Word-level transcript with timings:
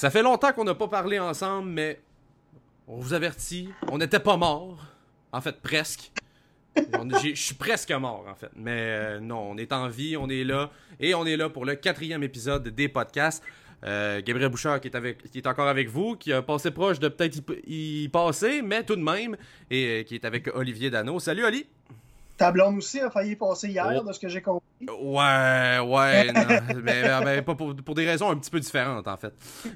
Ça 0.00 0.08
fait 0.08 0.22
longtemps 0.22 0.50
qu'on 0.54 0.64
n'a 0.64 0.74
pas 0.74 0.88
parlé 0.88 1.18
ensemble, 1.18 1.68
mais 1.68 2.00
on 2.88 2.96
vous 2.96 3.12
avertit, 3.12 3.68
on 3.92 3.98
n'était 3.98 4.18
pas 4.18 4.38
morts. 4.38 4.82
En 5.30 5.42
fait, 5.42 5.60
presque. 5.60 6.10
Je 6.74 7.34
suis 7.34 7.54
presque 7.54 7.90
mort, 7.90 8.24
en 8.26 8.34
fait. 8.34 8.48
Mais 8.56 8.80
euh, 8.80 9.20
non, 9.20 9.50
on 9.50 9.58
est 9.58 9.74
en 9.74 9.88
vie, 9.88 10.16
on 10.16 10.30
est 10.30 10.42
là. 10.42 10.70
Et 11.00 11.14
on 11.14 11.26
est 11.26 11.36
là 11.36 11.50
pour 11.50 11.66
le 11.66 11.74
quatrième 11.74 12.22
épisode 12.22 12.66
des 12.68 12.88
podcasts. 12.88 13.44
Euh, 13.84 14.22
Gabriel 14.24 14.48
Bouchard 14.48 14.80
qui 14.80 14.88
est, 14.88 14.96
avec, 14.96 15.30
qui 15.30 15.36
est 15.36 15.46
encore 15.46 15.68
avec 15.68 15.90
vous, 15.90 16.16
qui 16.16 16.32
a 16.32 16.40
passé 16.40 16.70
proche 16.70 16.98
de 16.98 17.08
peut-être 17.08 17.38
y, 17.66 18.08
passer, 18.08 18.62
mais 18.62 18.82
tout 18.84 18.96
de 18.96 19.02
même, 19.02 19.36
et 19.70 20.00
euh, 20.00 20.02
qui 20.04 20.14
est 20.14 20.24
avec 20.24 20.48
Olivier 20.54 20.88
Dano. 20.88 21.20
Salut 21.20 21.44
Oli! 21.44 21.66
Ta 22.40 22.52
blonde 22.52 22.78
aussi 22.78 22.98
a 23.00 23.10
failli 23.10 23.36
passer 23.36 23.68
hier, 23.68 24.00
oh. 24.00 24.02
de 24.02 24.12
ce 24.14 24.18
que 24.18 24.28
j'ai 24.28 24.40
compris. 24.40 24.64
Ouais, 24.80 25.78
ouais, 25.78 26.32
mais, 26.82 27.42
pas 27.42 27.54
pour, 27.54 27.74
des 27.74 28.06
raisons 28.06 28.30
un 28.30 28.36
petit 28.36 28.50
peu 28.50 28.58
différentes, 28.58 29.06
en 29.06 29.16
fait. 29.18 29.34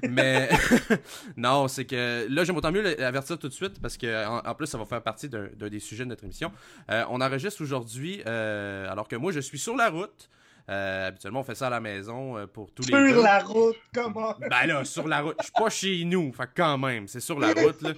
Mais 0.09 0.49
non, 1.37 1.67
c'est 1.67 1.85
que 1.85 2.25
là, 2.27 2.43
j'aime 2.43 2.57
autant 2.57 2.71
mieux 2.71 2.81
l'avertir 2.81 3.37
tout 3.37 3.49
de 3.49 3.53
suite 3.53 3.79
parce 3.79 3.97
que 3.97 4.25
en, 4.25 4.55
plus, 4.55 4.65
ça 4.65 4.79
va 4.79 4.85
faire 4.85 5.03
partie 5.03 5.29
d'un 5.29 5.47
des 5.69 5.79
sujets 5.79 6.05
de 6.05 6.09
notre 6.09 6.23
émission. 6.23 6.51
Euh, 6.89 7.03
on 7.11 7.21
enregistre 7.21 7.61
aujourd'hui, 7.61 8.23
euh, 8.25 8.91
alors 8.91 9.07
que 9.07 9.15
moi, 9.15 9.31
je 9.31 9.41
suis 9.41 9.59
sur 9.59 9.75
la 9.75 9.91
route. 9.91 10.31
Euh, 10.67 11.09
habituellement, 11.09 11.41
on 11.41 11.43
fait 11.43 11.53
ça 11.53 11.67
à 11.67 11.69
la 11.69 11.79
maison 11.79 12.47
pour 12.51 12.71
tous 12.71 12.87
les. 12.87 13.11
Sur 13.11 13.21
la 13.21 13.43
route, 13.43 13.77
comment? 13.93 14.33
Ben 14.49 14.65
là, 14.65 14.83
sur 14.83 15.07
la 15.07 15.21
route. 15.21 15.35
Je 15.37 15.43
suis 15.43 15.53
pas 15.53 15.69
chez 15.69 16.03
nous, 16.03 16.33
fait 16.33 16.49
quand 16.57 16.79
même, 16.79 17.07
c'est 17.07 17.19
sur 17.19 17.39
la 17.39 17.49
route, 17.61 17.79
là. 17.83 17.91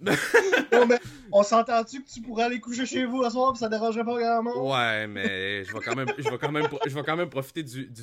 on 1.32 1.42
s'entend-tu 1.42 2.02
que 2.02 2.08
tu 2.08 2.22
pourrais 2.22 2.44
aller 2.44 2.60
coucher 2.60 2.86
chez 2.86 3.04
vous 3.04 3.22
ce 3.24 3.30
soir, 3.30 3.56
ça 3.56 3.68
dérangerait 3.68 4.04
pas 4.04 4.14
vraiment? 4.14 4.70
Ouais, 4.70 5.06
mais 5.06 5.64
je 5.64 5.72
vais 5.72 5.80
quand 7.02 7.16
même, 7.16 7.28
profiter 7.28 7.62
du, 7.62 7.86
du. 7.86 8.02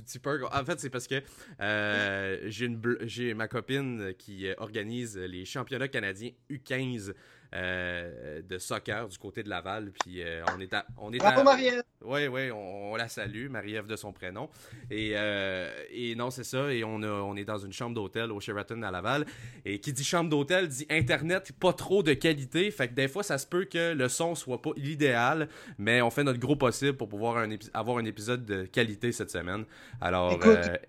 En 0.51 0.65
fait, 0.65 0.79
c'est 0.79 0.89
parce 0.89 1.07
que 1.07 1.21
euh, 1.61 2.37
j'ai 2.49 3.33
ma 3.33 3.47
copine 3.47 4.13
qui 4.17 4.47
organise 4.57 5.17
les 5.17 5.45
championnats 5.45 5.87
canadiens 5.87 6.31
U15 6.49 7.13
euh, 7.55 8.41
de 8.41 8.57
soccer 8.57 9.07
du 9.07 9.17
côté 9.17 9.41
de 9.43 9.49
Laval. 9.49 9.91
Puis 9.91 10.21
euh, 10.21 10.43
on 10.55 10.59
est 10.59 10.73
à. 10.73 10.85
On 10.97 11.13
est 11.13 11.17
Bravo, 11.17 11.43
Marie-Ève! 11.43 11.83
Oui, 12.03 12.27
oui, 12.27 12.51
on, 12.51 12.95
la 12.95 13.07
salue, 13.07 13.49
Marie-Ève 13.49 13.87
de 13.87 13.95
son 13.95 14.11
prénom. 14.11 14.49
Et, 14.91 15.11
euh, 15.15 15.69
et 15.89 16.15
non, 16.15 16.29
c'est 16.29 16.43
ça. 16.43 16.71
Et 16.73 16.83
on, 16.83 17.01
a, 17.03 17.07
on 17.07 17.35
est 17.35 17.45
dans 17.45 17.57
une 17.57 17.71
chambre 17.73 17.95
d'hôtel 17.95 18.31
au 18.31 18.39
Sheraton 18.39 18.81
à 18.83 18.91
Laval. 18.91 19.25
Et 19.65 19.79
qui 19.79 19.93
dit 19.93 20.03
chambre 20.03 20.29
d'hôtel 20.29 20.67
dit 20.67 20.85
Internet 20.89 21.51
pas 21.59 21.73
trop 21.73 22.03
de 22.03 22.13
qualité. 22.13 22.69
Fait 22.71 22.89
que 22.89 22.93
des 22.93 23.07
fois, 23.07 23.23
ça 23.23 23.37
se 23.37 23.47
peut 23.47 23.65
que 23.65 23.93
le 23.93 24.09
son 24.09 24.35
soit 24.35 24.61
pas 24.61 24.71
l'idéal. 24.75 25.47
Mais 25.77 26.01
on 26.01 26.09
fait 26.09 26.23
notre 26.23 26.39
gros 26.39 26.55
possible 26.55 26.97
pour 26.97 27.07
pouvoir 27.07 27.37
un 27.37 27.49
avoir 27.73 27.97
un 27.97 28.05
épisode 28.05 28.45
de 28.45 28.63
qualité 28.63 29.11
cette 29.11 29.31
semaine. 29.31 29.65
Alors, 30.01 30.37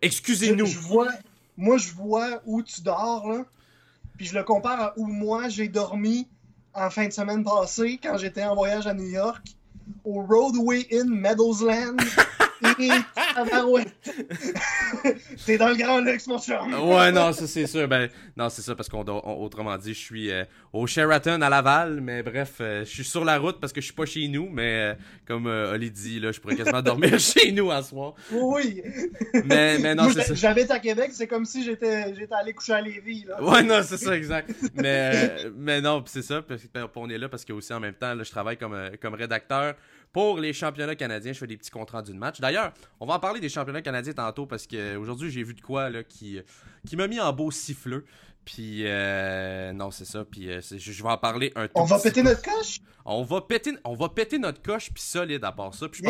excusez-nous. 0.03 0.67
Je, 0.67 0.79
vois, 0.79 1.09
moi, 1.57 1.79
je 1.79 1.93
vois 1.93 2.43
où 2.47 2.63
tu 2.63 2.83
dors, 2.83 3.29
là. 3.29 3.45
Puis 4.17 4.27
je 4.27 4.35
le 4.35 4.43
compare 4.43 4.81
à 4.81 4.95
où 4.97 5.07
moi 5.07 5.49
j'ai 5.49 5.69
dormi 5.69 6.27
en 6.79 6.91
fin 6.91 7.07
de 7.07 7.13
semaine 7.13 7.45
passée 7.45 7.99
quand 8.03 8.17
j'étais 8.19 8.45
en 8.45 8.55
voyage 8.55 8.87
à 8.87 8.95
New 8.95 9.09
York 9.09 9.43
au 10.05 10.23
Roadway 10.23 10.87
Inn 10.93 11.09
Meadowsland. 11.09 12.01
T'es 15.47 15.59
dans 15.59 15.69
le 15.69 15.77
grand 15.77 16.01
luxe, 16.01 16.27
mon 16.27 16.39
cher. 16.39 16.67
Ouais, 16.67 17.13
non, 17.13 17.33
ça 17.33 17.47
c'est 17.47 17.67
sûr. 17.67 17.87
Ben, 17.87 18.09
non, 18.37 18.49
c'est 18.49 18.63
ça 18.63 18.75
parce 18.75 18.89
qu'on 18.89 19.05
autrement 19.05 19.77
dit, 19.77 19.95
je 19.95 19.99
suis 19.99 20.31
euh, 20.31 20.45
au 20.73 20.87
Sheraton 20.87 21.41
à 21.41 21.49
Laval, 21.49 22.01
mais 22.01 22.23
bref, 22.23 22.57
euh, 22.61 22.85
je 22.85 22.91
suis 22.91 23.05
sur 23.05 23.25
la 23.25 23.39
route 23.39 23.61
parce 23.61 23.73
que 23.73 23.81
je 23.81 23.87
suis 23.87 23.95
pas 23.95 24.07
chez 24.07 24.27
nous, 24.29 24.49
mais 24.51 24.93
euh, 24.93 24.95
comme 25.27 25.47
Oli 25.47 25.91
dit, 25.91 26.19
là, 26.19 26.33
je 26.33 26.41
pourrais 26.41 26.57
quasiment 26.57 26.83
dormir 26.83 27.19
chez 27.19 27.53
nous 27.53 27.71
à 27.71 27.83
soir. 27.83 28.15
Oui. 28.33 28.83
Mais, 29.45 29.79
mais 29.79 29.95
non, 29.95 30.11
c'est 30.11 30.23
ça. 30.23 30.35
J'habite 30.35 30.71
à 30.71 30.81
Québec, 30.81 31.11
c'est 31.13 31.29
comme 31.29 31.45
si 31.45 31.65
j'étais 31.65 32.05
allé 32.31 32.53
coucher 32.53 32.73
à 32.73 32.81
Lévis. 32.81 33.25
Là. 33.29 33.43
Ouais, 33.43 33.63
non, 33.63 33.81
c'est 33.85 33.99
ça, 33.99 34.17
exact. 34.17 34.51
mais, 34.75 35.37
mais 35.57 35.81
non, 35.81 36.03
c'est 36.07 36.23
ça. 36.23 36.43
On 36.97 37.09
est 37.09 37.19
là 37.19 37.29
parce 37.29 37.45
que 37.45 37.53
aussi 37.53 37.73
en 37.73 37.81
même 37.81 37.95
temps, 37.95 38.15
là, 38.15 38.25
je 38.25 38.31
travaille 38.31 38.57
comme, 38.57 38.77
comme 39.01 39.15
rédacteur 39.15 39.75
pour 40.13 40.39
les 40.39 40.53
championnats 40.53 40.95
canadiens. 40.95 41.33
Je 41.33 41.39
fais 41.39 41.47
des 41.47 41.57
petits 41.57 41.71
comptes 41.71 41.91
rendus 41.91 42.13
de 42.13 42.19
match. 42.19 42.41
D'ailleurs, 42.41 42.73
on 43.01 43.07
va 43.07 43.15
en 43.15 43.21
parler 43.21 43.41
des 43.41 43.49
championnats 43.49 43.83
canadiens 43.83 44.13
tantôt 44.13 44.47
parce 44.47 44.67
qu'aujourd'hui, 44.67 45.31
j'ai 45.31 45.43
vu 45.43 45.55
de 45.55 45.61
quoi 45.61 45.91
là, 45.91 46.03
qui, 46.03 46.41
qui 46.87 46.97
m'a 46.97 47.07
mis 47.09 47.21
en 47.21 47.33
beau 47.33 47.51
siffleux. 47.51 48.05
Puis, 48.49 48.85
euh, 48.87 49.75
non, 49.75 49.91
c'est 49.91 50.07
ça. 50.07 50.25
Puis, 50.25 50.51
euh, 50.51 50.63
je, 50.63 51.03
vais 51.03 51.09
en 51.11 51.19
parler 51.19 51.53
un 51.55 51.67
tout 51.67 51.73
On 51.75 51.85
va 51.85 51.99
péter 51.99 52.23
notre 52.23 52.41
coche? 52.41 52.81
On 53.05 53.23
va 53.23 53.43
péter, 53.43 53.73
on 53.85 53.95
va 53.95 54.09
péter 54.09 54.39
notre 54.39 54.63
coche, 54.63 54.91
puis 54.91 55.03
solide 55.03 55.45
à 55.45 55.53
part 55.53 55.75
ça. 55.75 55.87
Puis, 55.87 56.03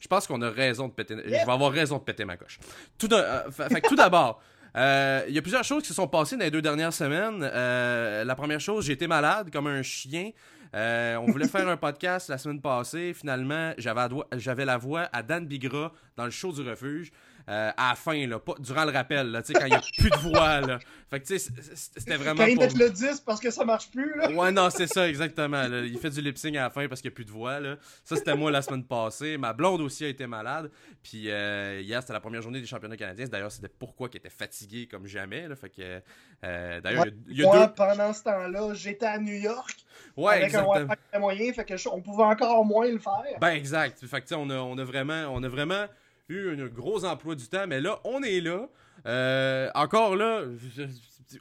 je 0.00 0.08
pense 0.08 0.26
qu'on 0.26 0.42
a 0.42 0.50
raison 0.50 0.88
de 0.88 0.92
péter. 0.92 1.14
Je 1.24 1.30
vais 1.30 1.38
avoir 1.38 1.70
raison 1.70 1.98
de 1.98 2.02
péter 2.02 2.24
ma 2.24 2.36
coche. 2.36 2.58
Tout, 2.98 3.12
euh, 3.12 3.42
tout 3.86 3.94
d'abord. 3.94 4.42
Il 4.74 5.32
y 5.32 5.38
a 5.38 5.42
plusieurs 5.42 5.62
choses 5.62 5.82
qui 5.82 5.88
se 5.88 5.94
sont 5.94 6.08
passées 6.08 6.36
dans 6.36 6.44
les 6.44 6.50
deux 6.50 6.60
dernières 6.60 6.92
semaines. 6.92 7.40
la 7.40 8.34
première 8.34 8.60
chose, 8.60 8.84
j'ai 8.84 8.94
été 8.94 9.06
malade 9.06 9.50
comme 9.52 9.68
un 9.68 9.82
chien. 9.82 10.32
Euh, 10.76 11.16
on 11.16 11.26
voulait 11.32 11.48
faire 11.48 11.66
un 11.68 11.76
podcast 11.78 12.28
la 12.28 12.36
semaine 12.36 12.60
passée. 12.60 13.14
Finalement, 13.14 13.72
j'avais 13.78 14.64
la 14.66 14.76
voix 14.76 15.08
à 15.10 15.22
Dan 15.22 15.46
Bigra 15.46 15.90
dans 16.16 16.26
le 16.26 16.30
show 16.30 16.52
du 16.52 16.68
refuge. 16.68 17.10
Euh, 17.48 17.70
à 17.76 17.90
la 17.90 17.94
fin, 17.94 18.26
là, 18.26 18.40
pas, 18.40 18.54
durant 18.58 18.84
le 18.84 18.90
rappel, 18.90 19.30
là, 19.30 19.40
quand 19.40 19.66
il 19.66 19.70
n'y 19.70 19.74
a 19.74 19.80
plus 19.80 20.10
de 20.10 20.16
voix. 20.16 20.60
Là. 20.60 20.80
Fait 21.08 21.20
que, 21.20 21.26
tu 21.26 21.38
sais, 21.38 21.52
c'était 21.74 22.16
vraiment. 22.16 22.42
Quand 22.42 22.46
il 22.46 22.58
met 22.58 22.68
le 22.68 22.90
10 22.90 23.20
parce 23.20 23.38
que 23.38 23.52
ça 23.52 23.64
marche 23.64 23.88
plus. 23.92 24.16
Là. 24.16 24.30
Ouais, 24.32 24.50
non, 24.50 24.68
c'est 24.68 24.88
ça, 24.88 25.08
exactement. 25.08 25.62
Il 25.84 25.96
fait 25.98 26.10
du 26.10 26.20
lip 26.20 26.36
sync 26.38 26.56
à 26.56 26.62
la 26.62 26.70
fin 26.70 26.88
parce 26.88 27.00
qu'il 27.00 27.10
n'y 27.10 27.14
a 27.14 27.16
plus 27.16 27.24
de 27.24 27.30
voix. 27.30 27.60
Là. 27.60 27.76
Ça, 28.04 28.16
c'était 28.16 28.34
moi 28.34 28.50
la 28.50 28.62
semaine 28.62 28.84
passée. 28.84 29.38
Ma 29.38 29.52
blonde 29.52 29.80
aussi 29.80 30.04
a 30.04 30.08
été 30.08 30.26
malade. 30.26 30.72
Puis 31.04 31.30
euh, 31.30 31.80
hier, 31.80 32.00
c'était 32.00 32.14
la 32.14 32.20
première 32.20 32.42
journée 32.42 32.60
des 32.60 32.66
championnats 32.66 32.96
canadiens. 32.96 33.26
D'ailleurs, 33.26 33.52
c'était 33.52 33.68
pourquoi 33.68 34.08
qu'il 34.08 34.18
était 34.18 34.28
fatigué 34.28 34.88
comme 34.88 35.06
jamais. 35.06 35.46
Là. 35.46 35.54
Fait 35.54 35.70
que, 35.70 36.02
euh, 36.44 36.80
d'ailleurs, 36.80 37.06
il 37.28 37.36
y 37.36 37.46
a, 37.46 37.66
deux... 37.66 37.74
pendant 37.74 38.12
ce 38.12 38.24
temps-là, 38.24 38.74
j'étais 38.74 39.06
à 39.06 39.18
New 39.18 39.36
York. 39.36 39.76
Ouais, 40.16 40.32
avec 40.32 40.44
exactement. 40.46 40.94
un 41.12 41.18
moyen, 41.20 41.52
fait 41.52 41.64
que 41.64 41.88
on 41.88 42.00
pouvait 42.00 42.24
encore 42.24 42.64
moins 42.64 42.90
le 42.90 42.98
faire. 42.98 43.38
Ben, 43.40 43.50
exact. 43.50 44.04
Fait 44.04 44.20
que, 44.20 44.34
on 44.34 44.50
a, 44.50 44.56
on 44.56 44.76
a 44.78 44.84
vraiment. 44.84 45.26
On 45.30 45.42
a 45.44 45.48
vraiment 45.48 45.86
eu 46.28 46.60
un 46.60 46.66
gros 46.66 47.04
emploi 47.04 47.34
du 47.34 47.46
temps, 47.48 47.66
mais 47.66 47.80
là, 47.80 47.98
on 48.04 48.22
est 48.22 48.40
là. 48.40 48.68
Euh, 49.06 49.70
encore 49.74 50.16
là, 50.16 50.42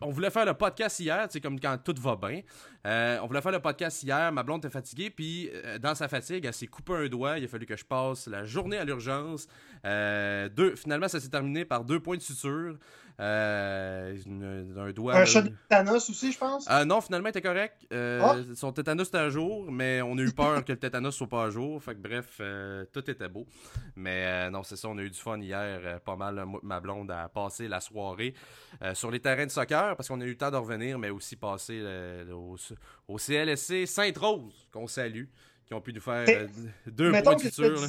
on 0.02 0.12
voulait 0.12 0.30
faire 0.30 0.46
le 0.46 0.54
podcast 0.54 1.00
hier, 1.00 1.28
c'est 1.30 1.42
comme 1.42 1.60
quand 1.60 1.78
tout 1.84 1.96
va 2.00 2.16
bien. 2.16 2.42
Euh, 2.86 3.18
on 3.22 3.28
voulait 3.28 3.42
faire 3.42 3.52
le 3.52 3.60
podcast 3.60 4.04
hier, 4.04 4.32
ma 4.32 4.44
blonde 4.44 4.64
était 4.64 4.72
fatiguée, 4.72 5.10
puis 5.10 5.50
euh, 5.54 5.80
dans 5.80 5.96
sa 5.96 6.08
fatigue, 6.08 6.46
elle 6.46 6.54
s'est 6.54 6.68
coupé 6.68 6.94
un 6.94 7.08
doigt. 7.08 7.40
Il 7.40 7.46
a 7.46 7.48
fallu 7.48 7.66
que 7.66 7.76
je 7.76 7.86
passe 7.86 8.28
la 8.28 8.46
journée 8.46 8.78
à 8.78 8.86
l'urgence. 8.86 9.48
deux, 9.84 10.76
finalement, 10.76 11.08
ça 11.08 11.20
s'est 11.20 11.30
terminé 11.30 11.66
par 11.66 11.84
deux 11.84 12.00
points 12.00 12.18
de 12.18 12.22
suture. 12.22 12.78
Euh, 13.20 14.16
un 14.78 14.92
doigt. 14.92 15.16
Un 15.16 15.26
shot 15.26 15.44
de 15.44 15.48
tétanos 15.50 16.10
aussi, 16.10 16.34
je 16.34 16.38
pense? 16.38 16.70
Euh, 16.70 16.84
non, 16.84 17.00
finalement, 17.00 17.28
il 17.28 17.30
était 17.30 17.42
correct. 17.42 17.76
Euh, 17.94 18.22
ah. 18.22 18.36
Son 18.56 18.74
tétanos 18.74 19.08
était 19.08 19.18
à 19.18 19.30
jour, 19.30 19.72
mais 19.72 20.02
on 20.02 20.18
a 20.18 20.22
eu 20.22 20.34
peur 20.34 20.66
que 20.66 20.74
le 20.74 20.80
tétanos 20.80 21.16
soit 21.16 21.30
pas 21.30 21.46
à 21.46 21.50
jour. 21.50 21.82
Fait 21.82 21.96
que 21.96 22.02
bref, 22.02 22.42
tout 22.92 23.10
était 23.10 23.30
beau. 23.30 23.46
Mais 23.96 24.50
non, 24.50 24.64
c'est 24.64 24.76
ça, 24.76 24.90
on 24.90 24.98
a 24.98 25.02
eu 25.02 25.10
du 25.10 25.20
fun 25.20 25.40
hier. 25.40 26.02
pas 26.02 26.16
mal, 26.16 26.46
ma 26.62 26.80
blonde 26.80 27.12
a 27.12 27.30
passé 27.30 27.68
la 27.68 27.80
soirée 27.80 28.34
sur 28.94 29.12
les 29.12 29.20
terrains 29.20 29.46
de 29.46 29.52
soccer 29.52 29.96
parce 29.96 30.10
qu'on 30.10 30.20
a 30.20 30.26
eu 30.26 30.32
le 30.32 30.38
temps 30.38 30.52
de 30.52 30.58
revenir, 30.58 31.00
mais 31.00 31.10
aussi 31.10 31.38
passer 31.38 31.82
au, 32.34 32.58
au 33.08 33.18
CLSC 33.18 33.86
Sainte-Rose, 33.86 34.68
qu'on 34.72 34.88
salue 34.88 35.26
qui 35.66 35.74
ont 35.74 35.82
pu 35.82 35.94
nous 35.94 36.02
faire 36.02 36.26
euh, 36.30 36.48
deux 36.86 37.12
points 37.12 37.36
de 37.36 37.42
suture. 37.42 37.80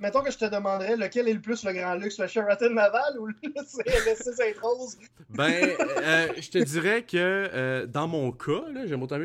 Mettons 0.00 0.22
que 0.22 0.32
je 0.32 0.38
te 0.38 0.44
demanderais 0.44 0.96
lequel 0.96 1.28
est 1.28 1.34
le 1.34 1.40
plus 1.40 1.64
le 1.64 1.72
grand 1.72 1.94
luxe, 1.94 2.18
le 2.18 2.26
Sheraton 2.26 2.70
Naval 2.70 3.18
ou 3.20 3.26
le 3.26 3.34
CLSC 3.42 4.34
Sainte-Rose? 4.34 4.98
Ben, 5.30 5.70
euh, 5.80 6.28
je 6.36 6.50
te 6.50 6.58
dirais 6.58 7.02
que 7.02 7.16
euh, 7.16 7.86
dans 7.86 8.08
mon 8.08 8.32
cas, 8.32 8.64
j'aime 8.86 9.02
autant, 9.02 9.20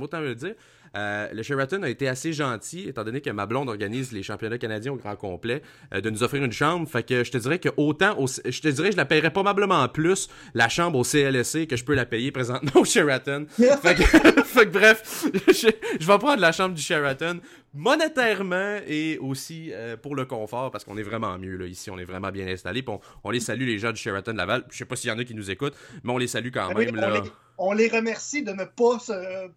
autant 0.00 0.20
mieux 0.20 0.28
le 0.28 0.34
dire, 0.34 0.54
euh, 0.96 1.28
le 1.32 1.42
Sheraton 1.42 1.82
a 1.82 1.88
été 1.88 2.08
assez 2.08 2.32
gentil, 2.32 2.88
étant 2.88 3.04
donné 3.04 3.20
que 3.20 3.30
ma 3.30 3.46
blonde 3.46 3.68
organise 3.68 4.12
les 4.12 4.22
championnats 4.22 4.58
canadiens 4.58 4.92
au 4.92 4.96
grand 4.96 5.16
complet, 5.16 5.62
euh, 5.94 6.00
de 6.00 6.10
nous 6.10 6.22
offrir 6.22 6.44
une 6.44 6.52
chambre. 6.52 6.88
Fait 6.88 7.02
que 7.02 7.24
je 7.24 7.30
te 7.30 7.38
dirais 7.38 7.58
que 7.58 7.70
autant, 7.76 8.16
je 8.26 8.60
te 8.60 8.68
dirais, 8.68 8.92
je 8.92 8.96
la 8.96 9.04
paierais 9.04 9.32
probablement 9.32 9.88
plus 9.88 10.28
la 10.54 10.68
chambre 10.68 10.98
au 10.98 11.04
CLSC 11.04 11.66
que 11.66 11.76
je 11.76 11.84
peux 11.84 11.94
la 11.94 12.06
payer 12.06 12.30
présentement 12.30 12.72
au 12.80 12.84
Sheraton. 12.84 13.46
fait, 13.56 13.94
que, 13.94 14.64
bref, 14.70 15.26
je, 15.48 16.06
vais 16.06 16.18
prendre 16.18 16.40
la 16.40 16.52
chambre 16.52 16.74
du 16.74 16.82
Sheraton 16.82 17.40
monétairement 17.74 18.78
et 18.86 19.18
aussi 19.18 19.70
euh, 19.72 19.96
pour 19.96 20.14
le 20.14 20.26
confort 20.26 20.70
parce 20.70 20.84
qu'on 20.84 20.98
est 20.98 21.02
vraiment 21.02 21.38
mieux 21.38 21.56
là 21.56 21.64
ici 21.64 21.90
on 21.90 21.98
est 21.98 22.04
vraiment 22.04 22.30
bien 22.30 22.46
installé 22.46 22.84
on, 22.86 23.00
on, 23.24 23.30
les 23.30 23.40
salue 23.40 23.62
les 23.66 23.78
gens 23.78 23.92
du 23.92 24.00
Sheraton 24.00 24.34
Laval 24.34 24.64
je 24.70 24.76
sais 24.76 24.84
pas 24.84 24.94
s'il 24.94 25.08
y 25.08 25.12
en 25.12 25.18
a 25.18 25.24
qui 25.24 25.34
nous 25.34 25.50
écoutent 25.50 25.76
mais 26.04 26.12
on 26.12 26.18
les 26.18 26.26
salue 26.26 26.50
quand 26.52 26.74
même 26.74 26.90
on, 26.94 27.10
Les, 27.10 27.30
on 27.56 27.72
les 27.72 27.88
remercie 27.88 28.42
de 28.42 28.52
ne 28.52 28.64
pas 28.64 28.98
se 28.98 29.48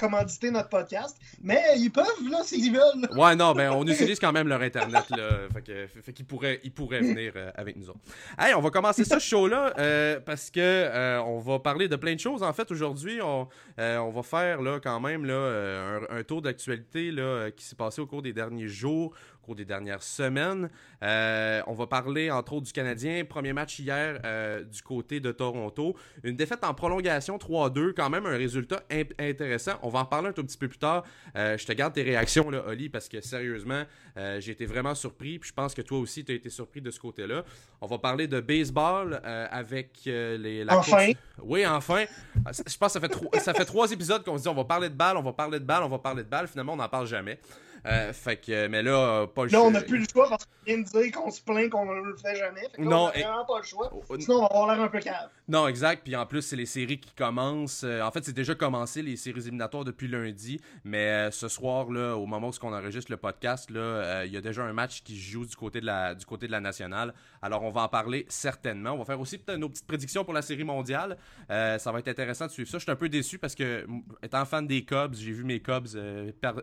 commanditer 0.00 0.50
notre 0.50 0.70
podcast, 0.70 1.18
mais 1.42 1.62
ils 1.76 1.90
peuvent, 1.90 2.06
là, 2.30 2.42
s'ils 2.42 2.72
veulent. 2.72 3.08
Ouais, 3.16 3.36
non, 3.36 3.52
ben, 3.52 3.70
on 3.70 3.86
utilise 3.86 4.18
quand 4.18 4.32
même 4.32 4.48
leur 4.48 4.62
Internet, 4.62 5.04
là. 5.10 5.48
Fait, 5.52 6.12
qu'ils 6.12 6.24
pourraient, 6.24 6.60
ils 6.64 6.72
pourraient 6.72 7.00
venir 7.00 7.32
euh, 7.36 7.50
avec 7.54 7.76
nous 7.76 7.90
autres. 7.90 8.00
Hey, 8.38 8.54
on 8.54 8.60
va 8.60 8.70
commencer 8.70 9.04
ce 9.04 9.18
show-là 9.18 9.74
euh, 9.78 10.18
parce 10.20 10.50
que 10.50 10.60
euh, 10.60 11.22
on 11.22 11.38
va 11.38 11.58
parler 11.58 11.86
de 11.86 11.96
plein 11.96 12.14
de 12.14 12.20
choses. 12.20 12.42
En 12.42 12.52
fait, 12.52 12.70
aujourd'hui, 12.70 13.20
on, 13.22 13.46
on 13.78 14.10
va 14.10 14.22
faire, 14.22 14.62
là, 14.62 14.80
quand 14.82 15.00
même, 15.00 15.26
là, 15.26 16.00
un, 16.10 16.22
tour 16.22 16.40
d'actualité, 16.42 17.10
là, 17.10 17.50
qui 17.50 17.64
s'est 17.64 17.76
passé 17.76 18.00
au 18.00 18.06
cours 18.06 18.22
des 18.22 18.32
derniers 18.32 18.68
jours 18.68 19.14
au 19.40 19.46
cours 19.46 19.54
des 19.54 19.64
dernières 19.64 20.02
semaines. 20.02 20.68
Euh, 21.02 21.62
on 21.66 21.74
va 21.74 21.86
parler 21.86 22.30
entre 22.30 22.54
autres 22.54 22.66
du 22.66 22.72
Canadien. 22.72 23.24
Premier 23.24 23.52
match 23.52 23.78
hier 23.78 24.20
euh, 24.24 24.64
du 24.64 24.82
côté 24.82 25.20
de 25.20 25.32
Toronto. 25.32 25.96
Une 26.22 26.36
défaite 26.36 26.64
en 26.64 26.74
prolongation 26.74 27.38
3-2, 27.38 27.94
quand 27.94 28.10
même 28.10 28.26
un 28.26 28.36
résultat 28.36 28.82
intéressant. 29.18 29.72
On 29.82 29.88
va 29.88 30.00
en 30.00 30.04
parler 30.04 30.28
un 30.28 30.32
tout 30.32 30.44
petit 30.44 30.58
peu 30.58 30.68
plus 30.68 30.78
tard. 30.78 31.04
Euh, 31.36 31.56
je 31.56 31.66
te 31.66 31.72
garde 31.72 31.94
tes 31.94 32.02
réactions, 32.02 32.50
là, 32.50 32.64
Oli, 32.66 32.88
parce 32.88 33.08
que 33.08 33.20
sérieusement, 33.20 33.84
j'ai 34.16 34.52
été 34.52 34.66
vraiment 34.66 34.94
surpris. 34.94 35.38
Puis 35.38 35.48
je 35.48 35.54
pense 35.54 35.74
que 35.74 35.82
toi 35.82 35.98
aussi, 35.98 36.24
tu 36.24 36.32
as 36.32 36.34
été 36.34 36.50
surpris 36.50 36.82
de 36.82 36.90
ce 36.90 37.00
côté-là. 37.00 37.44
On 37.80 37.86
va 37.86 37.98
parler 37.98 38.26
de 38.26 38.40
baseball 38.40 39.20
avec 39.24 40.02
les, 40.04 40.64
la 40.64 40.76
Enfin! 40.76 41.12
Oui, 41.42 41.66
enfin! 41.66 42.04
Je 42.46 42.76
pense 42.76 42.92
que 42.92 43.00
ça 43.00 43.00
fait, 43.00 43.40
ça 43.40 43.54
fait 43.54 43.64
trois 43.64 43.90
épisodes 43.90 44.22
qu'on 44.24 44.36
se 44.36 44.42
dit 44.42 44.48
on 44.48 44.54
va 44.54 44.64
parler 44.64 44.88
de 44.88 44.94
balle, 44.94 45.16
on 45.16 45.22
va 45.22 45.32
parler 45.32 45.58
de 45.58 45.64
balle, 45.64 45.82
on 45.82 45.88
va 45.88 45.98
parler 45.98 46.22
de 46.22 46.28
balle. 46.28 46.48
Finalement, 46.48 46.74
on 46.74 46.76
n'en 46.76 46.88
parle 46.88 47.06
jamais. 47.06 47.38
Euh, 47.86 48.12
fait 48.12 48.36
que, 48.36 48.66
mais 48.66 48.82
là, 48.82 49.26
pas 49.26 49.44
le 49.44 49.50
choix. 49.50 49.58
Là, 49.58 49.64
on 49.64 49.70
n'a 49.70 49.80
plus 49.80 49.98
le 49.98 50.06
choix 50.10 50.28
parce 50.28 50.44
qu'on 50.44 50.64
vient 50.66 50.78
de 50.78 50.84
dire 50.84 51.12
qu'on 51.12 51.30
se 51.30 51.40
plaint 51.40 51.70
qu'on 51.70 51.86
ne 51.86 52.00
le 52.00 52.16
fait 52.16 52.36
jamais. 52.36 52.60
Fait 52.62 52.76
que 52.76 52.82
non, 52.82 53.04
on 53.14 53.18
n'a 53.18 53.26
vraiment 53.26 53.44
pas 53.46 53.58
le 53.58 53.64
choix. 53.64 53.90
Sinon, 54.18 54.36
on 54.36 54.40
va 54.40 54.46
avoir 54.46 54.74
l'air 54.74 54.84
un 54.84 54.88
peu 54.88 55.00
calme. 55.00 55.30
Non, 55.50 55.66
exact. 55.66 56.04
Puis 56.04 56.14
en 56.14 56.26
plus, 56.26 56.42
c'est 56.42 56.54
les 56.54 56.64
séries 56.64 57.00
qui 57.00 57.12
commencent. 57.12 57.82
Euh, 57.82 58.02
en 58.02 58.12
fait, 58.12 58.24
c'est 58.24 58.32
déjà 58.32 58.54
commencé 58.54 59.02
les 59.02 59.16
séries 59.16 59.40
éliminatoires 59.40 59.82
depuis 59.82 60.06
lundi. 60.06 60.60
Mais 60.84 61.28
ce 61.32 61.48
soir, 61.48 61.90
là, 61.90 62.16
au 62.16 62.24
moment 62.24 62.50
où 62.50 62.52
on 62.62 62.72
enregistre 62.72 63.10
le 63.10 63.16
podcast, 63.16 63.68
là, 63.68 64.24
il 64.24 64.32
y 64.32 64.36
a 64.36 64.40
déjà 64.40 64.62
un 64.62 64.72
match 64.72 65.02
qui 65.02 65.18
joue 65.20 65.44
du 65.44 65.56
côté 65.56 65.80
de 65.80 65.86
la, 65.86 66.14
du 66.14 66.24
côté 66.24 66.46
de 66.46 66.52
la 66.52 66.60
nationale. 66.60 67.12
Alors, 67.42 67.64
on 67.64 67.70
va 67.72 67.82
en 67.82 67.88
parler 67.88 68.26
certainement. 68.28 68.92
On 68.92 68.98
va 68.98 69.04
faire 69.04 69.18
aussi 69.18 69.38
peut-être 69.38 69.58
nos 69.58 69.68
petites 69.68 69.88
prédictions 69.88 70.24
pour 70.24 70.34
la 70.34 70.42
série 70.42 70.62
mondiale. 70.62 71.18
ça 71.48 71.90
va 71.92 71.98
être 71.98 72.06
intéressant 72.06 72.46
de 72.46 72.52
suivre 72.52 72.70
ça. 72.70 72.78
Je 72.78 72.84
suis 72.84 72.92
un 72.92 72.96
peu 72.96 73.08
déçu 73.08 73.36
parce 73.40 73.56
que, 73.56 73.84
étant 74.22 74.44
fan 74.44 74.68
des 74.68 74.84
Cubs, 74.84 75.14
j'ai 75.14 75.32
vu 75.32 75.42
mes 75.42 75.58
Cubs 75.58 75.88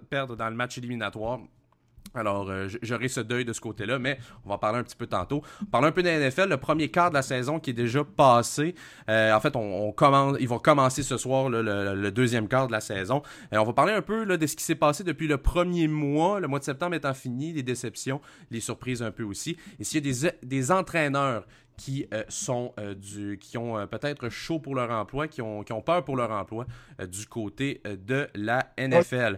perdre 0.09 0.37
dans 0.37 0.49
le 0.49 0.55
match 0.55 0.77
éliminatoire. 0.77 1.41
Alors, 2.13 2.49
euh, 2.49 2.67
j'aurai 2.81 3.07
ce 3.07 3.19
deuil 3.19 3.45
de 3.45 3.53
ce 3.53 3.61
côté-là, 3.61 3.99
mais 3.99 4.19
on 4.45 4.49
va 4.49 4.57
parler 4.57 4.79
un 4.79 4.83
petit 4.83 4.95
peu 4.95 5.07
tantôt. 5.07 5.43
Parler 5.71 5.87
un 5.87 5.91
peu 5.91 6.03
de 6.03 6.07
la 6.07 6.19
NFL, 6.19 6.49
le 6.49 6.57
premier 6.57 6.89
quart 6.89 7.09
de 7.09 7.15
la 7.15 7.21
saison 7.21 7.59
qui 7.59 7.71
est 7.71 7.73
déjà 7.73 8.03
passé. 8.03 8.75
Euh, 9.09 9.33
en 9.33 9.39
fait, 9.39 9.55
on, 9.55 9.93
ils 10.39 10.47
vont 10.47 10.59
commencer 10.59 11.03
ce 11.03 11.17
soir 11.17 11.49
le, 11.49 12.09
deuxième 12.11 12.47
quart 12.47 12.67
de 12.67 12.71
la 12.71 12.81
saison. 12.81 13.21
Et 13.51 13.57
on 13.57 13.63
va 13.63 13.73
parler 13.73 13.93
un 13.93 14.01
peu 14.01 14.25
de 14.25 14.47
ce 14.47 14.55
qui 14.55 14.63
s'est 14.63 14.75
passé 14.75 15.03
depuis 15.03 15.27
le 15.27 15.37
premier 15.37 15.87
mois, 15.87 16.39
le 16.39 16.47
mois 16.47 16.59
de 16.59 16.63
septembre 16.63 16.95
étant 16.95 17.13
fini, 17.13 17.53
les 17.53 17.63
déceptions, 17.63 18.21
les 18.51 18.59
surprises 18.59 19.03
un 19.03 19.11
peu 19.11 19.23
aussi. 19.23 19.57
Et 19.79 19.83
s'il 19.83 20.05
y 20.05 20.27
a 20.27 20.31
des, 20.43 20.71
entraîneurs 20.71 21.45
qui 21.77 22.07
euh, 22.13 22.23
sont 22.27 22.73
ont 23.55 23.87
peut-être 23.87 24.29
chaud 24.29 24.59
pour 24.59 24.75
leur 24.75 24.89
emploi, 24.91 25.27
qui 25.27 25.41
ont, 25.41 25.63
qui 25.63 25.73
ont 25.73 25.81
peur 25.81 26.03
pour 26.03 26.15
leur 26.15 26.31
emploi 26.31 26.65
du 27.07 27.27
côté 27.27 27.81
de 27.85 28.27
la 28.33 28.67
NFL. 28.77 29.37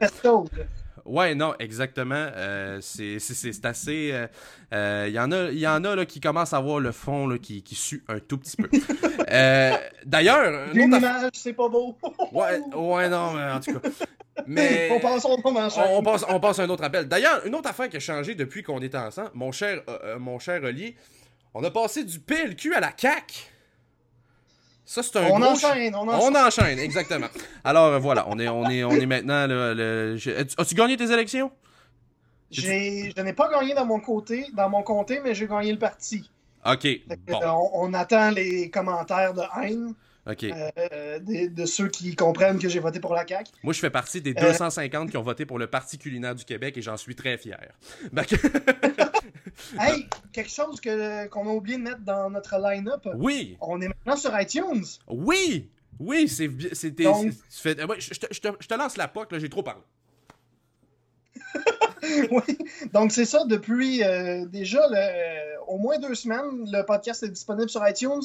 Ouais, 1.10 1.34
non, 1.34 1.56
exactement. 1.58 2.28
Euh, 2.36 2.80
c'est 2.82 3.66
assez. 3.66 3.94
Il 3.94 4.12
euh, 4.12 4.28
euh, 4.74 5.10
y 5.12 5.20
en 5.20 5.32
a, 5.32 5.52
y 5.52 5.66
en 5.66 5.84
a 5.84 5.96
là, 5.96 6.06
qui 6.06 6.20
commencent 6.20 6.54
à 6.54 6.60
voir 6.60 6.80
le 6.80 6.92
fond 6.92 7.26
là, 7.28 7.40
qui, 7.40 7.64
qui 7.64 7.74
sue 7.74 8.04
un 8.08 8.20
tout 8.20 8.38
petit 8.38 8.58
peu. 8.58 8.70
D'ailleurs. 10.06 10.70
Une 10.74 10.94
image, 10.94 11.32
c'est 11.34 11.54
pas 11.54 11.68
beau. 11.68 11.98
ouais, 12.32 12.60
ouais, 12.76 13.10
non, 13.10 13.34
mais 13.34 13.52
en 13.52 13.60
tout 13.60 13.80
cas. 13.80 13.90
Mais 14.46 14.90
on 14.96 15.00
passe, 15.00 15.26
on, 15.26 15.42
on, 15.44 16.04
passe, 16.04 16.26
on 16.30 16.40
passe 16.40 16.60
à 16.60 16.64
un 16.64 16.70
autre 16.70 16.84
appel. 16.84 17.08
D'ailleurs, 17.08 17.44
une 17.46 17.56
autre 17.56 17.70
affaire 17.70 17.90
qui 17.90 17.98
a 17.98 18.00
changé 18.00 18.36
depuis 18.36 18.62
qu'on 18.62 18.80
était 18.80 18.98
ensemble, 18.98 19.32
mon 19.34 19.52
cher, 19.52 19.82
mon 20.20 20.38
cher 20.38 20.64
Oli, 20.64 20.96
on 21.56 21.64
a 21.64 21.72
passé 21.72 22.04
du 22.04 22.20
PLQ 22.20 22.76
à 22.76 22.80
la 22.82 22.92
CAC. 22.92 23.52
Ça, 24.90 25.04
c'est 25.04 25.18
un 25.18 25.30
on 25.30 25.40
enchaîne, 25.44 25.94
on 25.94 26.08
enchaîne. 26.08 26.36
On 26.36 26.48
enchaîne, 26.48 26.80
exactement. 26.80 27.28
Alors, 27.64 27.94
euh, 27.94 28.00
voilà, 28.00 28.26
on 28.28 28.40
est, 28.40 28.48
on 28.48 28.68
est, 28.68 28.84
on 28.84 28.90
est 28.90 29.06
maintenant... 29.06 29.48
As-tu 30.58 30.74
gagné 30.74 30.98
tes 30.98 31.12
élections? 31.12 31.52
Je 32.50 33.22
n'ai 33.22 33.34
pas 33.34 33.52
gagné 33.52 33.76
dans 33.76 33.86
mon 33.86 34.00
côté, 34.00 34.48
dans 34.56 34.68
mon 34.68 34.82
comté, 34.82 35.20
mais 35.24 35.36
j'ai 35.36 35.46
gagné 35.46 35.72
le 35.72 35.78
parti. 35.78 36.28
OK, 36.66 36.88
bon. 37.28 37.70
on, 37.76 37.94
attend 37.94 38.32
les 38.32 38.72
commentaires 38.72 39.36
de 39.36 39.44
haine. 39.62 39.94
OK. 40.28 40.44
Euh, 40.44 41.20
de, 41.20 41.66
ceux 41.66 41.90
qui 41.90 42.16
comprennent 42.16 42.58
que 42.58 42.68
j'ai 42.68 42.80
voté 42.80 43.00
pour 43.00 43.14
la 43.14 43.28
CAQ. 43.28 43.52
Moi, 43.62 43.74
je 43.74 43.80
fais 43.80 43.92
partie 43.92 44.22
des 44.22 44.34
250 44.34 45.08
euh, 45.08 45.12
qui 45.12 45.18
ont 45.18 45.22
voté 45.22 45.46
pour 45.46 45.60
le 45.60 45.68
Parti 45.68 46.00
culinaire 46.00 46.34
du 46.34 46.46
Québec 46.46 46.76
et 46.78 46.82
j'en 46.82 46.98
suis 46.98 47.16
très 47.16 47.38
fier. 47.38 47.60
hey, 49.80 50.08
quelque 50.32 50.50
chose 50.50 50.80
qu'on 50.82 51.50
a 51.50 51.54
oublié 51.54 51.78
de 51.78 51.84
mettre 51.84 52.02
dans 52.02 52.30
notre 52.30 52.58
line-up. 52.58 53.08
Oui. 53.16 53.58
On 53.62 53.82
est 53.82 53.88
maintenant 53.88 54.18
sur 54.18 54.40
iTunes. 54.40 54.86
Oui. 55.08 55.70
Oui, 56.00 56.28
c'est. 56.28 56.50
C'était. 56.74 57.04
Donc... 57.04 57.34
Je, 57.50 58.40
te 58.68 58.74
lance 58.74 58.98
la 58.98 59.08
POC, 59.08 59.32
là, 59.34 59.40
j'ai 59.40 59.50
trop 59.50 59.64
parlé. 59.64 59.82
oui, 62.32 62.58
donc 62.94 63.12
c'est 63.12 63.26
ça, 63.26 63.46
depuis 63.46 64.04
euh, 64.04 64.46
déjà 64.46 64.82
au 65.68 65.78
moins 65.78 66.00
deux 66.00 66.16
semaines, 66.16 66.66
le 66.72 66.84
podcast 66.84 67.24
est 67.24 67.30
disponible 67.30 67.70
sur 67.70 67.88
iTunes. 67.88 68.22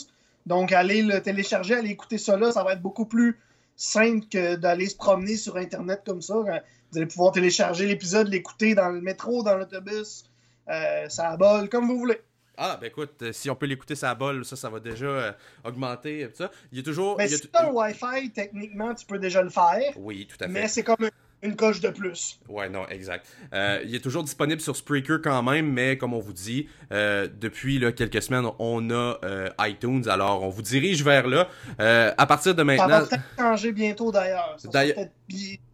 Donc 0.47 0.73
allez 0.73 1.03
le 1.03 1.23
télécharger, 1.23 1.75
allez 1.75 1.91
écouter 1.91 2.19
ça 2.19 2.37
là, 2.37 2.53
ça 2.53 2.65
va 2.65 2.75
être 2.75 2.83
beaucoup 2.83 3.07
plus 3.07 3.39
simple 3.77 4.27
que 4.31 4.57
d'aller 4.57 4.87
se 4.87 4.97
promener 4.97 5.37
sur 5.37 5.57
Internet 5.57 6.03
comme 6.05 6.23
ça. 6.23 6.35
Vous 6.35 6.99
allez 6.99 7.07
pouvoir 7.07 7.33
télécharger 7.33 7.87
l'épisode, 7.87 8.29
l'écouter 8.29 8.75
dans 8.75 8.89
le 8.89 9.01
métro, 9.01 9.43
dans 9.43 9.57
l'autobus, 9.57 10.25
euh, 10.69 11.09
ça 11.09 11.37
bol, 11.37 11.69
comme 11.69 11.87
vous 11.87 11.99
voulez. 11.99 12.21
Ah, 12.57 12.79
ben 12.81 12.87
écoute, 12.87 13.15
euh, 13.23 13.33
si 13.33 13.51
on 13.51 13.57
peut 13.57 13.67
l'écouter 13.67 13.97
ça 13.97 14.15
bol, 14.15 14.45
ça, 14.45 14.55
ça 14.55 14.71
va 14.71 14.79
déjà 14.79 15.07
euh, 15.07 15.33
augmenter. 15.65 16.29
Ça. 16.35 16.51
Il 16.71 16.79
y 16.79 16.81
a 16.81 16.85
toujours. 16.85 17.17
Mais 17.19 17.27
si 17.27 17.41
tu 17.41 17.49
as 17.53 17.69
un 17.69 17.73
Wi-Fi, 17.73 18.31
techniquement, 18.31 18.95
tu 18.95 19.07
peux 19.07 19.19
déjà 19.19 19.43
le 19.43 19.51
faire. 19.51 19.93
Oui, 19.97 20.27
tout 20.27 20.37
à 20.41 20.47
fait. 20.47 20.53
Mais 20.53 20.69
c'est 20.69 20.85
comme 20.85 21.09
une 21.45 21.57
coche 21.57 21.81
de 21.81 21.91
plus. 21.91 22.41
Ouais, 22.49 22.69
non, 22.69 22.89
exact. 22.89 23.27
Euh, 23.53 23.83
il 23.85 23.95
est 23.95 24.01
toujours 24.01 24.25
disponible 24.25 24.61
sur 24.61 24.75
Spreaker 24.75 25.21
quand 25.23 25.43
même, 25.43 25.71
mais 25.71 25.99
comme 25.99 26.15
on 26.15 26.19
vous 26.19 26.33
dit, 26.33 26.69
euh, 26.91 27.29
depuis 27.39 27.79
là, 27.79 27.93
quelques 27.93 28.23
semaines, 28.23 28.47
on 28.59 28.91
a 28.91 29.19
euh, 29.25 29.51
iTunes, 29.61 30.09
alors 30.09 30.43
on 30.43 30.49
vous 30.49 30.63
dirige 30.63 31.05
vers 31.05 31.29
là. 31.29 31.49
à 31.79 32.27
partir 32.27 32.55
de 32.55 32.63
maintenant. 32.63 32.89
Ça 32.89 33.01
va 33.01 33.07
peut-être 33.07 33.23
changer 33.39 33.73
bientôt 33.73 34.11
d'ailleurs. 34.11 34.57
Peut-être 34.63 35.11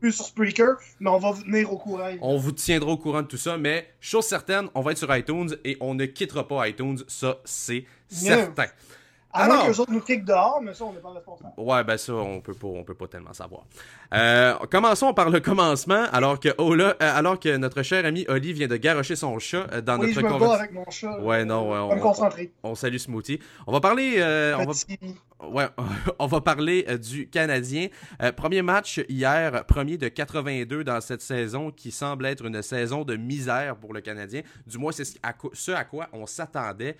plus 0.00 0.12
sur 0.12 0.26
Spreaker, 0.26 0.74
mais 0.98 1.10
on 1.10 1.18
va 1.18 1.30
vous 1.30 1.42
tenir 1.42 1.72
au 1.72 1.78
courant. 1.78 2.10
On 2.20 2.36
vous 2.36 2.52
tiendra 2.52 2.90
au 2.90 2.96
courant 2.96 3.22
de 3.22 3.28
tout 3.28 3.36
ça, 3.36 3.56
mais 3.56 3.88
chose 4.00 4.24
certaine, 4.24 4.68
on 4.74 4.80
va 4.80 4.92
être 4.92 4.98
sur 4.98 5.14
iTunes 5.14 5.56
et 5.64 5.76
on 5.80 5.94
ne 5.94 6.06
quittera 6.06 6.46
pas 6.46 6.68
iTunes, 6.68 6.98
ça 7.06 7.38
c'est 7.44 7.84
certain. 8.08 8.66
Alors, 9.32 9.56
moins 9.56 9.64
que 9.66 9.70
les 9.70 9.80
autres 9.80 9.92
nous 9.92 10.00
kickent 10.00 10.24
dehors, 10.24 10.60
mais 10.60 10.74
ça, 10.74 10.84
on 10.84 10.92
n'est 10.92 10.98
pas 10.98 11.12
responsable. 11.12 11.52
Ouais, 11.56 11.84
ben 11.84 11.96
ça, 11.96 12.14
on 12.14 12.40
peut 12.40 12.54
pas, 12.54 12.66
on 12.66 12.82
peut 12.82 12.94
pas 12.94 13.06
tellement 13.06 13.32
savoir. 13.32 13.62
Euh, 14.12 14.54
commençons 14.70 15.14
par 15.14 15.30
le 15.30 15.38
commencement, 15.38 16.06
alors 16.12 16.40
que 16.40 16.48
euh, 16.48 16.94
alors 16.98 17.38
que 17.38 17.56
notre 17.56 17.82
cher 17.82 18.04
ami 18.04 18.24
Oli 18.28 18.52
vient 18.52 18.66
de 18.66 18.76
garocher 18.76 19.14
son 19.14 19.38
chat 19.38 19.66
euh, 19.72 19.80
dans 19.80 19.98
oui, 20.00 20.12
notre 20.14 20.28
je 20.28 20.34
me 20.34 20.50
avec 20.50 20.72
mon 20.72 20.90
chat. 20.90 21.20
Ouais, 21.20 21.44
non, 21.44 21.70
on, 21.70 21.94
me 21.94 22.00
concentrer. 22.00 22.52
On, 22.64 22.74
salue 22.74 22.96
Smoothie. 22.96 23.38
On 23.66 23.72
va 23.72 23.80
parler, 23.80 24.16
on 24.58 24.64
va, 24.64 25.48
ouais, 25.48 25.68
on 26.18 26.26
va 26.26 26.40
parler 26.40 26.86
du 26.98 27.28
Canadien. 27.28 27.86
premier 28.36 28.62
match 28.62 29.00
hier, 29.08 29.64
premier 29.64 29.96
de 29.96 30.08
82 30.08 30.82
dans 30.82 31.00
cette 31.00 31.22
saison, 31.22 31.70
qui 31.70 31.92
semble 31.92 32.26
être 32.26 32.44
une 32.44 32.62
saison 32.62 33.04
de 33.04 33.14
misère 33.14 33.76
pour 33.76 33.94
le 33.94 34.00
Canadien. 34.00 34.42
Du 34.66 34.78
moins, 34.78 34.90
c'est 34.90 35.04
ce 35.04 35.72
à 35.72 35.84
quoi 35.84 36.08
on 36.12 36.26
s'attendait. 36.26 36.96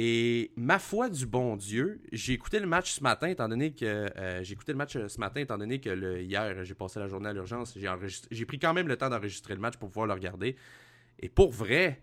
Et 0.00 0.52
ma 0.54 0.78
foi 0.78 1.08
du 1.08 1.26
bon 1.26 1.56
Dieu, 1.56 2.00
j'ai 2.12 2.32
écouté 2.32 2.60
le 2.60 2.68
match 2.68 2.92
ce 2.92 3.02
matin, 3.02 3.26
étant 3.26 3.48
donné 3.48 3.72
que 3.72 3.84
euh, 3.84 4.44
j'ai 4.44 4.52
écouté 4.52 4.70
le 4.70 4.78
match 4.78 4.96
ce 4.96 5.18
matin, 5.18 5.40
étant 5.40 5.58
donné 5.58 5.80
que 5.80 5.90
le, 5.90 6.22
hier 6.22 6.62
j'ai 6.62 6.74
passé 6.74 7.00
la 7.00 7.08
journée 7.08 7.30
à 7.30 7.32
l'urgence, 7.32 7.76
j'ai 8.30 8.46
pris 8.46 8.60
quand 8.60 8.72
même 8.72 8.86
le 8.86 8.96
temps 8.96 9.10
d'enregistrer 9.10 9.54
le 9.54 9.60
match 9.60 9.76
pour 9.76 9.88
pouvoir 9.88 10.06
le 10.06 10.12
regarder. 10.12 10.54
Et 11.18 11.28
pour 11.28 11.50
vrai, 11.50 12.00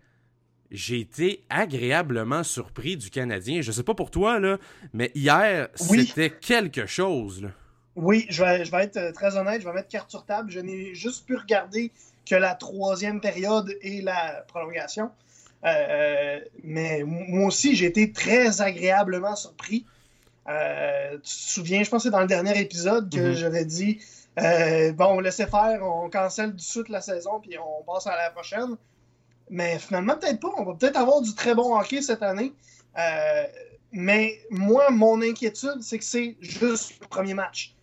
j'ai 0.72 1.00
été 1.00 1.46
agréablement 1.50 2.44
surpris 2.44 2.98
du 2.98 3.10
Canadien. 3.10 3.62
Je 3.62 3.72
sais 3.72 3.84
pas 3.84 3.96
pour 3.96 4.12
toi 4.12 4.42
là, 4.42 4.58
mais 4.92 5.14
hier 5.16 5.70
c'était 5.76 6.32
quelque 6.32 6.88
chose. 6.88 7.48
Oui, 7.96 8.26
je 8.28 8.44
vais, 8.44 8.66
je 8.66 8.72
vais 8.72 8.84
être 8.84 9.14
très 9.14 9.38
honnête, 9.38 9.62
je 9.62 9.68
vais 9.70 9.74
mettre 9.74 9.88
carte 9.88 10.10
sur 10.10 10.26
table. 10.26 10.52
Je 10.52 10.60
n'ai 10.60 10.94
juste 10.96 11.26
pu 11.26 11.38
regarder 11.38 11.94
que 12.30 12.36
la 12.36 12.56
troisième 12.56 13.22
période 13.22 13.74
et 13.82 14.02
la 14.02 14.44
prolongation. 14.50 15.12
Euh, 15.66 16.40
mais 16.64 17.04
moi 17.04 17.48
aussi, 17.48 17.76
j'ai 17.76 17.86
été 17.86 18.12
très 18.12 18.62
agréablement 18.62 19.36
surpris. 19.36 19.86
Euh, 20.48 21.14
tu 21.14 21.22
te 21.22 21.28
souviens, 21.28 21.84
je 21.84 21.90
pense 21.90 22.04
que 22.04 22.10
c'est 22.10 22.12
dans 22.12 22.22
le 22.22 22.28
dernier 22.28 22.60
épisode 22.60 23.12
que 23.12 23.30
mhm. 23.30 23.34
j'avais 23.34 23.66
dit 23.66 24.00
euh, 24.40 24.92
bon, 24.94 25.06
on 25.06 25.20
laissait 25.20 25.48
faire, 25.48 25.80
on 25.82 26.10
cancelle 26.10 26.54
du 26.54 26.64
suite 26.64 26.90
la 26.90 27.02
saison, 27.02 27.40
puis 27.40 27.58
on 27.58 27.84
passe 27.84 28.06
à 28.06 28.16
la 28.16 28.30
prochaine. 28.30 28.76
Mais 29.50 29.80
finalement, 29.80 30.18
peut-être 30.18 30.40
pas. 30.40 30.52
On 30.58 30.64
va 30.64 30.74
peut-être 30.74 30.98
avoir 30.98 31.22
du 31.22 31.34
très 31.34 31.56
bon 31.56 31.76
hockey 31.78 32.02
cette 32.02 32.24
année. 32.24 32.54
mais 33.92 34.40
moi, 34.52 34.92
mon 34.92 35.22
inquiétude, 35.22 35.82
c'est 35.82 36.00
que 36.00 36.06
c'est 36.06 36.36
juste 36.42 37.00
le 37.02 37.08
premier 37.08 37.34
match. 37.34 37.76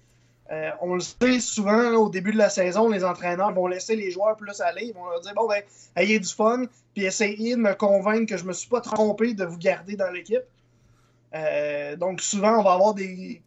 Euh, 0.52 0.70
on 0.82 0.94
le 0.94 1.00
sait 1.00 1.40
souvent 1.40 1.92
au 1.94 2.10
début 2.10 2.32
de 2.32 2.36
la 2.36 2.50
saison, 2.50 2.90
les 2.90 3.04
entraîneurs 3.04 3.52
vont 3.52 3.66
laisser 3.66 3.96
les 3.96 4.10
joueurs 4.10 4.36
plus 4.36 4.60
aller. 4.60 4.86
Ils 4.86 4.92
vont 4.92 5.06
leur 5.06 5.20
dire 5.20 5.32
bon 5.34 5.48
ben, 5.48 5.62
ayez 5.96 6.18
du 6.18 6.28
fun, 6.28 6.64
puis 6.94 7.04
essayez 7.04 7.56
de 7.56 7.60
me 7.60 7.74
convaincre 7.74 8.26
que 8.26 8.36
je 8.36 8.44
me 8.44 8.52
suis 8.52 8.68
pas 8.68 8.80
trompé 8.80 9.34
de 9.34 9.44
vous 9.44 9.58
garder 9.58 9.96
dans 9.96 10.10
l'équipe. 10.10 10.42
Euh, 11.34 11.96
donc 11.96 12.20
souvent, 12.20 12.58
on 12.58 12.62
va 12.62 12.72
avoir 12.72 12.94
des, 12.94 13.40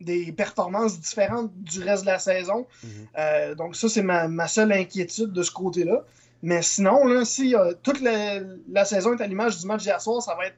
des 0.00 0.32
performances 0.32 1.00
différentes 1.00 1.50
du 1.56 1.82
reste 1.82 2.02
de 2.02 2.08
la 2.08 2.18
saison. 2.18 2.66
Mhm. 2.82 2.90
Euh, 3.18 3.54
donc 3.54 3.76
ça, 3.76 3.88
c'est 3.88 4.02
ma, 4.02 4.48
seule 4.48 4.72
inquiétude 4.72 5.32
de 5.32 5.42
ce 5.42 5.50
côté-là. 5.50 6.04
Mais 6.42 6.62
sinon, 6.62 7.04
là, 7.04 7.24
si 7.24 7.56
toute 7.82 8.00
la, 8.00 8.38
la, 8.70 8.84
saison 8.84 9.16
est 9.16 9.22
à 9.22 9.26
l'image 9.26 9.58
du 9.58 9.66
match 9.66 9.82
d'hier 9.82 10.00
soir, 10.00 10.22
ça 10.22 10.36
va 10.36 10.46
être 10.46 10.56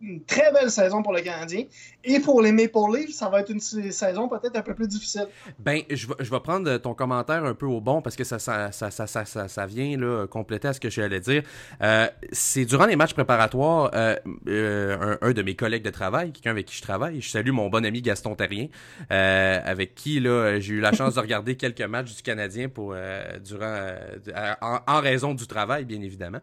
une 0.00 0.22
très 0.24 0.52
belle 0.52 0.70
saison 0.70 1.02
pour 1.02 1.12
le 1.12 1.20
Canadien. 1.20 1.64
Et 2.04 2.20
pour 2.20 2.40
les 2.40 2.52
Maple 2.52 2.78
Leafs, 2.94 3.14
ça 3.14 3.28
va 3.28 3.40
être 3.40 3.50
une 3.50 3.60
saison 3.60 4.28
peut-être 4.28 4.56
un 4.56 4.62
peu 4.62 4.74
plus 4.74 4.86
difficile. 4.86 5.26
Ben, 5.58 5.82
je 5.90 6.06
vais, 6.06 6.14
je 6.20 6.30
vais 6.30 6.40
prendre 6.40 6.76
ton 6.78 6.94
commentaire 6.94 7.44
un 7.44 7.54
peu 7.54 7.66
au 7.66 7.80
bon 7.80 8.02
parce 8.02 8.14
que 8.14 8.24
ça, 8.24 8.38
ça, 8.38 8.70
ça, 8.70 8.90
ça, 8.90 9.24
ça 9.48 9.66
vient 9.66 9.96
là, 9.96 10.26
compléter 10.26 10.68
à 10.68 10.72
ce 10.72 10.80
que 10.80 10.90
j'allais 10.90 11.20
dire. 11.20 11.42
Euh, 11.82 12.06
c'est 12.32 12.64
durant 12.64 12.86
les 12.86 12.96
matchs 12.96 13.14
préparatoires, 13.14 13.90
euh, 13.94 14.16
euh, 14.48 15.16
un, 15.20 15.32
de 15.32 15.42
mes 15.42 15.56
collègues 15.56 15.84
de 15.84 15.90
travail, 15.90 16.32
quelqu'un 16.32 16.50
avec 16.50 16.66
qui 16.66 16.76
je 16.76 16.82
travaille, 16.82 17.20
je 17.20 17.28
salue 17.28 17.50
mon 17.50 17.68
bon 17.68 17.84
ami 17.84 18.02
Gaston 18.02 18.34
Terrien, 18.34 18.68
avec 19.10 19.94
qui 19.94 20.20
là 20.20 20.60
j'ai 20.60 20.74
eu 20.74 20.80
la 20.80 20.92
chance 20.92 21.14
de 21.14 21.20
regarder 21.20 21.56
quelques 21.56 21.82
matchs 21.82 22.14
du 22.14 22.22
Canadien 22.22 22.68
pour 22.68 22.94
durant 23.44 23.88
en, 24.60 24.78
en, 24.86 25.00
raison 25.00 25.34
du 25.34 25.46
travail, 25.46 25.84
bien 25.84 26.00
évidemment. 26.00 26.38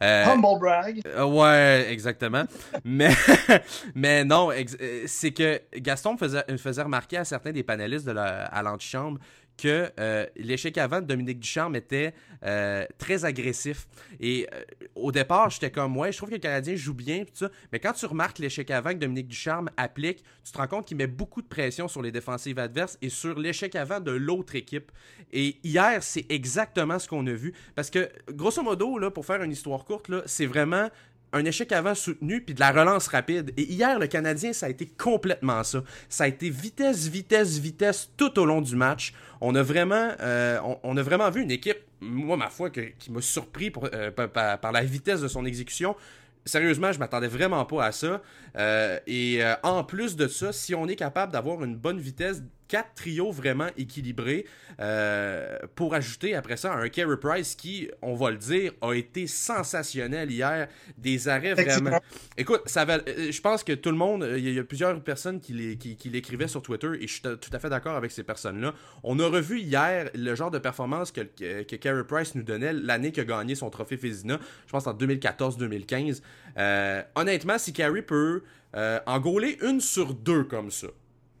Humble 0.00 0.58
brag. 0.58 1.02
ouais, 1.18 1.86
exactement 1.90 2.44
mais, 3.94 4.24
non, 4.24 4.50
euh, 4.50 5.02
c'est 5.06 5.32
que 5.32 5.60
Gaston 5.76 6.16
faisait, 6.16 6.44
faisait 6.58 6.82
remarquer 6.82 7.18
à 7.18 7.24
certains 7.24 7.52
des 7.52 7.62
panélistes 7.62 8.06
de 8.06 8.12
la, 8.12 8.44
à 8.46 8.62
l'antichambre 8.62 9.18
que 9.56 9.90
euh, 10.00 10.26
l'échec 10.36 10.78
avant 10.78 11.00
de 11.00 11.06
Dominique 11.06 11.38
Ducharme 11.38 11.76
était 11.76 12.14
euh, 12.42 12.86
très 12.98 13.24
agressif. 13.24 13.86
Et 14.18 14.48
au 14.94 15.12
départ, 15.12 15.50
j'étais 15.50 15.70
comme, 15.70 15.96
ouais, 15.96 16.10
je 16.10 16.16
trouve 16.16 16.30
que 16.30 16.34
le 16.34 16.40
Canadien 16.40 16.74
joue 16.74 16.94
bien. 16.94 17.24
Mais 17.70 17.78
quand 17.78 17.92
tu 17.92 18.06
remarques 18.06 18.38
l'échec 18.38 18.70
avant 18.70 18.90
que 18.90 18.96
Dominique 18.98 19.28
Ducharme 19.28 19.70
applique, 19.76 20.24
tu 20.44 20.52
te 20.52 20.58
rends 20.58 20.66
compte 20.66 20.86
qu'il 20.86 20.96
met 20.96 21.06
beaucoup 21.06 21.42
de 21.42 21.46
pression 21.46 21.86
sur 21.86 22.02
les 22.02 22.10
défensives 22.10 22.58
adverses 22.58 22.98
et 23.02 23.08
sur 23.08 23.38
l'échec 23.38 23.76
avant 23.76 24.00
de 24.00 24.10
l'autre 24.10 24.56
équipe. 24.56 24.90
Et 25.32 25.58
hier, 25.62 26.02
c'est 26.02 26.26
exactement 26.30 26.98
ce 26.98 27.06
qu'on 27.06 27.26
a 27.26 27.32
vu. 27.32 27.52
Parce 27.74 27.90
que, 27.90 28.08
grosso 28.30 28.62
modo, 28.62 28.98
pour 29.10 29.26
faire 29.26 29.42
une 29.42 29.52
histoire 29.52 29.84
courte, 29.84 30.10
c'est 30.26 30.46
vraiment 30.46 30.88
un 31.32 31.44
échec 31.44 31.72
avant 31.72 31.94
soutenu 31.94 32.40
puis 32.42 32.54
de 32.54 32.60
la 32.60 32.70
relance 32.70 33.08
rapide. 33.08 33.52
Et 33.56 33.62
hier, 33.62 33.98
le 33.98 34.06
Canadien, 34.06 34.52
ça 34.52 34.66
a 34.66 34.68
été 34.68 34.86
complètement 34.86 35.64
ça. 35.64 35.82
Ça 36.08 36.24
a 36.24 36.28
été 36.28 36.50
vitesse, 36.50 37.08
vitesse, 37.08 37.58
vitesse 37.58 38.10
tout 38.16 38.38
au 38.38 38.44
long 38.44 38.60
du 38.60 38.76
match. 38.76 39.14
On 39.40 39.54
a 39.54 39.62
vraiment, 39.62 40.12
euh, 40.20 40.60
on, 40.82 40.96
a 40.96 41.02
vraiment 41.02 41.30
vu 41.30 41.42
une 41.42 41.50
équipe, 41.50 41.78
moi, 42.00 42.36
ma 42.36 42.48
foi, 42.48 42.70
qui 42.70 43.10
m'a 43.10 43.20
surpris 43.20 43.72
euh, 43.94 44.10
par, 44.10 44.72
la 44.72 44.84
vitesse 44.84 45.20
de 45.20 45.28
son 45.28 45.44
exécution 45.44 45.96
sérieusement, 46.44 46.90
je 46.90 46.98
m'attendais 46.98 47.28
vraiment 47.28 47.64
pas 47.64 47.84
à 47.84 47.92
ça. 47.92 48.20
Euh, 48.56 48.98
et 49.06 49.40
en 49.62 49.84
plus 49.84 50.16
de 50.16 50.26
ça, 50.26 50.52
si 50.52 50.74
on 50.74 50.88
est 50.88 50.96
capable 50.96 51.30
d'avoir 51.30 51.62
une 51.62 51.76
bonne 51.76 52.00
vitesse 52.00 52.42
quatre 52.72 52.94
trios 52.94 53.30
vraiment 53.30 53.66
équilibrés 53.76 54.46
euh, 54.80 55.58
pour 55.74 55.94
ajouter 55.94 56.34
après 56.34 56.56
ça 56.56 56.72
un 56.72 56.88
Carey 56.88 57.18
Price 57.20 57.54
qui, 57.54 57.90
on 58.00 58.14
va 58.14 58.30
le 58.30 58.38
dire, 58.38 58.72
a 58.80 58.94
été 58.94 59.26
sensationnel 59.26 60.30
hier. 60.30 60.68
Des 60.96 61.28
arrêts 61.28 61.52
vraiment. 61.52 62.00
Écoute, 62.38 62.62
ça 62.64 62.86
va, 62.86 62.94
euh, 62.94 63.30
je 63.30 63.40
pense 63.42 63.62
que 63.62 63.74
tout 63.74 63.90
le 63.90 63.96
monde, 63.96 64.26
il 64.38 64.50
y, 64.50 64.58
a 64.58 64.64
plusieurs 64.64 64.98
personnes 65.04 65.38
qui 65.38 65.52
l'écrivaient 65.52 66.48
sur 66.48 66.62
Twitter 66.62 66.92
et 66.98 67.06
je 67.06 67.12
suis 67.12 67.20
tout 67.20 67.50
à 67.52 67.58
fait 67.58 67.68
d'accord 67.68 67.94
avec 67.94 68.10
ces 68.10 68.22
personnes-là. 68.22 68.72
On 69.02 69.18
a 69.18 69.26
revu 69.26 69.60
hier 69.60 70.08
le 70.14 70.34
genre 70.34 70.50
de 70.50 70.58
performance 70.58 71.12
que, 71.12 71.20
que, 71.20 71.76
Carey 71.76 72.04
Price 72.04 72.34
nous 72.34 72.42
donnait 72.42 72.72
l'année 72.72 73.12
qu'il 73.12 73.24
a 73.24 73.26
gagné 73.26 73.54
son 73.54 73.68
trophée 73.68 73.98
Fézina, 73.98 74.40
je 74.66 74.72
pense 74.72 74.86
en 74.86 74.94
2014-2015. 74.94 76.22
Euh, 76.56 77.02
honnêtement, 77.16 77.58
si 77.58 77.74
Carey 77.74 78.00
peut 78.00 78.42
en 78.74 79.20
gauler 79.20 79.58
une 79.60 79.82
sur 79.82 80.14
deux 80.14 80.44
comme 80.44 80.70
ça, 80.70 80.86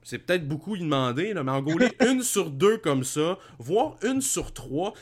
c'est 0.02 0.18
peut-être 0.18 0.46
beaucoup 0.46 0.76
y 0.76 0.80
demander, 0.80 1.34
mais 1.34 1.50
en 1.50 1.62
gauler 1.62 1.90
une 2.00 2.22
sur 2.22 2.50
deux 2.50 2.78
comme 2.78 3.04
ça, 3.04 3.38
voire 3.58 3.96
une 4.02 4.20
sur 4.20 4.52
trois, 4.52 4.94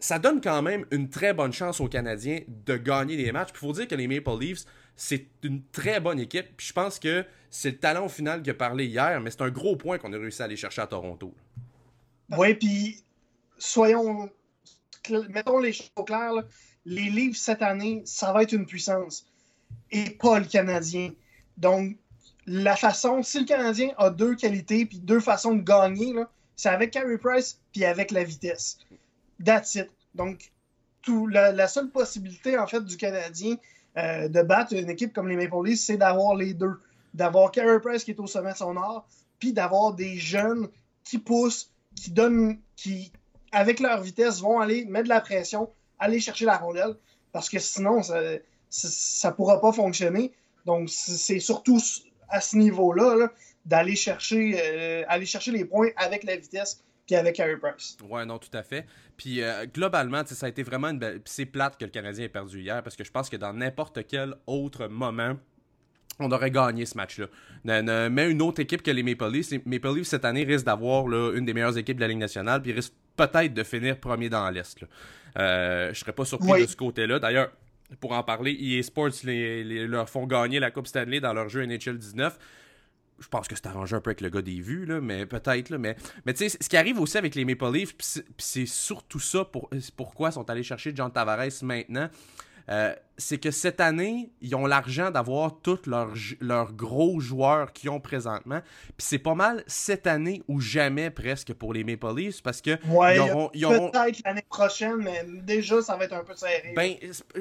ça 0.00 0.18
donne 0.18 0.40
quand 0.40 0.62
même 0.62 0.86
une 0.90 1.10
très 1.10 1.34
bonne 1.34 1.52
chance 1.52 1.80
aux 1.80 1.88
Canadiens 1.88 2.40
de 2.46 2.76
gagner 2.76 3.16
des 3.16 3.32
matchs. 3.32 3.50
Il 3.54 3.58
faut 3.58 3.72
dire 3.72 3.88
que 3.88 3.94
les 3.94 4.06
Maple 4.06 4.38
Leafs, 4.40 4.64
c'est 4.96 5.26
une 5.42 5.62
très 5.72 6.00
bonne 6.00 6.20
équipe. 6.20 6.56
Puis 6.56 6.68
je 6.68 6.72
pense 6.72 6.98
que 6.98 7.24
c'est 7.50 7.72
le 7.72 7.78
talent 7.78 8.06
au 8.06 8.08
final 8.08 8.42
qui 8.42 8.50
a 8.50 8.54
parlé 8.54 8.86
hier, 8.86 9.20
mais 9.20 9.30
c'est 9.30 9.42
un 9.42 9.50
gros 9.50 9.76
point 9.76 9.98
qu'on 9.98 10.12
a 10.12 10.18
réussi 10.18 10.42
à 10.42 10.44
aller 10.44 10.56
chercher 10.56 10.82
à 10.82 10.86
Toronto. 10.86 11.34
Oui, 12.36 12.54
puis 12.54 13.02
soyons. 13.58 14.30
Mettons 15.30 15.58
les 15.58 15.72
choses 15.72 15.90
claires. 16.06 16.44
Les 16.84 17.10
Leafs 17.10 17.36
cette 17.36 17.62
année, 17.62 18.02
ça 18.04 18.32
va 18.32 18.42
être 18.42 18.52
une 18.52 18.66
puissance. 18.66 19.26
Et 19.90 20.10
pas 20.10 20.38
le 20.38 20.46
Canadien. 20.46 21.12
Donc, 21.56 21.96
la 22.48 22.76
façon, 22.76 23.22
si 23.22 23.40
le 23.40 23.44
Canadien 23.44 23.90
a 23.98 24.10
deux 24.10 24.34
qualités 24.34 24.86
puis 24.86 24.98
deux 24.98 25.20
façons 25.20 25.54
de 25.54 25.62
gagner, 25.62 26.14
c'est 26.56 26.70
avec 26.70 26.90
Carey 26.90 27.18
Price 27.18 27.60
puis 27.72 27.84
avec 27.84 28.10
la 28.10 28.24
vitesse. 28.24 28.78
That's. 29.44 29.78
Donc, 30.14 30.50
la, 31.30 31.68
seule 31.68 31.90
possibilité 31.90 32.58
en 32.58 32.66
fait 32.66 32.84
du 32.84 32.96
Canadien 32.96 33.56
euh, 33.96 34.28
de 34.28 34.42
battre 34.42 34.74
une 34.74 34.90
équipe 34.90 35.12
comme 35.12 35.28
les 35.28 35.36
Maple 35.36 35.64
Leafs, 35.64 35.80
c'est 35.80 35.96
d'avoir 35.96 36.34
les 36.34 36.54
deux. 36.54 36.80
D'avoir 37.14 37.50
Carey 37.50 37.80
Price 37.80 38.04
qui 38.04 38.12
est 38.12 38.20
au 38.20 38.26
sommet 38.26 38.52
de 38.52 38.56
son 38.56 38.76
art, 38.76 39.06
puis 39.38 39.52
d'avoir 39.52 39.92
des 39.92 40.16
jeunes 40.16 40.68
qui 41.04 41.18
poussent, 41.18 41.70
qui 41.94 42.10
donnent, 42.10 42.58
qui, 42.76 43.12
avec 43.52 43.80
leur 43.80 44.00
vitesse, 44.00 44.40
vont 44.40 44.58
aller 44.58 44.84
mettre 44.86 45.04
de 45.04 45.08
la 45.10 45.20
pression, 45.20 45.70
aller 45.98 46.20
chercher 46.20 46.44
la 46.44 46.56
rondelle, 46.56 46.96
parce 47.32 47.48
que 47.48 47.58
sinon, 47.58 48.02
ça 48.02 48.20
ne 48.20 49.30
pourra 49.30 49.60
pas 49.60 49.72
fonctionner. 49.72 50.32
Donc, 50.66 50.90
c'est 50.90 51.40
surtout 51.40 51.80
à 52.28 52.40
ce 52.40 52.56
niveau-là, 52.56 53.28
d'aller 53.64 53.96
chercher, 53.96 54.58
euh, 54.60 55.04
aller 55.08 55.26
chercher 55.26 55.50
les 55.52 55.64
points 55.64 55.90
avec 55.96 56.24
la 56.24 56.36
vitesse 56.36 56.82
puis 57.06 57.16
avec 57.16 57.40
Harry 57.40 57.56
Price. 57.56 57.96
Ouais, 58.08 58.26
non, 58.26 58.38
tout 58.38 58.54
à 58.54 58.62
fait. 58.62 58.86
Puis 59.16 59.42
euh, 59.42 59.66
globalement, 59.66 60.22
ça 60.26 60.46
a 60.46 60.48
été 60.48 60.62
vraiment 60.62 60.88
une 60.88 60.98
belle. 60.98 61.20
c'est 61.24 61.46
plate 61.46 61.78
que 61.78 61.84
le 61.84 61.90
Canadien 61.90 62.26
ait 62.26 62.28
perdu 62.28 62.60
hier 62.60 62.82
parce 62.82 62.96
que 62.96 63.04
je 63.04 63.10
pense 63.10 63.30
que 63.30 63.36
dans 63.36 63.52
n'importe 63.52 64.06
quel 64.06 64.34
autre 64.46 64.88
moment, 64.88 65.36
on 66.20 66.30
aurait 66.32 66.50
gagné 66.50 66.84
ce 66.84 66.96
match-là. 66.96 67.26
Mais 67.64 68.30
une 68.30 68.42
autre 68.42 68.60
équipe 68.60 68.82
que 68.82 68.90
les 68.90 69.02
Maple 69.02 69.30
Leafs, 69.30 69.50
les 69.50 69.62
Maple 69.64 69.94
Leafs 69.96 70.08
cette 70.08 70.24
année 70.24 70.44
risque 70.44 70.66
d'avoir 70.66 71.06
une 71.32 71.44
des 71.44 71.54
meilleures 71.54 71.78
équipes 71.78 71.96
de 71.96 72.02
la 72.02 72.08
Ligue 72.08 72.18
nationale, 72.18 72.60
puis 72.60 72.72
risque 72.72 72.92
peut-être 73.16 73.54
de 73.54 73.62
finir 73.62 73.98
premier 73.98 74.28
dans 74.28 74.48
l'Est. 74.50 74.84
Euh, 75.38 75.92
je 75.92 75.98
serais 75.98 76.12
pas 76.12 76.24
surpris 76.24 76.62
de 76.62 76.66
ce 76.66 76.76
côté-là. 76.76 77.18
D'ailleurs, 77.18 77.50
pour 78.00 78.12
en 78.12 78.22
parler, 78.22 78.52
EA 78.52 78.82
Sports 78.82 79.10
leur 79.24 80.08
font 80.08 80.26
gagner 80.26 80.60
la 80.60 80.70
Coupe 80.70 80.86
Stanley 80.86 81.20
dans 81.20 81.32
leur 81.32 81.48
jeu 81.48 81.64
NHL 81.64 81.98
19 81.98 82.38
je 83.20 83.28
pense 83.28 83.48
que 83.48 83.56
c'est 83.56 83.66
arrangé 83.66 83.96
un 83.96 84.00
peu 84.00 84.10
avec 84.10 84.20
le 84.20 84.30
gars 84.30 84.42
des 84.42 84.60
vues, 84.60 84.86
là, 84.86 85.00
mais 85.00 85.26
peut-être. 85.26 85.74
Mais, 85.76 85.96
mais 86.24 86.34
tu 86.34 86.48
sais, 86.48 86.56
ce 86.60 86.68
qui 86.68 86.76
arrive 86.76 87.00
aussi 87.00 87.18
avec 87.18 87.34
les 87.34 87.44
Maple 87.44 87.72
Leafs, 87.72 87.94
c'est 88.38 88.66
surtout 88.66 89.18
ça 89.18 89.44
pour, 89.44 89.70
pourquoi 89.96 90.28
ils 90.28 90.32
sont 90.32 90.48
allés 90.48 90.62
chercher 90.62 90.92
John 90.94 91.12
Tavares 91.12 91.62
maintenant. 91.62 92.08
Euh, 92.68 92.94
c'est 93.18 93.38
que 93.38 93.50
cette 93.50 93.80
année, 93.80 94.30
ils 94.40 94.54
ont 94.54 94.64
l'argent 94.64 95.10
d'avoir 95.10 95.60
tous 95.60 95.86
leurs, 95.86 96.14
leurs 96.40 96.72
gros 96.72 97.18
joueurs 97.18 97.72
qu'ils 97.72 97.90
ont 97.90 98.00
présentement. 98.00 98.60
Puis 98.96 99.06
c'est 99.06 99.18
pas 99.18 99.34
mal 99.34 99.64
cette 99.66 100.06
année 100.06 100.42
ou 100.46 100.60
jamais 100.60 101.10
presque 101.10 101.52
pour 101.52 101.74
les 101.74 101.82
Maple 101.82 102.14
Leafs 102.16 102.42
parce 102.42 102.60
que. 102.62 102.78
Ouais, 102.86 103.18
auront, 103.18 103.50
peut-être 103.50 104.20
l'année 104.24 104.44
prochaine, 104.48 104.96
mais 104.98 105.24
déjà, 105.42 105.82
ça 105.82 105.96
va 105.96 106.04
être 106.04 106.14
un 106.14 106.22
peu 106.22 106.34
serré. 106.34 106.72
Ben, 106.76 106.94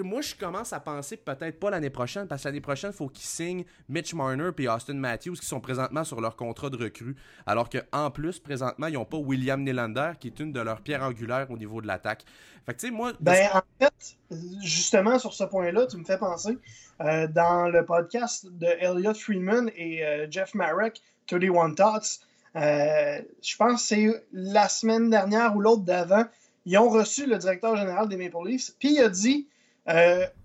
moi, 0.04 0.22
je 0.22 0.34
commence 0.36 0.74
à 0.74 0.80
penser 0.80 1.16
peut-être 1.16 1.60
pas 1.60 1.70
l'année 1.70 1.92
prochaine 1.92 2.28
parce 2.28 2.42
que 2.44 2.48
l'année 2.48 2.62
prochaine, 2.62 2.92
il 2.92 2.98
faut 2.98 3.10
qu'ils 3.10 3.28
signent 3.28 3.64
Mitch 3.88 4.14
Marner 4.16 4.50
et 4.58 4.68
Austin 4.68 4.96
Matthews 4.96 5.36
qui 5.36 5.46
sont 5.46 5.60
présentement 5.60 6.04
sur 6.04 6.20
leur 6.20 6.36
contrat 6.36 6.72
de 6.72 6.78
recrue. 6.78 7.16
Alors 7.46 7.70
qu'en 7.70 8.10
plus, 8.10 8.40
présentement, 8.40 8.88
ils 8.88 8.94
n'ont 8.94 9.06
pas 9.06 9.18
William 9.18 9.64
Nylander 9.64 10.14
qui 10.20 10.28
est 10.28 10.40
une 10.40 10.52
de 10.52 10.60
leurs 10.60 10.82
pierres 10.82 11.04
angulaires 11.04 11.52
au 11.52 11.58
niveau 11.58 11.82
de 11.82 11.88
l'attaque. 11.88 12.24
Fait 12.66 12.74
que, 12.74 12.80
tu 12.82 12.88
sais, 12.88 12.92
moi. 12.92 13.14
Ben, 13.22 13.48
en 13.54 13.62
fait, 13.80 14.18
justement, 14.62 15.20
sur 15.20 15.34
ce 15.34 15.46
point 15.46 15.67
là 15.72 15.86
tu 15.86 15.98
me 15.98 16.04
fais 16.04 16.18
penser. 16.18 16.58
Euh, 17.00 17.28
dans 17.28 17.70
le 17.70 17.86
podcast 17.86 18.48
de 18.48 18.66
Elliot 18.66 19.14
Freeman 19.14 19.70
et 19.76 20.04
euh, 20.04 20.26
Jeff 20.32 20.56
Marek, 20.56 21.00
31 21.28 21.76
Thoughts, 21.76 22.22
euh, 22.56 23.22
je 23.44 23.56
pense 23.56 23.82
que 23.84 23.88
c'est 23.88 24.26
la 24.34 24.68
semaine 24.68 25.12
dernière 25.12 25.56
ou 25.56 25.62
l'autre 25.62 25.84
d'avant, 25.84 26.26
ils 26.66 26.76
ont 26.80 26.90
reçu 26.90 27.28
le 27.28 27.38
directeur 27.38 27.76
général 27.76 28.10
des 28.10 28.18
Maple 28.18 28.48
Leafs, 28.48 28.72
puis 28.80 28.96
il 28.96 29.02
a 29.02 29.10
dit, 29.10 29.48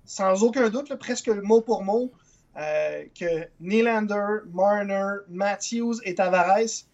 sans 0.05 0.43
aucun 0.43 0.69
doute, 0.69 0.95
presque 0.97 1.29
mot 1.29 1.63
pour 1.63 1.83
mot, 1.83 2.13
que 2.55 3.49
Nylander, 3.61 4.43
Marner, 4.53 5.23
Matthews 5.29 5.95
et 6.05 6.15
Tavares, 6.15 6.85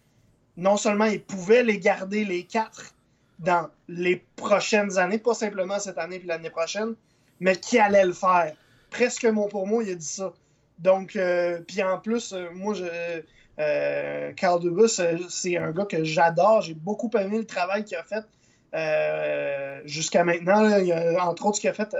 non 0.57 0.77
seulement 0.77 1.05
ils 1.05 1.21
pouvaient 1.21 1.63
les 1.63 1.79
garder 1.79 2.25
les 2.25 2.45
quatre 2.45 2.95
dans 3.39 3.69
les 3.87 4.23
prochaines 4.35 4.97
années, 4.97 5.19
pas 5.19 5.33
simplement 5.33 5.79
cette 5.79 5.97
année 5.97 6.19
puis 6.19 6.27
l'année 6.27 6.49
prochaine, 6.49 6.95
mais 7.39 7.55
qui 7.55 7.79
allait 7.79 8.05
le 8.05 8.13
faire? 8.13 8.53
Presque 8.89 9.25
mot 9.25 9.47
pour 9.47 9.67
mot, 9.67 9.81
il 9.81 9.91
a 9.91 9.95
dit 9.95 10.05
ça. 10.05 10.33
Donc, 10.79 11.15
euh, 11.15 11.59
puis 11.67 11.83
en 11.83 11.99
plus, 11.99 12.33
euh, 12.33 12.49
moi, 12.53 12.73
je, 12.73 12.85
euh, 13.59 14.31
Carl 14.33 14.61
Dubus, 14.61 15.01
c'est 15.29 15.57
un 15.57 15.71
gars 15.71 15.85
que 15.85 16.03
j'adore. 16.03 16.61
J'ai 16.61 16.73
beaucoup 16.73 17.11
aimé 17.17 17.37
le 17.37 17.45
travail 17.45 17.83
qu'il 17.83 17.97
a 17.97 18.03
fait 18.03 18.25
jusqu'à 19.85 20.23
maintenant. 20.23 20.69
entre 21.21 21.45
autres, 21.45 21.57
ce 21.57 21.61
qu'il 21.61 21.69
a 21.69 21.73
fait 21.73 21.95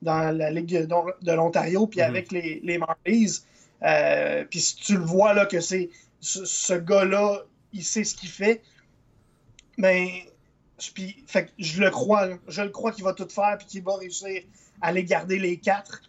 dans 0.00 0.36
la 0.36 0.50
Ligue 0.50 0.86
de, 0.86 1.32
l'Ontario, 1.32 1.86
puis 1.86 2.00
mhm. 2.00 2.06
avec 2.06 2.32
les, 2.32 2.60
les 2.64 2.78
Marlies. 2.78 3.42
puis 4.50 4.60
si 4.60 4.76
tu 4.76 4.96
le 4.96 5.04
vois, 5.04 5.34
là, 5.34 5.46
que 5.46 5.60
c'est 5.60 5.90
ce, 6.20 6.44
ce 6.44 6.74
gars-là, 6.74 7.42
il 7.72 7.84
sait 7.84 8.04
ce 8.04 8.14
qu'il 8.14 8.30
fait. 8.30 8.62
Mais 9.76 10.26
Puis, 10.94 11.24
fait, 11.26 11.52
je 11.58 11.82
le 11.82 11.90
crois. 11.90 12.28
Je 12.48 12.62
le 12.62 12.70
crois 12.70 12.92
qu'il 12.92 13.04
va 13.04 13.12
tout 13.12 13.28
faire 13.28 13.56
puis 13.58 13.66
qu'il 13.66 13.82
va 13.82 13.96
réussir 13.96 14.42
les 14.90 15.04
garder 15.04 15.38
les 15.38 15.58
quatre. 15.58 16.02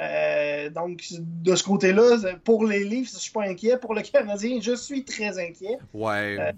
Euh, 0.00 0.70
donc, 0.70 1.04
de 1.18 1.54
ce 1.56 1.64
côté-là, 1.64 2.36
pour 2.44 2.64
les 2.64 2.84
Leafs, 2.84 3.12
je 3.12 3.18
suis 3.18 3.32
pas 3.32 3.42
inquiet. 3.42 3.76
Pour 3.76 3.94
le 3.94 4.02
Canadien, 4.02 4.60
je 4.60 4.74
suis 4.74 5.04
très 5.04 5.38
inquiet. 5.38 5.78
Ouais. 5.92 6.36
Euh, 6.38 6.52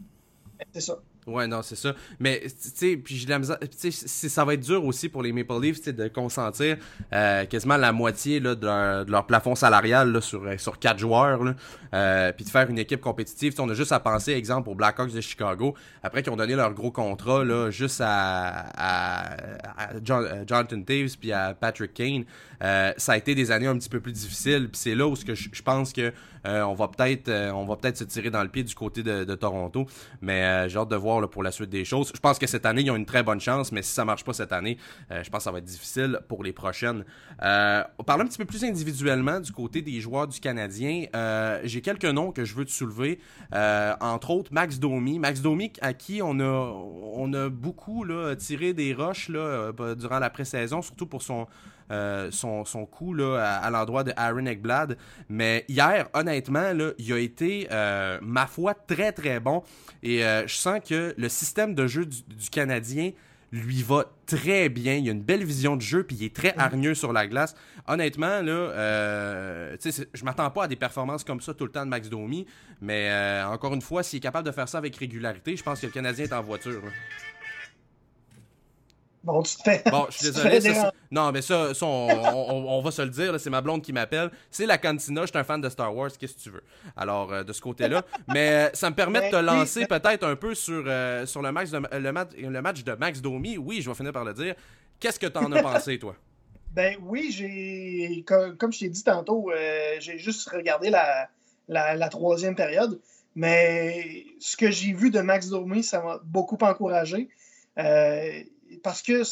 c'est 0.72 0.80
ça. 0.80 0.98
Ouais, 1.26 1.46
non, 1.46 1.62
c'est 1.62 1.76
ça. 1.76 1.94
Mais, 2.18 2.40
tu 2.40 2.50
sais, 2.74 2.96
puis 2.96 3.16
j'ai 3.16 3.28
la 3.28 3.38
misère. 3.38 3.58
Tu 3.60 3.92
sais, 3.92 4.28
ça 4.28 4.44
va 4.44 4.54
être 4.54 4.60
dur 4.60 4.84
aussi 4.84 5.08
pour 5.08 5.22
les 5.22 5.32
Maple 5.32 5.60
Leafs 5.60 5.88
de 5.88 6.08
consentir 6.08 6.78
euh, 7.12 7.44
quasiment 7.46 7.76
la 7.76 7.92
moitié 7.92 8.40
là, 8.40 8.56
de, 8.56 8.66
leur, 8.66 9.04
de, 9.04 9.10
leur, 9.12 9.24
plafond 9.24 9.54
salarial 9.54 10.10
là, 10.10 10.20
sur, 10.20 10.42
sur 10.58 10.80
quatre 10.80 10.98
joueurs. 10.98 11.40
Euh, 11.94 12.32
puis 12.32 12.44
de 12.44 12.50
faire 12.50 12.68
une 12.68 12.78
équipe 12.78 13.00
compétitive. 13.00 13.52
T'sais, 13.52 13.62
on 13.62 13.68
a 13.68 13.74
juste 13.74 13.92
à 13.92 14.00
penser, 14.00 14.32
exemple, 14.32 14.68
aux 14.68 14.74
Blackhawks 14.74 15.12
de 15.12 15.20
Chicago, 15.20 15.74
après 16.02 16.22
qu'ils 16.22 16.32
ont 16.32 16.36
donné 16.36 16.56
leur 16.56 16.72
gros 16.74 16.90
contrat 16.90 17.44
là, 17.44 17.70
juste 17.70 18.00
à, 18.00 18.66
à, 18.76 19.32
à 19.76 19.88
John, 20.02 20.24
euh, 20.24 20.44
Jonathan 20.46 20.82
Taves 20.82 21.16
puis 21.20 21.30
à 21.30 21.54
Patrick 21.54 21.94
Kane. 21.94 22.24
Euh, 22.62 22.92
ça 22.96 23.12
a 23.12 23.16
été 23.16 23.34
des 23.34 23.50
années 23.50 23.66
un 23.66 23.76
petit 23.76 23.88
peu 23.88 24.00
plus 24.00 24.12
difficiles. 24.12 24.68
C'est 24.72 24.94
là 24.94 25.06
où 25.06 25.16
je, 25.16 25.62
pense 25.62 25.92
que 25.92 26.12
euh, 26.46 26.62
on 26.62 26.74
va 26.74 26.88
peut-être 26.88 27.28
euh, 27.28 27.50
on 27.52 27.64
va 27.64 27.76
peut-être 27.76 27.96
se 27.96 28.04
tirer 28.04 28.30
dans 28.30 28.42
le 28.42 28.48
pied 28.48 28.62
du 28.62 28.74
côté 28.74 29.02
de, 29.02 29.34
Toronto. 29.34 29.86
Mais 30.20 30.68
j'ai 30.68 30.78
hâte 30.78 30.88
de 30.88 30.96
voir 30.96 31.28
pour 31.28 31.42
la 31.42 31.50
suite 31.50 31.70
des 31.70 31.84
choses. 31.84 32.12
Je 32.14 32.20
pense 32.20 32.38
que 32.38 32.46
cette 32.46 32.66
année, 32.66 32.82
ils 32.82 32.90
ont 32.90 32.96
une 32.96 33.06
très 33.06 33.22
bonne 33.22 33.40
chance, 33.40 33.72
mais 33.72 33.82
si 33.82 33.92
ça 33.92 34.04
marche 34.04 34.24
pas 34.24 34.32
cette 34.32 34.52
année, 34.52 34.76
je 35.10 35.28
pense 35.30 35.38
que 35.38 35.44
ça 35.44 35.50
va 35.50 35.58
être 35.58 35.64
difficile 35.64 36.20
pour 36.28 36.44
les 36.44 36.52
prochaines. 36.52 37.04
on 37.40 38.04
parle 38.04 38.22
un 38.22 38.26
petit 38.26 38.38
peu 38.38 38.44
plus 38.44 38.62
individuellement 38.64 39.40
du 39.40 39.52
côté 39.52 39.82
des 39.82 40.00
joueurs 40.00 40.28
du 40.28 40.38
Canadien. 40.38 41.06
j'ai 41.64 41.80
quelques 41.80 42.04
noms 42.04 42.30
que 42.30 42.44
je 42.44 42.54
veux 42.54 42.64
te 42.64 42.70
soulever. 42.70 43.18
entre 43.52 44.30
autres, 44.30 44.52
Max 44.52 44.78
Domi. 44.78 45.18
Max 45.18 45.40
Domi 45.40 45.72
à 45.80 45.94
qui 45.94 46.20
on 46.22 46.38
a 46.40 46.72
on 47.14 47.32
a 47.32 47.48
beaucoup 47.48 48.04
tiré 48.38 48.72
des 48.74 48.94
roches 48.94 49.30
durant 49.30 50.18
la 50.18 50.30
pré-saison, 50.30 50.82
surtout 50.82 51.06
pour 51.06 51.22
son 51.22 51.46
euh, 51.92 52.30
son, 52.30 52.64
son, 52.64 52.86
coup 52.86 53.14
là, 53.14 53.36
à, 53.38 53.66
à 53.66 53.70
l'endroit 53.70 54.02
de 54.04 54.12
Aaron 54.16 54.46
Ekblad. 54.46 54.96
Mais 55.28 55.64
hier, 55.68 56.08
honnêtement, 56.14 56.72
là, 56.72 56.92
il 56.98 57.12
a 57.12 57.18
été, 57.18 57.68
euh, 57.70 58.18
ma 58.22 58.46
foi, 58.46 58.74
très 58.74 59.12
très 59.12 59.40
bon. 59.40 59.62
Et 60.02 60.24
euh, 60.24 60.46
je 60.46 60.54
sens 60.54 60.80
que 60.86 61.14
le 61.16 61.28
système 61.28 61.74
de 61.74 61.86
jeu 61.86 62.06
du, 62.06 62.22
du, 62.22 62.50
Canadien 62.50 63.12
lui 63.52 63.82
va 63.82 64.06
très 64.26 64.68
bien. 64.68 64.94
Il 64.94 65.08
a 65.08 65.12
une 65.12 65.22
belle 65.22 65.44
vision 65.44 65.76
de 65.76 65.82
jeu, 65.82 66.04
puis 66.04 66.16
il 66.18 66.24
est 66.24 66.34
très 66.34 66.54
hargneux 66.56 66.94
sur 66.94 67.12
la 67.12 67.26
glace. 67.26 67.54
Honnêtement, 67.86 68.40
là, 68.40 68.52
euh, 68.52 69.76
je 70.14 70.24
m'attends 70.24 70.50
pas 70.50 70.64
à 70.64 70.68
des 70.68 70.76
performances 70.76 71.22
comme 71.22 71.40
ça 71.40 71.52
tout 71.52 71.64
le 71.64 71.70
temps 71.70 71.84
de 71.84 71.90
Max 71.90 72.08
Domi. 72.08 72.46
Mais 72.80 73.10
euh, 73.10 73.46
encore 73.46 73.74
une 73.74 73.82
fois, 73.82 74.02
s'il 74.02 74.16
est 74.16 74.20
capable 74.20 74.46
de 74.46 74.52
faire 74.52 74.68
ça 74.68 74.78
avec 74.78 74.96
régularité, 74.96 75.54
je 75.54 75.62
pense 75.62 75.80
que 75.80 75.86
le 75.86 75.92
Canadien 75.92 76.24
est 76.24 76.32
en 76.32 76.42
voiture. 76.42 76.82
Bon, 79.24 79.42
tu 79.42 79.56
te 79.56 79.62
fais. 79.62 79.82
Bon, 79.90 80.06
je 80.10 80.18
suis 80.18 80.32
désolé. 80.32 80.60
Ça, 80.60 80.92
non, 81.10 81.30
mais 81.30 81.42
ça, 81.42 81.74
ça 81.74 81.86
on, 81.86 82.08
on, 82.08 82.78
on, 82.78 82.80
va 82.80 82.90
se 82.90 83.02
le 83.02 83.08
dire. 83.08 83.38
C'est 83.38 83.50
ma 83.50 83.60
blonde 83.60 83.82
qui 83.82 83.92
m'appelle. 83.92 84.30
C'est 84.50 84.66
la 84.66 84.78
cantina. 84.78 85.22
Je 85.22 85.26
suis 85.28 85.38
un 85.38 85.44
fan 85.44 85.60
de 85.60 85.68
Star 85.68 85.94
Wars. 85.94 86.10
Qu'est-ce 86.18 86.34
que 86.34 86.40
tu 86.40 86.50
veux? 86.50 86.62
Alors, 86.96 87.32
euh, 87.32 87.44
de 87.44 87.52
ce 87.52 87.60
côté-là. 87.60 88.02
mais 88.28 88.50
euh, 88.50 88.70
ça 88.74 88.90
me 88.90 88.96
permet 88.96 89.26
de 89.26 89.30
te 89.30 89.40
lancer 89.40 89.86
peut-être 89.86 90.26
un 90.26 90.36
peu 90.36 90.54
sur, 90.54 90.84
euh, 90.86 91.24
sur 91.26 91.40
le, 91.42 91.52
match 91.52 91.70
de, 91.70 91.80
le, 91.98 92.12
match, 92.12 92.30
le 92.36 92.62
match 92.62 92.82
de 92.82 92.92
Max 92.94 93.20
Domi. 93.20 93.58
Oui, 93.58 93.80
je 93.80 93.88
vais 93.88 93.96
finir 93.96 94.12
par 94.12 94.24
le 94.24 94.34
dire. 94.34 94.54
Qu'est-ce 94.98 95.18
que 95.18 95.26
tu 95.26 95.38
en 95.38 95.52
as 95.52 95.62
pensé, 95.62 95.98
toi? 95.98 96.16
Ben 96.72 96.96
oui, 97.02 97.30
j'ai. 97.30 98.24
Comme, 98.26 98.56
comme, 98.56 98.72
je 98.72 98.80
t'ai 98.80 98.88
dit 98.88 99.04
tantôt, 99.04 99.50
euh, 99.50 99.96
j'ai 100.00 100.18
juste 100.18 100.48
regardé 100.48 100.88
la, 100.90 101.28
la, 101.68 101.94
la, 101.94 102.08
troisième 102.08 102.54
période. 102.54 103.00
Mais 103.34 104.24
ce 104.40 104.56
que 104.56 104.70
j'ai 104.70 104.92
vu 104.92 105.10
de 105.10 105.20
Max 105.20 105.48
Domi, 105.48 105.82
ça 105.82 106.02
m'a 106.02 106.20
beaucoup 106.24 106.58
encouragé. 106.62 107.28
Euh, 107.78 108.42
parce 108.82 109.02
que 109.02 109.22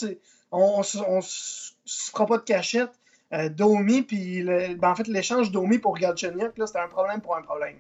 on, 0.53 0.83
on, 1.09 1.21
se 1.23 1.73
fera 2.11 2.27
pas 2.27 2.39
de 2.39 2.43
cachette. 2.43 2.91
Euh, 3.33 3.49
Domi, 3.49 4.03
puis 4.03 4.43
ben 4.43 4.91
en 4.91 4.95
fait, 4.97 5.07
l'échange 5.07 5.53
Domi 5.53 5.79
pour 5.79 5.97
Galchenyuk, 5.97 6.59
là, 6.59 6.67
c'était 6.67 6.81
un 6.81 6.89
problème 6.89 7.21
pour 7.21 7.37
un 7.37 7.43
problème. 7.43 7.77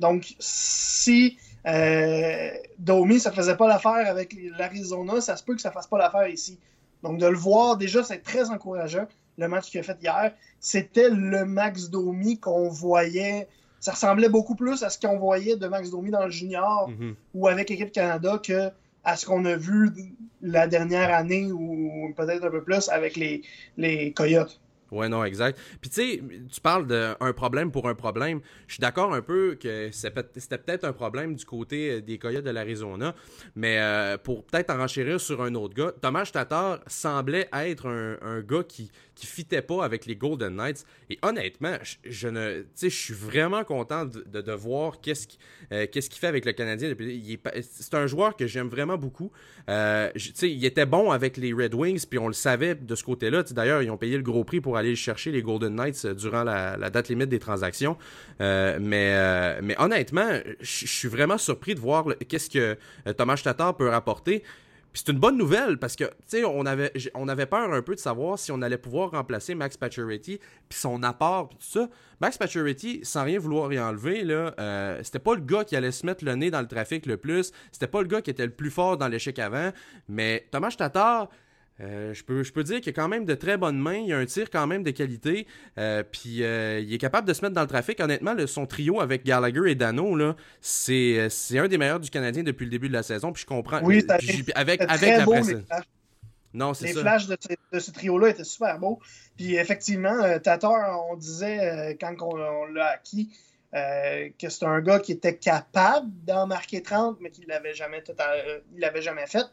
Donc, 0.00 0.34
si 0.38 1.38
euh, 1.66 2.50
Domi, 2.78 3.20
ça 3.20 3.32
faisait 3.32 3.56
pas 3.56 3.68
l'affaire 3.68 4.10
avec 4.10 4.36
l'Arizona, 4.58 5.20
ça 5.20 5.36
se 5.36 5.44
peut 5.44 5.54
que 5.54 5.60
ça 5.60 5.70
fasse 5.70 5.86
pas 5.86 5.98
l'affaire 5.98 6.28
ici. 6.28 6.58
Donc, 7.02 7.18
de 7.18 7.26
le 7.26 7.36
voir, 7.36 7.76
déjà, 7.76 8.02
c'est 8.02 8.18
très 8.22 8.50
encourageant. 8.50 9.06
Le 9.38 9.48
match 9.48 9.70
qu'il 9.70 9.80
a 9.80 9.82
fait 9.82 9.96
hier, 10.02 10.32
c'était 10.60 11.08
le 11.08 11.44
Max 11.44 11.88
Domi 11.88 12.38
qu'on 12.38 12.68
voyait. 12.68 13.48
Ça 13.80 13.92
ressemblait 13.92 14.28
beaucoup 14.28 14.54
plus 14.54 14.82
à 14.82 14.90
ce 14.90 14.98
qu'on 14.98 15.18
voyait 15.18 15.56
de 15.56 15.66
Max 15.66 15.90
Domi 15.90 16.10
dans 16.10 16.24
le 16.24 16.30
junior 16.30 16.88
mm 16.88 16.94
-hmm. 16.94 17.14
ou 17.34 17.48
avec 17.48 17.70
l'équipe 17.70 17.92
Canada 17.92 18.38
que 18.46 18.70
à 19.04 19.16
ce 19.16 19.26
qu'on 19.26 19.44
a 19.44 19.56
vu 19.56 19.90
la 20.40 20.66
dernière 20.66 21.14
année 21.14 21.50
ou 21.50 22.12
peut-être 22.16 22.44
un 22.44 22.50
peu 22.50 22.62
plus 22.62 22.88
avec 22.88 23.16
les, 23.16 24.12
Coyotes. 24.12 24.60
Ouais, 24.90 25.08
non, 25.08 25.24
exact. 25.24 25.58
Puis 25.80 25.88
tu 25.88 25.96
sais, 25.96 26.22
tu 26.52 26.60
parles 26.60 26.86
d'un 26.86 27.32
problème 27.32 27.70
pour 27.70 27.88
un 27.88 27.94
problème. 27.94 28.40
Je 28.66 28.74
suis 28.74 28.80
d'accord 28.80 29.14
un 29.14 29.22
peu 29.22 29.54
que 29.54 29.88
c'était 29.90 30.58
peut-être 30.58 30.84
un 30.84 30.92
problème 30.92 31.34
du 31.34 31.46
côté 31.46 32.02
des 32.02 32.18
Coyotes 32.18 32.44
de 32.44 32.50
l'Arizona, 32.50 33.14
mais 33.56 33.78
euh, 33.78 34.18
pour 34.18 34.44
peut-être 34.44 34.68
en 34.68 34.76
renchérir 34.76 35.18
sur 35.18 35.42
un 35.42 35.54
autre 35.54 35.74
gars, 35.74 35.92
Thomas 36.02 36.28
Tatar 36.30 36.80
semblait 36.86 37.48
être 37.54 37.86
un 37.86 38.40
gars 38.42 38.64
qui, 38.68 38.90
qui 39.14 39.26
fitait 39.26 39.62
pas 39.62 39.84
avec 39.84 40.06
les 40.06 40.16
Golden 40.16 40.54
Knights. 40.56 40.84
Et 41.10 41.18
honnêtement, 41.22 41.76
je, 41.82 42.64
je 42.80 42.88
suis 42.88 43.14
vraiment 43.14 43.64
content 43.64 44.06
de, 44.06 44.40
de, 44.40 44.52
voir 44.52 45.00
qu'est-ce 45.00 45.26
qu'il 45.26 45.38
euh, 45.72 45.86
qu 45.86 46.00
qu 46.00 46.18
fait 46.18 46.26
avec 46.26 46.44
le 46.44 46.52
Canadien. 46.52 46.94
C'est 47.62 47.94
un 47.94 48.06
joueur 48.06 48.36
que 48.36 48.46
j'aime 48.46 48.68
vraiment 48.68 48.96
beaucoup. 48.96 49.30
Euh, 49.68 50.10
il 50.42 50.64
était 50.64 50.86
bon 50.86 51.10
avec 51.10 51.36
les 51.36 51.52
Red 51.52 51.74
Wings, 51.74 52.06
puis 52.08 52.18
on 52.18 52.26
le 52.26 52.32
savait 52.32 52.74
de 52.74 52.94
ce 52.94 53.04
côté-là. 53.04 53.42
D'ailleurs, 53.50 53.82
ils 53.82 53.90
ont 53.90 53.96
payé 53.96 54.16
le 54.16 54.22
gros 54.22 54.44
prix 54.44 54.60
pour 54.60 54.76
aller 54.76 54.96
chercher 54.96 55.30
les 55.30 55.42
Golden 55.42 55.74
Knights 55.74 56.06
durant 56.06 56.44
la, 56.44 56.90
date 56.90 57.08
limite 57.08 57.28
des 57.28 57.38
transactions. 57.38 57.96
Euh, 58.40 58.78
mais, 58.80 59.12
euh, 59.12 59.60
mais 59.62 59.76
honnêtement, 59.78 60.38
je 60.60 60.86
suis 60.86 61.08
vraiment 61.08 61.38
surpris 61.38 61.74
de 61.74 61.80
voir 61.80 62.06
qu'est-ce 62.28 62.50
que 62.50 62.76
Thomas 63.12 63.40
Tatar 63.42 63.76
peut 63.76 63.88
rapporter. 63.88 64.42
Puis 64.92 65.02
c'est 65.04 65.12
une 65.12 65.18
bonne 65.18 65.38
nouvelle 65.38 65.78
parce 65.78 65.96
que, 65.96 66.04
tu 66.04 66.12
sais, 66.26 66.44
on 66.44 66.66
avait, 66.66 67.46
peur 67.46 67.72
un 67.72 67.82
peu 67.82 67.94
de 67.94 68.00
savoir 68.00 68.38
si 68.38 68.52
on 68.52 68.60
allait 68.60 68.78
pouvoir 68.78 69.12
remplacer 69.12 69.54
Max 69.54 69.76
Pacioretty 69.76 70.38
puis 70.68 70.78
son 70.78 71.02
apport 71.02 71.48
tout 71.48 71.56
ça. 71.60 71.88
Max 72.20 72.36
Pacioretty, 72.36 73.00
sans 73.02 73.24
rien 73.24 73.38
vouloir 73.38 73.72
y 73.72 73.80
enlever, 73.80 74.22
là, 74.22 74.54
euh, 74.60 75.00
c'était 75.02 75.18
pas 75.18 75.34
le 75.34 75.40
gars 75.40 75.64
qui 75.64 75.76
allait 75.76 75.92
se 75.92 76.04
mettre 76.04 76.24
le 76.24 76.34
nez 76.34 76.50
dans 76.50 76.60
le 76.60 76.68
trafic 76.68 77.06
le 77.06 77.16
plus. 77.16 77.52
C'était 77.72 77.86
pas 77.86 78.02
le 78.02 78.08
gars 78.08 78.20
qui 78.20 78.30
était 78.30 78.46
le 78.46 78.52
plus 78.52 78.70
fort 78.70 78.98
dans 78.98 79.08
l'échec 79.08 79.38
avant. 79.38 79.72
Mais 80.08 80.46
Thomas 80.50 80.74
Tatar, 80.76 81.28
euh, 81.82 82.14
je, 82.14 82.22
peux, 82.24 82.42
je 82.42 82.52
peux 82.52 82.62
dire 82.62 82.80
qu'il 82.80 82.90
a 82.90 82.92
quand 82.92 83.08
même 83.08 83.24
de 83.24 83.34
très 83.34 83.56
bonnes 83.56 83.78
mains, 83.78 83.96
il 83.96 84.12
a 84.12 84.18
un 84.18 84.26
tir 84.26 84.50
quand 84.50 84.66
même 84.66 84.82
de 84.82 84.90
qualité, 84.90 85.46
euh, 85.78 86.02
puis 86.02 86.42
euh, 86.42 86.80
il 86.80 86.92
est 86.92 86.98
capable 86.98 87.26
de 87.26 87.32
se 87.32 87.42
mettre 87.42 87.54
dans 87.54 87.62
le 87.62 87.66
trafic. 87.66 88.00
Honnêtement, 88.00 88.34
le, 88.34 88.46
son 88.46 88.66
trio 88.66 89.00
avec 89.00 89.24
Gallagher 89.24 89.70
et 89.70 89.74
Dano, 89.74 90.16
c'est 90.60 91.28
un 91.54 91.68
des 91.68 91.78
meilleurs 91.78 92.00
du 92.00 92.10
Canadien 92.10 92.42
depuis 92.42 92.64
le 92.64 92.70
début 92.70 92.88
de 92.88 92.94
la 92.94 93.02
saison, 93.02 93.32
puis 93.32 93.42
je 93.42 93.46
comprends. 93.46 93.82
Oui, 93.82 94.04
puis, 94.18 94.44
avec, 94.54 94.80
avec 94.82 95.18
la 95.18 95.24
presse. 95.24 95.54
Non, 96.54 96.74
c'est 96.74 96.88
Les 96.88 96.92
ça. 96.92 97.00
flashs 97.00 97.26
de, 97.28 97.38
de 97.72 97.78
ce 97.78 97.90
trio-là 97.92 98.28
étaient 98.28 98.44
super 98.44 98.78
beaux. 98.78 99.00
Puis 99.38 99.54
effectivement, 99.54 100.38
Tatar, 100.38 101.02
on 101.10 101.16
disait 101.16 101.96
quand 101.98 102.14
on, 102.20 102.38
on 102.38 102.66
l'a 102.66 102.88
acquis, 102.88 103.30
euh, 103.74 104.28
que 104.38 104.50
c'est 104.50 104.66
un 104.66 104.80
gars 104.82 104.98
qui 104.98 105.12
était 105.12 105.36
capable 105.36 106.10
d'en 106.26 106.46
marquer 106.46 106.82
30, 106.82 107.18
mais 107.20 107.30
qu'il 107.30 107.46
l'avait 107.46 107.72
jamais, 107.72 108.04
euh, 108.10 108.60
il 108.74 108.80
l'avait 108.80 109.00
jamais 109.00 109.26
fait. 109.26 109.46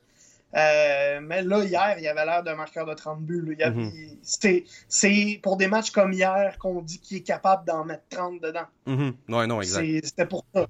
Euh, 0.56 1.20
mais 1.22 1.44
là, 1.44 1.64
hier, 1.64 1.96
il 2.00 2.08
avait 2.08 2.26
l'air 2.26 2.44
d'un 2.44 2.56
marqueur 2.56 2.86
de 2.86 2.94
30 2.94 3.22
buts. 3.22 3.42
Mm 3.44 3.54
-hmm. 3.54 4.64
C'est 4.88 5.40
pour 5.44 5.58
des 5.58 5.68
matchs 5.68 5.92
comme 5.92 6.14
hier 6.14 6.58
qu'on 6.58 6.82
dit 6.82 7.00
qu'il 7.00 7.18
est 7.18 7.24
capable 7.24 7.66
d'en 7.66 7.86
mettre 7.86 8.04
30 8.10 8.42
dedans. 8.42 8.68
Mm 8.86 8.96
-hmm. 8.96 9.14
Non, 9.48 9.62
exact. 9.62 10.06
C'était 10.06 10.26
pour 10.26 10.44
ça. 10.54 10.68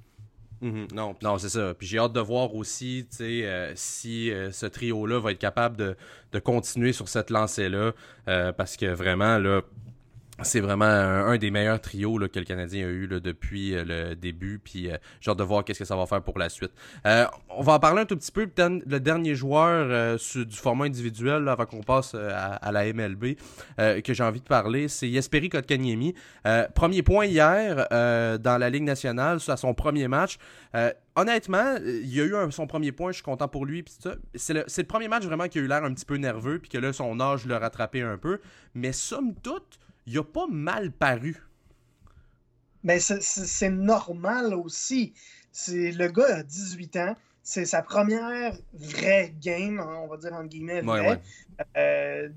Mm 0.61 0.69
-hmm. 0.69 0.93
Non, 0.93 1.15
non 1.21 1.37
c'est 1.37 1.49
ça. 1.49 1.73
Puis 1.77 1.87
j'ai 1.87 1.99
hâte 1.99 2.13
de 2.13 2.19
voir 2.19 2.53
aussi 2.55 3.07
euh, 3.21 3.71
si 3.75 4.31
euh, 4.31 4.51
ce 4.51 4.65
trio-là 4.65 5.19
va 5.19 5.31
être 5.31 5.39
capable 5.39 5.77
de, 5.77 5.95
de, 6.33 6.39
continuer 6.39 6.93
sur 6.93 7.07
cette 7.07 7.29
lancée-là. 7.29 7.93
Parce 8.57 8.75
que 8.77 8.87
vraiment, 8.93 9.35
là, 9.39 9.61
c'est 10.43 10.59
vraiment 10.59 10.85
un, 10.85 11.27
un, 11.27 11.37
des 11.37 11.51
meilleurs 11.51 11.81
trios 11.81 12.17
que 12.29 12.39
le 12.39 12.45
Canadien 12.45 12.87
a 12.87 12.89
eu 12.89 13.07
depuis 13.07 13.75
euh, 13.75 13.83
le 13.85 14.15
début. 14.15 14.59
Puis 14.59 14.89
euh, 14.89 14.97
j'ai 15.19 15.31
hâte 15.31 15.37
de 15.37 15.43
voir 15.43 15.63
qu'est-ce 15.63 15.79
que 15.79 15.85
ça 15.85 15.95
va 15.95 16.05
faire 16.05 16.21
pour 16.21 16.37
la 16.37 16.49
suite. 16.49 16.71
Euh, 17.05 17.25
on 17.49 17.61
va 17.61 17.73
en 17.73 17.79
parler 17.79 18.01
un 18.01 18.05
tout 18.05 18.17
petit 18.17 18.31
peu. 18.31 18.49
Le 18.57 18.99
dernier 18.99 19.35
joueur 19.35 19.87
euh, 19.89 20.17
du 20.35 20.57
format 20.57 20.85
individuel 20.85 21.47
avant 21.47 21.65
qu'on 21.65 21.81
passe 21.81 22.15
à, 22.15 22.71
la 22.71 22.93
MLB 22.93 23.35
que 23.77 24.13
j'ai 24.13 24.23
envie 24.23 24.39
de 24.39 24.45
parler, 24.45 24.87
c'est 24.87 25.09
Jesperi 25.09 25.49
Kotkaniemi. 25.49 26.13
premier 26.75 27.01
point 27.03 27.25
hier 27.25 27.87
dans 28.39 28.57
la 28.59 28.69
Ligue 28.69 28.83
nationale, 28.83 29.39
à 29.47 29.57
son 29.57 29.73
premier 29.73 30.07
match. 30.07 30.37
honnêtement, 31.15 31.75
il 31.83 32.13
y 32.13 32.21
a 32.21 32.25
eu 32.25 32.51
son 32.51 32.67
premier 32.67 32.91
point, 32.91 33.11
je 33.11 33.15
suis 33.15 33.23
content 33.23 33.47
pour 33.47 33.65
lui. 33.65 33.83
C'est 34.35 34.53
le, 34.53 34.65
le, 34.65 34.83
premier 34.83 35.07
match 35.07 35.23
vraiment 35.23 35.47
qui 35.47 35.59
a 35.59 35.61
eu 35.61 35.67
l'air 35.67 35.83
un 35.83 35.93
petit 35.93 36.05
peu 36.05 36.17
nerveux, 36.17 36.59
puis 36.59 36.69
que 36.69 36.77
là, 36.77 36.93
son 36.93 37.19
âge 37.19 37.45
l'a 37.45 37.59
rattrapé 37.59 38.01
un 38.01 38.17
peu. 38.17 38.39
Mais 38.73 38.91
somme 38.91 39.33
toute, 39.41 39.79
il 40.09 40.17
a 40.17 40.23
pas 40.23 40.47
mal 40.47 40.91
paru. 40.91 41.37
Mais 42.83 42.99
c'est 42.99 43.69
normal 43.69 44.53
aussi. 44.55 45.13
Le 45.67 46.07
gars 46.07 46.37
a 46.37 46.43
18 46.43 46.95
ans. 46.97 47.15
c'est 47.43 47.65
sa 47.65 47.81
première 47.81 48.53
vraie 48.73 49.33
game, 49.41 49.79
hein, 49.79 49.99
on 50.03 50.07
va 50.07 50.17
dire 50.17 50.33
en 50.33 50.45
guillemets, 50.45 50.81
vraie, 50.81 51.09
ouais. 51.09 51.19
euh, 51.77 52.29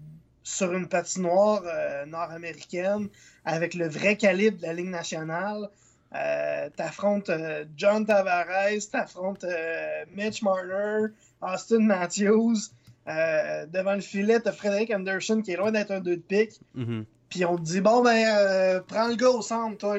sur 0.42 0.72
une 0.72 0.88
patinoire 0.88 1.62
euh, 1.64 2.04
nord-américaine 2.06 3.08
avec 3.44 3.74
le 3.74 3.88
vrai 3.88 4.16
calibre 4.16 4.58
de 4.58 4.62
la 4.66 4.72
Ligue 4.74 4.90
nationale. 4.90 5.68
Euh, 6.14 6.68
t'affrontes 6.76 7.30
euh, 7.30 7.64
John 7.76 8.04
Tavares, 8.04 8.90
t'affrontes 8.90 9.44
euh, 9.44 10.04
Mitch 10.14 10.42
Marner, 10.42 11.06
Austin 11.40 11.80
Matthews. 11.80 12.58
Devant 13.06 13.94
le 13.94 14.00
filet, 14.00 14.40
t'as 14.40 14.52
Frédéric 14.52 14.90
Anderson 14.90 15.40
qui 15.42 15.52
est 15.52 15.56
loin 15.56 15.72
d'être 15.72 15.90
un 15.90 16.00
2 16.00 16.16
de 16.16 16.20
pique. 16.20 16.60
Mhm. 16.74 17.06
Puis 17.32 17.46
on 17.46 17.56
te 17.56 17.62
dit, 17.62 17.80
bon, 17.80 18.02
ben, 18.02 18.26
euh, 18.28 18.80
prends 18.86 19.08
le 19.08 19.14
gars 19.16 19.30
au 19.30 19.40
centre, 19.40 19.78
toi. 19.78 19.98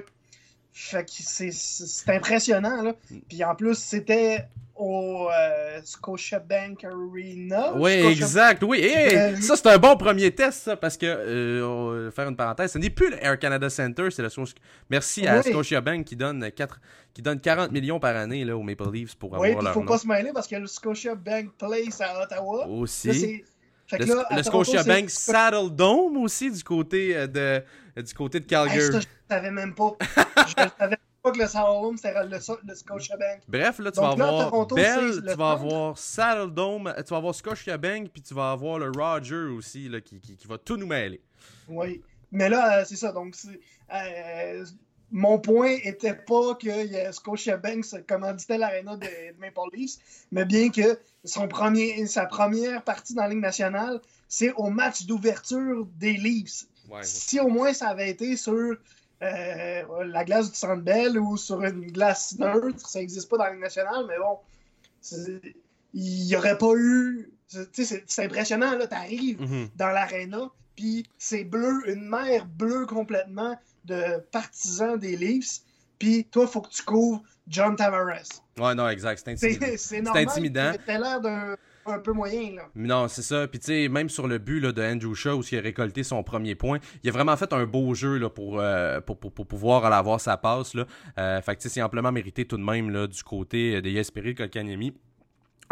Fait 0.72 1.04
que 1.04 1.12
c'est- 1.12 2.10
impressionnant, 2.12 2.84
là. 2.84 2.94
Puis 3.28 3.44
en 3.44 3.56
plus, 3.56 3.76
c'était 3.76 4.46
au 4.76 5.30
euh, 5.32 5.80
Scotiabank 5.84 6.84
Arena. 6.84 7.74
Oui, 7.76 7.92
Scotia- 8.02 8.12
exact. 8.12 8.64
Oui, 8.64 8.80
Hey, 8.82 9.16
Euh, 9.16 9.36
ça 9.42 9.56
c'est 9.56 9.68
un 9.68 9.78
bon 9.80 9.96
premier 9.98 10.30
test, 10.34 10.64
ça, 10.64 10.76
parce 10.78 10.98
que, 10.98 11.06
euh, 11.08 12.10
faire 12.12 12.28
une 12.30 12.36
parenthèse, 12.36 12.72
ce 12.74 12.78
n'est 12.80 12.90
plus 12.90 13.10
le 13.12 13.24
Air 13.24 13.38
Canada 13.40 13.70
Center, 13.70 14.10
c'est 14.12 14.22
le 14.24 14.30
Merci 14.90 15.28
à 15.28 15.38
Oui. 15.38 15.44
Scotiabank 15.44 16.06
qui 16.06 16.16
donne, 16.16 16.52
4, 16.52 16.80
qui 17.14 17.22
donne 17.22 17.40
40 17.40 17.72
millions 17.72 18.00
par 18.00 18.16
année 18.16 18.44
là, 18.46 18.56
aux 18.58 18.64
Maple 18.64 18.92
Leafs 18.92 19.16
pour 19.16 19.32
Oui, 19.34 19.36
avoir 19.50 19.58
puis 19.58 19.64
leur 19.66 19.74
faut 19.74 19.80
nom. 19.82 19.86
pas 19.86 19.98
se 20.00 20.08
mêler 20.08 20.32
parce 20.34 20.48
que 20.48 20.56
le 20.56 20.66
Scotiabank 20.68 21.52
Place 21.58 22.02
à 22.02 22.24
Ottawa. 22.24 22.68
Aussi. 22.68 23.44
Fait 23.98 24.04
que 24.04 24.10
le 24.10 24.16
là, 24.16 24.28
le 24.32 24.44
Toronto, 24.44 24.64
Scotiabank 24.66 25.10
c'est- 25.10 25.32
Saddle 25.32 25.70
Dome 25.76 26.18
aussi 26.18 26.52
du 26.52 26.64
côté 26.64 27.16
euh, 27.16 27.28
de, 27.28 27.64
euh, 27.98 28.02
du 28.02 28.14
côté 28.14 28.40
de 28.40 28.46
Hey, 28.46 28.50
Calgary. 28.50 28.92
ça, 28.92 29.00
je 29.00 29.06
savais 29.30 29.52
même 29.52 29.74
pas. 29.76 29.92
je 30.48 30.54
savais 30.80 30.98
pas 31.22 31.32
que 31.32 31.38
le 31.40 31.48
Saddledome, 31.48 31.98
c'était 31.98 32.24
le, 32.24 32.38
le 32.68 32.76
Scotiabank. 32.76 33.42
Bref, 33.48 33.80
là, 33.80 33.92
tu 33.92 34.00
Donc 34.02 34.18
vas 34.18 34.28
avoir 34.28 34.50
Toronto, 34.50 34.76
Bell, 34.76 35.12
tu 35.14 35.22
le 35.22 35.36
vas 35.36 35.52
avoir 35.52 35.98
Saddle 35.98 36.54
Dome, 36.54 36.88
euh, 36.88 37.02
tu 37.02 37.10
vas 37.12 37.18
avoir 37.18 37.34
Scotiabank, 37.34 38.10
puis 38.10 38.22
tu 38.22 38.34
vas 38.34 38.52
avoir 38.52 38.78
le 38.80 38.92
Roger 38.96 39.36
aussi, 39.58 39.88
là, 39.90 40.02
qui, 40.02 40.20
qui, 40.20 40.36
qui 40.36 40.48
va 40.48 40.58
tout 40.58 40.76
nous 40.78 40.88
mêler. 40.88 41.22
Oui. 41.70 42.02
Mais 42.32 42.50
là, 42.50 42.80
euh, 42.80 42.84
c'est 42.86 42.96
ça. 42.96 43.12
Donc, 43.12 43.36
c'est- 43.36 43.60
euh, 43.94 44.66
mon 45.16 45.38
point 45.40 45.78
était 45.84 46.16
pas 46.16 46.56
que 46.56 46.68
euh, 46.70 47.12
Scotiabank 47.12 47.86
commanditait 48.08 48.58
l'aréna 48.58 48.98
de, 48.98 49.06
de 49.06 49.40
Maple 49.40 49.70
Leafs, 49.74 49.98
mais 50.32 50.44
bien 50.44 50.70
que 50.70 51.00
son 51.24 51.48
premier, 51.48 52.06
sa 52.08 52.26
première 52.26 52.84
partie 52.84 53.14
dans 53.14 53.22
la 53.24 53.30
Ligue 53.30 53.40
nationale, 53.40 54.02
c'est 54.28 54.52
au 54.54 54.70
match 54.70 55.06
d'ouverture 55.06 55.86
des 55.98 56.14
Leafs. 56.14 56.66
Ouais. 56.90 57.04
Si 57.04 57.40
au 57.40 57.48
moins 57.48 57.74
ça 57.74 57.88
avait 57.90 58.10
été 58.10 58.36
sur 58.36 58.54
euh, 59.22 59.84
la 60.06 60.26
glace 60.26 60.50
du 60.52 60.58
Centre 60.58 60.82
Bell 60.82 61.18
ou 61.18 61.38
sur 61.38 61.64
une 61.64 61.92
glace 61.92 62.36
neutre, 62.40 62.90
ça 62.90 63.00
n'existe 63.00 63.30
pas 63.30 63.38
dans 63.38 63.44
la 63.46 63.52
Ligue 63.52 63.62
nationale, 63.62 64.06
mais 64.08 64.18
bon, 64.18 64.40
il 65.94 66.26
n'y 66.26 66.36
aurait 66.36 66.58
pas 66.58 66.74
eu. 66.76 67.30
c'est- 67.72 68.20
impressionnant, 68.20 68.76
là, 68.76 68.88
t'arrives 68.88 69.40
Mhm. 69.40 69.70
dans 69.76 69.90
l'aréna, 69.90 70.50
puis 70.76 71.06
c'est 71.20 71.44
bleu, 71.44 71.84
une 71.88 72.10
mer 72.10 72.48
bleue 72.48 72.88
complètement 72.88 73.56
de 73.86 74.20
partisans 74.32 74.98
des 74.98 75.16
Leafs, 75.16 75.62
puis 76.00 76.26
toi, 76.26 76.48
faut 76.48 76.62
que 76.62 76.70
tu 76.70 76.84
couvres 76.84 77.24
John 77.48 77.76
Tavares. 77.76 78.24
Ouais, 78.60 78.76
non, 78.76 78.88
exact, 78.90 79.22
c'est 79.24 79.32
intimidant. 79.32 79.68
C'est 79.78 80.08
intimidant. 80.08 80.72
T'as 80.86 80.98
l'air 80.98 81.22
d'un 81.22 81.56
un 81.86 82.00
peu 82.00 82.14
moyen, 82.14 82.56
là. 82.56 82.64
Non, 82.76 83.08
c'est 83.08 83.22
ça. 83.22 83.48
Puis 83.48 83.60
tu 83.60 83.66
sais, 83.66 83.88
même 83.90 84.10
sur 84.10 84.28
le 84.28 84.38
but 84.38 84.60
là, 84.60 84.72
de 84.72 84.82
Andrew 84.82 85.14
Shaw, 85.14 85.38
où 85.38 85.44
il 85.52 85.58
a 85.58 85.62
récolté 85.62 86.04
son 86.04 86.24
premier 86.24 86.56
point, 86.56 86.80
il 87.04 87.10
a 87.10 87.14
vraiment 87.14 87.36
fait 87.36 87.52
un 87.54 87.66
beau 87.66 87.94
jeu 87.94 88.18
là, 88.18 88.30
pour, 88.30 88.60
euh, 88.60 89.02
pour, 89.02 89.20
pour, 89.20 89.34
pour 89.34 89.46
pouvoir 89.46 89.86
aller 89.86 89.96
avoir 89.96 90.22
sa 90.22 90.38
passe. 90.38 90.74
Là. 90.74 90.86
Euh, 91.18 91.42
fait 91.42 91.56
que 91.56 91.62
tu 91.62 91.70
sais, 91.70 91.76
c'est 91.76 91.82
amplement 91.82 92.12
mérité 92.12 92.46
tout 92.46 92.58
de 92.58 92.64
même 92.64 92.90
là, 92.90 93.08
du 93.08 93.24
côté 93.24 93.82
de 93.82 93.90
Jesperi 93.90 94.36
Kotkaniemi. 94.36 94.94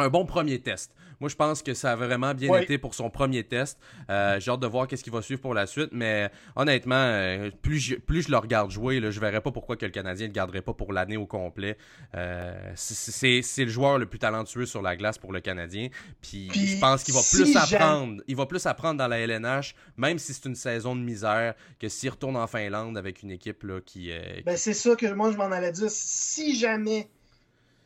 Un 0.01 0.09
bon 0.09 0.25
premier 0.25 0.59
test. 0.59 0.91
Moi, 1.19 1.29
je 1.29 1.35
pense 1.35 1.61
que 1.61 1.75
ça 1.75 1.91
a 1.91 1.95
vraiment 1.95 2.33
bien 2.33 2.49
été 2.63 2.79
pour 2.79 2.95
son 2.95 3.11
premier 3.11 3.43
test. 3.43 3.77
Euh, 4.09 4.39
J'ai 4.39 4.49
hâte 4.49 4.59
de 4.59 4.65
voir 4.65 4.87
qu'est-ce 4.87 5.03
qui 5.03 5.11
va 5.11 5.21
suivre 5.21 5.39
pour 5.39 5.53
la 5.53 5.67
suite. 5.67 5.89
Mais 5.91 6.31
honnêtement, 6.55 6.95
euh, 6.95 7.51
plus, 7.61 7.77
je, 7.77 7.95
plus 7.95 8.23
je 8.23 8.31
le 8.31 8.37
regarde 8.37 8.71
jouer, 8.71 8.99
là, 8.99 9.11
je 9.11 9.19
verrais 9.19 9.39
pas 9.41 9.51
pourquoi 9.51 9.77
que 9.77 9.85
le 9.85 9.91
Canadien 9.91 10.25
ne 10.25 10.31
le 10.31 10.33
garderait 10.33 10.63
pas 10.63 10.73
pour 10.73 10.93
l'année 10.93 11.17
au 11.17 11.27
complet. 11.27 11.77
Euh, 12.15 12.71
c'est- 12.75 13.41
le 13.63 13.67
joueur 13.69 13.99
le 13.99 14.07
plus 14.07 14.17
talentueux 14.17 14.65
sur 14.65 14.81
la 14.81 14.95
glace 14.95 15.19
pour 15.19 15.31
le 15.31 15.41
Canadien. 15.41 15.89
Puis, 16.23 16.47
Puis, 16.51 16.65
je 16.65 16.79
pense 16.79 17.03
qu'il 17.03 17.13
va 17.13 17.19
si 17.21 17.35
plus 17.43 17.55
apprendre. 17.55 18.23
Il 18.27 18.35
va 18.35 18.47
plus 18.47 18.65
apprendre 18.65 18.97
dans 18.97 19.07
la 19.07 19.19
LNH, 19.19 19.75
même 19.97 20.17
si 20.17 20.33
c'est 20.33 20.45
une 20.45 20.55
saison 20.55 20.95
de 20.95 21.01
misère, 21.01 21.53
que 21.79 21.87
s'il 21.87 22.09
retourne 22.09 22.35
en 22.35 22.47
Finlande 22.47 22.97
avec 22.97 23.21
une 23.21 23.29
équipe 23.29 23.61
là, 23.61 23.79
qui. 23.79 24.11
Ben, 24.43 24.57
c'est 24.57 24.73
ça 24.73 24.95
que 24.95 25.05
moi, 25.13 25.31
je 25.31 25.37
m'en 25.37 25.51
allais 25.51 25.71
dire. 25.71 25.89
Si 25.91 26.55
jamais 26.57 27.09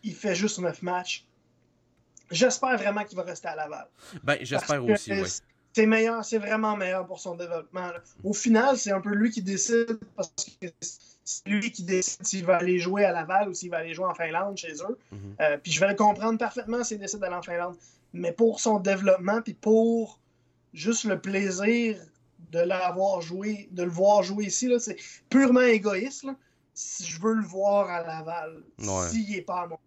il 0.04 0.14
fait 0.14 0.36
juste 0.36 0.60
9 0.60 0.82
matchs, 0.84 1.26
j'espère 2.32 2.78
vraiment 2.78 3.04
qu'il 3.04 3.18
va 3.18 3.24
rester 3.24 3.48
à 3.48 3.56
Laval. 3.56 3.88
Ben, 4.24 4.38
j'espère 4.42 4.84
aussi, 4.86 5.12
oui. 5.14 5.28
C'est 5.74 5.86
meilleur, 5.86 6.24
c'est 6.24 6.38
vraiment 6.38 6.78
meilleur 6.78 7.06
pour 7.06 7.20
son 7.20 7.36
développement. 7.36 7.88
là. 7.88 8.02
Au 8.24 8.34
final, 8.34 8.78
c'est 8.78 8.92
un 8.92 9.02
peu 9.02 9.10
lui 9.14 9.30
qui 9.30 9.42
décide 9.42 10.00
parce 10.16 10.30
que 10.62 10.68
c'est 11.26 11.48
lui 11.50 11.70
qui 11.72 11.84
décide 11.84 12.26
s'il 12.26 12.46
va 12.46 12.58
aller 12.58 12.80
jouer 12.80 13.04
à 13.04 13.12
Laval 13.12 13.50
ou 13.50 13.54
s'il 13.54 13.70
va 13.72 13.78
aller 13.80 13.94
jouer 13.94 14.06
en 14.06 14.14
Finlande 14.14 14.58
chez 14.58 14.72
eux. 14.74 14.98
Mhm. 15.12 15.36
Euh, 15.42 15.58
puis 15.62 15.74
je 15.74 15.80
vais 15.82 15.90
le 15.90 15.96
comprendre 15.96 16.38
parfaitement 16.40 16.82
s'il 16.86 17.00
décide 17.00 17.20
d'aller 17.20 17.36
en 17.36 17.42
Finlande. 17.42 17.76
Mais 18.14 18.32
pour 18.32 18.62
son 18.62 18.80
développement, 18.80 19.42
puis 19.42 19.54
pour 19.54 20.20
juste 20.74 21.04
le 21.04 21.20
plaisir 21.20 21.98
de 22.52 22.60
l'avoir 22.60 23.20
joué, 23.22 23.68
de 23.72 23.84
le 23.84 23.90
voir 23.90 24.24
jouer 24.24 24.46
ici, 24.46 24.72
c'est 24.80 24.96
purement 25.30 25.60
égoïste. 25.62 26.24
là. 26.24 26.36
Si 26.74 27.04
je 27.06 27.20
veux 27.22 27.34
le 27.34 27.46
voir 27.46 27.90
à 27.90 28.02
Laval, 28.02 28.64
Ouais. 28.80 29.10
s'il 29.10 29.30
n'est 29.30 29.42
pas 29.42 29.64
à 29.64 29.68
mon 29.68 29.78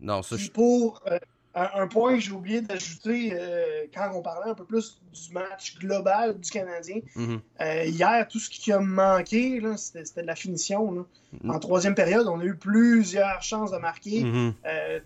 Non, 0.00 0.22
ça, 0.22 0.36
puis 0.36 0.48
pour 0.48 1.02
euh, 1.10 1.18
un, 1.60 1.82
un 1.82 1.86
point 1.88 2.14
que 2.14 2.20
j'ai 2.20 2.32
oublié 2.32 2.60
d'ajouter 2.60 3.32
euh, 3.34 3.84
quand 3.94 4.10
on 4.14 4.22
parlait 4.22 4.50
un 4.50 4.54
peu 4.54 4.64
plus 4.64 5.00
du 5.12 5.32
match 5.32 5.78
global 5.78 6.38
du 6.38 6.50
Canadien, 6.50 7.00
Mhm. 7.16 7.40
euh, 7.60 7.84
hier, 7.86 8.26
tout 8.28 8.38
ce 8.38 8.48
qui 8.50 8.70
a 8.72 8.78
manqué, 8.80 9.60
là, 9.60 9.76
c'était 9.76 10.22
de 10.22 10.26
la 10.26 10.34
finition. 10.36 10.92
là. 10.92 11.02
Mhm. 11.42 11.50
En 11.50 11.58
troisième 11.58 11.94
période, 11.94 12.26
on 12.28 12.40
a 12.40 12.44
eu 12.44 12.54
plusieurs 12.56 13.42
chances 13.42 13.70
de 13.72 13.78
marquer. 13.78 14.24
Mhm. 14.24 14.54
Euh, 14.66 15.00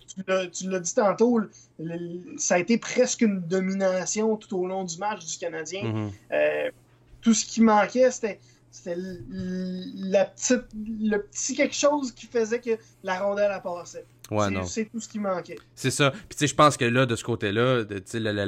tu 0.55 0.69
l'as- 0.69 0.81
dit 0.81 0.95
tantôt, 0.95 1.39
le- 1.39 1.51
le- 1.79 2.39
ça 2.39 2.57
a 2.57 2.59
été 2.59 2.79
presque 2.79 3.23
une 3.23 3.41
domination 3.41 4.37
tout 4.37 4.57
au 4.59 4.67
long 4.67 4.85
du 4.85 4.99
match 4.99 5.25
du 5.25 5.39
Canadien. 5.39 6.11
Tout 7.21 7.35
ce 7.35 7.45
qui 7.47 7.61
manquait, 7.61 8.11
c'était 8.11 8.41
c'était 8.75 8.93
l- 8.93 9.21
la 10.11 10.25
petite, 10.25 10.65
le 10.75 11.19
petit 11.19 11.55
quelque 11.55 11.75
chose 11.75 12.11
qui 12.13 12.25
faisait 12.27 12.59
que 12.59 12.71
la 13.05 13.19
rondelle 13.21 13.53
a 13.53 13.61
passé. 13.61 14.03
Ouais, 14.31 14.47
C'est- 14.65 14.87
tout 14.87 15.01
ce 15.01 15.09
qui 15.09 15.19
manquait. 15.19 15.59
C'est 15.75 15.91
ça. 15.91 16.11
Puis 16.11 16.21
tu 16.31 16.37
sais, 16.39 16.47
je 16.47 16.55
pense 16.55 16.77
que 16.77 16.85
là, 16.85 17.05
de 17.07 17.17
ce 17.17 17.25
côté-là, 17.25 17.85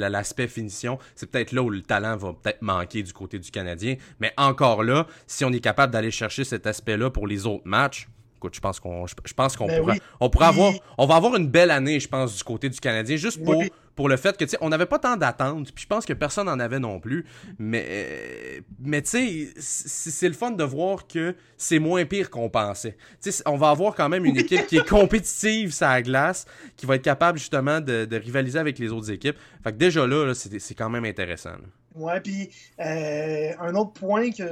l'aspect 0.08 0.48
finition, 0.48 0.98
c'est 1.14 1.30
peut-être 1.30 1.52
là 1.52 1.62
où 1.62 1.68
le 1.70 1.82
talent 1.82 2.16
va 2.16 2.32
peut-être 2.32 2.62
manquer 2.62 3.02
du 3.02 3.12
côté 3.12 3.38
du 3.38 3.50
Canadien. 3.50 3.96
Mais 4.20 4.32
encore 4.36 4.82
là, 4.82 5.06
si 5.26 5.44
on 5.44 5.52
est 5.52 5.60
capable 5.60 5.92
d'aller 5.92 6.10
chercher 6.10 6.44
cet 6.44 6.66
aspect-là 6.66 7.10
pour 7.10 7.26
les 7.26 7.46
autres 7.46 7.66
matchs, 7.66 8.08
écoute, 8.36 8.54
je 8.54 8.60
pense 8.60 8.80
qu'on, 8.80 9.06
je, 9.06 9.14
pense 9.34 9.56
qu'on 9.56 9.66
Ben 9.66 9.80
pourra, 9.80 9.92
oui. 9.94 9.98
on 10.20 10.30
pourra 10.30 10.48
avoir, 10.48 10.72
on 10.98 11.06
va 11.06 11.16
avoir 11.16 11.36
une 11.36 11.48
belle 11.48 11.70
année, 11.70 12.00
je 12.00 12.08
pense, 12.08 12.36
du 12.36 12.42
côté 12.44 12.68
du 12.68 12.78
Canadien, 12.80 13.16
juste 13.16 13.42
pour, 13.42 13.56
Oui. 13.56 13.70
pour 13.94 14.08
le 14.08 14.16
fait 14.16 14.36
que, 14.36 14.44
tu 14.44 14.50
sais, 14.50 14.58
on 14.60 14.68
n'avait 14.68 14.86
pas 14.86 14.98
tant 14.98 15.16
d'attentes, 15.16 15.72
puis 15.72 15.82
je 15.82 15.86
pense 15.86 16.04
que 16.04 16.12
personne 16.12 16.46
n'en 16.46 16.58
avait 16.58 16.78
non 16.80 17.00
plus. 17.00 17.24
Mais, 17.58 17.84
euh, 17.88 18.60
mais 18.80 19.02
tu 19.02 19.10
sais, 19.10 19.48
c'est 19.58 20.28
le 20.28 20.34
fun 20.34 20.50
de 20.50 20.64
voir 20.64 21.06
que 21.06 21.34
c'est 21.56 21.78
moins 21.78 22.04
pire 22.04 22.30
qu'on 22.30 22.50
pensait. 22.50 22.96
Tu 23.22 23.32
sais, 23.32 23.42
on 23.46 23.56
va 23.56 23.70
avoir 23.70 23.94
quand 23.94 24.08
même 24.08 24.24
une 24.24 24.36
équipe 24.36 24.66
qui 24.66 24.76
est 24.78 24.88
compétitive 24.88 25.74
la 25.80 26.02
glace, 26.02 26.46
qui 26.76 26.86
va 26.86 26.96
être 26.96 27.02
capable 27.02 27.38
justement 27.38 27.80
de, 27.80 28.04
de 28.04 28.16
rivaliser 28.16 28.58
avec 28.58 28.78
les 28.78 28.90
autres 28.90 29.10
équipes. 29.10 29.36
Fait 29.62 29.72
que 29.72 29.76
déjà 29.76 30.06
là, 30.06 30.26
là, 30.26 30.34
c'est 30.34 30.58
c'est 30.58 30.74
quand 30.74 30.90
même 30.90 31.04
intéressant. 31.04 31.50
là. 31.50 31.58
Ouais, 31.94 32.20
puis 32.20 32.50
euh, 32.80 33.52
un 33.60 33.74
autre 33.76 33.92
point 33.92 34.32
que 34.32 34.44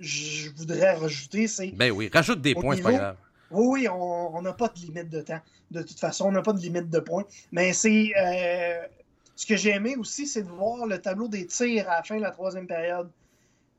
je 0.00 0.50
voudrais 0.56 0.94
rajouter, 0.94 1.46
c'est 1.48 1.68
Ben 1.68 1.90
oui, 1.92 2.10
rajoute 2.12 2.40
des 2.40 2.54
points, 2.54 2.76
c'est 2.76 2.82
pas 2.82 2.90
niveau- 2.90 3.02
grave. 3.02 3.16
oui, 3.50 3.66
oui, 3.82 3.88
on 3.88 4.42
n'a 4.42 4.52
pas 4.52 4.68
de 4.68 4.78
limite 4.80 5.08
de 5.10 5.20
temps. 5.20 5.40
De 5.70 5.82
toute 5.82 5.98
façon, 5.98 6.26
on 6.26 6.32
n'a 6.32 6.42
pas 6.42 6.52
de 6.52 6.60
limite 6.60 6.90
de 6.90 6.98
points. 7.00 7.24
Mais 7.52 7.72
c'est 7.72 8.12
euh, 8.18 8.86
ce 9.34 9.46
que 9.46 9.56
j'ai 9.56 9.70
aimé 9.70 9.96
aussi, 9.96 10.26
c'est 10.26 10.42
de 10.42 10.48
voir 10.48 10.86
le 10.86 11.00
tableau 11.00 11.28
des 11.28 11.46
tirs 11.46 11.88
à 11.90 11.96
la 11.96 12.02
fin 12.02 12.16
de 12.16 12.22
la 12.22 12.30
troisième 12.30 12.66
période. 12.66 13.10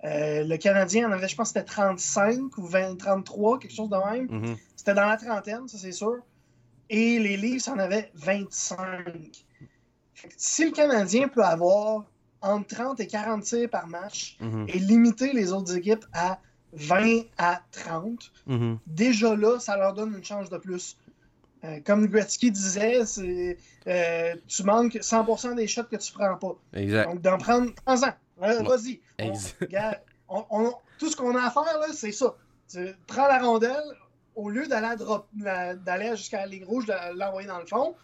Euh, 0.04 0.44
le 0.44 0.58
Canadien 0.58 1.10
en 1.10 1.12
avait, 1.14 1.28
je 1.28 1.36
pense, 1.36 1.48
c'était 1.50 1.64
35 1.64 2.58
ou 2.58 2.66
20, 2.68 2.98
33, 2.98 3.58
quelque 3.60 3.74
chose 3.74 3.90
de 3.90 3.98
même. 4.12 4.28
Mhm. 4.30 4.58
C'était 4.76 4.94
dans 4.94 5.06
la 5.08 5.18
trentaine, 5.18 5.68
ça 5.68 5.78
c'est 5.78 5.92
sûr. 5.92 6.18
Et 6.90 7.20
les 7.20 7.36
Leafs 7.38 7.68
en 7.68 7.80
avaient 7.80 8.12
25. 8.14 9.46
Fait 10.14 10.28
que 10.30 10.34
si 10.38 10.66
le 10.66 10.72
Canadien 10.72 11.28
peut 11.28 11.44
avoir 11.44 12.06
entre 12.42 12.76
30 12.76 13.00
et 13.00 13.08
40 13.08 13.44
tirs 13.44 13.70
par 13.70 13.88
match 13.88 14.38
Mhm. 14.40 14.66
et 14.70 14.80
limiter 14.80 15.34
les 15.34 15.52
autres 15.52 15.76
équipes 15.76 16.06
à 16.14 16.40
20 16.74 17.22
à 17.38 17.62
30, 17.72 18.32
Mhm. 18.46 18.78
déjà 18.86 19.36
là, 19.36 19.60
ça 19.60 19.78
leur 19.78 19.94
donne 19.94 20.14
une 20.16 20.24
chance 20.24 20.50
de 20.50 20.58
plus. 20.58 20.98
Euh, 21.64 21.80
comme 21.86 22.06
Gretzky 22.08 22.52
disait, 22.52 23.02
euh, 23.88 24.36
tu 24.48 24.64
manques 24.64 24.98
100% 25.02 25.56
des 25.56 25.68
shots 25.68 25.86
que 25.86 25.96
tu 25.96 26.14
prends 26.14 26.36
pas. 26.36 26.56
Exact. 26.74 27.08
Donc, 27.10 27.22
d'en 27.22 27.38
prendre 27.40 27.72
100 27.88 28.04
ans. 28.08 28.14
Euh. 28.44 28.62
Vas-y. 28.64 29.02
Tout 31.00 31.10
ce 31.10 31.16
qu'on 31.16 31.36
a 31.36 31.44
à 31.48 31.52
faire, 31.52 31.64
là, 31.80 31.88
c'est 31.94 32.12
ça. 32.12 32.36
Tu 32.70 32.80
prends 33.08 33.28
la 33.28 33.40
rondelle, 33.40 33.84
au 34.36 34.50
lieu 34.50 34.68
d'aller 34.68 36.16
jusqu'à 36.16 36.40
la 36.42 36.46
ligne 36.48 36.66
rouge, 36.66 36.86
de 36.86 36.94
l'envoyer 37.18 37.48
dans 37.48 37.60
le 37.60 37.66
fond, 37.66 37.96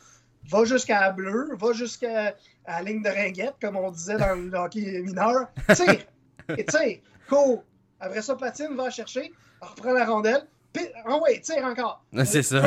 va 0.50 0.66
jusqu'à 0.66 1.00
la 1.02 1.12
bleue, 1.12 1.50
va 1.56 1.74
jusqu'à 1.74 2.36
la 2.68 2.82
ligne 2.82 3.02
de 3.02 3.10
ringuette, 3.10 3.56
comme 3.62 3.76
on 3.76 3.92
disait 3.92 4.18
dans 4.18 4.36
le 4.36 4.54
hockey 4.58 5.02
mineur. 5.02 5.48
Tire! 5.76 6.06
Et 6.58 6.66
tire! 6.66 7.00
Cours! 7.30 7.64
Après 8.00 8.22
ça, 8.22 8.36
patine, 8.36 8.76
va 8.76 8.90
chercher, 8.90 9.32
reprend 9.62 9.94
la 9.94 10.06
rondelle, 10.06 10.46
puis 10.74 10.84
envoie, 11.06 11.30
tire 11.42 11.64
encore. 11.64 12.04
C'est 12.26 12.44
ça. 12.44 12.62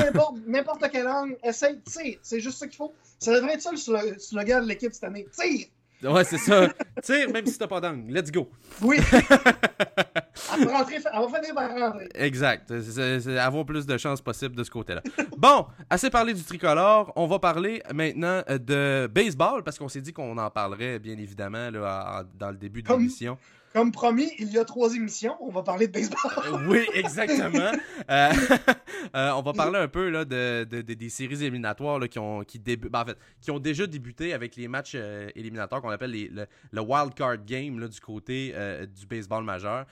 N'importe 0.46 0.90
quelle 0.90 1.08
angle, 1.08 1.36
essaye, 1.44 1.78
tire. 1.82 2.18
C'est 2.22 2.40
juste 2.40 2.58
ça 2.58 2.66
qu'il 2.66 2.76
faut. 2.76 2.94
Ça 3.18 3.32
devrait 3.34 3.54
être 3.54 3.62
ça 3.62 3.70
le 3.70 3.76
slo- 3.76 4.18
slogan 4.18 4.62
de 4.62 4.68
l'équipe 4.68 4.92
cette 4.92 5.04
année. 5.04 5.26
Tire! 5.32 5.66
Ouais, 6.02 6.24
c'est 6.24 6.38
ça. 6.38 6.68
Tire, 7.02 7.30
même 7.30 7.46
si 7.46 7.56
t'as 7.58 7.66
pas 7.66 7.80
d'angle. 7.80 8.12
Let's 8.12 8.30
go. 8.30 8.48
Oui! 8.82 8.98
elle, 10.58 10.64
va 10.66 10.78
rentrer, 10.78 10.96
elle 10.96 11.20
va 11.20 11.26
finir 11.40 11.54
par 11.54 11.70
rentrer. 11.70 12.08
Exact. 12.14 12.72
C'est- 12.80 13.38
avoir 13.38 13.64
plus 13.64 13.86
de 13.86 13.96
chances 13.96 14.20
possible 14.20 14.54
de 14.56 14.64
ce 14.64 14.70
côté-là. 14.70 15.02
Bon, 15.36 15.66
assez 15.90 16.08
parlé 16.10 16.32
du 16.34 16.42
tricolore. 16.42 17.12
On 17.16 17.26
va 17.26 17.38
parler 17.38 17.82
maintenant 17.92 18.42
euh, 18.48 18.58
de 18.58 19.06
baseball 19.12 19.62
parce 19.62 19.78
qu'on 19.78 19.88
s'est 19.88 20.00
dit 20.00 20.12
qu'on 20.12 20.36
en 20.38 20.50
parlerait 20.50 20.98
bien 20.98 21.16
évidemment 21.18 21.70
là, 21.70 22.24
dans 22.38 22.50
le 22.50 22.56
début 22.56 22.82
de 22.82 22.88
l'émission. 22.88 23.36
Comme 23.76 23.92
promis, 23.92 24.30
il 24.38 24.50
y 24.50 24.56
a 24.58 24.64
trois 24.64 24.94
émissions. 24.94 25.36
On 25.42 25.50
va 25.50 25.62
parler 25.62 25.86
de 25.86 25.92
baseball. 25.92 26.18
Euh, 26.46 26.66
Oui, 26.66 26.86
exactement. 26.94 27.72
Euh, 28.08 28.30
euh, 29.16 29.30
on 29.32 29.42
va 29.42 29.52
parler 29.52 29.78
un 29.80 29.88
peu 29.88 30.08
là, 30.10 30.24
de, 30.24 30.64
de- 30.64 30.80
de- 30.80 30.94
des 30.94 31.08
séries 31.08 31.42
éliminatoires 31.42 31.98
là, 31.98 32.06
qui, 32.06 32.18
ont, 32.20 32.44
qui, 32.44 32.58
débu- 32.60 32.88
ben, 32.88 33.00
en 33.02 33.04
fait, 33.04 33.18
qui 33.40 33.50
ont 33.50 33.58
déjà 33.58 33.86
débuté 33.86 34.32
avec 34.32 34.54
les 34.54 34.68
matchs 34.68 34.92
euh, 34.94 35.28
éliminatoires 35.34 35.82
qu'on 35.82 35.90
appelle 35.90 36.12
les- 36.12 36.28
le, 36.28 36.46
le 36.70 36.80
wild 36.80 37.14
card 37.14 37.38
game 37.44 37.80
là, 37.80 37.88
du 37.88 37.98
côté 38.00 38.54
du 38.96 39.06
baseball 39.06 39.42
majeur. 39.44 39.86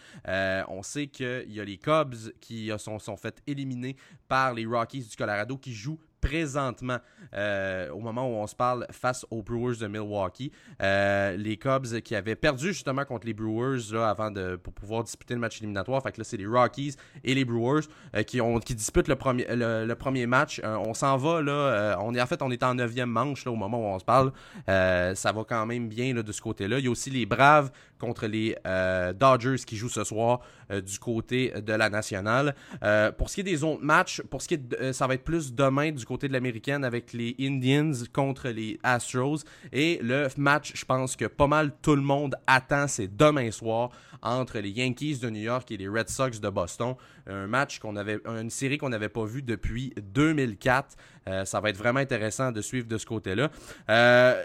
On 0.69 0.83
sait 0.83 1.09
qu'il 1.09 1.45
y 1.53 1.61
a 1.61 1.65
les 1.65 1.77
Cubs 1.77 2.15
qui 2.41 2.71
sont, 2.79 2.99
sont 3.01 3.17
fait 3.17 3.43
éliminer 3.49 3.97
par 4.29 4.55
les 4.55 4.65
Rockies 4.65 5.03
du 5.03 5.17
Colorado 5.17 5.57
qui 5.59 5.73
jouent 5.75 5.99
présentement, 6.25 6.99
euh, 7.35 7.91
au 7.91 8.01
moment 8.01 8.27
où 8.27 8.35
on 8.35 8.47
se 8.47 8.55
parle, 8.55 8.87
face 8.91 9.27
aux 9.31 9.43
Brewers 9.43 9.77
de 9.77 9.87
Milwaukee. 9.87 10.51
Euh, 10.83 11.37
les 11.37 11.57
Cubs 11.57 12.01
qui 12.03 12.15
avaient 12.15 12.35
perdu 12.35 12.69
justement 12.69 13.05
contre 13.05 13.27
les 13.27 13.35
Brewers 13.35 13.95
avant 13.95 14.31
de, 14.31 14.57
pour 14.57 14.73
pouvoir 14.73 15.05
disputer 15.05 15.35
le 15.35 15.41
match 15.41 15.59
éliminatoire. 15.59 16.03
Fait 16.03 16.13
que 16.13 16.21
là, 16.21 16.25
c'est 16.25 16.37
les 16.37 16.47
Rockies 16.47 16.97
et 17.23 17.35
les 17.35 17.45
Brewers 17.45 17.85
euh, 18.15 18.23
qui, 18.23 18.41
ont, 18.41 18.59
disputent 18.59 19.09
le 19.09 19.17
premier, 19.17 20.27
match. 20.27 20.61
On 20.65 20.95
s'en 20.95 21.17
va, 21.17 21.43
là. 21.43 21.99
on 22.01 22.15
est, 22.15 22.21
en 22.21 22.27
fait, 22.27 22.41
on 22.43 22.51
est 22.51 22.63
en 22.63 22.75
neuvième 22.75 23.11
manche 23.11 23.45
là, 23.45 23.53
au 23.53 23.57
moment 23.57 23.79
où 23.79 23.95
on 23.95 23.99
se 23.99 24.05
parle. 24.05 24.33
Ça 24.67 25.33
va 25.33 25.45
quand 25.47 25.67
même 25.67 25.89
bien 25.89 26.15
là, 26.15 26.23
de 26.23 26.33
ce 26.33 26.41
côté-là. 26.41 26.79
Il 26.79 26.85
y 26.87 26.89
a 26.89 26.91
aussi 26.91 27.11
les 27.11 27.27
Braves 27.27 27.71
contre 27.99 28.27
les 28.27 28.57
euh, 28.67 29.13
Dodgers 29.13 29.65
qui 29.67 29.77
jouent 29.77 29.89
ce 29.89 30.05
soir 30.05 30.41
euh, 30.71 30.81
du 30.81 30.99
côté 30.99 31.53
de 31.61 31.73
la 31.73 31.91
nationale. 31.91 32.55
Euh, 32.83 33.13
pour 33.13 33.31
ce 33.31 33.37
qui 33.37 33.41
est 33.41 33.45
des 33.45 33.65
autres 33.65 33.83
matchs, 33.83 34.23
pour 34.31 34.43
ce 34.43 34.49
qui 34.49 34.55
est 34.55 34.93
ça 34.93 35.07
va 35.07 35.15
être 35.15 35.25
plus 35.25 35.55
demain 35.55 35.93
du 35.93 36.05
côté 36.05 36.29
de 36.29 36.33
l'américaine 36.33 36.85
avec 36.85 37.13
les 37.13 37.37
Indians 37.41 37.93
contre 38.13 38.49
les 38.49 38.79
Astros. 38.83 39.45
Et 39.73 39.99
le 40.03 40.29
match, 40.37 40.73
je 40.75 40.85
pense 40.85 41.17
que 41.17 41.27
pas 41.27 41.47
mal 41.47 41.73
tout 41.83 41.97
le 41.97 42.03
monde 42.03 42.37
attend, 42.47 42.89
c'est 42.89 43.15
demain 43.17 43.51
soir 43.51 43.91
entre 44.23 44.59
les 44.59 44.71
Yankees 44.71 45.19
de 45.19 45.31
New 45.31 45.43
York 45.43 45.71
et 45.71 45.77
les 45.77 45.89
Red 45.89 46.09
Sox 46.09 46.41
de 46.41 46.49
Boston. 46.49 46.95
Un 47.27 47.47
match 47.47 47.79
qu'on 47.79 47.97
avait, 47.97 48.19
une 48.27 48.51
série 48.51 48.79
qu'on 48.79 48.91
n'avait 48.91 49.09
pas 49.09 49.25
vue 49.25 49.43
depuis 49.43 49.95
2004. 49.97 50.97
Euh, 51.27 51.45
ça 51.45 51.61
va 51.61 51.71
être 51.71 51.77
vraiment 51.77 52.01
intéressant 52.01 52.53
de 52.53 52.61
suivre 52.61 52.87
de 52.87 52.99
ce 52.99 53.07
côté-là. 53.07 53.51
Euh, 53.89 54.45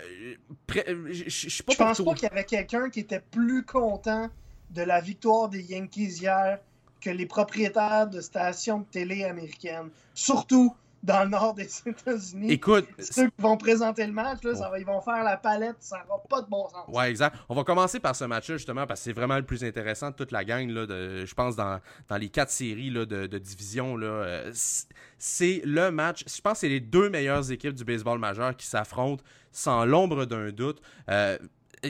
je 0.67 1.63
pense 1.63 2.01
pas 2.01 2.13
qu'il 2.13 2.23
y 2.23 2.31
avait 2.31 2.45
quelqu'un 2.45 2.89
qui 2.89 3.01
était 3.01 3.19
plus 3.19 3.65
content 3.65 4.29
de 4.71 4.81
la 4.81 5.01
victoire 5.01 5.49
des 5.49 5.61
Yankees 5.61 6.19
hier 6.21 6.59
que 7.01 7.09
les 7.09 7.25
propriétaires 7.25 8.07
de 8.07 8.21
stations 8.21 8.79
de 8.79 8.85
télé 8.85 9.23
américaines. 9.23 9.89
Surtout 10.13 10.75
dans 11.01 11.23
le 11.23 11.29
nord 11.29 11.53
des 11.53 11.69
États-Unis. 11.85 12.51
Écoute, 12.51 12.85
Ceux 12.99 13.27
qui 13.27 13.41
vont 13.41 13.55
présenter 13.57 14.05
le 14.05 14.11
match, 14.13 14.43
là, 14.43 14.53
ça 14.55 14.69
va- 14.69 14.79
ils 14.79 14.85
vont 14.85 15.01
faire 15.01 15.23
la 15.23 15.37
palette, 15.37 15.77
ça 15.79 15.97
n'aura 16.07 16.21
pas 16.29 16.41
de 16.41 16.47
bon 16.49 16.67
sens. 16.69 16.85
Ouais, 16.89 17.09
exact. 17.09 17.37
On 17.47 17.55
va 17.55 17.63
commencer 17.63 17.99
par 17.99 18.15
ce 18.15 18.25
match-là, 18.25 18.57
justement, 18.57 18.85
parce 18.85 18.99
que 18.99 19.03
c'est 19.05 19.13
vraiment 19.13 19.37
le 19.37 19.43
plus 19.45 19.63
intéressant 19.63 20.09
de 20.11 20.15
toute 20.15 20.31
la 20.31 20.43
gang, 20.43 20.69
là, 20.69 20.85
de, 20.85 21.25
je 21.25 21.33
pense, 21.33 21.55
dans, 21.55 21.79
dans 22.09 22.17
les 22.17 22.29
quatre 22.29 22.51
séries 22.51 22.89
là, 22.89 23.05
de, 23.05 23.27
de 23.27 23.37
division. 23.37 23.95
Là, 23.95 24.07
euh, 24.07 24.51
c'est 25.17 25.61
le 25.65 25.91
match. 25.91 26.23
Je 26.27 26.41
pense 26.41 26.53
que 26.53 26.59
c'est 26.59 26.69
les 26.69 26.79
deux 26.79 27.09
meilleures 27.09 27.51
équipes 27.51 27.73
du 27.75 27.83
baseball 27.85 28.19
majeur 28.19 28.55
qui 28.55 28.65
s'affrontent 28.65 29.23
sans 29.51 29.85
l'ombre 29.85 30.25
d'un 30.25 30.51
doute. 30.51 30.81
Euh, 31.09 31.37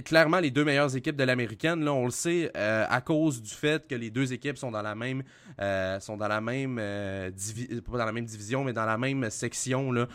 clairement, 0.04 0.40
les 0.40 0.52
deux 0.52 0.64
meilleures 0.64 0.96
équipes 0.96 1.16
de 1.16 1.24
l'américaine, 1.24 1.84
là, 1.84 1.94
on 1.94 2.06
le 2.06 2.12
sait, 2.12 2.52
euh, 2.56 2.86
à 2.88 3.02
cause 3.02 3.42
du 3.42 3.50
fait 3.50 3.88
que 3.88 3.96
les 3.96 4.10
deux 4.10 4.34
équipes 4.34 4.58
sont 4.58 4.72
dans 4.72 4.82
la 4.82 4.96
même, 4.96 5.24
euh, 5.60 6.00
sont 6.00 6.18
dans 6.18 6.28
la 6.28 6.42
même, 6.42 6.78
euh, 6.80 7.32
pas 7.90 7.98
dans 7.98 8.06
la 8.06 8.12
même 8.12 8.26
division, 8.26 8.64
mais 8.64 8.74
dans 8.74 8.86
la 8.86 8.98
même 8.98 9.30
section 9.30 9.92
là, 9.92 10.08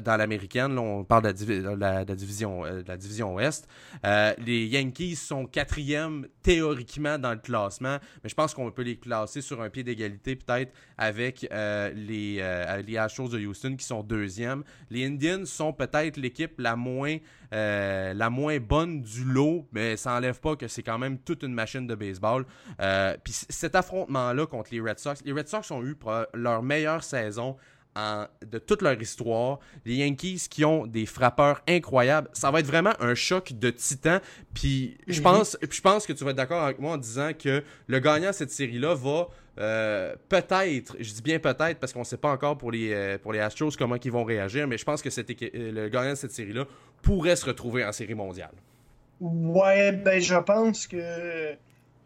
dans 0.00 0.16
l'américaine. 0.16 0.74
Là, 0.74 0.80
on 0.80 1.04
parle 1.04 1.32
de 1.34 1.76
la, 1.78 2.04
division, 2.04 2.64
la 2.64 2.96
division 2.96 3.34
Ouest. 3.34 3.68
Les 4.04 4.66
Yankees 4.66 5.16
sont 5.16 5.46
quatrième 5.46 6.26
théoriquement 6.42 7.18
dans 7.18 7.32
le 7.32 7.38
classement, 7.38 7.98
mais 8.22 8.30
je 8.30 8.34
pense 8.34 8.54
qu'on 8.54 8.70
peut 8.70 8.82
les 8.82 8.96
classer 8.96 9.40
sur 9.40 9.60
un 9.60 9.68
pied 9.68 9.82
d'égalité 9.82 10.36
peut-être 10.36 10.72
avec 10.96 11.42
les, 11.50 12.42
les 12.86 12.96
Astros 12.96 13.28
de 13.28 13.38
Houston 13.38 13.76
qui 13.76 13.84
sont 13.84 14.02
deuxième. 14.02 14.64
Les 14.90 15.06
Indians 15.06 15.44
sont 15.44 15.72
peut-être 15.72 16.16
l'équipe 16.16 16.58
la 16.58 16.76
moins 16.76 17.18
euh, 17.52 18.14
la 18.14 18.30
moins 18.30 18.58
bonne 18.58 19.02
du 19.02 19.24
lot, 19.24 19.66
mais 19.72 19.96
ça 19.96 20.14
enlève 20.14 20.40
pas 20.40 20.56
que 20.56 20.68
c'est 20.68 20.82
quand 20.82 20.98
même 20.98 21.18
toute 21.18 21.42
une 21.42 21.52
machine 21.54 21.86
de 21.86 21.94
baseball. 21.94 22.44
Euh, 22.80 23.16
Puis 23.24 23.32
cet 23.48 23.74
affrontement-là 23.74 24.46
contre 24.46 24.70
les 24.72 24.80
Red 24.80 24.98
Sox, 24.98 25.16
les 25.24 25.32
Red 25.32 25.48
Sox 25.48 25.70
ont 25.70 25.82
eu 25.84 25.94
pro- 25.94 26.24
leur 26.34 26.62
meilleure 26.62 27.02
saison 27.02 27.56
en- 27.96 28.26
de 28.48 28.58
toute 28.58 28.82
leur 28.82 29.00
histoire. 29.02 29.58
Les 29.84 29.96
Yankees 29.96 30.46
qui 30.48 30.64
ont 30.64 30.86
des 30.86 31.06
frappeurs 31.06 31.60
incroyables. 31.68 32.28
Ça 32.32 32.50
va 32.52 32.60
être 32.60 32.66
vraiment 32.66 32.92
un 33.00 33.16
choc 33.16 33.52
de 33.52 33.70
titan. 33.70 34.18
Puis 34.54 34.96
je 35.08 35.18
Mhm. 35.18 35.24
pense, 35.24 35.56
puis 35.60 35.76
je 35.76 35.82
pense 35.82 36.06
que 36.06 36.12
tu 36.12 36.22
vas 36.24 36.30
être 36.30 36.36
d'accord 36.36 36.62
avec 36.62 36.78
moi 36.78 36.92
en 36.92 36.98
disant 36.98 37.32
que 37.36 37.64
le 37.88 37.98
gagnant 37.98 38.28
de 38.28 38.34
cette 38.34 38.52
série-là 38.52 38.94
va 38.94 39.28
euh, 39.58 40.14
peut-être, 40.30 40.96
je 41.00 41.12
dis 41.12 41.20
bien 41.20 41.38
peut-être 41.38 41.78
parce 41.80 41.92
qu'on 41.92 41.98
ne 41.98 42.04
sait 42.04 42.16
pas 42.16 42.30
encore 42.30 42.56
pour 42.56 42.70
les, 42.70 42.92
euh, 42.94 43.18
pour 43.18 43.32
les 43.32 43.40
Astros 43.40 43.72
comment 43.76 43.96
ils 44.02 44.10
vont 44.12 44.24
réagir, 44.24 44.66
mais 44.66 44.78
je 44.78 44.84
pense 44.84 45.02
que 45.02 45.10
cette 45.10 45.28
euh, 45.30 45.72
le 45.72 45.88
gagnant 45.88 46.10
de 46.10 46.14
cette 46.14 46.30
série-là 46.30 46.64
pourrait 47.02 47.36
se 47.36 47.46
retrouver 47.46 47.84
en 47.84 47.92
série 47.92 48.14
mondiale. 48.14 48.54
Ouais, 49.20 49.92
ben 49.92 50.20
je 50.20 50.36
pense 50.36 50.86
que 50.86 51.54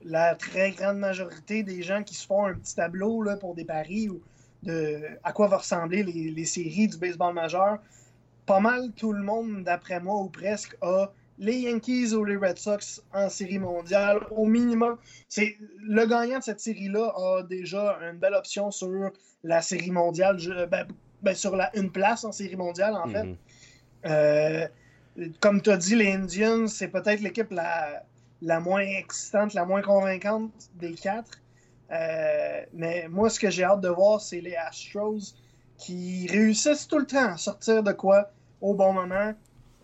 la 0.04 0.34
très 0.34 0.72
grande 0.72 0.98
majorité 0.98 1.62
des 1.62 1.82
gens 1.82 2.02
qui 2.02 2.14
se 2.14 2.26
font 2.26 2.46
un 2.46 2.54
petit 2.54 2.74
tableau 2.74 3.22
là, 3.22 3.36
pour 3.36 3.54
des 3.54 3.64
paris 3.64 4.08
ou 4.08 4.20
de 4.62 5.00
à 5.22 5.32
quoi 5.32 5.46
va 5.46 5.58
ressembler 5.58 6.02
les, 6.02 6.30
les 6.30 6.44
séries 6.44 6.88
du 6.88 6.96
baseball 6.96 7.34
majeur, 7.34 7.78
pas 8.46 8.60
mal 8.60 8.90
tout 8.96 9.12
le 9.12 9.22
monde, 9.22 9.62
d'après 9.64 10.00
moi 10.00 10.16
ou 10.16 10.28
presque, 10.28 10.76
a 10.82 11.12
les 11.38 11.60
Yankees 11.60 12.14
ou 12.14 12.24
les 12.24 12.36
Red 12.36 12.58
Sox 12.58 13.02
en 13.12 13.28
série 13.28 13.58
mondiale 13.58 14.20
au 14.30 14.46
minimum. 14.46 14.96
C'est 15.28 15.56
le 15.80 16.06
gagnant 16.06 16.38
de 16.38 16.44
cette 16.44 16.60
série-là 16.60 17.12
a 17.16 17.42
déjà 17.42 17.98
une 18.02 18.18
belle 18.18 18.34
option 18.34 18.70
sur 18.70 19.10
la 19.42 19.60
série 19.60 19.90
mondiale, 19.90 20.38
ben, 20.70 20.86
ben, 21.22 21.34
sur 21.34 21.56
la 21.56 21.76
une 21.76 21.90
place 21.90 22.24
en 22.24 22.32
série 22.32 22.56
mondiale 22.56 22.94
en 22.94 23.08
fait. 23.08 23.24
Mhm. 23.24 23.36
Euh, 24.06 24.68
comme 25.40 25.62
tu 25.62 25.76
dit, 25.76 25.96
les 25.96 26.12
Indians, 26.12 26.66
c'est 26.66 26.88
peut-être 26.88 27.20
l'équipe 27.20 27.50
la, 27.50 28.60
moins 28.60 28.80
excitante, 28.80 29.54
la 29.54 29.64
moins 29.64 29.82
convaincante 29.82 30.52
des 30.74 30.94
quatre. 30.94 31.40
Euh, 31.90 32.62
mais 32.72 33.06
moi, 33.08 33.30
ce 33.30 33.38
que 33.38 33.50
j'ai 33.50 33.64
hâte 33.64 33.80
de 33.80 33.88
voir, 33.88 34.20
c'est 34.20 34.40
les 34.40 34.56
Astros 34.56 35.34
qui 35.76 36.26
réussissent 36.28 36.88
tout 36.88 36.98
le 36.98 37.06
temps 37.06 37.32
à 37.32 37.36
sortir 37.36 37.82
de 37.82 37.92
quoi 37.92 38.30
au 38.60 38.74
bon 38.74 38.92
moment. 38.92 39.34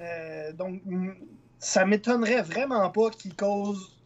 Euh, 0.01 0.53
donc, 0.53 0.81
ça 1.59 1.85
m'étonnerait 1.85 2.43
vraiment 2.43 2.89
pas 2.91 3.11
qu'ils 3.11 3.37
causent. 3.37 4.00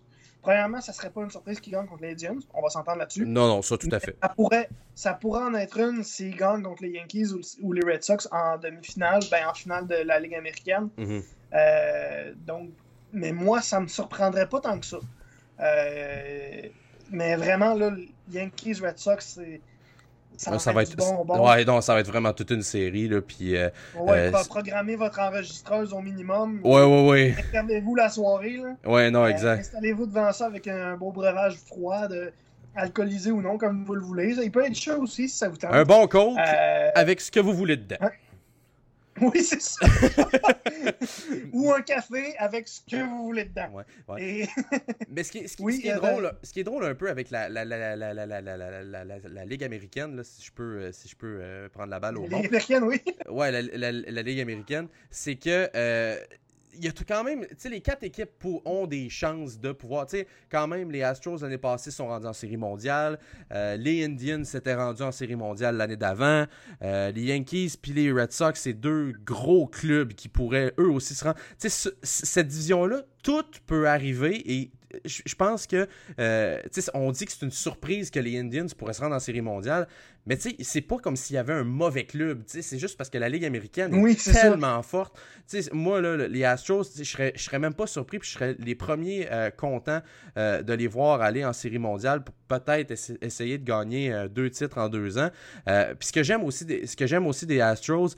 Premièrement, 0.45 0.83
ça 0.83 0.93
serait 0.93 1.09
pas 1.09 1.23
une 1.23 1.31
surprise 1.31 1.59
qu'ils 1.59 1.73
gagnent 1.73 1.87
contre 1.87 2.03
les 2.03 2.13
Indians. 2.13 2.37
On 2.53 2.61
va 2.61 2.69
s'entendre 2.69 2.99
là-dessus. 2.99 3.25
Non, 3.25 3.49
non, 3.49 3.63
ça 3.63 3.79
tout 3.79 3.89
à 3.91 3.99
fait. 3.99 4.15
Ça 4.23 4.29
pourrait, 4.29 4.69
ça 4.95 5.15
pourrait 5.15 5.43
en 5.43 5.55
être 5.55 5.79
une 5.79 6.05
s'ils 6.05 6.37
gagnent 6.37 6.63
contre 6.63 6.83
les 6.83 6.91
Yankees 6.91 7.33
ou, 7.33 7.41
ou 7.63 7.73
les 7.73 7.81
Red 7.81 8.03
Sox 8.05 8.29
en 8.31 8.59
demi-finale, 8.59 9.23
ben 9.31 9.49
en 9.49 9.55
finale 9.55 9.87
de 9.87 9.95
la 9.95 10.21
Ligue 10.21 10.35
américaine. 10.35 10.91
Mhm. 10.99 11.23
Euh, 11.55 12.35
donc, 12.47 12.69
mais 13.15 13.33
moi, 13.33 13.63
ça 13.63 13.81
me 13.81 13.87
surprendrait 13.87 14.47
pas 14.47 14.61
tant 14.61 14.79
que 14.79 14.85
ça. 14.85 14.99
Euh, 15.61 16.69
mais 17.11 17.37
vraiment, 17.37 17.73
là, 17.73 17.93
Yankees, 18.31 18.81
Red 18.83 18.99
Sox, 18.99 19.25
c'est. 19.37 19.63
Ça, 20.37 20.51
Ouais, 20.53 20.59
ça 20.59 20.73
va 20.73 20.83
être 20.83 20.97
bon 20.97 21.25
bon. 21.25 21.49
ouais, 21.49 21.65
non, 21.65 21.81
ça 21.81 21.95
va 21.95 22.01
être 22.01 22.09
vraiment 22.09 22.33
toute 22.33 22.51
une 22.51 22.63
série 22.63 23.07
là, 23.09 23.21
puis 23.21 23.57
euh, 23.57 23.69
Ouais, 23.97 24.19
euh, 24.19 24.31
pro- 24.31 24.43
c'est- 24.43 24.49
programmez 24.49 24.97
votre 24.97 25.21
enregistreuse 25.21 25.93
au 25.93 26.01
minimum. 26.01 26.61
ouais, 26.65 26.83
ouais, 26.83 27.09
ouais, 27.09 27.35
Fermez-vous 27.53 27.95
la 27.95 28.09
soirée. 28.09 28.57
Là. 28.57 28.91
ouais, 28.91 29.11
non, 29.11 29.25
Euh, 29.25 29.29
exact. 29.29 29.61
Installez-vous 29.61 30.07
devant 30.07 30.33
ça 30.33 30.47
avec 30.47 30.67
un 30.67 30.97
beau 30.97 31.13
breuvage 31.13 31.57
froid, 31.67 32.09
de, 32.09 32.33
alcoolisé 32.75 33.31
ou 33.31 33.41
non, 33.41 33.57
comme 33.59 33.85
vous 33.85 33.95
le 33.95 34.01
voulez. 34.01 34.35
Il 34.43 34.51
peut 34.51 34.65
être 34.67 34.75
chaud 34.75 35.01
aussi 35.03 35.29
si 35.29 35.37
ça 35.39 35.49
vous 35.49 35.57
tente. 35.57 35.73
Un 35.73 35.85
bon 35.85 36.07
coke 36.09 36.37
avec 36.97 37.21
ce 37.21 37.31
que 37.31 37.39
vous 37.41 37.53
voulez 37.55 37.77
dedans. 37.77 37.97
Oui, 39.21 39.43
c'est 39.43 39.61
ça. 39.61 39.87
Ou 41.53 41.73
un 41.73 41.83
café 41.83 42.37
avec 42.39 42.67
ce 42.69 42.81
que 42.81 42.97
vous 42.97 43.25
voulez 43.25 43.45
dedans. 43.45 43.85
Mais 45.09 45.23
ce 45.23 45.31
qui, 45.31 45.39
est, 45.39 45.95
drôle, 45.95 46.33
ce 46.43 46.53
qui 46.53 46.61
est 46.61 46.65
drôle 46.65 46.85
un 46.85 46.95
peu 46.95 47.09
avec 47.09 47.31
la, 47.31 47.49
Ligue 49.45 49.65
américaine, 49.65 50.17
là, 50.17 50.25
si 50.25 50.43
je 50.43 50.53
peux, 50.53 51.69
prendre 51.73 51.91
la 51.91 52.01
balle 52.01 52.19
au 52.19 52.27
bon. 52.27 52.37
Ligue 52.39 52.47
américaine, 52.47 52.85
oui. 52.85 53.01
Ouais, 53.29 53.51
la, 53.51 54.23
Ligue 54.23 54.41
américaine, 54.41 54.89
c'est 55.11 55.37
que 55.37 55.71
il 56.77 56.85
y 56.85 56.89
a 56.89 56.93
tout 56.93 57.05
quand 57.07 57.25
même, 57.25 57.41
tu 57.47 57.55
sais, 57.59 57.69
les 57.69 57.81
quatre 57.81 58.03
équipes 58.03 58.31
ont 58.65 58.87
des 58.87 59.09
chances 59.11 59.59
de 59.59 59.73
pouvoir, 59.73 60.07
tu 60.07 60.19
sais, 60.19 60.27
quand 60.51 60.67
même, 60.67 60.91
les 60.91 61.03
Astros 61.03 61.39
l'année 61.43 61.59
passée 61.59 61.91
sont 61.91 62.07
rendus 62.09 62.27
en 62.27 62.33
série 62.33 62.57
mondiale, 62.57 63.19
euh, 63.53 63.77
les 63.77 64.05
Indians 64.05 64.45
s'étaient 64.45 64.75
rendus 64.75 65.03
en 65.03 65.13
série 65.13 65.37
mondiale 65.37 65.77
l'année 65.77 65.97
d'avant, 65.97 66.45
euh, 66.83 67.11
les 67.13 67.23
Yankees 67.23 67.75
puis 67.81 67.93
les 67.93 68.11
Red 68.13 68.33
Sox, 68.33 68.53
c'est 68.61 68.73
deux 68.75 69.13
gros 69.25 69.67
clubs 69.67 70.13
qui 70.15 70.29
pourraient 70.29 70.73
eux 70.79 70.91
aussi 70.91 71.15
se 71.15 71.25
rendre, 71.25 71.37
tu 71.61 71.69
sais, 71.69 71.71
ce- 71.71 71.89
cette 72.03 72.49
division-là, 72.49 73.03
tout 73.23 73.45
peut 73.67 73.89
arriver 73.89 74.43
et 74.53 74.71
je 75.05 75.35
pense 75.35 75.67
que, 75.67 75.89
euh, 76.19 76.61
tu 76.73 76.81
sais, 76.83 76.91
on 76.95 77.11
dit 77.13 77.25
que 77.27 77.33
c'est 77.33 77.45
une 77.45 77.51
surprise 77.51 78.11
que 78.11 78.21
les 78.21 78.39
Indians 78.39 78.67
pourraient 78.77 78.93
se 78.95 79.01
rendre 79.01 79.15
en 79.15 79.21
série 79.21 79.41
mondiale, 79.41 79.87
mais 80.27 80.37
tu 80.39 80.51
sais, 80.51 80.57
c'est 80.61 80.81
pas 80.81 80.97
comme 80.99 81.17
s'il 81.17 81.35
y 81.37 81.39
avait 81.39 81.53
un 81.53 81.65
mauvais 81.65 82.05
club, 82.05 82.45
tu 82.47 82.53
sais, 82.53 82.63
c'est 82.63 82.79
juste 82.79 82.97
parce 82.97 83.11
que 83.11 83.19
la 83.19 83.29
Ligue 83.29 83.45
américaine 83.45 83.95
est 83.95 84.19
c'est 84.19 84.33
ça. 84.33 84.41
tellement 84.43 84.83
forte. 84.83 85.15
Tu 85.49 85.63
sais, 85.63 85.71
moi, 85.73 86.01
là, 86.01 86.17
le- 86.17 86.27
les 86.27 86.45
Astros, 86.45 86.85
je 86.97 87.05
serais, 87.05 87.33
je 87.37 87.43
serais 87.43 87.59
même 87.59 87.75
pas 87.75 87.87
surpris, 87.87 88.19
puis 88.19 88.29
je 88.31 88.35
serais 88.35 88.57
les 88.59 88.75
premiers 88.75 89.29
euh, 89.31 89.51
contents 89.51 90.01
euh, 90.39 90.63
de 90.63 90.73
les 90.73 90.87
voir 90.87 91.21
aller 91.21 91.45
en 91.45 91.53
série 91.53 91.79
mondiale 91.79 92.25
pour 92.25 92.35
peut-être 92.49 92.91
essa- 92.91 93.13
essayer 93.21 93.59
de 93.59 93.65
gagner 93.65 94.13
euh, 94.15 94.29
deux 94.29 94.49
titres 94.49 94.79
en 94.79 94.89
deux 94.89 95.19
ans. 95.19 95.29
Puis 95.67 96.09
ce 96.09 96.13
que 96.13 96.23
j'aime 96.23 96.43
aussi, 96.45 96.65
des, 96.65 96.87
ce 96.87 96.97
que 96.97 97.07
j'aime 97.07 97.27
aussi 97.27 97.45
des 97.47 97.61
Astros, 97.61 98.15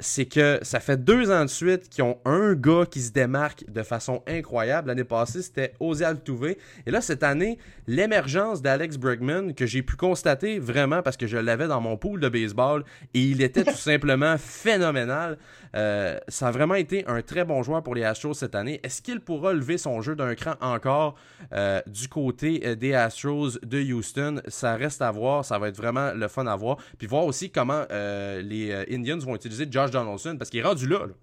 c'est 0.00 0.26
que 0.26 0.58
ça 0.62 0.80
fait 0.80 1.02
deux 1.02 1.30
ans 1.30 1.42
de 1.42 1.50
suite 1.50 1.88
qu'ils 1.88 2.04
ont 2.04 2.18
un 2.24 2.54
gars 2.54 2.84
qui 2.88 3.00
se 3.00 3.10
démarque 3.10 3.64
de 3.68 3.82
façon 3.82 4.22
incroyable. 4.26 4.88
L'année 4.88 5.04
passée, 5.04 5.42
c'était 5.42 5.72
Et 6.02 6.90
là, 6.90 7.00
cette 7.00 7.22
année, 7.22 7.58
l'émergence 7.86 8.62
d'Alex 8.62 8.96
Bregman, 8.96 9.54
que 9.54 9.66
j'ai 9.66 9.82
pu 9.82 9.96
constater 9.96 10.58
vraiment 10.58 11.02
parce 11.02 11.16
que 11.16 11.26
je 11.26 11.36
l'avais 11.36 11.68
dans 11.68 11.80
mon 11.80 11.96
pool 11.96 12.20
de 12.20 12.28
baseball 12.28 12.84
et 13.14 13.20
il 13.20 13.42
était 13.42 13.64
tout 13.64 13.72
simplement 13.74 14.36
phénoménal. 14.38 15.38
Euh, 15.74 16.18
ça 16.28 16.48
a 16.48 16.50
vraiment 16.52 16.74
été 16.74 17.04
un 17.06 17.20
très 17.22 17.44
bon 17.44 17.62
joueur 17.62 17.82
pour 17.82 17.94
les 17.94 18.04
Astros 18.04 18.34
cette 18.34 18.54
année. 18.54 18.80
Est-ce 18.82 19.02
qu'il 19.02 19.20
pourra 19.20 19.52
lever 19.52 19.76
son 19.76 20.00
jeu 20.02 20.14
d'un 20.14 20.34
cran 20.34 20.54
encore 20.60 21.16
euh, 21.52 21.80
du 21.86 22.08
côté 22.08 22.62
euh, 22.64 22.74
des 22.76 22.94
Astros 22.94 23.58
de 23.62 23.92
Houston? 23.92 24.40
Ça 24.46 24.76
reste 24.76 25.02
à 25.02 25.10
voir. 25.10 25.44
Ça 25.44 25.58
va 25.58 25.68
être 25.68 25.76
vraiment 25.76 26.12
le 26.12 26.28
fun 26.28 26.46
à 26.46 26.54
voir. 26.54 26.78
Puis 26.98 27.06
voir 27.06 27.24
aussi 27.24 27.50
comment 27.50 27.84
euh, 27.90 28.40
les 28.42 28.72
Indians 28.90 29.18
vont 29.18 29.34
utiliser 29.34 29.66
Josh 29.68 29.90
Donaldson 29.90 30.36
parce 30.38 30.50
qu'il 30.50 30.60
est 30.60 30.64
rendu 30.64 30.86
là. 30.86 31.00
là. 31.06 31.14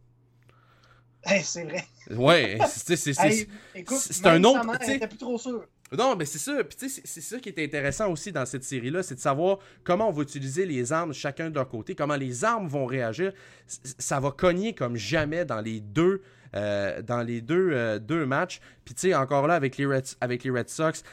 Hey, 1.25 1.41
c'est 1.43 1.63
vrai. 1.63 1.85
Ouais, 2.09 2.57
c'est- 2.67 4.25
un 4.25 4.43
autre- 4.43 4.65
mère 4.65 5.09
plus 5.09 5.17
trop 5.17 5.37
sûre. 5.37 5.63
Non, 5.95 6.15
mais 6.15 6.25
c'est 6.25 6.39
ça. 6.39 6.63
Puis 6.63 6.77
tu 6.77 6.89
sais, 6.89 7.01
c'est 7.03 7.21
ça 7.21 7.37
qui 7.37 7.49
est 7.49 7.63
intéressant 7.63 8.09
aussi 8.09 8.31
dans 8.31 8.45
cette 8.45 8.63
série-là, 8.63 9.03
c'est 9.03 9.15
de 9.15 9.19
savoir 9.19 9.59
comment 9.83 10.07
on 10.07 10.11
va 10.11 10.23
utiliser 10.23 10.65
les 10.65 10.91
armes 10.93 11.13
chacun 11.13 11.49
de 11.49 11.55
leur 11.55 11.67
côté, 11.67 11.95
comment 11.95 12.15
les 12.15 12.43
armes 12.45 12.67
vont 12.67 12.85
réagir. 12.85 13.33
Ça 13.67 14.19
va 14.19 14.31
cogner 14.31 14.73
comme 14.73 14.95
jamais 14.95 15.43
dans 15.45 15.59
les 15.61 15.79
deux, 15.81 16.21
euh, 16.55 17.01
dans 17.01 17.21
les 17.21 17.41
deux, 17.41 17.69
euh, 17.73 17.99
deux 17.99 18.25
matchs. 18.25 18.59
Puis 18.85 18.93
tu 18.95 19.01
sais, 19.09 19.13
encore 19.13 19.47
là 19.47 19.53
avec 19.55 19.77
les 19.77 19.85
Red, 19.85 20.05
avec 20.21 20.43
les 20.43 20.49
Red 20.49 20.69
Sox. 20.69 21.03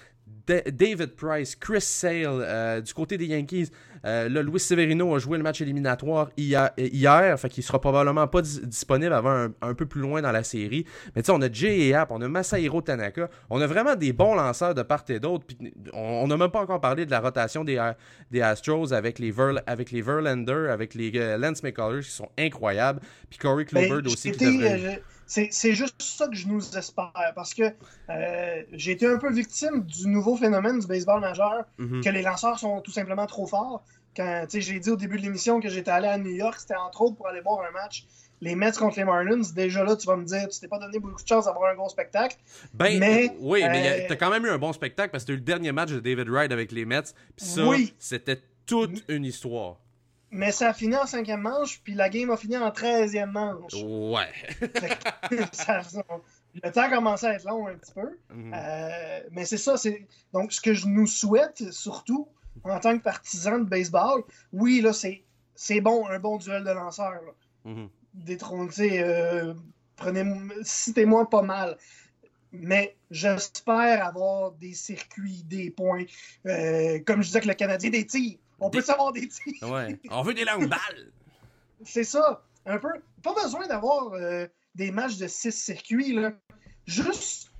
Da- 0.47 0.63
David 0.71 1.17
Price, 1.17 1.57
Chris 1.57 1.81
Sale, 1.81 2.27
euh, 2.27 2.81
du 2.83 2.93
côté 2.95 3.17
des 3.19 3.27
Yankees, 3.27 3.71
euh, 4.05 4.29
là, 4.29 4.43
Luis 4.43 4.61
Severino 4.61 5.15
a 5.15 5.19
joué 5.19 5.39
le 5.39 5.45
match 5.45 5.61
éliminatoire 5.61 6.31
hier, 6.37 6.71
hier 6.77 7.39
fait 7.39 7.49
qu'il 7.49 7.63
sera 7.63 7.81
probablement 7.81 8.27
pas 8.27 8.43
dis- 8.43 8.61
disponible 8.65 9.13
avant 9.13 9.31
un, 9.31 9.53
un 9.63 9.75
peu 9.75 9.87
plus 9.87 10.01
loin 10.01 10.23
dans 10.23 10.33
la 10.33 10.45
série. 10.45 10.85
Mais 11.15 11.23
tu 11.23 11.27
sais, 11.27 11.33
on 11.33 11.41
a 11.43 11.51
Jay 11.51 11.93
Happ, 11.95 12.11
on 12.11 12.21
a 12.21 12.29
Masahiro 12.29 12.81
Tanaka, 12.83 13.29
on 13.51 13.61
a 13.61 13.67
vraiment 13.67 13.95
des 13.97 14.13
bons 14.13 14.35
lanceurs 14.35 14.75
de 14.75 14.83
part 14.83 15.05
et 15.09 15.21
d'autre. 15.21 15.47
On 15.93 16.27
n'a 16.27 16.37
même 16.37 16.51
pas 16.51 16.61
encore 16.61 16.81
parlé 16.81 17.07
de 17.07 17.11
la 17.11 17.21
rotation 17.21 17.65
des, 17.65 17.79
Astros 18.41 18.93
avec 18.93 19.19
les, 19.19 19.33
Verl- 19.33 19.63
avec 19.67 19.91
les 19.91 20.03
Verlander, 20.03 20.69
avec 20.71 20.95
les 20.95 21.13
euh, 21.17 21.39
Lance 21.39 21.63
McCullers 21.63 22.03
qui 22.03 22.11
sont 22.11 22.29
incroyables. 22.39 23.01
Puis 23.31 23.39
Corey 23.39 23.65
Kluber 23.65 23.89
Ben, 24.03 24.07
aussi 24.07 24.33
qui 24.33 24.45
devrait... 24.45 25.03
c'est, 25.29 25.75
juste 25.75 26.03
ça 26.03 26.27
que 26.27 26.35
je 26.35 26.49
nous 26.49 26.77
espère. 26.77 27.13
Parce 27.37 27.55
que 27.55 27.63
euh, 28.11 28.63
j'ai 28.73 28.93
été 28.93 29.07
un 29.07 29.19
peu 29.19 29.31
victime 29.33 29.85
du 29.85 30.09
nouveau 30.09 30.37
phénomène 30.37 30.81
du 30.81 30.87
baseball 30.87 31.21
majeur, 31.21 31.65
Mhm. 31.79 32.03
que 32.03 32.09
les 32.09 32.23
lanceurs 32.23 32.59
sont 32.59 32.81
tout 32.81 32.91
simplement 32.91 33.27
trop 33.27 33.47
forts. 33.47 33.85
Quand, 34.17 34.47
tu 34.49 34.61
sais, 34.61 34.61
j'ai 34.73 34.81
dit 34.81 34.91
au 34.91 34.97
début 34.97 35.19
de 35.19 35.23
l'émission 35.23 35.61
que 35.61 35.69
j'étais 35.69 35.91
allé 35.93 36.09
à 36.09 36.19
New 36.19 36.31
York, 36.35 36.57
c'était 36.59 36.75
entre 36.75 37.03
autres 37.03 37.15
pour 37.17 37.29
aller 37.29 37.41
voir 37.43 37.61
un 37.69 37.71
match. 37.71 38.07
Les 38.41 38.55
Mets 38.55 38.73
contre 38.73 38.97
les 38.99 39.05
Marlins, 39.05 39.43
déjà 39.55 39.85
là, 39.85 39.97
tu 39.97 40.07
vas 40.07 40.17
me 40.17 40.25
dire, 40.25 40.49
tu 40.49 40.61
t'es 40.61 40.69
pas 40.69 40.79
donné 40.79 40.99
beaucoup 41.01 41.21
de 41.23 41.27
chance 41.29 41.45
d'avoir 41.47 41.71
un 41.73 41.75
gros 41.75 41.89
spectacle. 41.89 42.37
Ben, 42.73 42.99
Mais, 42.99 43.31
oui, 43.41 43.63
mais 43.65 44.03
euh, 44.03 44.07
t'as 44.09 44.17
quand 44.17 44.31
même 44.31 44.47
eu 44.47 44.51
un 44.51 44.59
bon 44.59 44.73
spectacle 44.73 45.11
parce 45.11 45.25
que 45.25 45.29
t'as 45.29 45.33
eu 45.35 45.37
le 45.37 45.43
dernier 45.43 45.73
match 45.73 45.91
de 45.91 45.99
David 46.01 46.29
Wright 46.29 46.51
avec 46.53 46.71
les 46.73 46.85
Mets. 46.85 47.03
Puis 47.37 47.47
ça, 47.47 47.67
Oui. 47.67 47.95
c'était 47.99 48.41
toute 48.65 49.03
une 49.09 49.25
histoire. 49.25 49.77
Mais 50.31 50.53
ça 50.53 50.69
a 50.71 50.73
fini 50.75 50.95
en 50.97 51.07
cinquième 51.07 51.41
manche, 51.41 51.81
puis 51.83 51.95
la 51.95 52.09
game 52.11 52.31
a 52.31 52.37
fini 52.37 52.57
en 52.59 52.71
treizième 52.71 53.31
manche. 53.33 53.73
Ouais. 53.75 54.27
Ça- 55.53 55.81
le 56.63 56.71
temps 56.73 56.83
a 56.83 56.89
commencé 56.91 57.27
à 57.27 57.35
être 57.35 57.45
long 57.45 57.67
un 57.69 57.77
petit 57.77 57.93
peu. 57.93 58.19
Mhm. 58.35 58.53
Euh, 58.55 59.21
mais 59.31 59.45
c'est 59.45 59.57
ça, 59.59 59.77
c'est 59.77 60.07
donc 60.33 60.53
ce 60.53 60.61
que 60.61 60.75
je 60.75 60.87
nous 60.87 61.07
souhaite 61.07 61.71
surtout 61.73 62.29
en 62.65 62.79
tant 62.81 62.97
que 62.99 63.03
partisan 63.03 63.59
de 63.59 63.65
baseball. 63.65 64.23
Oui, 64.53 64.81
là, 64.81 64.93
c'est 64.93 65.23
c'est 65.55 65.81
bon, 65.81 66.07
un 66.09 66.19
bon 66.19 66.37
duel 66.37 66.65
de 66.65 66.71
lanceurs. 66.71 67.21
Détrôner, 68.15 68.69
tu 68.69 68.75
sais, 68.75 69.03
euh, 69.03 69.55
prenez, 69.97 70.25
citez-moi 70.63 71.29
pas 71.29 71.43
mal. 71.43 71.77
Mais 72.53 72.97
j'espère 73.11 74.05
avoir 74.07 74.53
des 74.53 74.73
circuits, 74.73 75.43
des 75.45 75.71
points. 75.71 76.05
Euh, 76.47 76.99
comme 77.07 77.23
je 77.23 77.27
disais 77.29 77.41
que 77.41 77.49
le 77.49 77.55
Canadien, 77.55 77.91
des 77.91 78.07
tirs. 78.07 78.39
On 78.61 78.69
Des- 78.69 78.79
peut 78.79 78.85
savoir 78.85 79.13
des 79.13 79.29
tirs. 79.29 79.69
Ouais. 79.71 79.99
On 80.11 80.23
veut 80.23 80.35
des 80.35 80.45
longues 80.45 80.69
balles. 80.69 81.13
C'est 81.85 82.05
ça, 82.05 82.43
un 82.67 82.79
peu. 82.79 82.89
Pas 83.23 83.35
besoin 83.35 83.67
d'avoir 83.67 84.13
euh, 84.15 84.47
des 84.75 84.91
matchs 84.91 85.17
de 85.19 85.29
six 85.29 85.53
circuits, 85.53 86.13
là. 86.13 86.33
Juste 86.87 87.51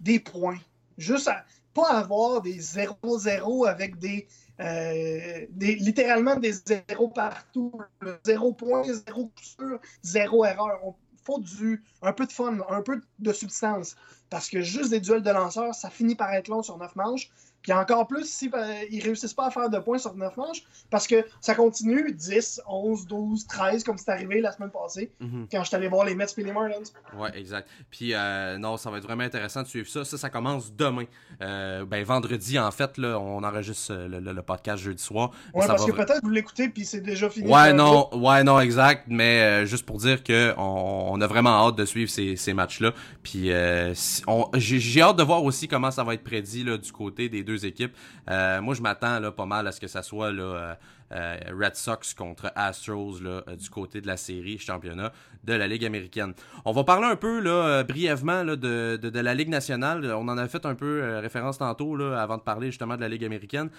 des 0.00 0.18
points. 0.20 0.58
Juste 0.96 1.28
à- 1.28 1.44
pas 1.74 1.90
avoir 1.90 2.40
des 2.42 2.58
0-0 2.58 3.68
avec 3.68 3.98
des, 3.98 4.26
euh, 4.60 5.46
des. 5.50 5.76
littéralement 5.76 6.34
des 6.36 6.52
zéros 6.52 7.08
partout. 7.08 7.72
là. 8.00 8.18
Zéro 8.24 8.52
point, 8.52 8.82
zéro 8.84 9.26
coup 9.26 9.32
sûr, 9.42 9.78
zéro 10.02 10.44
erreur. 10.44 10.80
On 10.84 10.94
faut 11.24 11.38
du, 11.40 11.84
un 12.00 12.12
peu 12.14 12.26
de 12.26 12.32
fun, 12.32 12.58
un 12.70 12.80
peu 12.82 13.02
de 13.18 13.32
substance. 13.34 13.96
Parce 14.30 14.48
que 14.48 14.62
juste 14.62 14.90
des 14.90 14.98
duels 15.00 15.22
de 15.22 15.30
lanceurs, 15.30 15.74
ça 15.74 15.90
finit 15.90 16.14
par 16.16 16.32
être 16.32 16.48
long 16.48 16.62
sur 16.62 16.78
neuf 16.78 16.96
manches. 16.96 17.30
Puis 17.62 17.72
encore 17.72 18.06
plus 18.06 18.24
si 18.24 18.50
euh, 18.54 18.74
ils 18.90 19.02
réussissent 19.02 19.34
pas 19.34 19.46
à 19.48 19.50
faire 19.50 19.68
de 19.68 19.78
points 19.78 19.98
sur 19.98 20.14
neuf 20.14 20.36
manches, 20.36 20.62
parce 20.90 21.06
que 21.06 21.24
ça 21.40 21.54
continue 21.54 22.12
10, 22.12 22.62
11, 22.68 23.06
12, 23.06 23.46
13, 23.46 23.84
comme 23.84 23.98
c'est 23.98 24.10
arrivé 24.10 24.40
la 24.40 24.52
semaine 24.52 24.70
passée, 24.70 25.10
Mhm. 25.20 25.46
quand 25.50 25.62
je 25.62 25.66
suis 25.68 25.76
allé 25.76 25.88
voir 25.88 26.04
les 26.04 26.14
Mets 26.14 26.26
et 26.36 26.42
les 26.42 26.52
Marlins. 26.52 26.74
Ouais, 27.16 27.30
exact. 27.38 27.68
Puis 27.90 28.14
euh, 28.14 28.56
non, 28.58 28.76
ça 28.76 28.90
va 28.90 28.98
être 28.98 29.04
vraiment 29.04 29.24
intéressant 29.24 29.62
de 29.62 29.66
suivre 29.66 29.88
ça. 29.88 30.04
Ça, 30.04 30.16
ça 30.16 30.30
commence 30.30 30.72
demain. 30.72 31.04
Euh, 31.42 31.84
ben 31.84 32.02
vendredi 32.04 32.58
en 32.58 32.70
fait 32.70 32.96
là, 32.98 33.18
on 33.18 33.42
enregistre 33.42 33.92
euh, 33.92 34.08
le, 34.08 34.20
le- 34.20 34.32
le 34.32 34.42
podcast 34.42 34.82
jeudi 34.82 35.02
soir. 35.02 35.32
Ouais, 35.52 35.62
Ça 35.62 35.68
parce 35.68 35.84
va 35.86 35.92
que 35.92 35.96
peut-être 35.96 36.22
vous 36.22 36.30
l'écoutez 36.30 36.68
puis 36.68 36.84
c'est 36.84 37.00
déjà 37.00 37.28
fini. 37.28 37.50
Ouais, 37.50 37.72
non, 37.72 38.08
ouais, 38.16 38.44
non, 38.44 38.60
exact. 38.60 39.04
Mais 39.08 39.40
euh, 39.42 39.66
juste 39.66 39.84
pour 39.84 39.98
dire 39.98 40.22
que 40.22 40.54
on, 40.56 41.20
a 41.20 41.26
vraiment 41.26 41.66
hâte 41.66 41.76
de 41.76 41.84
suivre 41.84 42.10
ces, 42.10 42.36
ces 42.36 42.54
matchs-là. 42.54 42.92
Puis 43.22 43.50
euh, 43.52 43.92
si- 43.94 44.22
j'ai 44.54 45.02
hâte 45.02 45.16
de 45.16 45.22
voir 45.22 45.42
aussi 45.42 45.66
comment 45.68 45.90
ça 45.90 46.04
va 46.04 46.14
être 46.14 46.24
prédit 46.24 46.62
là, 46.64 46.76
du 46.78 46.92
côté 46.92 47.28
des 47.28 47.42
deux 47.48 47.64
équipes. 47.66 47.96
Euh, 48.30 48.60
moi, 48.60 48.74
je 48.74 48.82
m'attends 48.82 49.18
là 49.18 49.32
pas 49.32 49.46
mal 49.46 49.66
à 49.66 49.72
ce 49.72 49.80
que 49.80 49.88
ça 49.88 50.02
soit 50.02 50.30
là. 50.30 50.78
Euh, 51.12 51.36
Red 51.58 51.74
Sox 51.74 52.14
contre 52.14 52.52
Astros 52.54 53.20
euh, 53.22 53.40
du 53.56 53.70
côté 53.70 54.00
de 54.00 54.06
la 54.06 54.16
série 54.16 54.58
championnat 54.58 55.12
de 55.44 55.54
la 55.54 55.66
Ligue 55.66 55.84
américaine. 55.86 56.34
On 56.64 56.72
va 56.72 56.84
parler 56.84 57.06
un 57.06 57.16
peu 57.16 57.40
euh, 57.46 57.82
brièvement 57.82 58.44
de, 58.44 59.20
la 59.20 59.34
Ligue 59.34 59.48
nationale. 59.48 60.04
On 60.14 60.28
en 60.28 60.36
a 60.36 60.46
fait 60.48 60.66
un 60.66 60.74
peu 60.74 61.18
référence 61.20 61.58
tantôt 61.58 61.96
avant 62.02 62.36
de 62.36 62.42
parler 62.42 62.66
justement 62.66 62.96
de 62.96 63.00
la 63.00 63.08
Ligue 63.08 63.24
américaine. 63.24 63.70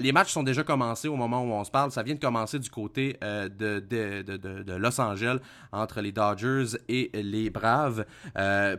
Les 0.00 0.12
matchs 0.12 0.32
sont 0.32 0.42
déjà 0.42 0.62
commencés 0.62 1.08
au 1.08 1.16
moment 1.16 1.42
où 1.42 1.52
on 1.52 1.64
se 1.64 1.70
parle. 1.70 1.90
Ça 1.90 2.02
vient 2.02 2.14
de 2.14 2.20
commencer 2.20 2.58
du 2.58 2.70
côté 2.70 3.18
de, 3.20 4.76
Los 4.76 5.00
Angeles 5.00 5.38
entre 5.72 6.00
les 6.00 6.12
Dodgers 6.12 6.78
et 6.88 7.10
les 7.14 7.50
Braves. 7.50 8.04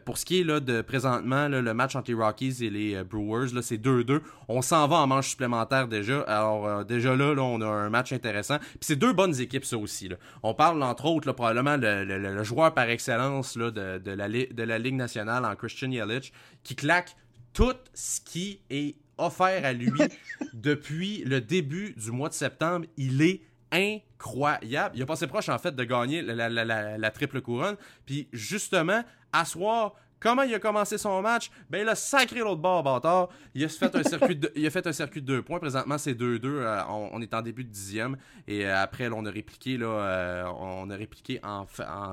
Pour 0.06 0.18
ce 0.18 0.26
qui 0.26 0.40
est 0.40 0.44
de 0.44 0.82
présentement, 0.82 1.48
le 1.48 1.74
match 1.74 1.96
entre 1.96 2.10
les 2.10 2.18
Rockies 2.18 2.66
et 2.66 2.70
les 2.70 3.04
Brewers, 3.04 3.62
c'est 3.62 3.78
2-2. 3.78 4.22
On 4.48 4.62
s'en 4.62 4.88
va 4.88 4.98
en 4.98 5.08
manche 5.08 5.30
supplémentaire 5.30 5.88
déjà. 5.88 6.22
Alors 6.22 6.84
déjà 6.86 7.16
là, 7.16 7.34
on 7.38 7.62
a 7.62 7.68
un 7.68 7.90
match 7.90 7.99
intéressant. 8.12 8.58
Puis 8.60 8.80
c'est 8.82 8.96
deux 8.96 9.14
bonnes 9.14 9.40
équipes, 9.40 9.66
ça 9.66 9.78
aussi. 9.78 10.10
Là. 10.10 10.16
On 10.44 10.54
parle 10.54 10.82
entre 10.84 11.06
autres 11.06 11.28
là, 11.28 11.34
probablement 11.34 11.78
le, 11.78 12.04
le- 12.06 12.18
le- 12.18 12.36
le 12.36 12.44
joueur 12.44 12.74
par 12.74 12.90
excellence 12.90 13.56
là, 13.56 13.72
de, 13.72 13.98
de, 14.00 14.12
la, 14.12 14.28
li- 14.28 14.48
de 14.48 14.64
la 14.64 14.78
Ligue 14.80 14.96
nationale 14.96 15.46
en 15.46 15.56
Christian 15.56 15.92
Yelich, 15.92 16.32
qui 16.64 16.76
claque 16.76 17.16
tout 17.54 17.74
ce 17.94 18.22
qui 18.22 18.62
est 18.70 18.96
offert 19.18 19.66
à 19.66 19.74
lui 19.74 19.92
depuis 20.54 21.24
le 21.26 21.42
début 21.42 21.94
du 21.98 22.12
mois 22.12 22.30
de 22.30 22.34
septembre. 22.34 22.86
Il 22.98 23.22
est 23.22 23.42
incroyable. 23.72 24.96
Il 24.96 25.02
a 25.02 25.06
passé 25.06 25.28
proche, 25.28 25.50
en 25.50 25.58
fait, 25.58 25.76
de 25.76 25.84
gagner 25.84 26.22
la, 26.22 26.50
la, 26.50 26.66
la, 26.66 26.98
la 26.98 27.12
triple 27.12 27.42
couronne. 27.42 27.76
Puis, 28.06 28.28
justement, 28.34 29.04
à 29.32 29.46
soir, 29.46 29.94
Comment 30.20 30.44
il 30.44 30.54
a 30.54 30.60
commencé 30.60 30.98
son 30.98 31.22
match? 31.22 31.50
Ben, 31.70 31.82
il 31.82 31.90
a 31.90 31.96
sacré 31.96 32.40
l'autre 32.40 32.62
bord, 32.62 32.84
bâtard. 32.84 33.30
Il 33.56 33.64
a 33.64 33.70
fait 33.70 33.96
un 33.96 34.04
circuit 34.04 34.36
de, 34.36 34.70
fait 34.70 34.86
un 34.86 34.92
circuit 34.92 35.22
de 35.22 35.28
deux 35.28 35.42
points. 35.42 35.60
Présentement, 35.60 35.98
c'est 35.98 36.14
2-2. 36.14 36.40
Euh, 36.46 36.82
on, 36.90 37.22
est 37.22 37.34
en 37.34 37.42
début 37.42 37.64
de 37.64 37.70
dixième. 37.70 38.18
Et 38.48 38.66
euh, 38.66 38.82
après, 38.82 39.10
on 39.10 39.26
a 39.26 39.32
répliqué, 39.32 39.78
là, 39.78 39.88
euh, 39.88 40.44
on 40.60 40.90
a 40.90 40.96
répliqué 40.96 41.40
en, 41.44 41.66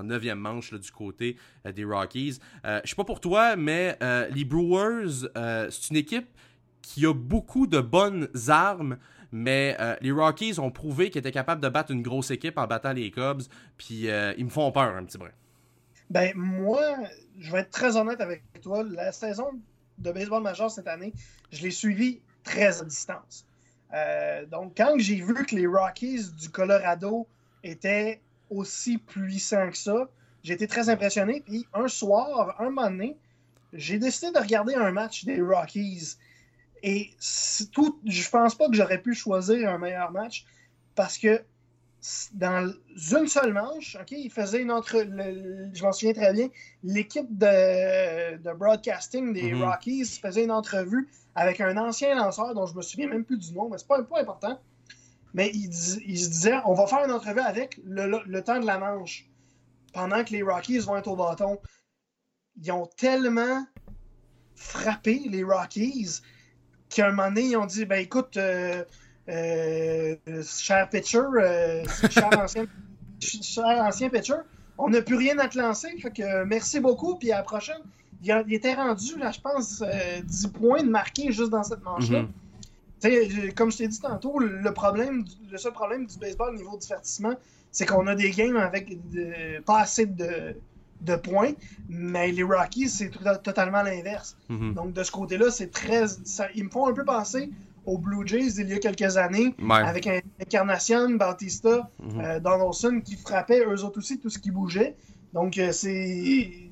neuvième 0.04 0.38
manche 0.38 0.72
du 0.72 0.90
côté 0.90 1.36
des 1.64 1.84
Rockies. 1.84 2.38
je 2.64 2.80
sais 2.84 2.96
pas 2.96 3.04
pour 3.04 3.20
toi, 3.20 3.56
mais 3.56 3.98
les 4.30 4.44
Brewers, 4.44 5.28
c'est 5.70 5.90
une 5.90 5.96
équipe 5.96 6.28
qui 6.82 7.06
a 7.06 7.12
beaucoup 7.12 7.66
de 7.66 7.80
bonnes 7.80 8.28
armes. 8.48 8.98
Mais 9.32 9.76
les 10.00 10.12
Rockies 10.12 10.58
ont 10.60 10.70
prouvé 10.70 11.10
qu'ils 11.10 11.20
étaient 11.20 11.32
capables 11.32 11.60
de 11.60 11.68
battre 11.68 11.90
une 11.90 12.02
grosse 12.02 12.30
équipe 12.30 12.58
en 12.58 12.66
battant 12.66 12.92
les 12.92 13.10
Cubs. 13.10 13.42
Puis 13.76 14.06
ils 14.36 14.44
me 14.44 14.50
font 14.50 14.70
peur 14.70 14.94
un 14.94 15.04
petit 15.04 15.18
peu. 15.18 15.26
Ben, 16.10 16.32
moi, 16.36 16.80
je 17.38 17.52
vais 17.52 17.60
être 17.60 17.70
très 17.70 17.96
honnête 17.96 18.20
avec 18.20 18.42
toi. 18.62 18.84
La 18.84 19.12
saison 19.12 19.50
de 19.98 20.12
baseball 20.12 20.42
majeur 20.42 20.70
cette 20.70 20.88
année, 20.88 21.12
je 21.50 21.62
l'ai 21.62 21.70
suivie 21.70 22.20
très 22.44 22.80
à 22.80 22.84
distance. 22.84 23.46
Euh, 23.92 24.46
donc, 24.46 24.74
quand 24.76 24.94
j'ai 24.98 25.16
vu 25.16 25.34
que 25.46 25.54
les 25.54 25.66
Rockies 25.66 26.30
du 26.38 26.50
Colorado 26.50 27.26
étaient 27.62 28.20
aussi 28.50 28.98
puissants 28.98 29.70
que 29.70 29.78
ça, 29.78 30.08
j'ai 30.42 30.54
été 30.54 30.66
très 30.66 30.88
impressionné. 30.88 31.42
Puis, 31.44 31.66
un 31.74 31.88
soir, 31.88 32.54
un 32.60 32.64
moment 32.64 32.90
donné, 32.90 33.16
j'ai 33.72 33.98
décidé 33.98 34.32
de 34.32 34.38
regarder 34.38 34.74
un 34.74 34.92
match 34.92 35.24
des 35.24 35.40
Rockies. 35.40 36.16
Et 36.82 37.10
tout, 37.72 38.00
je 38.04 38.28
pense 38.28 38.54
pas 38.54 38.68
que 38.68 38.74
j'aurais 38.74 39.00
pu 39.02 39.14
choisir 39.14 39.70
un 39.70 39.78
meilleur 39.78 40.12
match 40.12 40.44
parce 40.94 41.18
que 41.18 41.42
dans 42.32 42.72
une 43.12 43.28
seule 43.28 43.52
manche, 43.52 43.96
ok, 44.00 44.12
il 44.12 44.30
faisait 44.30 44.62
une 44.62 44.70
entre. 44.70 44.98
je 45.72 45.82
m'en 45.82 45.92
souviens 45.92 46.12
très 46.12 46.32
bien, 46.32 46.48
l'équipe 46.82 47.26
de, 47.30 48.52
broadcasting 48.54 49.32
des 49.32 49.52
mhm. 49.52 49.64
Rockies 49.64 50.04
faisait 50.04 50.44
une 50.44 50.50
entrevue 50.50 51.08
avec 51.34 51.60
un 51.60 51.76
ancien 51.76 52.14
lanceur 52.14 52.54
dont 52.54 52.66
je 52.66 52.74
me 52.74 52.82
souviens 52.82 53.08
même 53.08 53.24
plus 53.24 53.38
du 53.38 53.52
nom, 53.52 53.68
mais 53.68 53.78
c'est 53.78 53.88
pas 53.88 53.98
un 53.98 54.04
point 54.04 54.20
important. 54.20 54.60
Mais 55.34 55.50
il, 55.52 55.72
se 55.72 55.98
disait 56.00 56.54
on 56.64 56.74
va 56.74 56.86
faire 56.86 57.04
une 57.04 57.12
entrevue 57.12 57.40
avec 57.40 57.78
le, 57.84 58.40
temps 58.40 58.58
de 58.58 58.66
la 58.66 58.78
manche 58.78 59.28
pendant 59.92 60.24
que 60.24 60.30
les 60.30 60.42
Rockies 60.42 60.78
vont 60.78 60.96
être 60.96 61.08
au 61.08 61.16
bâton. 61.16 61.58
Ils 62.62 62.72
ont 62.72 62.86
tellement 62.86 63.66
frappé 64.54 65.22
les 65.28 65.44
Rockies 65.44 66.20
qu'à 66.88 67.08
un 67.08 67.10
moment 67.10 67.28
donné, 67.28 67.42
ils 67.48 67.56
ont 67.56 67.66
dit 67.66 67.84
ben 67.84 68.00
écoute. 68.00 68.36
Euh, 68.36 68.84
cher 69.28 70.88
pitcher, 70.90 71.18
euh, 71.18 71.84
cher, 72.10 72.30
ancien, 73.80 74.08
pitcher, 74.08 74.34
on 74.78 74.88
n'a 74.88 75.02
plus 75.02 75.16
rien 75.16 75.38
à 75.38 75.48
te 75.48 75.58
lancer. 75.58 75.88
Fait 75.98 76.10
que 76.10 76.44
merci 76.44 76.80
beaucoup, 76.80 77.16
puis 77.16 77.32
à 77.32 77.38
la 77.38 77.42
prochaine. 77.42 77.80
Il, 78.22 78.54
était 78.54 78.74
rendu, 78.74 79.18
là, 79.18 79.30
je 79.30 79.40
pense, 79.40 79.82
10 79.82 80.46
euh, 80.46 80.48
points 80.48 80.82
de 80.82 80.88
marqué 80.88 81.32
juste 81.32 81.50
dans 81.50 81.62
cette 81.62 81.84
manche-là. 81.84 82.22
Mhm. 82.22 83.52
Comme 83.54 83.70
je 83.70 83.76
t'ai 83.76 83.88
dit 83.88 84.00
tantôt, 84.00 84.38
le 84.38 84.72
problème, 84.72 85.24
le 85.50 85.58
seul 85.58 85.72
problème 85.72 86.06
du 86.06 86.18
baseball 86.18 86.54
au 86.54 86.56
niveau 86.56 86.76
divertissement, 86.76 87.34
c'est 87.70 87.84
qu'on 87.86 88.06
a 88.06 88.14
des 88.14 88.30
games 88.30 88.56
avec 88.56 88.96
pas 89.64 89.80
assez 89.80 90.06
de, 90.06 90.56
de 91.02 91.16
points, 91.16 91.52
mais 91.88 92.32
les 92.32 92.42
Rockies, 92.42 92.88
c'est 92.88 93.10
totalement 93.42 93.82
l'inverse. 93.82 94.36
Mhm. 94.48 94.74
Donc, 94.74 94.92
de 94.92 95.02
ce 95.02 95.12
côté-là, 95.12 95.50
c'est 95.50 95.70
très. 95.70 96.06
Ça, 96.24 96.48
ils 96.54 96.64
me 96.64 96.70
font 96.70 96.88
un 96.88 96.94
peu 96.94 97.04
penser 97.04 97.50
aux 97.86 97.98
Blue 97.98 98.26
Jays 98.26 98.54
il 98.58 98.68
y 98.68 98.72
a 98.74 98.78
quelques 98.78 99.16
années, 99.16 99.54
avec 99.70 100.06
un 100.06 100.20
Incarnation, 100.40 101.10
Bautista, 101.10 101.88
mhm. 102.00 102.20
euh, 102.20 102.40
Donaldson 102.40 103.00
qui 103.02 103.16
frappaient 103.16 103.64
eux 103.64 103.84
autres 103.84 103.98
aussi 103.98 104.18
tout 104.18 104.28
ce 104.28 104.38
qui 104.38 104.50
bougeait. 104.50 104.96
Donc, 105.32 105.56
euh, 105.58 105.72
c'est. 105.72 106.70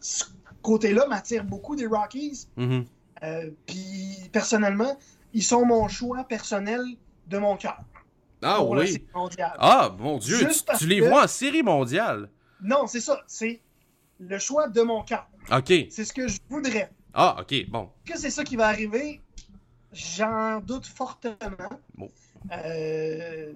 Ce 0.00 0.24
côté-là 0.62 1.06
m'attire 1.08 1.44
beaucoup 1.44 1.76
des 1.76 1.86
Rockies. 1.86 2.46
Mhm. 2.56 2.84
Euh, 3.22 3.50
puis, 3.66 4.28
personnellement, 4.32 4.96
ils 5.32 5.42
sont 5.42 5.64
mon 5.64 5.88
choix 5.88 6.24
personnel 6.24 6.82
de 7.26 7.38
mon 7.38 7.56
cœur. 7.56 7.80
Ah 8.42 8.62
oui. 8.62 9.04
Ah, 9.58 9.94
mon 9.98 10.18
Dieu, 10.18 10.38
tu, 10.78 10.86
les 10.86 11.00
vois 11.00 11.24
en 11.24 11.26
série 11.26 11.62
mondiale. 11.62 12.30
Non, 12.62 12.86
c'est 12.86 13.00
ça. 13.00 13.22
C'est 13.26 13.60
le 14.20 14.38
choix 14.38 14.68
de 14.68 14.82
mon 14.82 15.02
cœur. 15.02 15.28
OK. 15.50 15.72
C'est 15.90 16.04
ce 16.04 16.12
que 16.12 16.28
je 16.28 16.38
voudrais. 16.48 16.90
Ah, 17.12 17.36
OK, 17.40 17.68
bon. 17.68 17.90
Que 18.04 18.16
c'est 18.16 18.30
ça 18.30 18.44
qui 18.44 18.54
va 18.54 18.68
arriver, 18.68 19.20
J'en 19.92 20.60
doute 20.60 20.86
fortement. 20.86 21.46
Euh, 22.52 23.52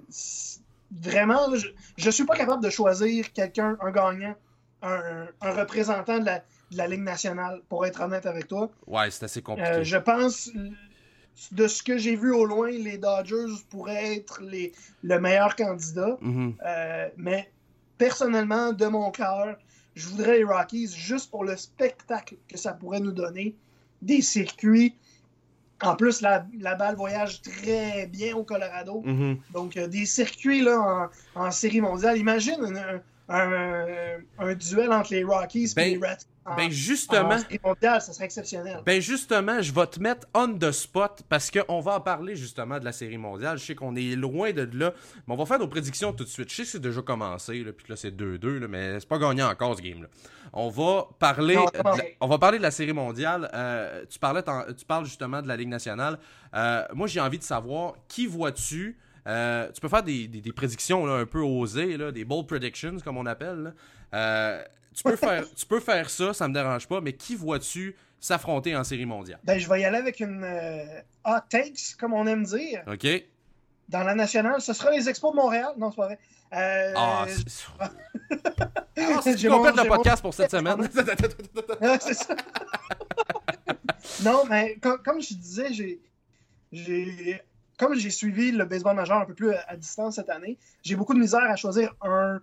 vraiment, 0.90 1.54
je 1.96 2.06
ne 2.06 2.10
suis 2.10 2.24
pas 2.24 2.36
capable 2.36 2.62
de 2.62 2.70
choisir 2.70 3.32
quelqu'un, 3.32 3.76
un 3.80 3.90
gagnant, 3.90 4.34
un, 4.82 5.26
représentant 5.40 6.18
de 6.18 6.26
la, 6.72 6.88
Ligue 6.88 7.02
nationale, 7.02 7.60
pour 7.68 7.84
être 7.86 8.00
honnête 8.00 8.26
avec 8.26 8.48
toi. 8.48 8.70
Ouais, 8.86 9.10
c'est 9.10 9.24
assez 9.24 9.42
compliqué. 9.42 9.70
Euh, 9.70 9.84
je 9.84 9.98
pense, 9.98 10.50
de 11.52 11.66
ce 11.66 11.82
que 11.82 11.98
j'ai 11.98 12.16
vu 12.16 12.32
au 12.32 12.44
loin, 12.44 12.70
les 12.70 12.98
Dodgers 12.98 13.62
pourraient 13.70 14.16
être 14.16 14.40
les, 14.42 14.72
le 15.02 15.20
meilleur 15.20 15.54
candidat. 15.54 16.16
Mm-hmm. 16.22 16.54
Euh, 16.64 17.08
mais 17.16 17.50
personnellement, 17.98 18.72
de 18.72 18.86
mon 18.86 19.10
cœur, 19.10 19.56
je 19.94 20.08
voudrais 20.08 20.38
les 20.38 20.44
Rockies 20.44 20.88
juste 20.88 21.30
pour 21.30 21.44
le 21.44 21.56
spectacle 21.56 22.36
que 22.48 22.56
ça 22.56 22.72
pourrait 22.72 23.00
nous 23.00 23.12
donner. 23.12 23.54
Des 24.00 24.22
circuits 24.22 24.96
en 25.82 25.96
plus, 25.96 26.20
la, 26.20 26.44
balle 26.74 26.96
voyage 26.96 27.42
très 27.42 28.06
bien 28.06 28.36
au 28.36 28.44
Colorado. 28.44 29.02
Mm-hmm. 29.04 29.36
Donc, 29.52 29.76
euh, 29.76 29.88
des 29.88 30.06
circuits 30.06 30.62
là, 30.62 31.10
en, 31.34 31.50
série 31.50 31.80
mondiale. 31.80 32.18
Imagine 32.18 33.00
un, 33.28 34.54
duel 34.54 34.92
entre 34.92 35.12
les 35.12 35.24
Rockies 35.24 35.72
et 35.72 35.74
ben, 35.74 35.90
les 35.90 35.98
Reds. 36.44 36.56
ben 36.56 36.70
justement, 36.70 37.36
mondiale, 37.64 38.00
ça 38.00 38.12
serait 38.12 38.24
exceptionnel. 38.24 38.80
Ben 38.84 39.00
justement, 39.00 39.62
je 39.62 39.72
vais 39.72 39.86
te 39.86 40.00
mettre 40.00 40.26
on 40.34 40.48
the 40.58 40.72
spot 40.72 41.22
parce 41.28 41.50
qu'on 41.50 41.80
va 41.80 41.96
en 41.96 42.00
parler 42.00 42.36
justement 42.36 42.78
de 42.78 42.84
la 42.84 42.92
série 42.92 43.18
mondiale. 43.18 43.58
Je 43.58 43.64
sais 43.64 43.74
qu'on 43.74 43.94
est 43.94 44.16
loin 44.16 44.52
de 44.52 44.68
là, 44.72 44.92
mais 45.26 45.34
on 45.34 45.36
va 45.36 45.46
faire 45.46 45.58
nos 45.58 45.68
prédictions 45.68 46.12
tout 46.12 46.24
de 46.24 46.28
suite. 46.28 46.50
Je 46.50 46.56
sais 46.56 46.62
que 46.62 46.68
c'est 46.68 46.80
déjà 46.80 47.02
commencé, 47.02 47.62
là, 47.62 47.72
puis 47.72 47.86
là 47.88 47.96
c'est 47.96 48.10
2-2, 48.10 48.66
mais 48.66 48.98
c'est 48.98 49.08
pas 49.08 49.18
gagné 49.18 49.42
encore 49.42 49.76
ce 49.76 49.82
game-là. 49.82 50.08
On 50.52 50.68
va 50.68 51.08
parler, 51.18 51.54
de 51.54 51.78
la, 51.82 51.96
on 52.20 52.26
va 52.26 52.38
parler 52.38 52.58
de 52.58 52.62
la 52.62 52.70
série 52.70 52.92
mondiale. 52.92 53.48
Euh, 53.54 54.04
tu, 54.10 54.18
parlais, 54.18 54.42
tu 54.76 54.84
parles 54.84 55.06
justement 55.06 55.40
de 55.40 55.48
la 55.48 55.56
Ligue 55.56 55.68
nationale. 55.68 56.18
Euh, 56.54 56.84
moi, 56.94 57.06
j'ai 57.06 57.20
envie 57.20 57.38
de 57.38 57.44
savoir 57.44 57.94
qui 58.08 58.26
vois-tu? 58.26 58.98
Euh, 59.28 59.70
tu 59.72 59.80
peux 59.80 59.88
faire 59.88 60.02
des, 60.02 60.28
prédictions 60.54 61.06
un 61.06 61.24
peu 61.24 61.40
osées, 61.40 61.96
là, 61.96 62.10
des 62.10 62.24
bold 62.24 62.46
predictions, 62.46 62.96
comme 63.04 63.16
on 63.16 63.26
appelle. 63.26 63.74
Tu, 64.94 65.02
peux 65.02 65.16
faire, 65.16 65.44
tu 65.54 65.66
peux 65.66 65.80
faire 65.80 66.10
ça, 66.10 66.32
ça 66.32 66.48
me 66.48 66.54
dérange 66.54 66.86
pas, 66.86 67.00
mais 67.00 67.12
qui 67.12 67.34
vois-tu 67.34 67.96
s'affronter 68.20 68.76
en 68.76 68.84
série 68.84 69.06
mondiale? 69.06 69.40
Ben, 69.44 69.58
je 69.58 69.68
vais 69.68 69.80
y 69.80 69.84
aller 69.84 69.98
avec 69.98 70.20
une 70.20 70.44
hot 71.24 71.40
takes, 71.48 71.96
comme 71.98 72.12
on 72.12 72.26
aime 72.26 72.44
dire. 72.44 72.82
OK. 72.86 73.06
Dans 73.88 74.04
la 74.04 74.14
nationale, 74.14 74.60
ce 74.60 74.72
sera 74.72 74.90
les 74.90 75.08
Expos 75.08 75.32
de 75.32 75.36
Montréal. 75.36 75.72
Non, 75.76 75.90
c'est 75.90 75.96
pas 75.96 76.06
vrai. 76.06 76.18
Euh... 76.52 76.92
Ah, 76.96 77.26
c'est 77.28 77.66
ah, 77.78 77.90
complète 79.48 79.76
le 79.76 79.88
podcast 79.88 80.22
pour 80.22 80.34
cette 80.34 80.50
semaine. 80.50 80.76
c'est 82.00 82.14
ça. 82.14 82.36
non, 84.22 84.44
mais 84.48 84.76
comme, 84.76 85.20
je 85.20 85.34
disais, 85.34 85.98
j'ai, 86.72 87.42
comme 87.78 87.94
j'ai 87.94 88.10
suivi 88.10 88.52
le 88.52 88.64
baseball 88.66 88.94
majeur 88.96 89.18
un 89.18 89.24
peu 89.24 89.34
plus 89.34 89.54
à, 89.54 89.76
distance 89.76 90.16
cette 90.16 90.28
année, 90.28 90.58
j'ai 90.82 90.94
beaucoup 90.94 91.14
de 91.14 91.20
misère 91.20 91.42
à 91.42 91.56
choisir 91.56 91.94
un, 92.02 92.40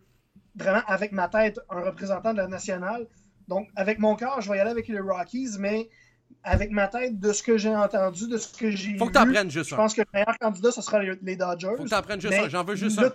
vraiment 0.55 0.81
avec 0.87 1.11
ma 1.11 1.27
tête, 1.27 1.59
un 1.69 1.81
représentant 1.81 2.33
de 2.33 2.37
la 2.37 2.47
nationale. 2.47 3.07
Donc, 3.47 3.67
avec 3.75 3.99
mon 3.99 4.15
cœur, 4.15 4.41
je 4.41 4.49
vais 4.49 4.57
y 4.57 4.59
aller 4.59 4.71
avec 4.71 4.87
les 4.87 4.99
Rockies, 4.99 5.57
mais 5.59 5.89
avec 6.43 6.71
ma 6.71 6.87
tête, 6.87 7.19
de 7.19 7.33
ce 7.33 7.43
que 7.43 7.57
j'ai 7.57 7.75
entendu, 7.75 8.27
de 8.27 8.37
ce 8.37 8.55
que 8.57 8.71
j'ai 8.71 8.93
vu, 8.93 8.97
Faut 8.97 9.07
que 9.07 9.13
t'en 9.13 9.49
juste 9.49 9.69
Je 9.69 9.75
pense 9.75 9.93
que 9.93 10.01
le 10.01 10.07
meilleur 10.13 10.37
candidat, 10.39 10.71
ce 10.71 10.81
sera 10.81 11.01
les, 11.01 11.35
Dodgers. 11.35 11.75
Faut 11.77 11.83
que 11.83 12.01
prennes 12.01 12.21
juste 12.21 12.33
un. 12.37 12.49
J'en 12.49 12.63
veux 12.63 12.75
juste 12.75 12.99
un. 12.99 13.11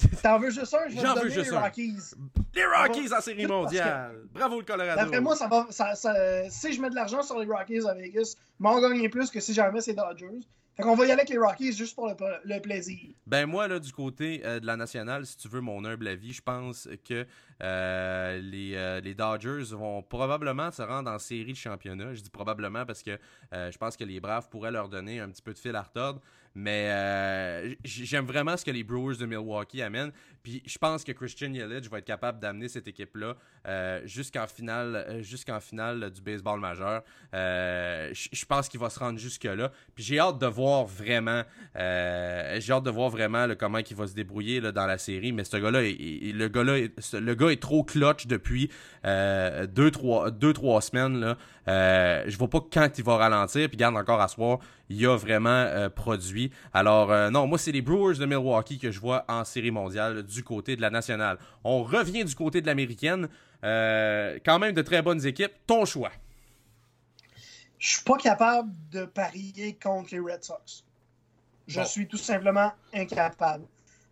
T'en 0.22 0.38
veux 0.38 0.50
juste 0.50 0.74
un? 0.74 0.88
J'en 0.88 1.14
veux 1.14 1.28
juste 1.28 1.50
les 1.50 1.56
Rockies. 1.56 1.96
Les 2.54 2.64
Rockies 2.64 3.12
en 3.12 3.20
série 3.20 3.46
mondiale. 3.48 4.22
Bravo 4.32 4.60
le 4.60 4.64
Colorado. 4.64 5.00
D'après 5.00 5.20
moi, 5.20 5.36
ça 5.36 5.48
va, 5.48 5.66
ça, 5.70 5.94
si 6.50 6.72
je 6.72 6.80
mets 6.80 6.90
de 6.90 6.94
l'argent 6.94 7.22
sur 7.22 7.38
les 7.38 7.46
Rockies 7.46 7.86
à 7.88 7.94
Vegas, 7.94 8.36
m'en 8.58 8.80
gagner 8.80 9.08
plus 9.08 9.30
que 9.30 9.40
si 9.40 9.54
j'avais 9.54 9.80
ces 9.80 9.94
Dodgers. 9.94 10.40
Fait 10.76 10.84
qu'on 10.84 10.94
va 10.94 11.02
y 11.02 11.10
aller 11.10 11.20
avec 11.20 11.28
les 11.28 11.38
Rockies 11.38 11.72
juste 11.72 11.94
pour 11.94 12.08
le, 12.08 12.60
plaisir. 12.60 12.98
Ben 13.26 13.44
moi, 13.44 13.68
là, 13.68 13.78
du 13.78 13.92
côté 13.92 14.42
euh, 14.44 14.60
de 14.60 14.66
la 14.66 14.76
nationale, 14.76 15.26
si 15.26 15.36
tu 15.36 15.48
veux 15.48 15.60
mon 15.60 15.84
humble 15.84 16.08
avis, 16.08 16.32
je 16.32 16.42
pense 16.42 16.88
que 17.06 17.26
euh, 17.62 18.40
les, 18.40 18.74
euh, 18.76 19.00
les, 19.00 19.14
Dodgers 19.14 19.74
vont 19.74 20.02
probablement 20.02 20.70
se 20.70 20.82
rendre 20.82 21.10
en 21.10 21.18
série 21.18 21.52
de 21.52 21.58
championnat. 21.58 22.14
Je 22.14 22.22
dis 22.22 22.30
probablement 22.30 22.86
parce 22.86 23.02
que 23.02 23.18
je 23.52 23.76
pense 23.78 23.96
que 23.96 24.04
les 24.04 24.20
Braves 24.20 24.48
pourraient 24.48 24.70
leur 24.70 24.88
donner 24.88 25.20
un 25.20 25.28
petit 25.28 25.42
peu 25.42 25.52
de 25.52 25.58
fil 25.58 25.74
à 25.74 25.82
retordre. 25.82 26.20
Mais 26.60 26.88
euh, 26.90 27.74
j'aime 27.84 28.26
vraiment 28.26 28.54
ce 28.56 28.64
que 28.64 28.70
les 28.70 28.84
Brewers 28.84 29.16
de 29.16 29.24
Milwaukee 29.24 29.80
amènent. 29.80 30.12
Puis 30.42 30.62
je 30.66 30.78
pense 30.78 31.04
que 31.04 31.12
Christian 31.12 31.52
Yelich 31.52 31.88
va 31.90 31.98
être 31.98 32.04
capable 32.04 32.40
d'amener 32.40 32.68
cette 32.68 32.88
équipe-là 32.88 33.36
euh, 33.66 34.00
jusqu'en 34.04 34.46
finale, 34.46 35.04
euh, 35.08 35.60
finale 35.60 36.10
du 36.10 36.20
baseball 36.20 36.60
majeur. 36.60 37.02
je 37.32 38.44
pense 38.46 38.68
qu'il 38.68 38.80
va 38.80 38.90
se 38.90 38.98
rendre 38.98 39.18
jusque-là. 39.18 39.70
Puis 39.94 40.04
j'ai 40.04 40.18
hâte 40.18 40.38
de 40.38 40.46
voir 40.46 40.84
vraiment, 40.84 41.42
j'ai 41.74 42.72
hâte 42.72 42.84
de 42.84 42.90
voir 42.90 43.10
vraiment 43.10 43.46
comment 43.58 43.78
il 43.78 43.96
va 43.96 44.06
se 44.06 44.14
débrouiller 44.14 44.60
là, 44.60 44.72
dans 44.72 44.86
la 44.86 44.98
série. 44.98 45.32
Mais 45.32 45.44
ce 45.44 45.56
gars-là, 45.56 45.82
le 45.82 46.48
gars-là, 46.48 46.88
le 47.20 47.34
gars 47.34 47.50
est 47.50 47.62
trop 47.62 47.84
clutch 47.84 48.26
depuis 48.26 48.70
deux, 49.04 49.90
trois, 49.90 50.30
deux, 50.30 50.52
trois 50.52 50.80
semaines. 50.80 51.20
Là. 51.20 51.36
je 52.26 52.36
vois 52.36 52.48
pas 52.48 52.60
quand 52.72 52.98
il 52.98 53.04
va 53.04 53.16
ralentir. 53.16 53.68
Puis 53.68 53.76
garde 53.76 53.96
encore 53.96 54.20
à 54.20 54.28
soir 54.28 54.60
il 54.90 55.06
a 55.06 55.16
vraiment 55.16 55.48
euh, 55.48 55.88
produit. 55.88 56.50
Alors, 56.74 57.12
euh, 57.12 57.30
non, 57.30 57.46
moi, 57.46 57.58
c'est 57.58 57.72
les 57.72 57.80
Brewers 57.80 58.18
de 58.18 58.26
Milwaukee 58.26 58.78
que 58.78 58.90
je 58.90 59.00
vois 59.00 59.24
en 59.28 59.44
série 59.44 59.70
mondiale 59.70 60.24
du 60.30 60.44
côté 60.44 60.76
de 60.76 60.80
la 60.80 60.90
nationale. 60.90 61.38
On 61.64 61.82
revient 61.82 62.24
du 62.24 62.34
côté 62.34 62.60
de 62.60 62.66
l'américaine. 62.66 63.28
Euh, 63.64 64.38
quand 64.44 64.58
même 64.58 64.74
de 64.74 64.82
très 64.82 65.02
bonnes 65.02 65.24
équipes. 65.26 65.52
Ton 65.66 65.84
choix. 65.84 66.12
Je 67.78 67.88
suis 67.88 68.04
pas 68.04 68.16
capable 68.16 68.70
de 68.90 69.04
parier 69.04 69.76
contre 69.82 70.10
les 70.12 70.20
Red 70.20 70.44
Sox. 70.44 70.84
Je 71.66 71.82
suis 71.82 72.06
tout 72.06 72.18
simplement 72.18 72.72
incapable. 72.92 73.64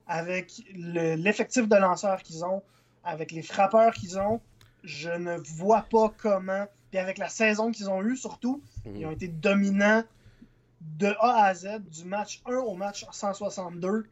Avec 0.06 0.62
l'effectif 0.74 1.68
de 1.68 1.76
lanceurs 1.76 2.22
qu'ils 2.22 2.44
ont, 2.44 2.62
avec 3.04 3.30
les 3.30 3.42
frappeurs 3.42 3.92
qu'ils 3.92 4.18
ont, 4.18 4.40
je 4.84 5.10
ne 5.10 5.36
vois 5.36 5.82
pas 5.82 6.14
comment. 6.16 6.66
Puis 6.90 6.98
avec 6.98 7.18
la 7.18 7.28
saison 7.28 7.70
qu'ils 7.70 7.90
ont 7.90 8.02
eue, 8.02 8.16
surtout, 8.16 8.62
ils 8.86 9.04
ont 9.04 9.10
été 9.10 9.28
dominants 9.28 10.04
de 10.80 11.14
A 11.20 11.44
à 11.44 11.54
Z, 11.54 11.80
du 11.90 12.04
match 12.04 12.40
1 12.46 12.56
au 12.56 12.74
match 12.74 13.04
162, 13.10 14.06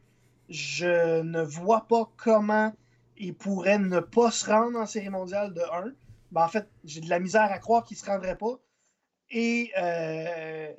je 0.49 1.21
ne 1.21 1.41
vois 1.41 1.87
pas 1.87 2.09
comment 2.17 2.73
ils 3.17 3.35
pourraient 3.35 3.79
ne 3.79 3.99
pas 3.99 4.31
se 4.31 4.49
rendre 4.49 4.79
en 4.79 4.85
série 4.85 5.09
mondiale 5.09 5.53
de 5.53 5.61
1. 5.61 5.91
Ben, 6.31 6.43
en 6.43 6.47
fait, 6.47 6.67
j'ai 6.83 7.01
de 7.01 7.09
la 7.09 7.19
misère 7.19 7.51
à 7.51 7.59
croire 7.59 7.83
qu'ils 7.83 7.97
ne 7.97 8.01
se 8.01 8.05
rendraient 8.05 8.37
pas. 8.37 8.59
Et 9.29 9.71
euh, 9.77 10.73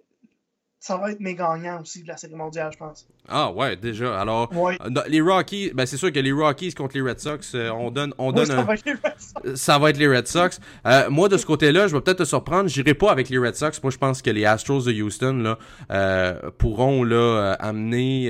ça 0.80 0.96
va 0.96 1.10
être 1.10 1.18
mes 1.18 1.34
gagnants 1.34 1.80
aussi 1.80 2.02
de 2.02 2.08
la 2.08 2.16
série 2.16 2.36
mondiale, 2.36 2.70
je 2.72 2.78
pense. 2.78 3.08
Ah 3.28 3.50
ouais, 3.50 3.74
déjà. 3.76 4.20
Alors, 4.20 4.48
euh, 4.54 4.72
les 5.08 5.20
Rockies, 5.20 5.72
ben 5.74 5.86
c'est 5.86 5.96
sûr 5.96 6.12
que 6.12 6.20
les 6.20 6.30
Rockies 6.30 6.72
contre 6.72 6.96
les 6.96 7.02
Red 7.02 7.18
Sox, 7.18 7.40
euh, 7.54 7.70
on 7.70 7.90
donne, 7.90 8.14
on 8.16 8.30
donne 8.30 8.46
ça, 8.46 8.62
va 8.62 8.74
être 8.74 8.84
les 8.86 8.92
Red 8.92 9.18
Sox. 9.18 9.54
ça 9.56 9.78
va 9.78 9.90
être 9.90 9.96
les 9.96 10.06
Red 10.06 10.28
Sox. 10.28 10.60
Euh, 10.86 11.10
moi, 11.10 11.28
de 11.28 11.36
ce 11.36 11.44
côté-là, 11.44 11.88
je 11.88 11.96
vais 11.96 12.00
peut-être 12.00 12.18
te 12.18 12.24
surprendre. 12.24 12.68
J'irai 12.68 12.94
pas 12.94 13.10
avec 13.10 13.28
les 13.28 13.38
Red 13.38 13.56
Sox. 13.56 13.82
Moi, 13.82 13.90
je 13.90 13.98
pense 13.98 14.22
que 14.22 14.30
les 14.30 14.44
Astros 14.44 14.84
de 14.84 14.92
Houston 14.92 15.56
là, 15.88 16.40
pourront 16.58 17.02
là 17.02 17.54
amener. 17.58 18.26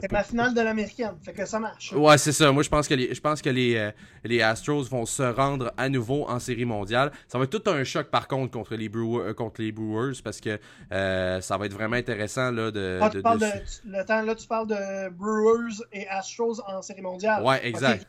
c'est 0.00 0.12
la 0.12 0.24
finale 0.24 0.54
de 0.54 0.60
l'américaine, 0.60 1.14
fait 1.24 1.32
que 1.32 1.46
ça 1.46 1.60
marche. 1.60 1.92
Ouais, 1.92 2.18
c'est 2.18 2.32
ça. 2.32 2.50
Moi, 2.50 2.64
je 2.64 2.68
pense 2.68 2.88
que 2.88 2.94
les, 2.94 3.14
je 3.14 3.20
pense 3.20 3.40
que 3.40 3.50
les, 3.50 3.90
les 4.24 4.42
Astros 4.42 4.88
vont 4.90 5.06
se 5.06 5.22
rendre 5.22 5.72
à 5.76 5.88
nouveau 5.88 6.28
en 6.28 6.40
série 6.40 6.64
mondiale. 6.64 7.12
Ça 7.28 7.38
va 7.38 7.44
être 7.44 7.58
tout 7.58 7.70
un 7.70 7.84
choc 7.84 8.08
par 8.08 8.26
contre 8.26 8.50
contre 8.50 8.74
les 8.74 8.88
Brewers, 8.88 9.34
contre 9.34 9.62
les 9.62 9.70
Brewers 9.70 10.20
parce 10.22 10.40
que 10.40 10.58
ça 10.90 11.56
va 11.56 11.66
être 11.66 11.75
vraiment 11.76 11.96
intéressant 11.96 12.50
là 12.50 12.70
de. 12.70 12.98
Ah, 13.00 13.08
de, 13.08 13.16
le 13.18 14.04
temps 14.04 14.22
là, 14.22 14.34
tu 14.34 14.46
parles 14.46 14.66
de 14.66 15.08
Brewers 15.10 15.82
et 15.92 16.08
Astros 16.08 16.60
en 16.66 16.82
série 16.82 17.02
mondiale. 17.02 17.42
Ouais, 17.42 17.66
exact. 17.66 18.06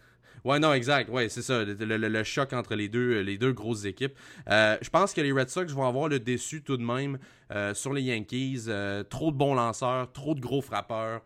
Ouais, 0.47 0.59
non, 0.59 0.73
exact. 0.73 1.09
Ouais, 1.09 1.27
c'est 1.27 1.41
ça. 1.41 1.63
Le, 1.65 2.23
choc 2.23 2.53
entre 2.53 2.75
les 2.75 2.87
deux, 2.87 3.19
les 3.19 3.37
deux 3.37 3.51
grosses 3.51 3.83
équipes. 3.83 4.13
Euh, 4.49 4.77
je 4.81 4.89
pense 4.89 5.13
que 5.13 5.19
les 5.19 5.33
Red 5.33 5.49
Sox 5.49 5.73
vont 5.73 5.85
avoir 5.85 6.07
le 6.07 6.19
déçu 6.19 6.61
tout 6.61 6.77
de 6.77 6.83
même 6.83 7.17
euh, 7.51 7.73
sur 7.73 7.91
les 7.91 8.03
Yankees. 8.03 8.63
Euh, 8.69 9.03
trop 9.03 9.31
de 9.31 9.35
bons 9.35 9.55
lanceurs, 9.55 10.09
trop 10.13 10.35
de 10.35 10.39
gros 10.39 10.61
frappeurs, 10.61 11.21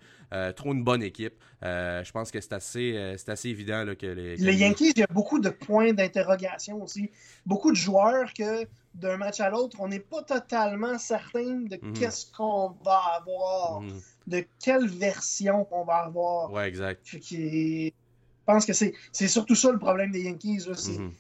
trop 0.55 0.73
une 0.73 0.84
bonne 0.84 1.03
équipe. 1.03 1.34
je 1.61 2.11
pense 2.11 2.32
que 2.32 2.39
c'est 2.41 2.53
assez, 2.53 3.15
c'est 3.17 3.29
assez 3.29 3.49
évident 3.49 3.86
que 3.97 4.07
les. 4.07 4.38
les 4.38 4.55
Yankees, 4.55 4.91
il 4.95 4.99
y 4.99 5.03
a 5.03 5.13
beaucoup 5.13 5.39
de 5.39 5.49
points 5.49 5.93
d'interrogation 5.93 6.82
aussi. 6.82 7.09
Beaucoup 7.45 7.71
de 7.71 7.75
joueurs 7.75 8.34
que 8.34 8.65
d'un 8.93 9.17
match 9.17 9.39
à 9.39 9.49
l'autre, 9.49 9.77
on 9.79 9.88
n'est 9.88 9.99
pas 9.99 10.21
totalement 10.21 10.97
certain 10.97 11.61
de 11.61 11.79
mhm. 11.82 11.93
qu'est-ce 11.93 12.32
qu'on 12.32 12.75
va 12.84 13.01
avoir. 13.17 13.82
Mhm 13.82 14.01
de 14.27 14.45
quelle 14.63 14.88
version 14.88 15.67
on 15.71 15.84
va 15.84 15.97
avoir. 15.97 16.51
Ouais, 16.51 16.67
exact. 16.67 17.05
Je 17.05 17.91
pense 18.45 18.65
que 18.65 18.73
c'est 18.73 19.27
surtout 19.27 19.55
ça 19.55 19.71
le 19.71 19.79
problème 19.79 20.11
des 20.11 20.23
Yankees. 20.23 20.61
C'est 20.75 20.91
mm-hmm. 20.91 21.11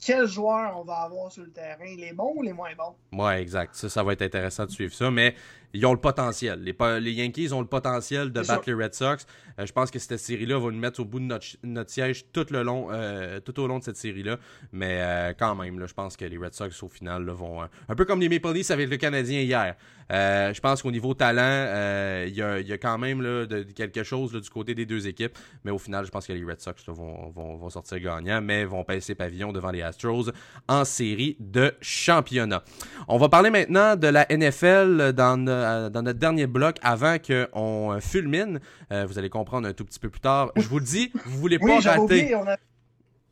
quels 0.00 0.26
joueurs 0.26 0.78
on 0.78 0.84
va 0.84 0.98
avoir 0.98 1.30
sur 1.30 1.42
le 1.42 1.50
terrain, 1.50 1.84
les 1.96 2.12
bons 2.12 2.34
ou 2.36 2.42
les 2.42 2.52
moins 2.52 2.70
bons. 2.74 2.94
Ouais, 3.18 3.42
exact. 3.42 3.74
Ça, 3.74 3.88
ça 3.88 4.02
va 4.02 4.12
être 4.12 4.22
intéressant 4.22 4.66
de 4.66 4.70
suivre 4.70 4.94
ça. 4.94 5.10
Mais 5.10 5.34
ils 5.72 5.86
ont 5.86 5.92
le 5.92 6.00
potentiel. 6.00 6.62
Les, 6.62 6.74
les 7.00 7.12
Yankees 7.12 7.52
ont 7.52 7.60
le 7.60 7.66
potentiel 7.66 8.32
de 8.32 8.40
battre 8.40 8.64
les 8.66 8.74
Red 8.74 8.94
Sox. 8.94 9.26
Euh, 9.58 9.66
je 9.66 9.72
pense 9.72 9.90
que 9.90 9.98
cette 9.98 10.18
série-là 10.18 10.58
va 10.58 10.70
nous 10.70 10.78
mettre 10.78 11.00
au 11.00 11.04
bout 11.04 11.20
de 11.20 11.24
notre, 11.24 11.90
siège 11.90 12.24
tout, 12.32 12.46
le 12.50 12.62
long, 12.62 12.88
euh, 12.90 13.40
tout 13.40 13.58
au 13.60 13.66
long 13.66 13.78
de 13.78 13.84
cette 13.84 13.96
série-là. 13.96 14.38
Mais 14.72 14.98
euh, 15.00 15.32
quand 15.38 15.54
même, 15.54 15.78
là, 15.78 15.86
je 15.86 15.94
pense 15.94 16.16
que 16.16 16.24
les 16.24 16.36
Red 16.36 16.54
Sox, 16.54 16.82
au 16.82 16.88
final, 16.88 17.28
vont. 17.30 17.62
un 17.62 17.94
peu 17.94 18.04
comme 18.04 18.20
les 18.20 18.28
Maple 18.28 18.52
Leafs 18.52 18.70
avec 18.70 18.90
le 18.90 18.96
Canadien 18.96 19.40
hier. 19.40 19.76
je 20.10 20.60
pense 20.60 20.82
qu'au 20.82 20.90
niveau 20.90 21.14
talent, 21.14 22.24
il 22.26 22.34
y 22.34 22.42
a, 22.42 22.78
quand 22.78 22.98
même 22.98 23.22
là, 23.22 23.46
de, 23.46 23.62
quelque 23.62 24.02
chose 24.02 24.32
du 24.32 24.50
côté 24.50 24.74
des 24.74 24.86
deux 24.86 25.06
équipes. 25.06 25.36
Mais 25.64 25.70
au 25.70 25.78
final, 25.78 26.04
je 26.04 26.10
pense 26.10 26.26
que 26.26 26.32
les 26.32 26.44
Red 26.44 26.60
Sox 26.60 26.74
vont, 26.88 27.30
vont, 27.30 27.70
sortir 27.70 28.00
gagnants, 28.00 28.40
mais 28.40 28.64
vont 28.64 28.84
passer 28.84 29.14
pavillon 29.14 29.52
devant 29.52 29.70
les 29.70 29.82
Astros 29.82 30.30
en 30.68 30.84
série 30.84 31.36
de 31.38 31.72
championnat. 31.80 32.62
On 33.06 33.18
va 33.18 33.28
parler 33.28 33.50
maintenant 33.50 33.96
de 33.96 34.08
la 34.08 34.26
NFL 34.30 35.12
dans 35.12 35.36
euh, 35.60 35.90
dans 35.90 36.02
notre 36.02 36.18
dernier 36.18 36.46
bloc 36.46 36.76
avant 36.82 37.18
qu'on 37.18 37.92
euh, 37.92 38.00
fulmine. 38.00 38.60
Euh, 38.92 39.06
vous 39.06 39.18
allez 39.18 39.30
comprendre 39.30 39.68
un 39.68 39.72
tout 39.72 39.84
petit 39.84 39.98
peu 39.98 40.08
plus 40.08 40.20
tard. 40.20 40.52
Je 40.56 40.66
vous 40.68 40.78
le 40.78 40.84
dis, 40.84 41.12
vous 41.26 41.38
voulez 41.38 41.58
pas 41.58 41.80
rater. 41.80 42.34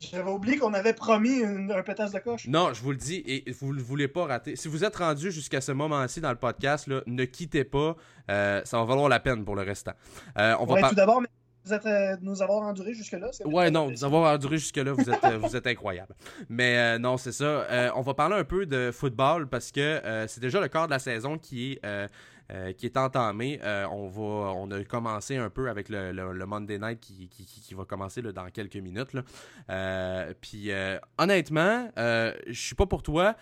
J'avais 0.00 0.30
oublié 0.30 0.58
qu'on 0.58 0.74
avait 0.74 0.92
promis 0.92 1.42
un 1.42 1.82
pétasse 1.82 2.12
de 2.12 2.20
coche. 2.20 2.46
Non, 2.46 2.72
je 2.72 2.80
vous 2.82 2.92
le 2.92 2.96
dis, 2.96 3.24
et 3.26 3.50
vous 3.50 3.74
ne 3.74 3.80
voulez 3.80 4.06
pas 4.06 4.26
rater. 4.26 4.54
Si 4.54 4.68
vous 4.68 4.84
êtes 4.84 4.94
rendu 4.94 5.32
jusqu'à 5.32 5.60
ce 5.60 5.72
moment-ci 5.72 6.20
dans 6.20 6.30
le 6.30 6.36
podcast, 6.36 6.86
là, 6.86 7.00
ne 7.06 7.24
quittez 7.24 7.64
pas. 7.64 7.96
ça 8.28 8.62
va 8.72 8.84
valoir 8.84 9.08
la 9.08 9.18
peine 9.18 9.44
pour 9.44 9.56
le 9.56 9.62
restant. 9.62 9.94
on 10.36 10.66
va 10.66 10.88
tout 10.88 10.94
d'abord, 10.94 11.20
vous 11.68 11.74
êtes, 11.74 12.22
nous 12.22 12.42
avoir 12.42 12.62
enduré 12.62 12.94
jusque-là. 12.94 13.30
Ouais, 13.44 13.70
non, 13.70 13.90
nous 13.90 14.04
avoir 14.04 14.34
enduré 14.34 14.58
jusque-là, 14.58 14.92
vous 14.92 15.10
êtes, 15.10 15.24
vous 15.40 15.56
êtes 15.56 15.66
incroyable. 15.66 16.14
Mais 16.48 16.98
non, 16.98 17.16
c'est 17.16 17.32
ça. 17.32 17.92
on 17.94 18.00
va 18.00 18.14
parler 18.14 18.36
un 18.36 18.44
peu 18.44 18.66
de 18.66 18.90
football 18.92 19.48
parce 19.48 19.70
que 19.70 20.00
c'est 20.26 20.40
déjà 20.40 20.60
le 20.60 20.68
quart 20.68 20.86
de 20.86 20.92
la 20.92 20.98
saison 20.98 21.38
qui 21.38 21.72
est 21.72 22.08
euh, 22.50 22.72
qui 22.72 22.86
est 22.86 22.96
entamé. 22.96 23.60
Euh, 23.62 23.86
on, 23.92 24.08
va, 24.08 24.52
on 24.54 24.70
a 24.70 24.82
commencé 24.82 25.36
un 25.36 25.50
peu 25.50 25.68
avec 25.68 25.90
le, 25.90 26.12
le, 26.12 26.46
Monday 26.46 26.78
Night 26.78 26.98
qui, 26.98 27.28
qui, 27.28 27.44
qui, 27.44 27.74
va 27.74 27.84
commencer 27.84 28.22
là, 28.22 28.32
dans 28.32 28.48
quelques 28.48 28.76
minutes. 28.76 29.12
Là. 29.12 29.22
Euh, 29.68 30.32
puis 30.40 30.70
honnêtement, 31.18 31.90
je 31.96 32.32
suis 32.52 32.74
pas 32.74 32.86
pour 32.86 33.02
toi. 33.02 33.36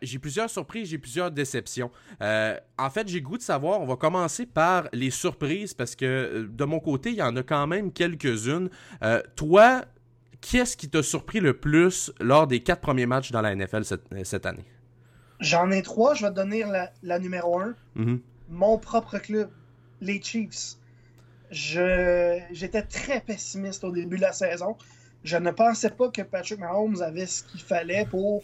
j'ai 0.00 0.20
plusieurs 0.20 0.48
surprises, 0.48 0.90
j'ai 0.90 0.98
plusieurs 0.98 1.32
déceptions. 1.32 1.90
en 2.20 2.90
fait, 2.90 3.08
j'ai 3.08 3.20
goût 3.20 3.36
de 3.36 3.42
savoir, 3.42 3.80
on 3.80 3.86
va 3.86 3.96
commencer 3.96 4.46
par 4.46 4.84
les 4.92 5.10
surprises 5.10 5.74
parce 5.74 5.96
que 5.96 6.48
de 6.48 6.64
mon 6.64 6.78
côté, 6.78 7.10
il 7.10 7.16
y 7.16 7.22
en 7.22 7.34
a 7.34 7.42
quand 7.42 7.66
même 7.66 7.90
quelques-unes. 7.90 8.70
toi, 9.34 9.84
qu'est-ce 10.40 10.76
qui 10.76 10.88
t'a 10.88 11.02
surpris 11.02 11.40
le 11.40 11.54
plus 11.54 12.12
lors 12.20 12.46
des 12.46 12.60
quatre 12.60 12.80
premiers 12.80 13.06
matchs 13.06 13.32
dans 13.32 13.40
la 13.40 13.56
NFL 13.56 13.84
cette, 13.84 14.04
cette 14.22 14.46
année? 14.46 14.64
J'en 15.40 15.72
ai 15.72 15.82
trois, 15.82 16.14
je 16.14 16.24
vais 16.24 16.30
te 16.30 16.36
donner 16.36 16.62
la, 16.62 16.92
la 17.02 17.18
numéro 17.18 17.58
un. 17.58 17.74
Mm-hmm 17.96 18.20
mon 18.52 18.78
propre 18.78 19.18
club, 19.18 19.50
les 20.00 20.22
Chiefs. 20.22 20.76
J'étais 21.50 22.82
très 22.82 23.20
pessimiste 23.20 23.82
au 23.82 23.90
début 23.90 24.16
de 24.16 24.22
la 24.22 24.32
saison. 24.32 24.76
Je 25.24 25.36
ne 25.36 25.50
pensais 25.50 25.90
pas 25.90 26.10
que 26.10 26.22
Patrick 26.22 26.58
Mahomes 26.58 27.00
avait 27.02 27.26
ce 27.26 27.44
qu'il 27.44 27.60
fallait 27.60 28.06
pour 28.06 28.42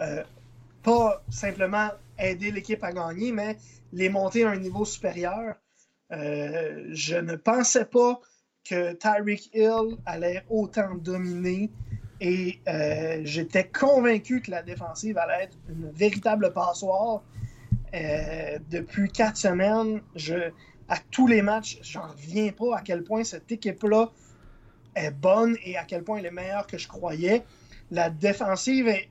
euh, 0.00 0.22
pas 0.82 1.22
simplement 1.28 1.90
aider 2.18 2.50
l'équipe 2.50 2.82
à 2.82 2.92
gagner, 2.92 3.32
mais 3.32 3.56
les 3.92 4.08
monter 4.08 4.44
à 4.44 4.50
un 4.50 4.56
niveau 4.56 4.84
supérieur. 4.84 5.56
Euh, 6.12 6.86
je 6.90 7.16
ne 7.16 7.36
pensais 7.36 7.84
pas 7.84 8.20
que 8.64 8.92
Tyreek 8.92 9.50
Hill 9.54 9.96
allait 10.06 10.44
autant 10.48 10.94
dominer 10.94 11.70
et 12.20 12.60
euh, 12.68 13.20
j'étais 13.24 13.66
convaincu 13.66 14.40
que 14.42 14.50
la 14.50 14.62
défensive 14.62 15.18
allait 15.18 15.44
être 15.44 15.56
une 15.68 15.90
véritable 15.90 16.52
passoire 16.52 17.22
euh, 17.94 18.58
depuis 18.70 19.10
quatre 19.10 19.36
semaines, 19.36 20.00
je, 20.14 20.50
à 20.88 20.98
tous 21.10 21.26
les 21.26 21.42
matchs, 21.42 21.78
j'en 21.82 22.08
reviens 22.08 22.52
pas 22.52 22.76
à 22.76 22.80
quel 22.82 23.02
point 23.02 23.24
cette 23.24 23.50
équipe-là 23.50 24.10
est 24.94 25.10
bonne 25.10 25.56
et 25.64 25.76
à 25.76 25.84
quel 25.84 26.02
point 26.02 26.18
elle 26.18 26.26
est 26.26 26.30
meilleure 26.30 26.66
que 26.66 26.78
je 26.78 26.88
croyais. 26.88 27.44
La 27.90 28.10
défensive 28.10 28.88
est 28.88 29.08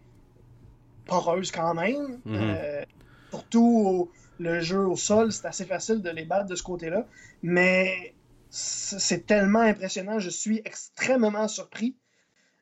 poreuse 1.05 1.51
quand 1.51 1.73
même. 1.73 2.19
Mhm. 2.25 2.35
Euh, 2.35 2.83
surtout 3.31 4.11
le 4.39 4.61
jeu 4.61 4.79
au 4.79 4.95
sol, 4.95 5.31
c'est 5.31 5.45
assez 5.45 5.65
facile 5.65 6.01
de 6.01 6.09
les 6.09 6.25
battre 6.25 6.47
de 6.47 6.55
ce 6.55 6.63
côté-là. 6.63 7.05
Mais 7.43 8.13
c'est 8.49 9.25
tellement 9.25 9.61
impressionnant. 9.61 10.19
Je 10.19 10.29
suis 10.29 10.61
extrêmement 10.65 11.47
surpris 11.47 11.95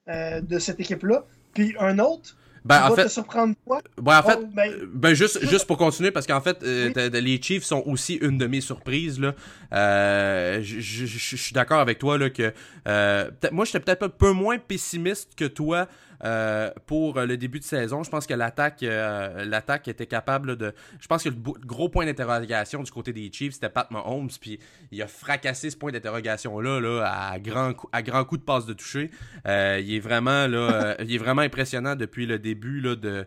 euh, 0.07 0.41
de 0.41 0.59
cette 0.59 0.80
équipe-là. 0.80 1.26
Puis 1.53 1.76
un 1.80 1.99
autre, 1.99 2.38
Ben, 2.66 2.84
en 2.84 2.89
va 2.89 2.95
fait, 2.95 3.03
te 3.05 3.10
surprendre 3.10 3.55
quoi? 3.66 3.78
ouais, 4.03 4.16
en 4.16 4.24
fait, 4.24 4.39
Oh, 4.41 4.45
ben, 4.53 4.74
Ben 4.93 5.14
juste, 5.14 5.45
juste 5.47 5.66
pour 5.66 5.78
continuer, 5.78 6.12
parce 6.12 6.26
qu'en 6.28 6.41
fait, 6.41 6.58
euh, 6.64 6.91
Oui. 6.95 7.22
les 7.22 7.41
Chiefs 7.41 7.64
sont 7.64 7.84
aussi 7.86 8.16
une 8.16 8.38
de 8.38 8.47
mes 8.47 8.62
surprises. 8.62 9.20
Là. 9.20 9.34
Euh, 9.74 10.60
je- 10.64 11.05
suis 11.36 11.53
d'accord 11.53 11.80
avec 11.80 11.99
toi 11.99 12.18
là, 12.18 12.30
que 12.30 12.53
euh, 12.88 13.30
moi 13.51 13.66
j'étais 13.66 13.80
peut-être 13.80 14.03
un 14.03 14.10
peu 14.10 14.32
moins 14.32 14.58
pessimiste 14.58 15.30
que 15.36 15.45
toi 15.45 15.88
euh, 16.24 16.72
pour 16.86 17.20
le 17.20 17.38
début 17.38 17.59
de 17.59 17.63
saison. 17.63 18.03
Je 18.03 18.09
pense 18.09 18.26
que 18.26 18.34
l'attaque 18.34 18.84
euh, 18.84 19.45
l'attaque 19.45 19.88
était 19.88 20.07
capable 20.07 20.55
de. 20.55 20.74
Je 20.99 21.07
pense 21.07 21.24
que 21.24 21.30
le 21.30 21.36
gros 21.36 21.89
point 21.89 22.05
d'interrogation 22.05 22.84
du 22.84 22.91
côté 22.91 23.13
des 23.13 23.32
Chiefs, 23.32 23.53
c'était 23.53 23.70
Pat 23.70 23.89
Mahomes, 23.91 24.30
puis 24.39 24.59
il 24.91 25.01
a 25.01 25.07
fracassé 25.07 25.70
ce 25.70 25.78
point 25.78 25.91
d'interrogation-là 25.91 26.80
là, 26.80 27.03
à 27.05 27.39
grand 27.39 27.74
coup, 27.74 27.89
à 27.91 28.01
grand 28.01 28.26
coup 28.26 28.38
de 28.38 28.43
passe 28.43 28.65
de 28.65 28.74
toucher. 28.74 29.11
Euh, 29.47 29.80
il 29.82 29.93
est 29.93 29.99
vraiment 29.99 30.47
là, 30.47 30.95
il 30.99 31.13
est 31.13 31.20
vraiment 31.20 31.41
impressionnant 31.41 31.95
depuis 31.95 32.26
le 32.26 32.39
début 32.39 32.82
là, 32.82 32.95
de. 32.95 33.26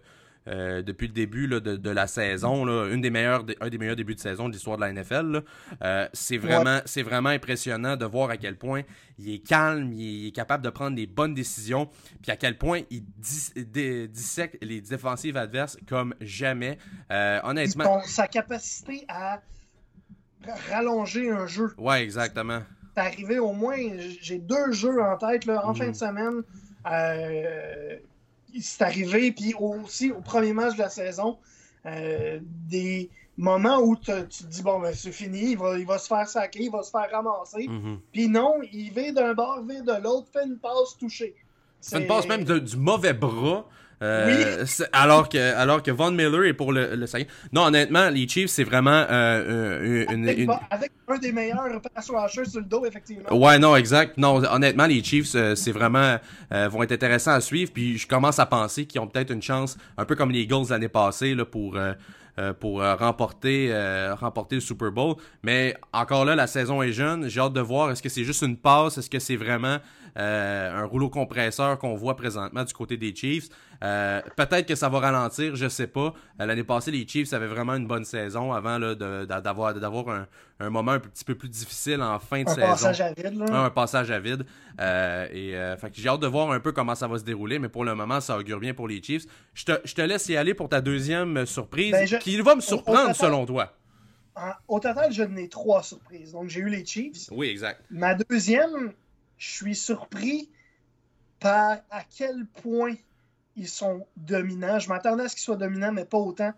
Euh, 0.50 0.82
depuis 0.82 1.06
le 1.06 1.12
début 1.12 1.46
là, 1.46 1.60
de, 1.60 1.76
de 1.76 1.90
la 1.90 2.08
saison, 2.08 2.64
là, 2.64 2.88
une 2.92 3.00
des 3.00 3.10
meilleures, 3.10 3.44
un 3.60 3.68
des 3.68 3.78
meilleurs 3.78 3.94
débuts 3.94 4.16
de 4.16 4.20
saison 4.20 4.48
de 4.48 4.52
l'histoire 4.52 4.76
de 4.76 4.82
la 4.82 4.92
NFL. 4.92 5.42
Euh, 5.82 6.08
c'est 6.12 6.38
vraiment, 6.38 6.80
c'est 6.86 7.02
vraiment 7.02 7.28
impressionnant 7.28 7.96
de 7.96 8.04
voir 8.04 8.30
à 8.30 8.36
quel 8.36 8.56
point 8.56 8.82
il 9.18 9.32
est 9.32 9.38
calme, 9.46 9.92
il 9.92 10.26
est, 10.26 10.32
capable 10.32 10.64
de 10.64 10.70
prendre 10.70 10.96
des 10.96 11.06
bonnes 11.06 11.34
décisions, 11.34 11.88
puis 12.22 12.32
à 12.32 12.36
quel 12.36 12.58
point 12.58 12.80
il 12.90 13.04
dis- 13.16 13.52
dissèque 14.08 14.58
les 14.60 14.80
défensives 14.80 15.36
adverses 15.36 15.76
comme 15.88 16.14
jamais. 16.20 16.78
Euh, 17.12 17.38
honnêtement, 17.44 18.00
son- 18.02 18.08
sa 18.08 18.26
capacité 18.26 19.04
à 19.08 19.40
rallonger 20.70 21.30
un 21.30 21.46
jeu. 21.46 21.72
ouais, 21.78 22.02
exactement. 22.02 22.62
C'est 22.96 23.02
arrivé 23.02 23.38
au 23.38 23.52
moins, 23.52 23.76
j'ai 24.20 24.38
deux 24.38 24.72
jeux 24.72 25.00
en 25.00 25.16
tête 25.16 25.44
là, 25.44 25.64
en 25.64 25.74
fin 25.74 25.88
de 25.88 25.94
semaine. 25.96 26.42
Euh, 26.90 27.98
c'est 28.60 28.82
arrivé, 28.82 29.32
puis 29.32 29.54
aussi 29.58 30.10
au 30.10 30.20
premier 30.20 30.52
match 30.52 30.74
de 30.74 30.80
la 30.80 30.88
saison, 30.88 31.38
euh, 31.86 32.40
des 32.42 33.10
moments 33.36 33.78
où 33.78 33.96
tu 33.96 34.10
te 34.12 34.44
dis, 34.44 34.62
bon, 34.62 34.80
ben 34.80 34.92
c'est 34.94 35.12
fini, 35.12 35.52
il 35.52 35.58
va, 35.58 35.78
il 35.78 35.86
va 35.86 35.98
se 35.98 36.08
faire 36.08 36.28
saquer, 36.28 36.64
il 36.64 36.70
va 36.70 36.82
se 36.82 36.90
faire 36.90 37.08
ramasser. 37.10 37.66
Mhm. 37.68 38.00
Puis 38.12 38.28
non, 38.28 38.56
il 38.72 38.90
vit 38.92 39.12
d'un 39.12 39.32
bord, 39.34 39.62
vit 39.66 39.82
de 39.82 40.02
l'autre, 40.02 40.28
fait 40.32 40.44
une 40.46 40.58
passe 40.58 40.96
touchée. 40.98 41.34
Ça 41.80 41.96
ne 41.98 42.02
C'est- 42.02 42.08
passe 42.08 42.28
même 42.28 42.44
de- 42.44 42.58
du 42.58 42.76
mauvais 42.76 43.14
bras. 43.14 43.64
Euh, 44.02 44.64
c'est- 44.66 44.88
alors 44.92 45.28
que 45.28 45.54
alors 45.56 45.82
que 45.82 45.90
Von 45.90 46.10
Miller 46.12 46.44
est 46.44 46.54
pour 46.54 46.72
le, 46.72 46.94
le. 46.94 47.06
Non, 47.52 47.64
honnêtement, 47.64 48.08
les 48.08 48.26
Chiefs, 48.28 48.50
c'est 48.50 48.64
vraiment 48.64 49.04
euh, 49.10 50.04
une, 50.10 50.20
une- 50.22 50.28
Avec, 50.28 50.38
une- 50.38 50.50
avec 50.70 50.92
un 51.08 51.18
des 51.18 51.32
meilleurs 51.32 51.80
pass 51.94 52.10
rushers 52.10 52.44
sur 52.48 52.60
le 52.60 52.66
dos, 52.66 52.84
effectivement. 52.86 53.32
Ouais, 53.36 53.58
non, 53.58 53.76
exact. 53.76 54.16
Non, 54.18 54.36
honnêtement, 54.44 54.86
les 54.86 55.02
Chiefs, 55.04 55.34
euh, 55.34 55.54
c'est 55.54 55.72
vraiment 55.72 56.16
euh, 56.52 56.68
vont 56.68 56.82
être 56.82 56.92
intéressants 56.92 57.32
à 57.32 57.40
suivre. 57.40 57.70
Puis 57.72 57.98
je 57.98 58.06
commence 58.06 58.38
à 58.38 58.46
penser 58.46 58.86
qu'ils 58.86 59.00
ont 59.00 59.06
peut-être 59.06 59.30
une 59.32 59.42
chance, 59.42 59.76
un 59.98 60.04
peu 60.04 60.14
comme 60.16 60.30
les 60.30 60.40
Eagles 60.40 60.66
l'année 60.70 60.88
passée, 60.88 61.34
là, 61.34 61.44
pour 61.44 61.76
euh, 61.76 61.92
euh, 62.38 62.52
pour 62.54 62.80
euh, 62.80 62.94
remporter 62.94 63.68
euh, 63.70 64.14
remporter 64.14 64.54
le 64.54 64.60
Super 64.60 64.92
Bowl. 64.92 65.16
Mais 65.42 65.74
encore 65.92 66.24
là, 66.24 66.34
la 66.36 66.46
saison 66.46 66.80
est 66.80 66.92
jeune. 66.92 67.28
J'ai 67.28 67.40
hâte 67.40 67.52
de 67.52 67.60
voir. 67.60 67.90
Est-ce 67.90 68.02
que 68.02 68.08
c'est 68.08 68.24
juste 68.24 68.42
une 68.42 68.56
passe? 68.56 68.96
Est-ce 68.98 69.10
que 69.10 69.18
c'est 69.18 69.36
vraiment 69.36 69.76
euh, 69.76 69.78
un 70.16 70.84
rouleau 70.84 71.08
compresseur 71.10 71.78
qu'on 71.78 71.94
voit 71.94 72.16
présentement 72.16 72.64
du 72.64 72.72
côté 72.72 72.96
des 72.96 73.14
Chiefs 73.14 73.48
Euh, 73.82 74.20
Peut-être 74.36 74.66
que 74.66 74.74
ça 74.74 74.90
va 74.90 74.98
ralentir. 75.00 75.56
Je 75.56 75.66
sais 75.68 75.86
pas. 75.86 76.12
Euh, 76.38 76.44
L'année 76.46 76.64
passée, 76.64 76.90
les 76.90 77.06
Chiefs 77.08 77.32
avaient 77.32 77.46
vraiment 77.46 77.74
une 77.76 77.86
bonne 77.86 78.04
saison 78.04 78.52
avant 78.52 78.78
d'avoir 78.78 79.72
d'avoir 79.74 80.08
un, 80.10 80.26
un 80.58 80.68
moment 80.68 80.92
un 80.92 80.98
petit 81.00 81.24
peu 81.24 81.34
plus 81.34 81.48
difficile 81.48 82.02
en 82.02 82.18
fin 82.18 82.42
de 82.42 82.48
Un 82.50 82.54
saison. 82.54 82.66
passage 82.66 83.00
à 83.00 83.12
vide, 83.14 83.38
là. 83.38 83.64
Un 83.64 83.70
passage 83.70 84.10
à 84.10 84.18
vide. 84.20 84.44
Euh, 84.80 85.26
et 85.32 85.56
euh, 85.56 85.76
j'ai 85.94 86.08
hâte 86.10 86.20
de 86.20 86.26
voir 86.26 86.50
un 86.50 86.60
peu 86.60 86.72
comment 86.72 86.94
ça 86.94 87.08
va 87.08 87.18
se 87.18 87.24
dérouler, 87.24 87.58
mais 87.58 87.70
pour 87.70 87.84
le 87.86 87.94
moment, 87.94 88.20
ça 88.20 88.36
augure 88.36 88.60
bien 88.60 88.74
pour 88.74 88.86
les 88.86 89.02
Chiefs. 89.02 89.24
Je 89.54 89.64
te, 89.64 89.72
je 89.84 89.94
te 89.94 90.02
laisse 90.02 90.28
y 90.28 90.36
aller 90.36 90.52
pour 90.52 90.68
ta 90.68 90.82
deuxième 90.82 91.38
euh, 91.38 91.46
surprise, 91.46 91.92
Ben, 91.92 92.06
je- 92.06 92.16
qui 92.18 92.38
va 92.42 92.54
me 92.56 92.60
surprendre 92.60 93.00
total- 93.12 93.14
selon 93.14 93.46
toi. 93.46 93.72
En- 94.36 94.52
au 94.68 94.78
total, 94.78 95.10
je 95.10 95.22
n'ai 95.22 95.48
trois 95.48 95.82
surprises. 95.82 96.32
Donc, 96.32 96.48
j'ai 96.50 96.60
eu 96.60 96.68
les 96.68 96.84
Chiefs. 96.84 97.28
Oui, 97.30 97.48
exact. 97.48 97.82
Ma 97.90 98.14
deuxième, 98.14 98.92
je 99.40 99.50
suis 99.50 99.74
surpris 99.74 100.50
par 101.40 101.78
à 101.90 102.02
quel 102.16 102.46
point 102.62 102.94
ils 103.56 103.68
sont 103.68 104.06
dominants. 104.18 104.78
Je 104.78 104.90
m'attendais 104.90 105.24
à 105.24 105.28
ce 105.28 105.34
qu'ils 105.34 105.42
soient 105.44 105.56
dominants, 105.56 105.92
mais 105.92 106.04
pas 106.04 106.18
autant. 106.18 106.52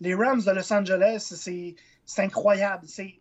Les 0.00 0.14
Rams 0.14 0.40
de 0.42 0.50
Los 0.50 0.72
Angeles, 0.72 1.32
c'est 1.36 1.76
incroyable. 2.22 2.86
C'est 2.88 3.14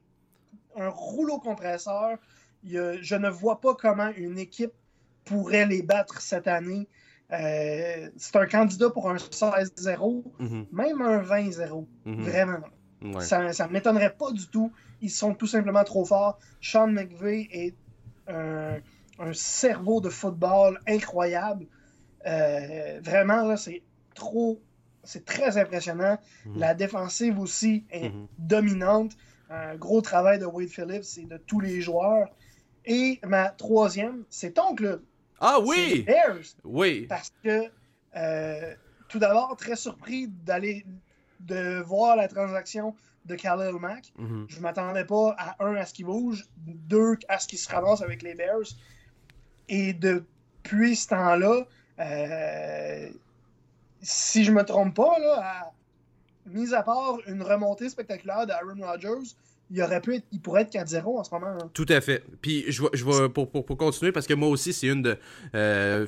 un 0.78 0.88
rouleau 0.88 1.38
compresseur. 1.40 2.18
Je 2.64 3.16
ne 3.16 3.30
vois 3.30 3.60
pas 3.60 3.76
comment 3.76 4.10
une 4.16 4.40
équipe 4.40 4.72
pourrait 5.26 5.66
les 5.66 5.84
battre 5.84 6.22
cette 6.22 6.48
année. 6.48 6.88
Euh, 7.32 8.10
c'est 8.16 8.36
un 8.38 8.46
candidat 8.46 8.90
pour 8.90 9.10
un 9.10 9.18
16-0, 9.18 10.24
Mhm, 10.40 10.66
même 10.72 11.02
un 11.02 11.22
20-0. 11.22 11.88
mhm. 12.06 12.22
Vraiment. 12.24 12.60
Ouais. 13.02 13.22
Ça 13.22 13.42
ne 13.42 13.72
m'étonnerait 13.74 14.16
pas 14.16 14.32
du 14.32 14.48
tout. 14.48 14.72
Ils 15.02 15.12
sont 15.12 15.34
tout 15.34 15.48
simplement 15.48 15.84
trop 15.84 16.06
forts. 16.06 16.40
Sean 16.62 16.88
McVay 16.88 17.50
est 17.52 17.76
un, 18.28 18.78
un 19.20 19.34
cerveau 19.34 20.02
de 20.02 20.10
football 20.10 20.80
incroyable. 20.88 21.68
Euh, 22.26 23.00
vraiment, 23.04 23.46
là, 23.46 23.58
c'est 23.58 23.84
trop. 24.16 24.62
C'est 25.04 25.26
très 25.26 25.58
impressionnant. 25.58 26.18
Mhm. 26.46 26.60
La 26.60 26.74
défensive 26.74 27.40
aussi 27.40 27.86
est 27.90 28.10
Mhm. 28.10 28.28
dominante. 28.38 29.12
Un 29.50 29.76
gros 29.76 30.02
travail 30.02 30.40
de 30.40 30.46
Wade 30.46 30.70
Phillips 30.70 31.18
et 31.18 31.26
de 31.26 31.38
tous 31.38 31.60
les 31.60 31.82
joueurs. 31.82 32.30
Et 32.86 33.20
ma 33.26 33.50
troisième, 33.50 34.24
c'est 34.30 34.52
ton 34.54 34.74
club. 34.76 35.04
Ah 35.40 35.60
oui! 35.60 36.04
Bears. 36.04 36.56
Oui! 36.64 37.06
Parce 37.08 37.32
que, 37.44 37.66
euh, 38.16 38.74
tout 39.10 39.20
d'abord, 39.20 39.56
très 39.58 39.76
surpris 39.76 40.28
d'aller 40.28 40.86
de 41.42 41.82
voir 41.82 42.16
la 42.16 42.28
transaction 42.30 42.96
de 43.26 43.36
Khalil 43.36 43.76
Mack. 43.80 44.14
Mhm. 44.18 44.46
Je 44.48 44.58
ne 44.58 44.62
m'attendais 44.62 45.06
pas 45.06 45.36
à 45.38 45.64
un 45.64 45.76
à 45.76 45.86
ce 45.86 45.94
qu'il 45.94 46.06
bouge, 46.06 46.46
deux 46.58 47.16
à 47.28 47.40
ce 47.40 47.48
qu'il 47.48 47.60
se 47.60 47.70
ramasse 47.70 48.02
avec 48.02 48.22
les 48.22 48.34
Bears. 48.36 48.64
Et 49.70 49.94
depuis 49.94 50.96
ce 50.96 51.10
temps-là, 51.10 51.66
euh, 52.00 53.10
si 54.02 54.44
je 54.44 54.52
me 54.52 54.64
trompe 54.64 54.96
pas, 54.96 55.18
là, 55.20 55.40
à- 55.42 55.72
mis 56.46 56.74
à 56.74 56.84
part 56.84 57.18
une 57.28 57.42
remontée 57.42 57.90
spectaculaire 57.90 58.46
d'Aaron 58.46 58.76
Rodgers, 58.86 59.36
il 59.76 59.82
aurait 59.82 60.00
pu 60.02 60.16
être, 60.16 60.26
il 60.32 60.40
pourrait 60.40 60.62
être 60.62 60.72
4-0 60.72 61.20
en 61.20 61.24
ce 61.24 61.34
moment. 61.34 61.48
hein. 61.48 61.70
Tout 61.74 61.86
à 61.90 62.00
fait. 62.00 62.24
Puis 62.42 62.64
je 62.70 62.84
vais, 62.84 62.90
je 62.94 63.04
vais 63.04 63.28
pour, 63.30 63.50
pour, 63.50 63.66
pour 63.66 63.76
continuer 63.78 64.12
parce 64.12 64.28
que 64.28 64.34
moi 64.36 64.48
aussi 64.50 64.72
c'est 64.72 64.88
une 64.88 65.02
de 65.02 65.18
euh, 65.56 66.06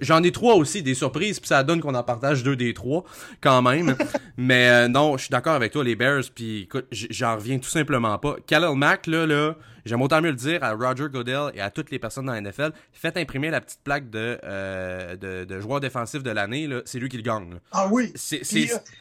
j'en 0.00 0.22
ai 0.22 0.32
trois 0.32 0.54
aussi 0.54 0.82
des 0.82 0.94
surprises 0.94 1.38
puis 1.38 1.48
ça 1.48 1.62
donne 1.62 1.80
qu'on 1.80 1.94
en 1.94 2.02
partage 2.02 2.42
deux 2.42 2.56
des 2.56 2.72
trois 2.74 3.04
quand 3.40 3.60
même. 3.62 3.94
Mais 4.36 4.68
euh, 4.68 4.88
non, 4.88 5.16
je 5.18 5.24
suis 5.24 5.30
d'accord 5.30 5.52
avec 5.54 5.72
toi 5.72 5.84
les 5.84 5.94
Bears 5.94 6.22
puis 6.34 6.62
écoute, 6.62 6.86
j'en 6.90 7.36
reviens 7.36 7.58
tout 7.58 7.68
simplement 7.68 8.18
pas. 8.18 8.36
Khalil 8.46 8.76
Mack 8.76 9.06
là 9.06 9.26
là, 9.26 9.56
j'aime 9.84 10.00
autant 10.02 10.20
mieux 10.22 10.30
le 10.30 10.36
dire 10.36 10.64
à 10.64 10.72
Roger 10.72 11.06
Goodell 11.12 11.50
et 11.54 11.60
à 11.60 11.70
toutes 11.70 11.90
les 11.90 11.98
personnes 11.98 12.26
dans 12.26 12.32
la 12.32 12.40
NFL, 12.40 12.70
faites 12.92 13.16
imprimer 13.18 13.50
la 13.50 13.60
petite 13.60 13.80
plaque 13.84 14.08
de 14.10 14.38
euh, 14.44 15.16
de, 15.16 15.44
de 15.44 15.60
joueur 15.60 15.80
défensif 15.80 16.22
de 16.22 16.30
l'année 16.30 16.66
là, 16.66 16.80
c'est 16.86 16.98
lui 16.98 17.08
qui 17.10 17.18
le 17.18 17.22
gagne. 17.22 17.50
là. 17.50 17.56
Ah 17.72 17.88
oui! 17.90 18.10
C'est 18.14 18.38
Puis, 18.38 18.46
c'est 18.68 18.74
euh, 18.74 18.78
c'est- 18.84 18.92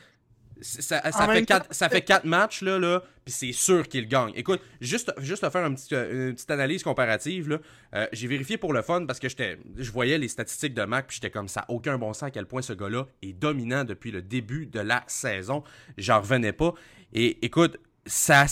ça, 0.61 1.01
fait 1.01 1.11
temps- 1.11 1.45
quatre, 1.45 1.73
ça 1.73 1.89
fait 1.89 2.01
quatre 2.01 2.25
matchs, 2.25 2.61
là, 2.61 2.79
là 2.79 3.03
puis 3.23 3.33
c'est 3.33 3.51
sûr 3.51 3.87
qu'il 3.87 4.07
gagne. 4.07 4.31
Écoute, 4.35 4.61
juste, 4.79 5.13
juste 5.19 5.43
à 5.43 5.49
faire 5.49 5.63
un 5.63 5.73
petit, 5.73 5.93
euh, 5.93 6.29
une 6.29 6.35
petite 6.35 6.51
analyse 6.51 6.83
comparative, 6.83 7.49
là, 7.49 7.59
euh, 7.95 8.07
j'ai 8.13 8.27
vérifié 8.27 8.57
pour 8.57 8.73
le 8.73 8.81
fun 8.81 9.05
parce 9.05 9.19
que 9.19 9.29
j'étais, 9.29 9.57
je 9.77 9.91
voyais 9.91 10.17
les 10.17 10.27
statistiques 10.27 10.73
de 10.73 10.83
Mac, 10.83 11.07
puis 11.07 11.15
j'étais 11.15 11.29
comme 11.29 11.47
ça, 11.47 11.65
aucun 11.67 11.97
bon 11.97 12.13
sens 12.13 12.23
à 12.23 12.31
quel 12.31 12.45
point 12.45 12.61
ce 12.61 12.73
gars-là 12.73 13.07
est 13.21 13.33
dominant 13.33 13.83
depuis 13.83 14.11
le 14.11 14.21
début 14.21 14.65
de 14.65 14.79
la 14.79 15.03
saison. 15.07 15.63
J'en 15.97 16.21
revenais 16.21 16.53
pas. 16.53 16.73
Et 17.13 17.45
écoute, 17.45 17.77
ça, 18.05 18.45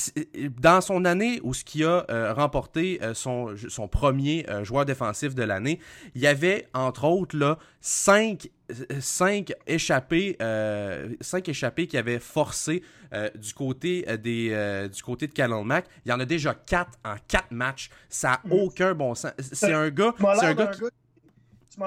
dans 0.59 0.79
son 0.81 1.05
année 1.05 1.39
où 1.43 1.53
ce 1.53 1.63
qui 1.63 1.83
a 1.83 2.05
euh, 2.09 2.33
remporté 2.33 2.99
euh, 3.01 3.13
son, 3.13 3.55
son 3.67 3.87
premier 3.87 4.45
euh, 4.49 4.63
joueur 4.63 4.85
défensif 4.85 5.33
de 5.33 5.43
l'année, 5.43 5.79
il 6.13 6.21
y 6.21 6.27
avait 6.27 6.67
entre 6.73 7.05
autres 7.05 7.35
là 7.37 7.57
cinq, 7.81 8.49
cinq 8.99 9.53
échappés, 9.65 10.37
cinq 11.21 11.49
échappés 11.49 11.87
qui 11.87 11.97
avaient 11.97 12.19
forcé 12.19 12.83
du 13.35 13.53
côté 13.53 14.05
des 14.17 14.89
du 14.93 15.01
côté 15.01 15.27
de 15.27 15.33
Khalil 15.33 15.63
Mack. 15.65 15.85
Il 16.05 16.09
y 16.09 16.11
en 16.11 16.19
a 16.19 16.25
déjà 16.25 16.53
quatre 16.53 16.91
en 17.03 17.15
quatre 17.27 17.51
matchs. 17.51 17.89
Ça 18.09 18.33
a 18.33 18.39
Mm. 18.47 18.51
aucun 18.53 18.93
bon 18.93 19.15
sens. 19.15 19.31
C'est 19.39 19.73
un 19.73 19.89
gars, 19.89 20.13
c'est 20.39 20.45
un 20.45 20.53
gars 20.53 20.67
qui, 20.67 20.81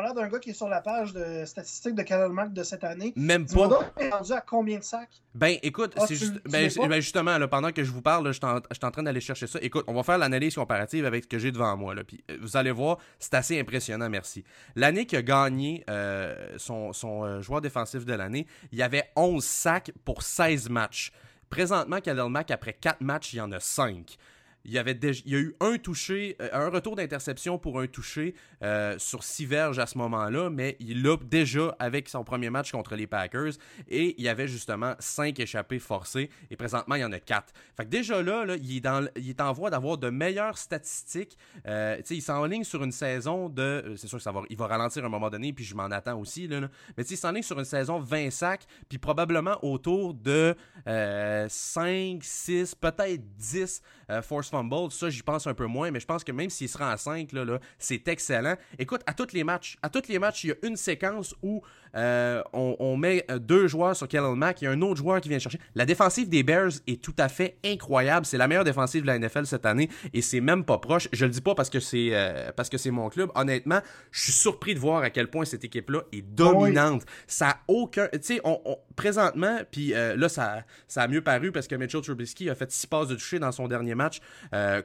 l'air 0.01 0.14
d'un 0.14 0.28
gars 0.28 0.38
qui 0.38 0.51
est 0.51 0.55
sur 0.55 0.68
la 0.68 0.80
page 0.80 1.12
de 1.12 1.45
statistiques 1.45 1.95
de 1.95 2.26
Mack 2.28 2.53
de 2.53 2.62
cette 2.62 2.84
année. 2.84 3.12
même 3.16 3.47
pas. 3.47 3.93
est 3.99 4.11
rendu 4.11 4.32
à 4.32 4.40
combien 4.40 4.78
de 4.78 4.84
sacs? 4.84 5.22
Ben, 5.34 5.57
écoute, 5.62 5.95
Ah, 5.97 6.07
c'est 6.07 6.14
juste, 6.14 6.34
ben, 6.45 6.70
ben, 6.88 7.01
justement, 7.01 7.36
là, 7.38 7.49
pendant 7.49 7.72
que 7.72 7.84
je 7.84 7.90
vous 7.90 8.03
parle, 8.03 8.24
là, 8.24 8.32
je 8.32 8.38
suis 8.38 8.47
en, 8.47 8.57
je 8.70 8.76
suis 8.76 8.86
en 8.86 8.90
train 8.90 9.03
d'aller 9.03 9.20
chercher 9.20 9.47
ça. 9.47 9.59
Écoute, 9.62 9.84
on 9.86 9.95
va 9.95 10.03
faire 10.03 10.18
l'analyse 10.18 10.55
comparative 10.55 11.05
avec 11.05 11.24
ce 11.24 11.28
que 11.28 11.38
j'ai 11.38 11.53
devant 11.53 11.76
moi. 11.76 11.95
Là, 11.95 12.05
puis, 12.05 12.22
euh, 12.30 12.38
vous 12.40 12.57
allez 12.57 12.70
voir, 12.70 12.99
c'est 13.18 13.34
assez 13.34 13.59
impressionnant, 13.59 14.09
merci. 14.09 14.45
L'année 14.76 15.07
qui 15.07 15.16
a 15.16 15.22
gagné 15.22 15.84
euh, 15.90 16.55
son, 16.57 16.93
son 16.93 17.24
euh, 17.24 17.40
joueur 17.40 17.61
défensif 17.61 18.05
de 18.05 18.14
l'année, 18.14 18.47
il 18.72 18.78
y 18.78 18.82
avait 18.82 19.11
11 19.16 19.45
sacs 19.45 19.93
pour 20.05 20.22
16 20.22 20.68
matchs. 20.70 21.12
Présentement, 21.51 22.01
Khalil 22.01 22.30
Mack, 22.30 22.51
après 22.51 22.72
4 22.72 23.01
matchs, 23.03 23.34
il 23.34 23.36
y 23.36 23.40
en 23.40 23.53
a 23.53 23.61
5. 23.61 24.16
Il 24.64 24.72
y, 24.72 24.78
a 24.78 25.38
eu 25.38 25.54
un 25.60 25.76
touché, 25.78 26.36
euh, 26.40 26.48
un 26.52 26.68
retour 26.68 26.94
d'interception 26.96 27.58
pour 27.58 27.80
un 27.80 27.86
touché 27.86 28.34
euh, 28.62 28.96
sur 28.98 29.24
six 29.24 29.44
verges 29.44 29.78
à 29.78 29.86
ce 29.86 29.98
moment-là, 29.98 30.50
mais 30.50 30.76
il 30.78 31.02
l'a 31.02 31.16
déjà 31.16 31.74
avec 31.78 32.08
son 32.08 32.22
premier 32.22 32.48
match 32.48 32.70
contre 32.70 32.94
les 32.94 33.06
Packers 33.08 33.54
et 33.88 34.14
il 34.16 34.24
y 34.24 34.28
avait 34.28 34.46
justement 34.46 34.94
cinq 35.00 35.40
échappées 35.40 35.80
forcées 35.80 36.30
et 36.50 36.56
présentement 36.56 36.94
il 36.94 37.00
y 37.00 37.04
en 37.04 37.12
a 37.12 37.18
quatre. 37.18 37.52
Fait 37.76 37.84
que 37.84 37.88
déjà 37.88 38.22
là, 38.22 38.44
il, 38.56 38.76
est 38.76 38.80
dans, 38.80 39.06
il 39.16 39.30
est 39.30 39.40
en 39.40 39.52
voie 39.52 39.70
d'avoir 39.70 39.98
de 39.98 40.10
meilleures 40.10 40.58
statistiques. 40.58 41.36
Euh, 41.66 42.00
il 42.08 42.22
s'enligne 42.22 42.64
sur 42.64 42.84
une 42.84 42.92
saison 42.92 43.48
de. 43.48 43.62
Euh, 43.62 43.96
c'est 43.96 44.06
sûr 44.06 44.18
que 44.18 44.24
ça 44.24 44.32
va, 44.32 44.42
il 44.48 44.56
va 44.56 44.68
ralentir 44.68 45.02
à 45.02 45.06
un 45.06 45.10
moment 45.10 45.30
donné, 45.30 45.52
puis 45.52 45.64
je 45.64 45.74
m'en 45.74 45.84
attends 45.84 46.18
aussi. 46.20 46.46
Là, 46.46 46.60
Mais 46.96 47.04
il 47.04 47.16
s'enligne 47.16 47.42
sur 47.42 47.58
une 47.58 47.64
saison 47.64 47.98
20 47.98 48.30
sacs, 48.30 48.66
puis 48.88 48.98
probablement 48.98 49.58
autour 49.64 50.14
de 50.14 50.54
5, 50.86 52.22
6, 52.22 52.74
peut-être 52.76 53.36
10 53.36 53.82
force 54.22 54.51
fumble, 54.53 54.92
ça 54.92 55.09
j'y 55.09 55.22
pense 55.22 55.46
un 55.46 55.55
peu 55.55 55.66
moins, 55.66 55.90
mais 55.90 55.98
je 55.98 56.07
pense 56.07 56.22
que 56.22 56.32
même 56.32 56.50
s'il 56.50 56.68
sera 56.68 56.92
à 56.92 56.96
5, 56.98 57.32
là, 57.32 57.44
là 57.44 57.59
c'est 57.78 58.07
excellent. 58.07 58.57
Écoute, 58.78 59.00
à 59.07 59.14
tous 59.14 59.32
les 59.32 59.44
matchs, 59.44 59.78
à 59.82 59.88
tous 59.88 60.09
les 60.09 60.18
matchs, 60.18 60.44
il 60.44 60.48
y 60.48 60.53
a 60.53 60.57
une 60.62 60.76
séquence 60.76 61.34
où 61.42 61.62
euh, 61.95 62.43
on, 62.53 62.97
met 62.97 63.24
euh, 63.30 63.38
deux 63.38 63.66
joueurs 63.66 63.95
sur 63.95 64.09
Kellen 64.09 64.34
Mack, 64.34 64.62
il 64.62 64.64
y 64.64 64.68
a 64.68 64.70
un 64.70 64.80
autre 64.82 64.99
joueur 64.99 65.20
qui 65.20 65.28
vient 65.28 65.38
chercher. 65.38 65.59
La 65.74 65.84
défensive 65.84 66.28
des 66.28 66.43
Bears 66.43 66.72
est 66.86 67.03
tout 67.03 67.14
à 67.18 67.28
fait 67.28 67.57
incroyable. 67.64 68.26
C'est 68.26 68.38
la 68.38 68.49
meilleure 68.49 68.64
défensive 68.64 69.03
de 69.03 69.07
la 69.07 69.18
NFL 69.18 69.47
cette 69.47 69.66
année 69.66 69.88
et 70.12 70.22
c'est 70.22 70.40
même 70.40 70.64
pas 70.64 70.78
proche. 70.78 71.09
Je 71.12 71.24
le 71.24 71.30
dis 71.30 71.40
pas 71.40 71.55
parce 71.55 71.70
que 71.70 71.80
c'est 71.80 72.11
euh, 72.12 72.51
parce 72.57 72.68
que 72.68 72.78
c'est 72.78 72.90
mon 72.90 73.09
club. 73.09 73.30
Honnêtement, 73.34 73.80
je 74.11 74.22
suis 74.22 74.32
surpris 74.32 74.74
de 74.74 74.78
voir 74.78 75.03
à 75.03 75.11
quel 75.11 75.28
point 75.28 75.45
cette 75.45 75.64
équipe-là 75.64 76.03
est 76.12 76.22
dominante. 76.22 77.05
Ça 77.26 77.49
a 77.49 77.57
aucun, 77.68 78.09
tu 78.12 78.18
sais, 78.22 78.40
on, 78.45 78.61
présentement, 78.97 79.59
puis 79.70 79.88
là 79.90 80.28
ça, 80.28 80.64
ça 80.88 81.03
a 81.03 81.09
mieux 81.09 81.22
paru 81.22 81.53
parce 81.53 81.66
que 81.66 81.74
Mitchell 81.74 82.01
Trubisky 82.01 82.49
a 82.51 82.55
fait 82.55 82.70
six 82.70 82.86
passes 82.86 83.09
de 83.09 83.14
toucher 83.14 83.38
dans 83.38 83.53
son 83.53 83.68
dernier 83.68 83.95
match 83.95 84.20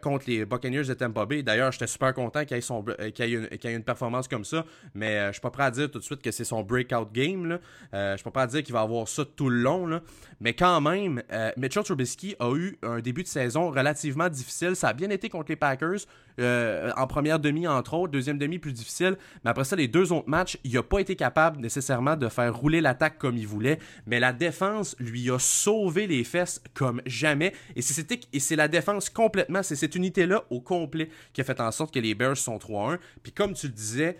contre 0.01 0.25
les 0.27 0.45
Buccaneers 0.45 0.83
de 0.83 0.93
Tampa 0.93 1.25
Bay. 1.25 1.43
D'ailleurs, 1.43 1.71
j'étais 1.71 1.87
super 1.87 2.13
content 2.13 2.45
qu'il 2.45 2.57
qu'il 2.59 3.25
ait, 3.25 3.31
une, 3.31 3.47
une 3.63 3.83
performance 3.83 4.27
comme 4.27 4.45
ça, 4.45 4.65
mais 4.93 5.27
je 5.27 5.33
suis 5.33 5.41
pas 5.41 5.51
prêt 5.51 5.63
à 5.63 5.71
dire 5.71 5.89
tout 5.91 5.99
de 5.99 6.03
suite 6.03 6.21
que 6.21 6.31
c'est 6.31 6.43
son 6.43 6.63
breakout 6.63 6.96
game. 7.05 7.45
Là. 7.45 7.59
Euh, 7.93 8.17
je 8.17 8.23
peux 8.23 8.31
pas 8.31 8.47
dire 8.47 8.63
qu'il 8.63 8.73
va 8.73 8.81
avoir 8.81 9.07
ça 9.07 9.23
tout 9.25 9.49
le 9.49 9.61
long. 9.61 9.85
Là. 9.85 10.01
Mais 10.39 10.53
quand 10.53 10.81
même, 10.81 11.21
euh, 11.31 11.51
Mitchell 11.57 11.83
Trubisky 11.83 12.35
a 12.39 12.53
eu 12.55 12.77
un 12.83 12.99
début 12.99 13.23
de 13.23 13.27
saison 13.27 13.69
relativement 13.71 14.29
difficile. 14.29 14.75
Ça 14.75 14.89
a 14.89 14.93
bien 14.93 15.09
été 15.09 15.29
contre 15.29 15.51
les 15.51 15.55
Packers. 15.55 15.99
Euh, 16.39 16.91
en 16.95 17.07
première 17.07 17.39
demi, 17.39 17.67
entre 17.67 17.95
autres. 17.95 18.11
Deuxième 18.11 18.37
demi, 18.37 18.59
plus 18.59 18.73
difficile. 18.73 19.17
Mais 19.43 19.49
après 19.49 19.63
ça, 19.63 19.75
les 19.75 19.87
deux 19.87 20.11
autres 20.11 20.29
matchs, 20.29 20.57
il 20.63 20.73
n'a 20.73 20.83
pas 20.83 20.99
été 20.99 21.15
capable 21.15 21.59
nécessairement 21.59 22.15
de 22.15 22.29
faire 22.29 22.55
rouler 22.55 22.81
l'attaque 22.81 23.17
comme 23.17 23.37
il 23.37 23.47
voulait. 23.47 23.79
Mais 24.05 24.19
la 24.19 24.33
défense 24.33 24.95
lui 24.99 25.31
a 25.31 25.39
sauvé 25.39 26.05
les 26.05 26.23
fesses 26.23 26.61
comme 26.73 27.01
jamais. 27.05 27.53
Et 27.75 27.81
c'est 27.81 28.55
la 28.55 28.67
défense 28.67 29.09
complètement, 29.09 29.63
c'est 29.63 29.75
cette 29.75 29.95
unité-là 29.95 30.43
au 30.49 30.61
complet 30.61 31.09
qui 31.33 31.41
a 31.41 31.43
fait 31.43 31.59
en 31.59 31.71
sorte 31.71 31.93
que 31.93 31.99
les 31.99 32.13
Bears 32.13 32.37
sont 32.37 32.57
3-1. 32.57 32.99
Puis 33.23 33.31
comme 33.31 33.53
tu 33.53 33.67
le 33.67 33.73
disais, 33.73 34.19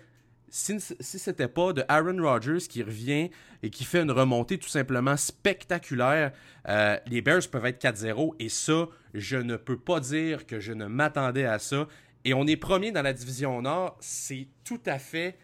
si, 0.50 0.78
si 0.80 1.18
c'était 1.18 1.48
pas 1.48 1.72
de 1.72 1.84
Aaron 1.88 2.22
Rodgers 2.22 2.66
qui 2.68 2.82
revient 2.82 3.30
et 3.62 3.70
qui 3.70 3.84
fait 3.84 4.02
une 4.02 4.10
remontée 4.10 4.58
tout 4.58 4.68
simplement 4.68 5.16
spectaculaire, 5.16 6.32
euh, 6.68 6.98
les 7.06 7.22
Bears 7.22 7.48
peuvent 7.50 7.66
être 7.66 7.82
4-0 7.82 8.34
et 8.38 8.48
ça, 8.48 8.86
je 9.14 9.36
ne 9.36 9.56
peux 9.56 9.78
pas 9.78 10.00
dire 10.00 10.46
que 10.46 10.60
je 10.60 10.72
ne 10.72 10.86
m'attendais 10.86 11.44
à 11.44 11.58
ça. 11.58 11.86
Et 12.24 12.34
on 12.34 12.46
est 12.46 12.56
premier 12.56 12.92
dans 12.92 13.02
la 13.02 13.12
division 13.12 13.62
Nord, 13.62 13.96
c'est 14.00 14.48
tout 14.64 14.80
à 14.86 14.98
fait 14.98 15.38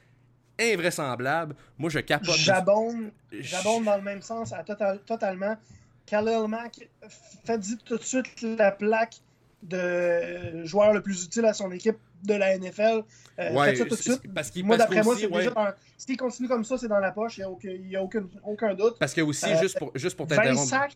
invraisemblable. 0.61 1.57
Moi, 1.79 1.91
je 1.91 2.01
capote. 2.01 2.37
J'abonde, 2.37 3.11
j'abonde 3.33 3.85
dans 3.85 3.97
le 3.97 4.03
même 4.03 4.23
sens, 4.23 4.53
à 4.53 4.65
totalement. 4.65 5.57
Khalil 6.07 6.49
Mack, 6.49 6.89
fait 7.45 7.61
tout 7.85 7.97
de 7.97 8.03
suite 8.03 8.43
la 8.43 8.71
plaque 8.71 9.17
de 9.63 10.65
joueur 10.65 10.93
le 10.93 11.01
plus 11.01 11.25
utile 11.25 11.47
à 11.47 11.55
son 11.55 11.73
équipe? 11.73 11.97
De 12.25 12.35
la 12.35 12.59
NFL. 12.59 13.03
Euh, 13.39 13.53
ouais, 13.53 13.77
ça 13.77 13.85
tout 13.85 13.97
de 13.97 14.01
suite. 14.01 14.33
Parce 14.35 14.55
moi, 14.63 14.77
d'après 14.77 15.03
moi, 15.03 15.17
c'est 15.19 15.29
déjà 15.31 15.51
dans... 15.51 15.69
S'il 15.97 16.17
continue 16.17 16.49
comme 16.49 16.65
ça, 16.65 16.79
c'est 16.79 16.89
dans 16.89 16.99
la 16.99 17.13
poche, 17.13 17.39
il 17.39 17.41
n'y 17.41 17.45
a, 17.45 17.51
aucun, 17.51 17.69
y 17.71 17.97
a 17.97 18.03
aucun, 18.03 18.25
aucun, 18.45 18.75
doute. 18.75 18.97
Parce 18.99 19.15
que 19.15 19.21
aussi, 19.21 19.47
euh, 19.47 19.61
juste 19.61 19.79
pour, 19.79 19.91
juste 19.95 20.17
pour 20.17 20.27
t'interrompre. 20.27 20.89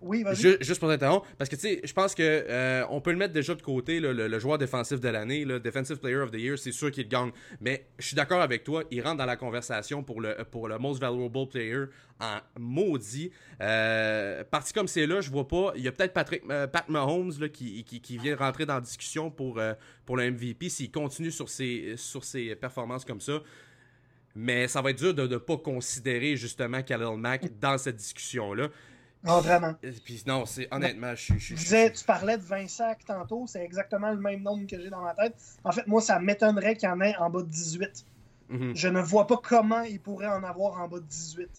Oui. 0.00 0.24
Juste, 0.32 0.78
pour 0.78 0.88
t'interrompre, 0.88 1.26
parce 1.36 1.50
que 1.50 1.56
tu 1.56 1.62
sais, 1.62 1.80
je 1.82 1.92
pense 1.92 2.14
que 2.14 2.22
euh, 2.22 2.84
on 2.88 3.00
peut 3.00 3.10
le 3.10 3.16
mettre 3.16 3.32
déjà 3.32 3.54
de 3.54 3.62
côté, 3.62 3.98
le, 3.98 4.38
joueur 4.38 4.56
défensif 4.56 5.00
de 5.00 5.08
l'année, 5.08 5.44
le 5.44 5.58
Defensive 5.58 5.98
Player 5.98 6.18
of 6.18 6.30
the 6.30 6.36
Year, 6.36 6.58
c'est 6.58 6.72
sûr 6.72 6.90
qu'il 6.92 7.08
gagne. 7.08 7.32
Mais 7.60 7.86
je 7.98 8.06
suis 8.06 8.16
d'accord 8.16 8.40
avec 8.40 8.62
toi, 8.62 8.84
il 8.90 9.02
rentre 9.02 9.16
dans 9.16 9.26
la 9.26 9.36
conversation 9.36 10.04
pour 10.04 10.20
le, 10.20 10.36
pour 10.50 10.68
le 10.68 10.78
Most 10.78 11.00
Valuable 11.00 11.48
Player 11.48 11.84
en 12.20 12.38
maudit. 12.58 13.32
Euh, 13.60 14.44
parti 14.44 14.72
comme 14.72 14.86
c'est 14.86 15.06
là, 15.06 15.20
je 15.20 15.30
vois 15.30 15.48
pas. 15.48 15.72
Il 15.74 15.82
y 15.82 15.88
a 15.88 15.92
peut-être 15.92 16.12
Patrick 16.12 16.42
euh, 16.48 16.68
Pat 16.68 16.88
Mahomes 16.88 17.48
qui, 17.52 17.82
qui, 17.84 18.18
vient 18.18 18.36
rentrer 18.36 18.66
dans 18.66 18.74
la 18.74 18.80
discussion 18.80 19.30
pour, 19.30 19.60
pour 20.06 20.16
le 20.16 20.30
MVP 20.30 20.68
s'il 20.68 20.92
continue 20.92 21.32
sur 21.32 21.48
ses, 21.48 21.94
sur 21.96 22.22
ses 22.22 22.54
performances 22.54 23.04
comme 23.04 23.20
ça. 23.20 23.42
Mais 24.36 24.68
ça 24.68 24.80
va 24.80 24.90
être 24.90 24.98
dur 24.98 25.14
de 25.14 25.26
ne 25.26 25.38
pas 25.38 25.56
considérer 25.56 26.36
justement 26.36 26.82
Khalil 26.82 27.16
Mack 27.16 27.58
dans 27.58 27.76
cette 27.78 27.96
discussion-là. 27.96 28.68
Non, 29.24 29.40
vraiment. 29.40 29.74
Puis 30.04 30.22
non, 30.26 30.46
c'est 30.46 30.68
honnêtement, 30.70 31.14
je 31.14 31.36
suis. 31.38 31.54
disais, 31.54 31.92
tu 31.92 32.04
parlais 32.04 32.36
de 32.36 32.42
20 32.42 32.68
sacs 32.68 33.04
tantôt, 33.04 33.46
c'est 33.46 33.62
exactement 33.64 34.10
le 34.10 34.20
même 34.20 34.42
nombre 34.42 34.66
que 34.66 34.80
j'ai 34.80 34.90
dans 34.90 35.02
ma 35.02 35.14
tête. 35.14 35.34
En 35.64 35.72
fait, 35.72 35.86
moi, 35.86 36.00
ça 36.00 36.20
m'étonnerait 36.20 36.76
qu'il 36.76 36.88
y 36.88 36.92
en 36.92 37.00
ait 37.00 37.16
en 37.16 37.28
bas 37.28 37.42
de 37.42 37.48
18. 37.48 38.06
Mhm. 38.48 38.76
Je 38.76 38.88
ne 38.88 39.00
vois 39.00 39.26
pas 39.26 39.36
comment 39.42 39.82
il 39.82 40.00
pourrait 40.00 40.28
en 40.28 40.42
avoir 40.44 40.80
en 40.80 40.88
bas 40.88 41.00
de 41.00 41.04
18. 41.04 41.50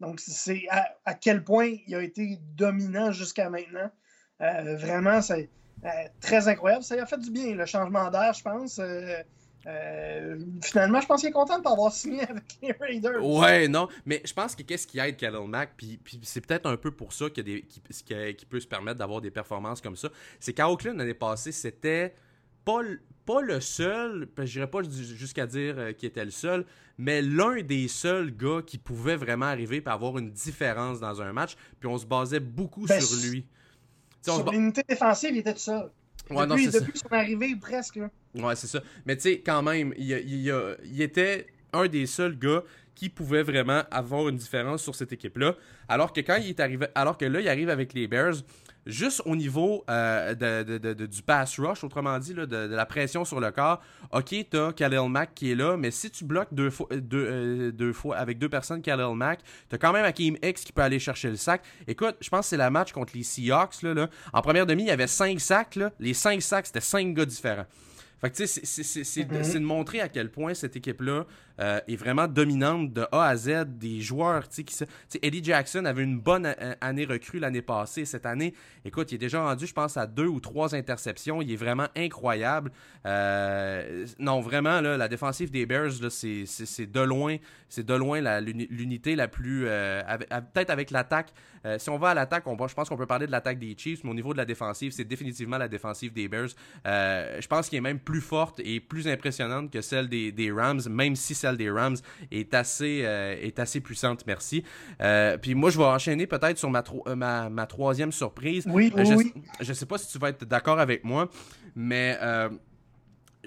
Donc, 0.00 0.20
c'est 0.20 0.66
à, 0.70 1.14
quel 1.14 1.42
point 1.42 1.74
il 1.86 1.94
a 1.94 2.02
été 2.02 2.38
dominant 2.56 3.10
jusqu'à 3.10 3.50
maintenant. 3.50 3.90
Euh, 4.40 4.76
vraiment, 4.76 5.20
c'est 5.20 5.50
euh, 5.84 5.88
très 6.20 6.46
incroyable. 6.46 6.84
Ça 6.84 6.94
lui 6.94 7.02
a 7.02 7.06
fait 7.06 7.18
du 7.18 7.30
bien, 7.30 7.54
le 7.54 7.66
changement 7.66 8.10
d'air, 8.10 8.32
je 8.32 8.42
pense. 8.42 8.78
Euh, 8.78 9.22
euh, 9.68 10.38
finalement, 10.62 11.00
je 11.00 11.06
pense 11.06 11.20
qu'il 11.20 11.28
est 11.28 11.32
content 11.32 11.58
de 11.58 11.62
pas 11.62 11.72
avoir 11.72 11.92
signé 11.92 12.22
avec 12.22 12.58
les 12.62 12.72
Raiders. 12.72 13.24
Ouais, 13.24 13.68
non, 13.68 13.88
mais 14.06 14.22
je 14.24 14.32
pense 14.32 14.56
que 14.56 14.62
qu'est-ce 14.62 14.86
qui 14.86 14.98
aide 14.98 15.16
Khalil 15.16 15.46
Mack, 15.46 15.74
puis, 15.76 16.00
c'est 16.22 16.40
peut-être 16.40 16.66
un 16.66 16.76
peu 16.76 16.90
pour 16.90 17.12
ça 17.12 17.28
qu'il 17.28 17.44
peut 18.48 18.60
se 18.60 18.66
permettre 18.66 18.98
d'avoir 18.98 19.20
des 19.20 19.30
performances 19.30 19.80
comme 19.80 19.96
ça, 19.96 20.08
c'est 20.40 20.54
qu'à 20.54 20.70
Oakland 20.70 20.96
l'année 20.96 21.14
passée, 21.14 21.52
c'était 21.52 22.14
pas, 22.64 22.80
pas 23.26 23.42
le 23.42 23.60
seul, 23.60 24.28
je 24.38 24.42
dirais 24.44 24.70
pas 24.70 24.82
jusqu'à 24.82 25.46
dire 25.46 25.74
euh, 25.78 25.92
qu'il 25.92 26.08
était 26.08 26.24
le 26.24 26.30
seul, 26.30 26.64
mais 26.96 27.20
l'un 27.20 27.60
des 27.62 27.88
seuls 27.88 28.34
gars 28.34 28.62
qui 28.66 28.78
pouvait 28.78 29.16
vraiment 29.16 29.46
arriver 29.46 29.82
et 29.84 29.88
avoir 29.88 30.16
une 30.18 30.30
différence 30.30 30.98
dans 30.98 31.20
un 31.20 31.32
match, 31.32 31.56
puis 31.78 31.88
on 31.88 31.98
se 31.98 32.06
basait 32.06 32.40
beaucoup 32.40 32.86
ben, 32.86 33.00
sur 33.00 33.28
lui. 33.28 33.44
sur 34.22 34.50
l'unité 34.50 34.82
défensive, 34.88 35.30
il 35.32 35.38
était 35.38 35.52
tout 35.54 35.60
seul. 35.60 35.90
Ouais, 36.30 36.46
depuis, 36.46 36.66
non, 36.66 36.72
depuis 36.72 36.98
son 36.98 37.12
arrivée, 37.12 37.56
presque. 37.60 37.98
Ouais, 38.34 38.56
c'est 38.56 38.66
ça. 38.66 38.82
Mais 39.06 39.16
tu 39.16 39.22
sais, 39.22 39.40
quand 39.40 39.62
même, 39.62 39.94
il, 39.96 40.10
il, 40.10 41.02
était 41.02 41.46
un 41.72 41.86
des 41.86 42.06
seuls 42.06 42.38
gars 42.38 42.62
qui 42.94 43.08
pouvait 43.08 43.42
vraiment 43.42 43.82
avoir 43.90 44.28
une 44.28 44.36
différence 44.36 44.82
sur 44.82 44.94
cette 44.94 45.12
équipe-là. 45.12 45.54
Alors 45.88 46.12
que 46.12 46.20
quand 46.20 46.36
il 46.36 46.48
est 46.48 46.60
arrivé, 46.60 46.86
alors 46.94 47.16
que 47.16 47.24
là, 47.24 47.40
il 47.40 47.48
arrive 47.48 47.70
avec 47.70 47.94
les 47.94 48.08
Bears, 48.08 48.34
juste 48.88 49.22
au 49.26 49.36
niveau 49.36 49.84
euh, 49.88 50.34
de, 50.34 51.06
du 51.06 51.22
pass 51.22 51.60
rush, 51.60 51.84
autrement 51.84 52.18
dit, 52.18 52.34
de, 52.34 52.56
la 52.56 52.86
pression 52.86 53.24
sur 53.24 53.38
le 53.38 53.50
corps, 53.50 53.80
ok, 54.12 54.34
t'as 54.50 54.72
Khalil 54.72 55.08
Mack 55.08 55.34
qui 55.34 55.52
est 55.52 55.54
là, 55.54 55.76
mais 55.76 55.90
si 55.90 56.10
tu 56.10 56.24
bloques 56.24 56.52
deux 56.52 56.70
fois, 56.70 56.88
deux, 56.90 57.26
euh, 57.30 57.70
deux 57.70 57.92
fois 57.92 58.16
avec 58.16 58.38
deux 58.38 58.48
personnes 58.48 58.82
Khalil 58.82 59.14
Mack, 59.14 59.40
t'as 59.68 59.78
quand 59.78 59.92
même 59.92 60.04
Hakim 60.04 60.36
X 60.42 60.64
qui 60.64 60.72
peut 60.72 60.82
aller 60.82 60.98
chercher 60.98 61.28
le 61.28 61.36
sac. 61.36 61.62
Écoute, 61.86 62.16
je 62.20 62.28
pense 62.30 62.46
que 62.46 62.50
c'est 62.50 62.56
la 62.56 62.70
match 62.70 62.92
contre 62.92 63.12
les 63.14 63.22
Seahawks. 63.22 63.82
Là, 63.82 63.94
là. 63.94 64.08
En 64.32 64.40
première 64.40 64.66
demi, 64.66 64.84
il 64.84 64.88
y 64.88 64.92
avait 64.92 65.06
cinq 65.06 65.38
sacs. 65.38 65.76
Là. 65.76 65.92
Les 66.00 66.14
cinq 66.14 66.40
sacs, 66.42 66.66
c'était 66.66 66.80
cinq 66.80 67.14
gars 67.14 67.26
différents. 67.26 67.66
Fait 68.20 68.30
que 68.30 68.36
tu 68.36 68.46
sais, 68.46 68.64
c'est 68.64 69.20
mm-hmm. 69.22 69.54
de 69.54 69.58
montrer 69.64 70.00
à 70.00 70.08
quel 70.08 70.30
point 70.30 70.54
cette 70.54 70.74
équipe-là 70.74 71.24
euh, 71.60 71.80
est 71.88 71.96
vraiment 71.96 72.28
dominante 72.28 72.92
de 72.92 73.04
A 73.10 73.24
à 73.24 73.36
Z, 73.36 73.64
des 73.66 74.00
joueurs, 74.00 74.44
Eddie 75.22 75.42
Jackson 75.42 75.84
avait 75.86 76.04
une 76.04 76.20
bonne 76.20 76.46
euh, 76.46 76.74
année 76.80 77.04
recrue 77.04 77.40
l'année 77.40 77.62
passée. 77.62 78.04
Cette 78.04 78.26
année, 78.26 78.54
écoute, 78.84 79.10
il 79.10 79.16
est 79.16 79.18
déjà 79.18 79.42
rendu, 79.42 79.66
je 79.66 79.74
pense, 79.74 79.96
à 79.96 80.06
deux 80.06 80.26
ou 80.26 80.38
trois 80.38 80.76
interceptions. 80.76 81.42
Il 81.42 81.50
est 81.50 81.56
vraiment 81.56 81.88
incroyable. 81.96 82.70
Euh, 83.06 84.06
non, 84.20 84.40
vraiment, 84.40 84.80
la 84.80 85.08
défensive 85.08 85.50
des 85.50 85.66
Bears, 85.66 86.10
c'est 86.10 86.86
de 86.86 87.00
loin, 87.00 87.36
c'est 87.68 87.84
de 87.84 87.94
loin 87.94 88.20
l'unité 88.40 89.16
la, 89.16 89.26
plus, 89.26 89.64
peut-être 89.64 90.70
avec 90.70 90.90
l'attaque. 90.90 91.32
si 91.78 91.90
on 91.90 91.98
va 91.98 92.10
à 92.10 92.14
l'attaque, 92.14 92.44
je 92.46 92.74
pense 92.74 92.88
qu'on 92.88 92.96
peut 92.96 93.06
parler 93.06 93.26
de 93.26 93.32
l'attaque 93.32 93.58
des 93.58 93.74
Chiefs, 93.76 94.04
mais 94.04 94.10
au 94.10 94.14
niveau 94.14 94.32
de 94.32 94.38
la 94.38 94.44
défensive, 94.44 94.92
c'est 94.92 95.04
définitivement 95.04 95.58
la 95.58 95.68
défensive 95.68 96.12
des 96.12 96.28
Bears. 96.28 96.50
je 96.84 97.46
pense 97.46 97.68
qu'il 97.68 97.78
est 97.78 97.82
même 97.82 97.98
plus 97.98 98.20
forte 98.20 98.60
et 98.60 98.80
plus 98.80 99.08
impressionnante 99.08 99.72
que 99.72 99.80
celle 99.80 100.08
des, 100.08 100.30
des 100.32 100.52
Rams, 100.52 100.82
même 100.88 101.16
si 101.16 101.34
des 101.56 101.70
Rams 101.70 101.96
est 102.30 102.54
assez, 102.54 103.02
euh, 103.04 103.36
est 103.40 103.58
assez 103.58 103.80
puissante, 103.80 104.24
merci. 104.26 104.64
Euh, 105.00 105.36
puis 105.38 105.54
moi, 105.54 105.70
je 105.70 105.78
vais 105.78 105.84
enchaîner 105.84 106.26
peut-être 106.26 106.58
sur 106.58 106.70
ma, 106.70 106.82
euh, 107.06 107.14
ma, 107.14 107.48
ma, 107.48 107.66
troisième 107.66 108.12
surprise. 108.12 108.64
Oui, 108.68 108.92
je, 108.96 109.14
oui. 109.14 109.32
Je 109.60 109.72
sais 109.72 109.86
pas 109.86 109.98
si 109.98 110.08
tu 110.08 110.18
vas 110.18 110.30
être 110.30 110.44
d'accord 110.44 110.78
avec 110.78 111.04
moi, 111.04 111.28
mais 111.74 112.18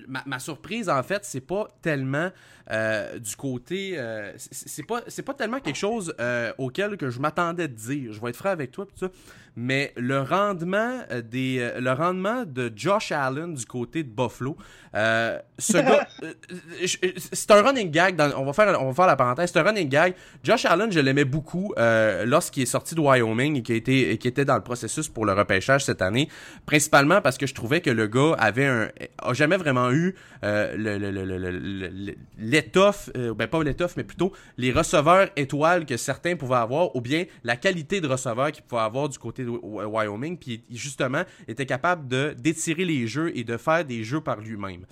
ma, 0.08 0.40
surprise, 0.40 0.90
en 0.90 1.04
fait, 1.04 1.26
c'est 1.26 1.42
pas 1.42 1.68
tellement 1.82 2.30
euh, 2.72 3.20
du 3.20 3.36
côté. 3.36 3.94
Euh, 3.96 4.34
c'est 4.38 4.86
pas, 4.86 5.02
pas 5.02 5.34
tellement 5.34 5.60
quelque 5.60 5.78
chose 5.78 6.14
euh, 6.20 6.54
auquel 6.58 6.98
que 6.98 7.10
je 7.10 7.20
m'attendais 7.20 7.68
de 7.68 7.74
dire. 7.74 8.14
Je 8.14 8.22
vais 8.22 8.30
être 8.30 8.38
franc 8.38 8.50
avec 8.50 8.72
toi, 8.72 8.86
tout 8.86 8.98
ça. 8.98 9.10
Mais 9.56 9.94
le 9.96 10.22
rendement, 10.22 11.00
des, 11.30 11.72
le 11.80 11.92
rendement 11.92 12.44
de 12.46 12.72
Josh 12.76 13.12
Allen 13.12 13.54
du 13.54 13.66
côté 13.66 14.04
de 14.04 14.10
Buffalo, 14.10 14.56
ce 14.94 15.78
gars. 15.78 16.08
c'est 17.18 17.52
un 17.52 17.62
running 17.62 17.92
gag. 17.92 18.20
on, 18.38 18.46
va 18.46 18.54
faire, 18.54 18.82
on 18.82 18.88
va 18.88 18.94
faire 18.94 19.08
la 19.08 19.16
parenthèse. 19.16 19.52
C'est 19.52 19.60
un 19.60 19.64
running 19.64 19.90
gag. 19.90 20.14
Josh 20.44 20.66
Allen, 20.66 20.92
je 20.92 21.00
l'aimais 21.00 21.26
beaucoup 21.26 21.74
lorsqu'il 21.78 22.64
est 22.64 22.68
sorti 22.68 22.96
de 22.96 23.02
Wyoming 23.02 23.58
et 23.58 23.62
qui, 23.64 23.74
été, 23.74 24.18
qui 24.18 24.28
était 24.28 24.46
dans 24.46 24.56
le 24.56 24.64
processus 24.64 25.08
pour 25.08 25.26
le 25.26 25.34
repêchage 25.34 25.84
cette 25.86 26.02
année. 26.02 26.30
Principalement 26.66 27.22
parce 27.22 27.38
que 27.38 27.48
je 27.48 27.54
trouvais 27.54 27.82
que 27.82 27.90
le 27.90 28.08
gars 28.08 28.36
avait 28.38 28.66
un. 28.66 28.90
a 29.20 29.34
jamais 29.34 29.58
vraiment 29.58 29.92
eu 29.92 30.16
l'étoffe, 32.38 33.10
euh, 33.16 33.34
ben 33.34 33.48
pas 33.48 33.64
l'étoffe, 33.64 33.96
mais 33.98 34.04
plutôt 34.04 34.34
les 34.58 34.72
receveurs 34.72 35.30
étoiles 35.36 35.86
que 35.86 35.98
certains 35.98 36.36
pouvaient 36.36 36.56
avoir, 36.56 36.96
ou 36.96 37.02
bien 37.02 37.26
la 37.44 37.56
qualité 37.56 38.02
de 38.02 38.08
receveur 38.08 38.52
qu'il 38.52 38.64
pouvait 38.64 38.82
avoir 38.82 39.10
du 39.10 39.18
côté 39.18 39.41
Wyoming, 39.48 40.38
puis 40.38 40.64
justement 40.70 41.24
était 41.48 41.66
capable 41.66 42.08
de 42.08 42.36
d'étirer 42.38 42.86
les 42.86 43.08
jeux 43.08 43.36
et 43.36 43.44
de 43.44 43.58
faire 43.58 43.86
des 43.86 44.04
jeux 44.04 44.22
par 44.22 44.40
lui-même. 44.40 44.86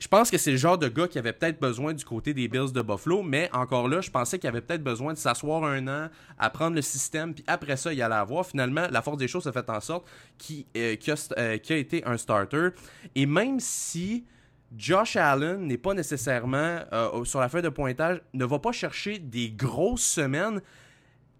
Je 0.00 0.08
pense 0.08 0.30
que 0.30 0.38
c'est 0.38 0.50
le 0.50 0.56
genre 0.56 0.78
de 0.78 0.88
gars 0.88 1.06
qui 1.06 1.18
avait 1.18 1.34
peut-être 1.34 1.60
besoin 1.60 1.92
du 1.92 2.06
côté 2.06 2.32
des 2.32 2.48
Bills 2.48 2.72
de 2.72 2.80
Buffalo, 2.80 3.22
mais 3.22 3.50
encore 3.52 3.86
là, 3.86 4.00
je 4.00 4.10
pensais 4.10 4.38
qu'il 4.38 4.48
avait 4.48 4.62
peut-être 4.62 4.82
besoin 4.82 5.12
de 5.12 5.18
s'asseoir 5.18 5.62
un 5.62 5.86
an, 5.88 6.08
apprendre 6.38 6.74
le 6.74 6.80
système, 6.80 7.34
puis 7.34 7.44
après 7.46 7.76
ça, 7.76 7.92
il 7.92 8.00
allait 8.00 8.14
avoir. 8.14 8.46
Finalement, 8.46 8.86
la 8.90 9.02
force 9.02 9.18
des 9.18 9.28
choses 9.28 9.46
a 9.46 9.52
fait 9.52 9.68
en 9.68 9.80
sorte 9.80 10.08
qu'il 10.38 10.64
euh, 10.74 10.96
euh, 11.36 11.58
a, 11.68 11.74
été 11.74 12.02
un 12.06 12.16
starter. 12.16 12.70
Et 13.14 13.26
même 13.26 13.60
si 13.60 14.24
Josh 14.74 15.16
Allen 15.16 15.66
n'est 15.66 15.76
pas 15.76 15.92
nécessairement 15.92 16.78
euh, 16.94 17.22
sur 17.24 17.40
la 17.40 17.50
feuille 17.50 17.60
de 17.60 17.68
pointage, 17.68 18.22
ne 18.32 18.46
va 18.46 18.58
pas 18.58 18.72
chercher 18.72 19.18
des 19.18 19.50
grosses 19.50 20.00
semaines, 20.00 20.62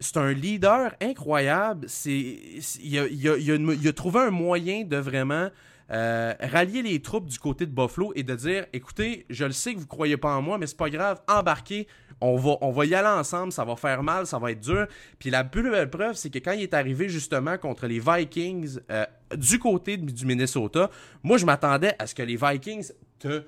c'est 0.00 0.16
un 0.16 0.32
leader 0.32 0.94
incroyable. 1.00 1.86
C'est, 1.88 2.38
il, 2.82 3.88
a, 3.88 3.92
trouvé 3.92 4.20
un 4.20 4.30
moyen 4.30 4.84
de 4.84 4.96
vraiment 4.96 5.50
euh, 5.92 6.34
rallier 6.40 6.82
les 6.82 7.02
troupes 7.02 7.26
du 7.26 7.38
côté 7.38 7.66
de 7.66 7.72
Buffalo 7.72 8.12
et 8.16 8.22
de 8.22 8.34
dire 8.34 8.66
écoutez, 8.72 9.26
je 9.28 9.44
le 9.44 9.52
sais 9.52 9.74
que 9.74 9.80
vous 9.80 9.86
croyez 9.86 10.16
pas 10.16 10.34
en 10.34 10.42
moi, 10.42 10.56
mais 10.56 10.66
c'est 10.66 10.76
pas 10.76 10.88
grave, 10.88 11.20
embarquez, 11.28 11.86
on 12.20 12.36
va, 12.36 12.56
on 12.60 12.70
va 12.70 12.86
y 12.86 12.94
aller 12.94 13.08
ensemble, 13.08 13.52
ça 13.52 13.64
va 13.64 13.76
faire 13.76 14.02
mal, 14.02 14.26
ça 14.26 14.38
va 14.38 14.52
être 14.52 14.60
dur. 14.60 14.86
Puis 15.18 15.30
la 15.30 15.44
plus 15.44 15.68
belle 15.70 15.90
preuve, 15.90 16.14
c'est 16.14 16.30
que 16.30 16.38
quand 16.38 16.52
il 16.52 16.62
est 16.62 16.74
arrivé 16.74 17.08
justement 17.08 17.58
contre 17.58 17.86
les 17.86 18.00
Vikings 18.00 18.78
euh, 18.90 19.04
du 19.36 19.58
côté 19.58 19.96
du 19.96 20.24
Minnesota, 20.26 20.90
moi 21.22 21.36
je 21.38 21.44
m'attendais 21.44 21.94
à 21.98 22.06
ce 22.06 22.14
que 22.14 22.22
les 22.22 22.36
Vikings 22.36 22.90
te 23.20 23.44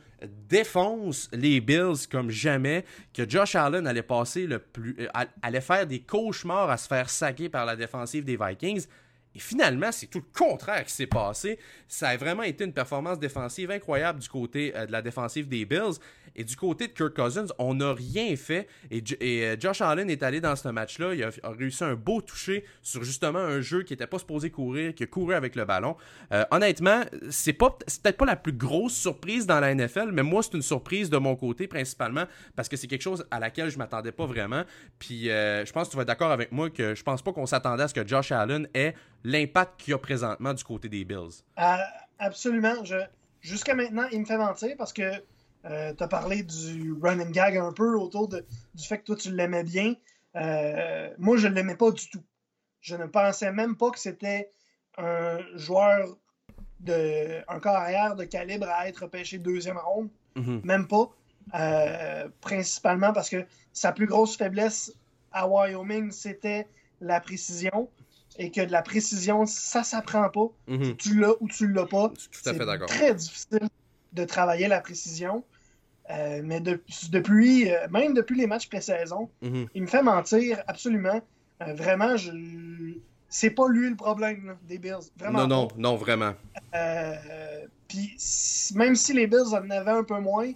défoncent 0.49 1.29
les 1.33 1.61
Bills 1.61 2.07
comme 2.11 2.31
jamais, 2.31 2.85
que 3.13 3.29
Josh 3.29 3.57
Allen 3.57 3.87
allait 3.87 4.03
passer 4.03 4.47
le 4.47 4.61
plus, 4.61 4.95
euh, 5.01 5.25
allait 5.43 5.61
faire 5.61 5.87
des 5.87 6.01
cauchemars 6.01 6.71
à 6.71 6.77
se 6.77 6.87
faire 6.87 7.11
saquer 7.11 7.49
par 7.49 7.67
la 7.67 7.75
défensive 7.75 8.25
des 8.25 8.37
Vikings. 8.37 8.87
Et 9.35 9.39
finalement, 9.39 9.91
c'est 9.93 10.07
tout 10.07 10.19
le 10.19 10.39
contraire 10.39 10.85
qui 10.85 10.93
s'est 10.93 11.07
passé. 11.07 11.59
Ça 11.89 12.09
a 12.09 12.17
vraiment 12.17 12.43
été 12.43 12.65
une 12.65 12.73
performance 12.73 13.19
défensive 13.19 13.71
incroyable 13.71 14.19
du 14.21 14.29
côté 14.29 14.73
euh, 14.77 14.87
de 14.87 14.93
la 14.93 15.03
défensive 15.03 15.49
des 15.49 15.65
Bills. 15.65 15.99
Et 16.35 16.45
du 16.45 16.57
côté 16.57 16.89
de 16.89 16.93
Kirk 16.93 17.15
Cousins, 17.15 17.47
on 17.59 17.75
n'a 17.75 17.93
rien 17.93 18.35
fait. 18.37 18.67
Et, 18.91 19.03
euh, 19.23 19.57
Josh 19.59 19.83
Allen 19.83 20.09
est 20.09 20.23
allé 20.23 20.41
dans 20.41 20.57
ce 20.57 20.69
match-là. 20.69 21.15
Il 21.15 21.23
a, 21.23 21.31
réussi 21.45 21.85
un 21.85 21.95
beau 21.95 22.23
toucher 22.23 22.65
sur 22.83 23.05
justement 23.05 23.39
un 23.39 23.61
jeu 23.61 23.83
qui 23.83 23.93
n'était 23.93 24.07
pas 24.07 24.19
supposé 24.19 24.51
courir, 24.51 24.95
qui 24.95 25.03
a 25.03 25.07
couru 25.07 25.35
avec 25.35 25.57
le 25.57 25.65
ballon. 25.65 25.97
Euh, 26.33 26.45
honnêtement, 26.51 27.03
c'est 27.31 27.53
pas 27.53 27.71
peut-être 27.71 28.17
pas 28.17 28.25
la 28.25 28.37
plus 28.37 28.53
grosse 28.53 28.95
surprise 28.95 29.47
dans 29.47 29.61
la 29.61 29.75
NFL, 29.75 30.11
mais 30.13 30.23
moi, 30.23 30.43
c'est 30.43 30.55
une 30.55 30.63
surprise 30.63 31.11
de 31.11 31.19
mon 31.19 31.37
côté 31.37 31.67
principalement 31.67 32.25
parce 32.57 32.69
que 32.69 32.77
c'est 32.77 32.87
quelque 32.87 33.03
chose 33.03 33.27
à 33.31 33.39
laquelle 33.39 33.71
je 33.71 33.77
m'attendais 33.77 34.13
pas 34.13 34.27
vraiment. 34.27 34.65
Puis 34.99 35.25
je 35.25 35.73
pense 35.73 35.89
que 35.89 35.93
tu 35.93 35.97
vas 35.97 36.03
être 36.03 36.09
d'accord 36.09 36.31
avec 36.31 36.53
moi 36.53 36.71
que 36.71 36.95
je 36.95 37.03
pense 37.03 37.23
pas 37.23 37.33
qu'on 37.33 37.47
s'attendait 37.47 37.83
à 37.83 37.89
ce 37.89 37.95
que 37.95 38.07
Josh 38.07 38.33
Allen 38.33 38.69
ait 38.75 38.95
l'impact 39.25 39.81
qu'il 39.81 39.93
y 39.93 39.95
a 39.95 39.99
présentement 39.99 40.55
du 40.55 40.65
côté 40.65 40.89
des 40.89 41.05
Bills. 41.05 41.43
Euh, 41.59 41.77
absolument. 42.19 42.75
Jusqu'à 43.41 43.75
maintenant, 43.75 44.07
il 44.13 44.21
me 44.21 44.25
fait 44.25 44.39
mentir 44.39 44.75
parce 44.77 44.93
que 44.93 45.11
euh, 45.65 45.95
tu 45.95 46.03
as 46.03 46.09
parlé 46.09 46.43
du 46.43 46.95
running 47.01 47.31
gag 47.31 47.57
un 47.57 47.73
peu 47.73 47.95
autour 47.95 48.29
de, 48.29 48.45
du 48.75 48.87
fait 48.87 48.99
que 48.99 49.05
toi, 49.05 49.17
tu 49.17 49.35
l'aimais 49.35 49.65
bien. 49.65 49.95
Euh, 50.37 51.11
moi, 51.19 51.37
je 51.37 51.49
ne 51.49 51.55
l'aimais 51.55 51.77
pas 51.77 51.91
du 51.91 52.09
tout. 52.09 52.23
Je 52.81 52.97
ne 52.97 53.07
pensais 53.07 53.53
même 53.53 53.77
pas 53.77 53.91
que 53.91 53.99
c'était 53.99 54.51
un 54.99 55.39
joueur 55.55 56.17
de 56.81 57.41
un 57.49 57.61
carrière 57.61 58.17
de 58.17 58.25
calibre 58.25 58.69
à 58.69 58.89
être 58.89 59.07
pêché 59.07 59.39
deuxième 59.39 59.79
ronde. 59.79 60.09
Mm-hmm. 60.37 60.65
Même 60.65 60.89
pas. 60.89 61.11
principalement 62.41 63.13
parce 63.13 63.31
que 63.31 63.45
sa 63.73 63.93
plus 63.93 64.07
grosse 64.07 64.37
faiblesse 64.37 64.93
à 65.31 65.49
Wyoming, 65.49 66.11
c'était 66.11 66.67
la 67.01 67.21
précision 67.21 67.89
et 68.39 68.51
que 68.51 68.61
de 68.61 68.73
la 68.73 68.83
précision, 68.83 69.47
ça 69.47 69.83
s'apprend 69.83 70.29
pas. 70.29 70.49
Mhm. 70.69 70.97
Tu 70.97 71.19
l'as 71.19 71.35
ou 71.41 71.49
tu 71.49 71.69
l'as 71.69 71.87
pas. 71.87 72.13
C'est 72.31 72.59
très 72.87 73.15
difficile 73.15 73.69
de 74.13 74.25
travailler 74.25 74.69
la 74.69 74.81
précision. 74.81 75.45
Euh, 76.11 76.41
mais 76.45 76.61
depuis, 76.61 77.71
euh, 77.71 77.87
même 77.91 78.13
depuis 78.13 78.37
les 78.37 78.47
matchs 78.47 78.69
pré-saison, 78.69 79.31
mhm. 79.41 79.69
il 79.75 79.83
me 79.83 79.87
fait 79.87 80.03
mentir 80.03 80.63
absolument. 80.67 81.21
Euh, 81.63 81.75
vraiment, 81.75 82.17
je... 82.17 82.33
c'est 83.29 83.51
pas 83.51 83.69
lui 83.69 83.89
le 83.89 83.97
problème 83.97 84.57
des 84.69 84.79
Bills. 84.79 85.11
Vraiment 85.17 85.47
non, 85.47 85.47
non, 85.47 85.69
non, 85.77 85.97
vraiment. 85.97 86.35
Puis 87.89 88.17
même 88.75 88.97
si 88.97 89.13
les 89.13 89.27
Bills 89.27 89.55
en 89.55 89.71
avaient 89.71 89.91
un 89.91 90.05
peu 90.05 90.19
moins, 90.19 90.51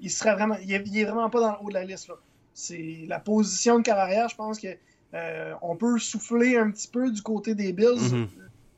il 0.00 0.10
serait 0.10 0.34
vraiment, 0.34 0.56
il 0.62 0.72
est, 0.72 1.04
vraiment 1.04 1.28
pas 1.28 1.40
dans 1.40 1.52
le 1.52 1.58
haut 1.62 1.68
de 1.68 1.74
la 1.74 1.84
liste. 1.84 2.10
C'est 2.54 3.04
la 3.06 3.20
position 3.20 3.78
de 3.78 3.82
carrière, 3.82 4.28
je 4.28 4.36
pense 4.36 4.58
que 4.58 4.68
euh, 5.12 5.54
on 5.60 5.76
peut 5.76 5.98
souffler 5.98 6.56
un 6.56 6.70
petit 6.70 6.88
peu 6.88 7.10
du 7.10 7.22
côté 7.22 7.54
des 7.54 7.72
Bills. 7.72 8.12
Mhm. 8.12 8.28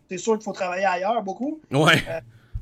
C'est 0.08 0.18
sûr 0.18 0.34
qu'il 0.34 0.44
faut 0.44 0.52
travailler 0.52 0.84
ailleurs 0.84 1.22
beaucoup. 1.22 1.60
Ouais. 1.70 2.02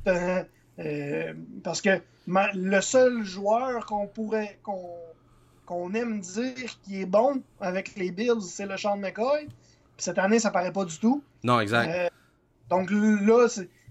Euh, 0.07 0.43
euh, 0.79 1.33
parce 1.63 1.81
que 1.81 2.01
le 2.27 2.81
seul 2.81 3.23
joueur 3.23 3.85
qu'on 3.85 4.07
pourrait 4.07 4.57
qu'on 4.63 5.93
aime 5.93 6.19
dire 6.21 6.79
qui 6.83 7.01
est 7.01 7.05
bon 7.05 7.41
avec 7.59 7.95
les 7.95 8.11
Bills, 8.11 8.41
c'est 8.41 8.65
le 8.65 8.77
Sean 8.77 8.97
McCoy. 8.97 9.47
cette 9.97 10.17
année, 10.17 10.39
ça 10.39 10.51
paraît 10.51 10.71
pas 10.71 10.85
du 10.85 10.97
tout. 10.97 11.23
Non, 11.43 11.59
exact. 11.59 12.11
donc 12.69 12.89
là, 12.91 13.47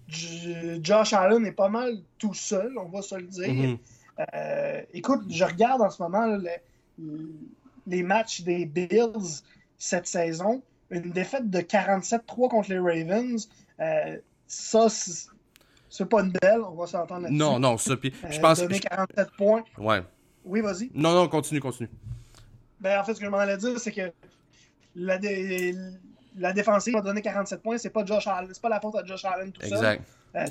Josh 0.08 1.12
Allen 1.12 1.46
est 1.46 1.52
pas 1.52 1.68
mal 1.68 1.98
tout 2.18 2.34
seul, 2.34 2.76
on 2.76 2.88
va 2.88 3.02
se 3.02 3.14
le 3.14 3.28
dire. 3.28 3.54
Mhm. 3.54 3.78
écoute, 4.92 5.22
je 5.30 5.44
regarde 5.44 5.80
en 5.80 5.90
ce 5.90 6.02
moment 6.02 6.38
les 7.86 8.02
matchs 8.02 8.42
des 8.42 8.66
Bills 8.66 9.42
cette 9.80 10.06
saison. 10.06 10.62
Une 10.90 11.10
défaite 11.10 11.50
de 11.50 11.58
47-3 11.58 12.48
contre 12.48 12.70
les 12.70 12.78
Ravens. 12.78 13.48
Euh, 13.80 14.18
ça, 14.46 14.86
c'est 14.88 16.08
pas 16.08 16.20
une 16.20 16.32
belle, 16.32 16.60
on 16.60 16.74
va 16.74 16.86
s'entendre 16.86 17.22
là-dessus. 17.22 17.38
Non, 17.38 17.58
non, 17.58 17.78
ça. 17.78 17.96
Puis, 17.96 18.12
je 18.30 18.38
euh, 18.38 18.40
pense. 18.40 18.58
Donner 18.60 18.78
47 18.78 19.30
points. 19.36 19.64
Ouais. 19.78 20.02
Oui, 20.44 20.60
vas-y. 20.60 20.90
Non, 20.94 21.14
non, 21.14 21.28
continue, 21.28 21.60
continue. 21.60 21.88
Ben, 22.80 23.00
en 23.00 23.04
fait, 23.04 23.14
ce 23.14 23.20
que 23.20 23.26
je 23.26 23.30
m'en 23.30 23.38
allais 23.38 23.56
dire, 23.56 23.78
c'est 23.78 23.92
que 23.92 24.12
la, 24.94 25.18
la 26.36 26.52
défensive 26.52 26.96
a 26.96 27.00
donné 27.00 27.22
47 27.22 27.62
points. 27.62 27.78
C'est 27.78 27.90
pas 27.90 28.04
Josh 28.04 28.26
Allen. 28.26 28.50
C'est 28.52 28.62
pas 28.62 28.68
la 28.68 28.80
faute 28.80 28.96
à 28.96 29.04
Josh 29.04 29.24
Allen 29.24 29.52
tout 29.52 29.62
exact. 29.62 30.02
seul. 30.34 30.42
Euh, 30.42 30.46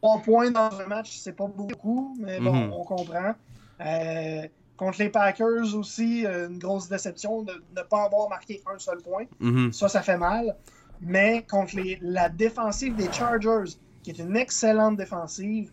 3, 0.00 0.22
points 0.22 0.50
dans 0.50 0.80
un 0.80 0.86
match, 0.86 1.18
c'est 1.18 1.36
pas 1.36 1.46
beaucoup, 1.46 2.16
mais 2.18 2.40
bon, 2.40 2.52
mm-hmm. 2.52 2.72
on 2.72 2.84
comprend. 2.84 3.34
Euh, 3.80 4.48
Contre 4.80 5.02
les 5.02 5.10
Packers 5.10 5.74
aussi, 5.74 6.24
euh, 6.24 6.48
une 6.48 6.58
grosse 6.58 6.88
déception 6.88 7.42
de 7.42 7.52
ne 7.76 7.82
pas 7.82 8.04
avoir 8.04 8.30
marqué 8.30 8.62
un 8.64 8.78
seul 8.78 8.96
point. 9.02 9.26
Mhm. 9.38 9.74
Ça, 9.74 9.90
ça 9.90 10.00
fait 10.00 10.16
mal. 10.16 10.56
Mais 11.02 11.44
contre 11.50 11.76
les, 11.76 11.98
la 12.00 12.30
défensive 12.30 12.96
des 12.96 13.12
Chargers, 13.12 13.76
qui 14.02 14.10
est 14.10 14.18
une 14.18 14.34
excellente 14.38 14.96
défensive, 14.96 15.70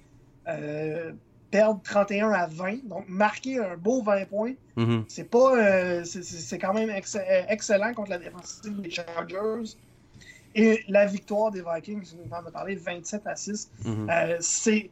euh, 0.49 1.13
perdre 1.51 1.79
31 1.85 2.31
à 2.31 2.47
20, 2.47 2.85
donc 2.89 3.05
marquer 3.07 3.59
un 3.59 3.77
beau 3.77 4.01
20 4.01 4.25
points, 4.25 4.55
mhm. 4.75 5.05
c'est 5.07 5.29
pas 5.29 5.55
euh, 5.55 6.03
c'est 6.03 6.59
quand 6.59 6.73
même 6.73 6.89
excellent 6.89 7.93
contre 7.93 8.09
la 8.09 8.17
défensive 8.17 8.81
des 8.81 8.91
Chargers. 8.91 9.77
Et 10.53 10.83
la 10.89 11.05
victoire 11.05 11.51
des 11.51 11.61
Vikings, 11.61 12.13
on 12.29 12.35
en 12.35 12.45
a 12.45 12.51
parlé, 12.51 12.75
27 12.75 13.25
à 13.25 13.37
6, 13.37 13.71
mhm. 13.85 14.09
c'est 14.41 14.89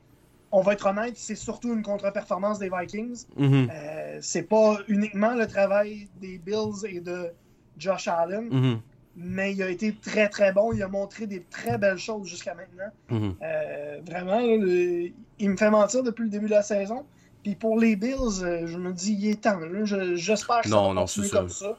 on 0.51 0.61
va 0.61 0.73
être 0.73 0.85
honnête, 0.85 1.17
c'est 1.17 1.35
surtout 1.35 1.73
une 1.73 1.83
contre-performance 1.83 2.59
des 2.59 2.69
Vikings. 2.69 3.25
Mhm. 3.37 3.69
Euh, 3.71 4.17
c'est 4.21 4.43
pas 4.43 4.77
uniquement 4.87 5.33
le 5.33 5.47
travail 5.47 6.07
des 6.21 6.37
Bills 6.37 6.85
et 6.87 6.99
de 6.99 7.31
Josh 7.77 8.07
Allen, 8.07 8.47
mhm. 8.49 8.79
mais 9.17 9.53
il 9.53 9.61
a 9.61 9.69
été 9.69 9.93
très 9.95 10.29
très 10.29 10.53
bon. 10.53 10.71
Il 10.73 10.81
a 10.81 10.87
montré 10.87 11.27
des 11.27 11.43
très 11.43 11.77
belles 11.77 11.97
choses 11.97 12.27
jusqu'à 12.27 12.55
maintenant. 12.55 12.91
Mhm. 13.09 13.35
Euh, 13.41 13.99
vraiment, 14.05 14.39
il 14.39 15.49
me 15.49 15.57
fait 15.57 15.69
mentir 15.69 16.03
depuis 16.03 16.23
le 16.23 16.29
début 16.29 16.45
de 16.45 16.51
la 16.51 16.63
saison. 16.63 17.05
Puis 17.43 17.55
pour 17.55 17.79
les 17.79 17.95
Bills, 17.95 18.43
euh, 18.43 18.65
je 18.65 18.77
me 18.77 18.91
dis, 18.91 19.13
il 19.13 19.29
est 19.29 19.41
temps. 19.41 19.59
J'espère 19.83 20.61
que 20.61 20.69
ça 20.69 20.81
va 20.81 20.93
continuer 20.93 21.29
comme 21.29 21.49
ça. 21.49 21.77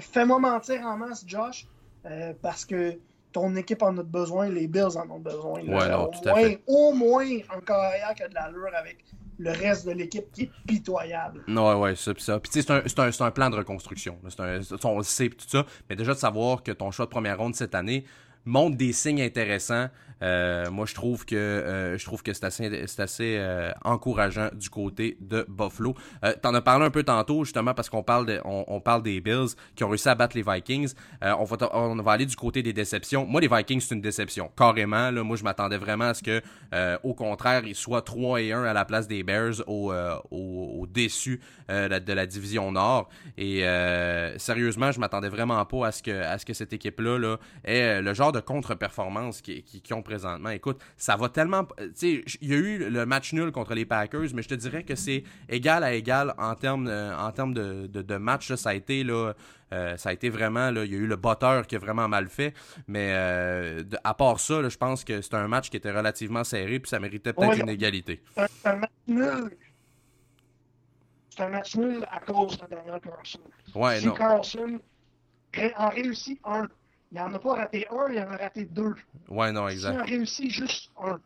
Fais-moi 0.00 0.38
mentir 0.38 0.82
en 0.86 0.96
masse, 0.96 1.24
Josh, 1.26 1.66
parce 2.40 2.64
que 2.64 2.96
ton 3.36 3.54
équipe 3.54 3.82
en 3.82 3.94
a 3.98 4.02
besoin, 4.02 4.48
les 4.48 4.66
Bills 4.66 4.96
en 4.96 5.10
ont 5.10 5.18
besoin. 5.18 5.60
Ouais, 5.60 5.90
non, 5.90 6.04
au, 6.04 6.06
tout 6.06 6.26
à 6.26 6.32
moins, 6.32 6.42
fait. 6.42 6.62
au 6.66 6.94
moins 6.94 7.26
un 7.54 7.60
carrière 7.60 8.14
qui 8.16 8.22
a 8.22 8.28
de 8.28 8.34
l'allure 8.34 8.70
avec 8.74 9.04
le 9.36 9.50
reste 9.50 9.86
de 9.86 9.92
l'équipe 9.92 10.32
qui 10.32 10.44
est 10.44 10.50
pitoyable. 10.66 11.44
Ouais, 11.46 11.74
ouais, 11.74 11.94
ça, 11.96 12.14
pis 12.14 12.22
ça. 12.22 12.40
Puis 12.40 12.50
tu 12.50 12.62
sais, 12.62 12.82
c'est 12.86 13.20
un, 13.20 13.30
plan 13.30 13.50
de 13.50 13.56
reconstruction. 13.56 14.16
un, 14.38 14.60
on 14.84 14.96
le 14.96 15.04
sait, 15.04 15.28
pis 15.28 15.36
tout 15.36 15.50
ça. 15.50 15.66
Mais 15.90 15.96
déjà 15.96 16.14
de 16.14 16.18
savoir 16.18 16.62
que 16.62 16.72
ton 16.72 16.90
choix 16.90 17.04
de 17.04 17.10
première 17.10 17.36
ronde 17.36 17.54
cette 17.54 17.74
année 17.74 18.06
montre 18.46 18.78
des 18.78 18.94
signes 18.94 19.20
intéressants. 19.20 19.88
Euh, 20.22 20.70
moi, 20.70 20.86
je 20.86 20.94
trouve 20.94 21.24
que 21.24 21.36
euh, 21.36 21.98
je 21.98 22.04
trouve 22.04 22.22
que 22.22 22.32
c'est 22.32 22.44
assez, 22.44 22.86
c'est 22.86 23.02
assez 23.02 23.36
euh, 23.38 23.70
encourageant 23.84 24.48
du 24.54 24.70
côté 24.70 25.16
de 25.20 25.44
Buffalo. 25.48 25.94
T'en 26.42 26.54
as 26.54 26.62
parlé 26.62 26.86
un 26.86 26.90
peu 26.90 27.02
tantôt, 27.02 27.44
justement, 27.44 27.74
parce 27.74 27.88
qu'on 27.90 28.02
parle, 28.02 28.40
on, 28.44 28.80
parle 28.80 29.02
des 29.02 29.20
Bills 29.20 29.54
qui 29.74 29.84
ont 29.84 29.88
réussi 29.88 30.08
à 30.08 30.14
battre 30.14 30.36
les 30.36 30.42
Vikings. 30.42 30.94
On, 31.22 31.44
va, 31.44 31.56
on 31.72 31.96
va 31.96 32.12
aller 32.12 32.26
du 32.26 32.36
côté 32.36 32.62
des 32.62 32.72
déceptions. 32.72 33.26
Moi, 33.26 33.40
les 33.40 33.48
Vikings, 33.48 33.80
c'est 33.80 33.94
une 33.94 34.00
déception. 34.00 34.50
Carrément, 34.56 35.10
là, 35.10 35.22
moi, 35.22 35.36
je 35.36 35.44
m'attendais 35.44 35.78
vraiment 35.78 36.06
à 36.06 36.14
ce 36.14 36.22
que, 36.22 36.42
au 37.02 37.14
contraire, 37.14 37.62
ils 37.64 37.74
soient 37.74 38.02
3 38.02 38.42
et 38.42 38.52
1 38.52 38.64
à 38.64 38.72
la 38.72 38.84
place 38.84 39.08
des 39.08 39.22
Bears 39.22 39.62
au, 39.66 39.92
au, 40.30 40.86
déçu 40.88 41.40
de 41.68 42.12
la 42.12 42.26
division 42.26 42.72
Nord. 42.72 43.08
Et 43.36 43.64
sérieusement, 44.38 44.92
je 44.92 45.00
m'attendais 45.00 45.28
vraiment 45.28 45.64
pas 45.64 45.88
à 45.88 45.92
ce 45.92 46.02
que, 46.02 46.10
à 46.10 46.38
ce 46.38 46.46
que 46.46 46.54
cette 46.54 46.72
équipe-là 46.72 47.18
là, 47.18 47.36
ait 47.64 47.96
euh, 47.96 48.00
le 48.00 48.14
genre 48.14 48.32
de 48.32 48.40
contre-performance 48.40 49.40
qui, 49.40 49.62
qui 49.62 49.92
ont 49.92 50.02
présentement. 50.06 50.48
Écoute, 50.50 50.80
ça 50.96 51.16
va 51.16 51.28
tellement. 51.28 51.64
Tu 51.76 51.90
sais, 51.94 52.24
il 52.40 52.48
y 52.50 52.54
a 52.54 52.56
eu 52.56 52.88
le 52.90 53.04
match 53.04 53.32
nul 53.34 53.52
contre 53.52 53.74
les 53.74 53.84
Packers, 53.84 54.28
mais 54.34 54.42
je 54.42 54.48
te 54.48 54.54
dirais 54.54 54.82
que 54.84 54.94
c'est 54.94 55.24
égal 55.48 55.84
à 55.84 55.92
égal 55.92 56.32
en 56.38 56.54
termes, 56.54 56.86
euh, 56.88 57.14
en 57.16 57.30
termes 57.32 57.52
de, 57.52 57.86
de, 57.86 58.00
de 58.02 58.16
match. 58.16 58.48
là, 58.50 58.56
ça 58.56 58.70
a 58.70 58.74
été 58.74 59.04
là. 59.04 59.34
euh, 59.72 59.96
ça 59.96 60.10
a 60.10 60.12
été 60.12 60.30
vraiment, 60.30 60.70
là, 60.70 60.84
il 60.84 60.92
y 60.92 60.94
a 60.94 60.98
eu 60.98 61.06
le 61.06 61.16
botteur 61.16 61.66
qui 61.66 61.74
a 61.74 61.78
vraiment 61.80 62.06
mal 62.08 62.28
fait, 62.28 62.54
mais 62.86 63.10
euh, 63.12 63.82
de- 63.82 63.98
à 64.04 64.14
part 64.14 64.38
ça, 64.40 64.62
là, 64.62 64.68
je 64.68 64.76
pense 64.76 65.02
que 65.04 65.20
c'était 65.20 65.36
un 65.36 65.48
match 65.48 65.70
qui 65.70 65.76
était 65.76 65.90
relativement 65.90 66.44
serré, 66.44 66.78
puis 66.78 66.88
ça 66.88 67.00
méritait 67.00 67.32
peut-être 67.32 67.50
Ouais. 67.50 67.58
une 67.60 67.68
égalité. 67.68 68.22
C'est 68.36 68.68
un, 68.68 68.76
match 68.76 68.90
nul. 69.08 69.50
C'est 71.30 71.42
un 71.42 71.48
match 71.48 71.76
nul 71.76 72.06
à 72.10 72.20
cause 72.20 72.56
de 72.58 72.66
Daniel 72.70 73.00
Carlson. 73.00 73.40
Ouais, 73.74 73.98
si 74.00 74.06
non. 74.06 74.14
Carlson 74.14 74.80
en 75.76 75.88
réussit 75.88 76.38
un, 76.44 76.68
il 77.16 77.20
en 77.20 77.32
a 77.34 77.38
pas 77.38 77.54
raté 77.54 77.86
un, 77.90 78.12
il 78.12 78.18
en 78.18 78.30
a 78.30 78.36
raté 78.36 78.64
deux. 78.66 78.94
Ouais, 79.28 79.50
non, 79.52 79.66
Si 79.68 79.74
exact. 79.74 79.98
on 80.00 80.04
réussit 80.04 80.50
juste 80.50 80.90
un, 81.02 81.18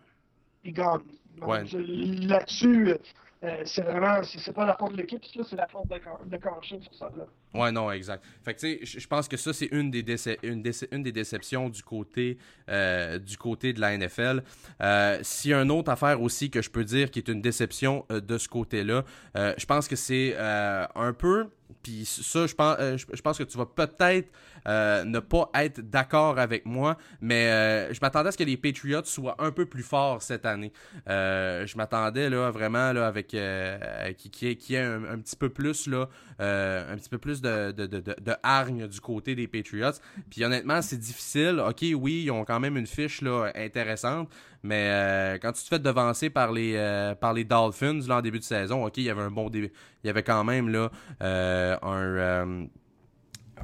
il 0.65 0.73
gagne. 0.73 1.01
Ouais. 1.43 1.65
Là-dessus, 1.65 2.95
euh, 3.43 3.63
c'est 3.65 3.83
vraiment, 3.83 4.23
c'est 4.23 4.39
c'est 4.39 4.53
pas 4.53 4.67
la 4.67 4.77
faute 4.77 4.93
de 4.93 4.99
l'équipe, 4.99 5.25
ça, 5.25 5.41
c'est 5.49 5.57
la 5.57 5.67
faute 5.69 5.89
de, 5.89 5.97
de 6.37 6.39
sur 6.83 6.95
ça. 6.95 7.11
Là. 7.17 7.25
Ouais, 7.55 7.73
non, 7.73 7.91
exact. 7.91 8.23
Fait 8.45 8.55
que 8.55 8.61
tu 8.61 8.87
sais, 8.87 8.99
je- 9.01 9.07
pense 9.07 9.27
que 9.27 9.37
ça, 9.37 9.53
c'est 9.53 9.69
une 9.73 9.91
des, 9.91 10.03
déce- 10.03 10.37
une, 10.43 10.63
déce- 10.63 10.87
une 10.93 11.03
des 11.03 11.13
déceptions 11.13 11.69
du 11.71 11.83
côté, 11.83 12.37
euh, 12.69 13.19
du 13.19 13.37
côté 13.39 13.73
de 13.73 13.81
la 13.81 13.97
NFL. 13.97 14.43
Euh, 14.83 15.19
S'il 15.23 15.53
y 15.53 15.55
a 15.55 15.63
une 15.63 15.71
autre 15.71 15.91
affaire 15.91 16.21
aussi 16.21 16.51
que 16.51 16.61
je 16.63 16.71
peux 16.71 16.85
dire 16.85 17.11
qui 17.11 17.19
est 17.21 17.29
une 17.29 17.41
déception 17.41 18.05
de 18.11 18.39
ce 18.39 18.49
côté-là, 18.49 19.05
je 19.35 19.65
pense 19.67 19.89
que 19.89 19.97
c'est 19.97 20.37
un 20.39 21.13
peu. 21.17 21.49
Puis 21.83 22.05
ça, 22.05 22.47
je 22.47 22.55
pense, 22.55 22.77
euh, 22.79 22.97
je, 22.99 23.23
pense 23.23 23.39
que 23.39 23.45
tu 23.45 23.57
vas 23.57 23.67
peut-être 23.67 24.31
euh, 24.69 25.05
ne 25.05 25.19
pas 25.19 25.51
être 25.55 25.81
d'accord 25.81 26.39
avec 26.39 26.67
moi, 26.67 26.99
mais 27.21 27.47
euh, 27.47 27.95
je 27.95 28.01
m'attendais 28.03 28.29
à 28.29 28.33
ce 28.33 28.39
que 28.39 28.45
les 28.45 28.57
Patriots 28.57 29.05
soient 29.05 29.37
un 29.39 29.51
peu 29.51 29.65
plus 29.67 29.83
forts 29.83 30.23
cette 30.23 30.45
année. 30.45 30.73
Je 31.07 31.77
m'attendais 31.77 32.29
là 32.29 32.51
vraiment 32.51 32.93
là 32.93 33.07
avec 33.07 33.29
qui 33.29 34.31
qui 34.31 34.47
ait, 34.47 34.57
qui 34.57 34.75
ait 34.75 34.81
un, 34.81 35.05
un 35.05 35.19
petit 35.19 35.37
peu 35.37 35.49
plus 35.49 35.87
là, 35.87 36.09
un 36.39 36.97
petit 36.97 37.09
peu 37.09 37.19
plus 37.19 37.41
de, 37.41 37.73
de, 37.73 37.87
de, 37.87 38.01
de, 38.01 38.15
de 38.21 38.35
hargne 38.43 38.87
du 38.87 39.01
côté 39.01 39.35
des 39.35 39.49
Patriots. 39.49 39.99
Puis 40.31 40.45
honnêtement, 40.45 40.83
c'est 40.83 40.99
difficile. 40.99 41.63
Ok, 41.67 41.85
oui, 41.95 42.23
ils 42.25 42.31
ont 42.31 42.45
quand 42.45 42.61
même 42.61 42.77
une 42.77 42.87
fiche 42.87 43.23
là 43.23 43.51
intéressante, 43.55 44.29
mais 44.63 44.87
euh, 44.89 45.39
quand 45.41 45.53
tu 45.53 45.63
te 45.63 45.69
fais 45.69 45.79
devancer 45.79 46.31
par 46.31 46.53
les 46.53 46.75
euh, 46.77 47.15
par 47.15 47.33
les 47.33 47.45
Dolphins 47.45 48.01
là 48.07 48.17
en 48.19 48.21
début 48.23 48.39
de 48.39 48.45
saison, 48.45 48.85
ok, 48.85 48.97
il 48.99 49.05
y 49.05 49.11
avait 49.11 49.23
un 49.23 49.31
bon 49.31 49.49
début, 49.51 49.73
il 50.05 50.07
y 50.07 50.11
avait 50.11 50.23
quand 50.23 50.45
même 50.45 50.69
là 50.69 50.91
euh, 51.23 51.77
un 51.83 52.67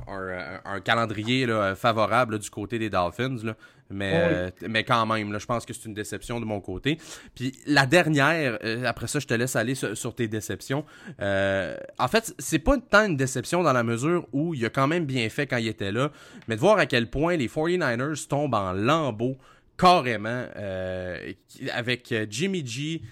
un, 0.09 0.61
un 0.64 0.80
calendrier 0.80 1.47
là, 1.47 1.74
favorable 1.74 2.34
là, 2.34 2.38
du 2.38 2.51
côté 2.51 2.78
des 2.78 2.90
Dolphins. 2.90 3.38
Là. 3.42 3.55
Mais, 3.88 4.12
Oui. 4.12 4.34
euh, 4.34 4.51
mais 4.68 4.84
quand 4.84 5.07
même, 5.07 5.32
là, 5.32 5.38
je 5.38 5.47
pense 5.47 5.64
que 5.64 5.72
c'est 5.72 5.86
une 5.86 5.94
déception 5.94 6.40
de 6.40 6.44
mon 6.44 6.61
côté. 6.61 6.99
Puis 7.34 7.53
la 7.66 7.86
dernière, 7.86 8.59
euh, 8.64 8.84
après 8.84 9.07
ça, 9.07 9.20
je 9.20 9.26
te 9.26 9.34
laisse 9.34 9.57
aller 9.57 9.74
sur, 9.74 9.97
sur 9.97 10.14
tes 10.14 10.28
déceptions. 10.28 10.84
Euh, 11.20 11.76
en 11.99 12.09
fait, 12.09 12.34
c'est 12.38 12.59
pas 12.59 12.76
tant 12.78 13.07
une 13.07 13.16
déception 13.16 13.62
dans 13.62 13.72
la 13.72 13.84
mesure 13.84 14.26
où 14.32 14.55
il 14.55 14.64
a 14.66 14.70
quand 14.70 14.86
même 14.88 15.07
bien 15.07 15.28
fait 15.28 15.47
quand 15.47 15.57
il 15.59 15.68
était 15.68 15.92
là, 15.92 16.11
mais 16.49 16.57
de 16.57 16.61
voir 16.61 16.78
à 16.78 16.86
quel 16.86 17.09
point 17.09 17.36
les 17.36 17.49
49ers 17.49 18.26
tombent 18.28 18.55
en 18.55 18.72
lambeaux 18.72 19.36
carrément 19.76 20.46
euh, 20.56 21.32
avec 21.72 22.12
euh, 22.12 22.26
Jimmy 22.28 22.66
G 22.66 23.02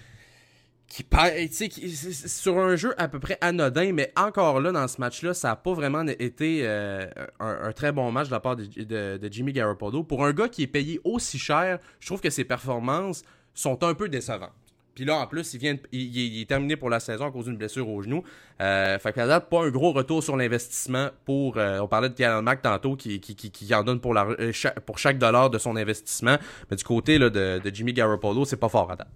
qui, 0.87 1.03
c'est 1.51 2.27
sur 2.27 2.57
un 2.59 2.75
jeu 2.75 2.93
à 2.97 3.07
peu 3.07 3.19
près 3.19 3.37
anodin, 3.41 3.91
mais 3.91 4.13
encore 4.15 4.61
là, 4.61 4.71
dans 4.71 4.87
ce 4.87 5.01
match-là, 5.01 5.33
ça 5.33 5.49
n'a 5.49 5.55
pas 5.55 5.73
vraiment 5.73 6.05
été 6.07 6.61
euh, 6.63 7.07
un, 7.39 7.71
très 7.71 7.91
bon 7.91 8.11
match 8.11 8.27
de 8.27 8.31
la 8.31 8.39
part 8.39 8.55
de, 8.55 8.65
de- 8.65 9.17
de 9.17 9.33
Jimmy 9.33 9.51
Garoppolo. 9.51 10.03
Pour 10.03 10.23
un 10.25 10.31
gars 10.31 10.47
qui 10.47 10.63
est 10.63 10.67
payé 10.67 11.01
aussi 11.03 11.39
cher, 11.39 11.79
je 11.99 12.05
trouve 12.05 12.21
que 12.21 12.29
ses 12.29 12.45
performances 12.45 13.23
sont 13.53 13.83
un 13.83 13.93
peu 13.93 14.07
décevantes. 14.09 14.51
Puis 14.95 15.03
là, 15.03 15.17
en 15.17 15.27
plus, 15.27 15.53
il, 15.53 15.59
vient 15.59 15.75
il, 15.91 16.41
est 16.41 16.45
terminé 16.45 16.77
pour 16.77 16.89
la 16.89 17.01
saison 17.01 17.25
à 17.25 17.31
cause 17.31 17.45
d'une 17.45 17.57
blessure 17.57 17.87
au 17.89 18.01
genou. 18.01 18.23
Euh, 18.61 18.97
fait 18.97 19.11
qu'à 19.11 19.27
date, 19.27 19.49
pas 19.49 19.65
un 19.65 19.69
gros 19.69 19.91
retour 19.91 20.23
sur 20.23 20.37
l'investissement 20.37 21.09
pour... 21.25 21.57
euh, 21.57 21.79
on 21.79 21.87
parlait 21.89 22.07
de 22.07 22.13
Kalen 22.13 22.41
Mack 22.41 22.61
tantôt 22.61 22.95
qui, 22.95 23.19
qui, 23.19 23.35
qui, 23.35 23.75
en 23.75 23.83
donne 23.83 23.99
pour, 23.99 24.13
la, 24.13 24.25
euh, 24.25 24.53
cha- 24.53 24.71
pour 24.71 24.97
chaque 24.97 25.17
dollar 25.17 25.49
de 25.49 25.57
son 25.57 25.75
investissement. 25.75 26.37
Mais 26.71 26.77
du 26.77 26.83
côté 26.85 27.17
là, 27.17 27.29
de, 27.29 27.61
Jimmy 27.73 27.91
Garoppolo, 27.91 28.45
c'est 28.45 28.55
pas 28.55 28.69
fort 28.69 28.89
à 28.89 28.95
date. 28.95 29.09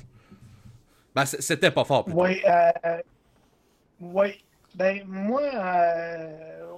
Ben, 1.15 1.25
c'était 1.25 1.71
pas 1.71 1.85
fort. 1.85 2.05
Oui, 2.09 2.41
euh, 2.45 2.97
oui. 4.01 4.43
Ben, 4.75 5.03
moi, 5.07 5.41
euh, 5.43 6.27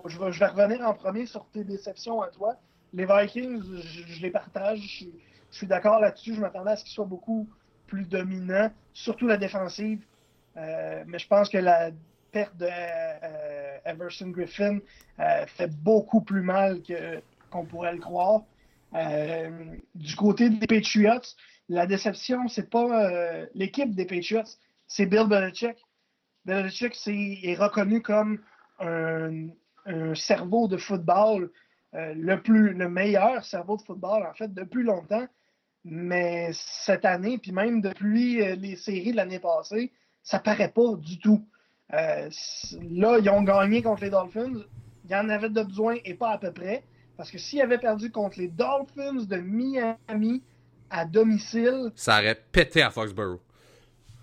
je, 0.06 0.20
vais, 0.20 0.46
revenir 0.46 0.88
en 0.88 0.94
premier 0.94 1.26
sur 1.26 1.46
tes 1.52 1.64
déceptions 1.64 2.22
à 2.22 2.28
toi. 2.28 2.54
Les 2.94 3.08
Vikings, 3.08 3.64
je, 3.84 4.22
les 4.22 4.30
partage. 4.30 5.06
Je 5.50 5.58
suis 5.58 5.68
d'accord 5.68 6.00
là-dessus. 6.00 6.36
Je 6.36 6.40
m'attendais 6.40 6.72
à 6.72 6.76
ce 6.76 6.84
qu'ils 6.84 6.94
soient 6.94 7.06
beaucoup 7.06 7.50
plus 7.92 8.06
dominants, 8.06 8.72
surtout 8.94 9.28
la 9.28 9.38
défensive. 9.38 10.02
Euh, 10.56 11.04
mais 11.08 11.20
je 11.20 11.28
pense 11.28 11.50
que 11.50 11.58
la 11.58 11.92
perte 12.32 12.56
de 12.58 12.68
euh, 12.72 13.78
Everson 13.86 14.30
Griffin 14.30 14.80
euh, 15.20 15.46
fait 15.58 15.70
beaucoup 15.84 16.22
plus 16.22 16.42
mal 16.42 16.82
que 16.82 17.22
qu'on 17.50 17.66
pourrait 17.66 17.94
le 17.94 18.00
croire. 18.00 18.42
Du 19.96 20.16
côté 20.16 20.50
des 20.50 20.68
Patriots, 20.68 21.28
la 21.70 21.86
déception, 21.86 22.48
c'est 22.48 22.70
pas 22.70 23.46
l'équipe 23.56 23.94
des 23.94 24.06
Patriots, 24.06 24.52
c'est 24.88 25.06
Bill 25.06 25.28
Belichick. 25.28 25.78
Belichick 26.46 26.96
c'est- 26.96 27.40
est 27.44 27.56
reconnu 27.56 28.02
comme 28.02 28.40
un, 28.80 29.48
un 29.86 30.16
cerveau 30.16 30.68
de 30.68 30.78
football, 30.78 31.50
le 31.94 32.36
plus 32.38 32.74
le 32.74 32.88
meilleur 32.90 33.44
cerveau 33.46 33.76
de 33.78 33.82
football 33.84 34.26
en 34.30 34.34
fait 34.34 34.54
depuis 34.54 34.84
longtemps. 34.84 35.28
Mais 35.84 36.52
cette 36.54 37.06
année, 37.06 37.38
puis 37.38 37.52
même 37.52 37.82
depuis 37.82 38.42
euh, 38.42 38.56
les 38.56 38.76
séries 38.76 39.12
de 39.12 39.16
l'année 39.18 39.40
passée, 39.40 39.92
ça 40.24 40.40
paraît 40.40 40.70
pas 40.70 40.96
du 40.96 41.18
tout. 41.20 41.44
Euh, 41.94 42.30
là, 42.92 43.18
ils 43.20 43.30
ont 43.30 43.42
gagné 43.42 43.82
contre 43.82 44.04
les 44.04 44.12
Dolphins. 44.12 44.62
Il 45.06 45.12
y 45.12 45.16
en 45.16 45.28
avait 45.30 45.50
de 45.50 45.64
besoin 45.64 45.98
et 46.06 46.14
pas 46.14 46.32
à 46.32 46.38
peu 46.38 46.52
près. 46.52 46.84
Parce 47.18 47.32
que 47.32 47.38
s'ils 47.38 47.62
avaient 47.62 47.80
perdu 47.80 48.12
contre 48.12 48.40
les 48.40 48.48
Dolphins 48.48 49.26
de 49.26 49.38
Miami 49.38 50.44
à 50.90 51.06
domicile, 51.06 51.92
Ça 51.96 52.20
aurait 52.20 52.40
pété 52.52 52.82
à 52.82 52.90
Foxborough. 52.92 53.40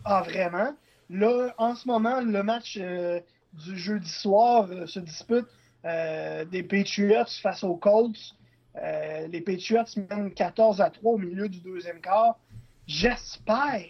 ah, 0.05 0.23
vraiment? 0.23 0.75
Là, 1.11 1.55
en 1.59 1.75
ce 1.75 1.89
moment, 1.89 2.21
le 2.21 2.43
match 2.43 2.79
euh, 2.81 3.21
du 3.53 3.77
jeudi 3.77 4.09
soir 4.09 4.69
euh, 4.71 4.87
se 4.87 5.01
dispute 5.01 5.47
des 5.85 6.63
Patriots 6.63 7.25
face 7.41 7.65
aux 7.65 7.77
Colts. 7.77 8.35
Euh, 8.83 9.26
les 9.29 9.41
Patriots 9.41 9.85
mènent 10.11 10.33
14 10.33 10.81
à 10.81 10.91
3 10.91 11.12
au 11.14 11.18
milieu 11.18 11.49
du 11.49 11.61
deuxième 11.61 12.01
quart. 12.01 12.39
J'espère, 12.87 13.83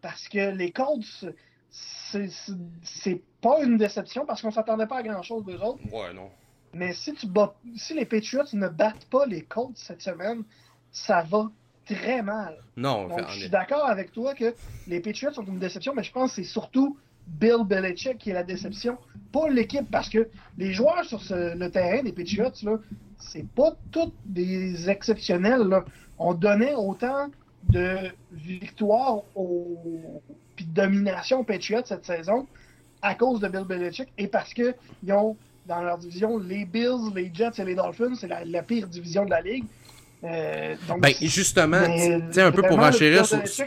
parce 0.00 0.28
que 0.28 0.50
les 0.50 0.70
Colts, 0.72 1.26
c'est- 1.70 3.22
pas 3.40 3.62
une 3.62 3.76
déception 3.76 4.26
parce 4.26 4.42
qu'on 4.42 4.50
s'attendait 4.50 4.86
pas 4.86 4.98
à 4.98 5.02
grand-chose 5.02 5.44
d'eux 5.44 5.58
autres. 5.60 5.80
Ouais, 5.92 6.12
non. 6.12 6.30
Mais 6.74 6.92
si, 6.92 7.14
tu 7.14 7.26
bats, 7.26 7.54
si 7.76 7.94
les 7.94 8.04
Patriots 8.04 8.44
ne 8.52 8.68
battent 8.68 9.06
pas 9.10 9.26
les 9.26 9.42
Colts 9.42 9.76
cette 9.76 10.02
semaine, 10.02 10.42
ça 10.90 11.22
va 11.22 11.50
très 11.86 12.22
mal. 12.22 12.58
Non, 12.76 13.08
Donc, 13.08 13.28
je 13.28 13.38
suis 13.40 13.48
d'accord 13.50 13.86
avec 13.86 14.12
toi 14.12 14.34
que 14.34 14.54
les 14.86 15.00
Patriots 15.00 15.32
sont 15.32 15.44
une 15.44 15.58
déception, 15.58 15.94
mais 15.94 16.02
je 16.02 16.12
pense 16.12 16.30
que 16.30 16.36
c'est 16.42 16.48
surtout 16.48 16.98
Bill 17.28 17.64
Belichick 17.66 18.18
qui 18.18 18.30
est 18.30 18.34
la 18.34 18.42
déception, 18.42 18.96
pas 19.32 19.48
l'équipe, 19.48 19.90
parce 19.90 20.08
que 20.08 20.28
les 20.56 20.72
joueurs 20.72 21.04
sur 21.04 21.20
ce- 21.22 21.56
le 21.56 21.70
terrain 21.70 22.02
des 22.02 22.12
Patriots, 22.12 22.50
là, 22.62 22.76
c'est 23.18 23.46
pas 23.46 23.72
tous 23.92 24.12
des 24.24 24.88
exceptionnels. 24.90 25.62
Là. 25.62 25.84
On 26.18 26.34
donnait 26.34 26.74
autant 26.74 27.28
de 27.68 27.96
victoires 28.32 29.22
au... 29.34 29.76
puis 30.56 30.64
de 30.64 30.72
domination 30.74 31.40
aux 31.40 31.44
Patriots 31.44 31.82
cette 31.84 32.06
saison 32.06 32.46
à 33.02 33.14
cause 33.14 33.40
de 33.40 33.48
Bill 33.48 33.64
Belichick 33.64 34.08
et 34.18 34.26
parce 34.26 34.52
qu'ils 34.54 34.74
ont 35.12 35.36
dans 35.66 35.82
leur 35.82 35.98
division 35.98 36.38
les 36.38 36.64
Bills, 36.64 37.12
les 37.14 37.30
Jets 37.32 37.50
et 37.58 37.64
les 37.64 37.74
Dolphins, 37.74 38.14
c'est 38.14 38.26
la, 38.28 38.44
la 38.44 38.62
pire 38.62 38.88
division 38.88 39.24
de 39.26 39.30
la 39.30 39.42
ligue. 39.42 39.64
Euh, 40.24 40.74
donc, 40.88 41.00
Ben, 41.02 41.12
justement, 41.20 41.84
sais, 42.32 42.42
un 42.42 42.50
peu 42.50 42.62
pour 42.62 42.70
vraiment, 42.76 42.84
le 42.84 42.88
enchérir 42.88 43.22
Bill 43.22 43.46
sur, 43.46 43.66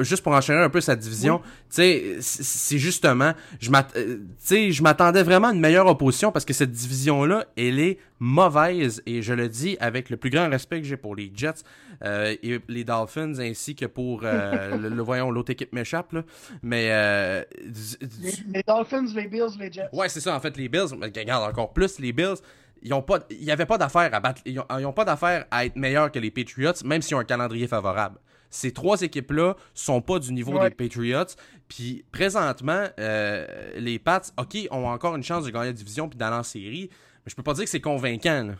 juste 0.00 0.22
pour 0.22 0.32
enchérir 0.32 0.62
un 0.62 0.70
peu 0.70 0.80
sa 0.80 0.96
division, 0.96 1.38
tu 1.38 1.46
sais, 1.70 2.16
c- 2.20 2.42
c'est 2.42 2.78
justement, 2.78 3.32
je 3.60 3.70
euh, 3.96 4.18
je 4.50 4.82
m'attendais 4.82 5.22
vraiment 5.22 5.48
à 5.48 5.52
une 5.52 5.60
meilleure 5.60 5.86
opposition 5.86 6.32
parce 6.32 6.44
que 6.44 6.52
cette 6.52 6.70
division-là, 6.72 7.46
elle 7.56 7.78
est 7.78 7.98
mauvaise 8.20 9.02
et 9.06 9.22
je 9.22 9.34
le 9.34 9.48
dis 9.48 9.76
avec 9.80 10.08
le 10.10 10.16
plus 10.16 10.30
grand 10.30 10.48
respect 10.48 10.80
que 10.80 10.86
j'ai 10.86 10.96
pour 10.96 11.14
les 11.16 11.30
Jets 11.34 11.62
euh, 12.04 12.34
et 12.42 12.60
les 12.68 12.84
Dolphins 12.84 13.38
ainsi 13.40 13.74
que 13.74 13.86
pour 13.86 14.20
euh, 14.24 14.76
le, 14.78 14.88
le- 14.88 15.02
voyons 15.02 15.30
l'autre 15.30 15.50
équipe 15.52 15.72
m'échappe 15.72 16.12
là, 16.12 16.22
mais 16.62 16.88
euh, 16.90 17.42
du- 17.64 18.06
du- 18.06 18.22
les, 18.22 18.32
les 18.54 18.62
Dolphins, 18.66 19.06
les 19.14 19.28
Bills, 19.28 19.58
les 19.58 19.72
Jets. 19.72 19.88
Ouais, 19.92 20.08
c'est 20.08 20.20
ça, 20.20 20.34
en 20.36 20.40
fait, 20.40 20.56
les 20.56 20.68
Bills, 20.68 20.88
regarde 21.00 21.48
encore 21.50 21.72
plus, 21.72 21.98
les 21.98 22.12
Bills, 22.12 22.36
ils 22.82 22.92
ont 22.94 23.02
pas, 23.02 23.20
il 23.30 23.44
y 23.44 23.50
avait 23.52 23.66
pas 23.66 23.78
d'affaire 23.78 24.12
à 24.12 24.18
battre, 24.20 24.40
ils 24.44 24.58
ont, 24.58 24.64
ils 24.78 24.86
ont 24.86 24.92
pas 24.92 25.04
d'affaire 25.04 25.44
à 25.50 25.64
être 25.64 25.76
meilleurs 25.76 26.10
que 26.10 26.18
les 26.18 26.30
Patriots, 26.32 26.72
même 26.84 27.00
s'ils 27.02 27.14
ont 27.16 27.20
un 27.20 27.24
calendrier 27.24 27.68
favorable. 27.68 28.18
Ces 28.54 28.70
trois 28.72 29.00
équipes-là 29.00 29.56
sont 29.74 30.00
pas 30.02 30.18
du 30.18 30.32
niveau 30.32 30.52
Ouais. 30.52 30.68
des 30.68 30.74
Patriots. 30.76 31.24
Puis 31.68 32.04
présentement, 32.12 32.86
euh, 33.00 33.46
les 33.76 33.98
Pats, 33.98 34.20
ok, 34.36 34.56
ont 34.70 34.86
encore 34.86 35.16
une 35.16 35.22
chance 35.24 35.44
de 35.46 35.50
gagner 35.50 35.66
la 35.68 35.72
division 35.72 36.06
puis 36.08 36.18
d'aller 36.18 36.36
en 36.36 36.42
série, 36.42 36.90
mais 37.24 37.30
je 37.30 37.34
peux 37.34 37.42
pas 37.42 37.54
dire 37.54 37.64
que 37.64 37.70
c'est 37.70 37.80
convaincant. 37.80 38.44
là. 38.44 38.54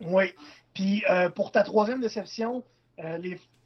Oui. 0.00 0.32
Puis 0.74 1.04
euh, 1.10 1.28
pour 1.28 1.52
ta 1.52 1.62
troisième 1.62 2.00
déception, 2.00 2.64
euh, 3.04 3.18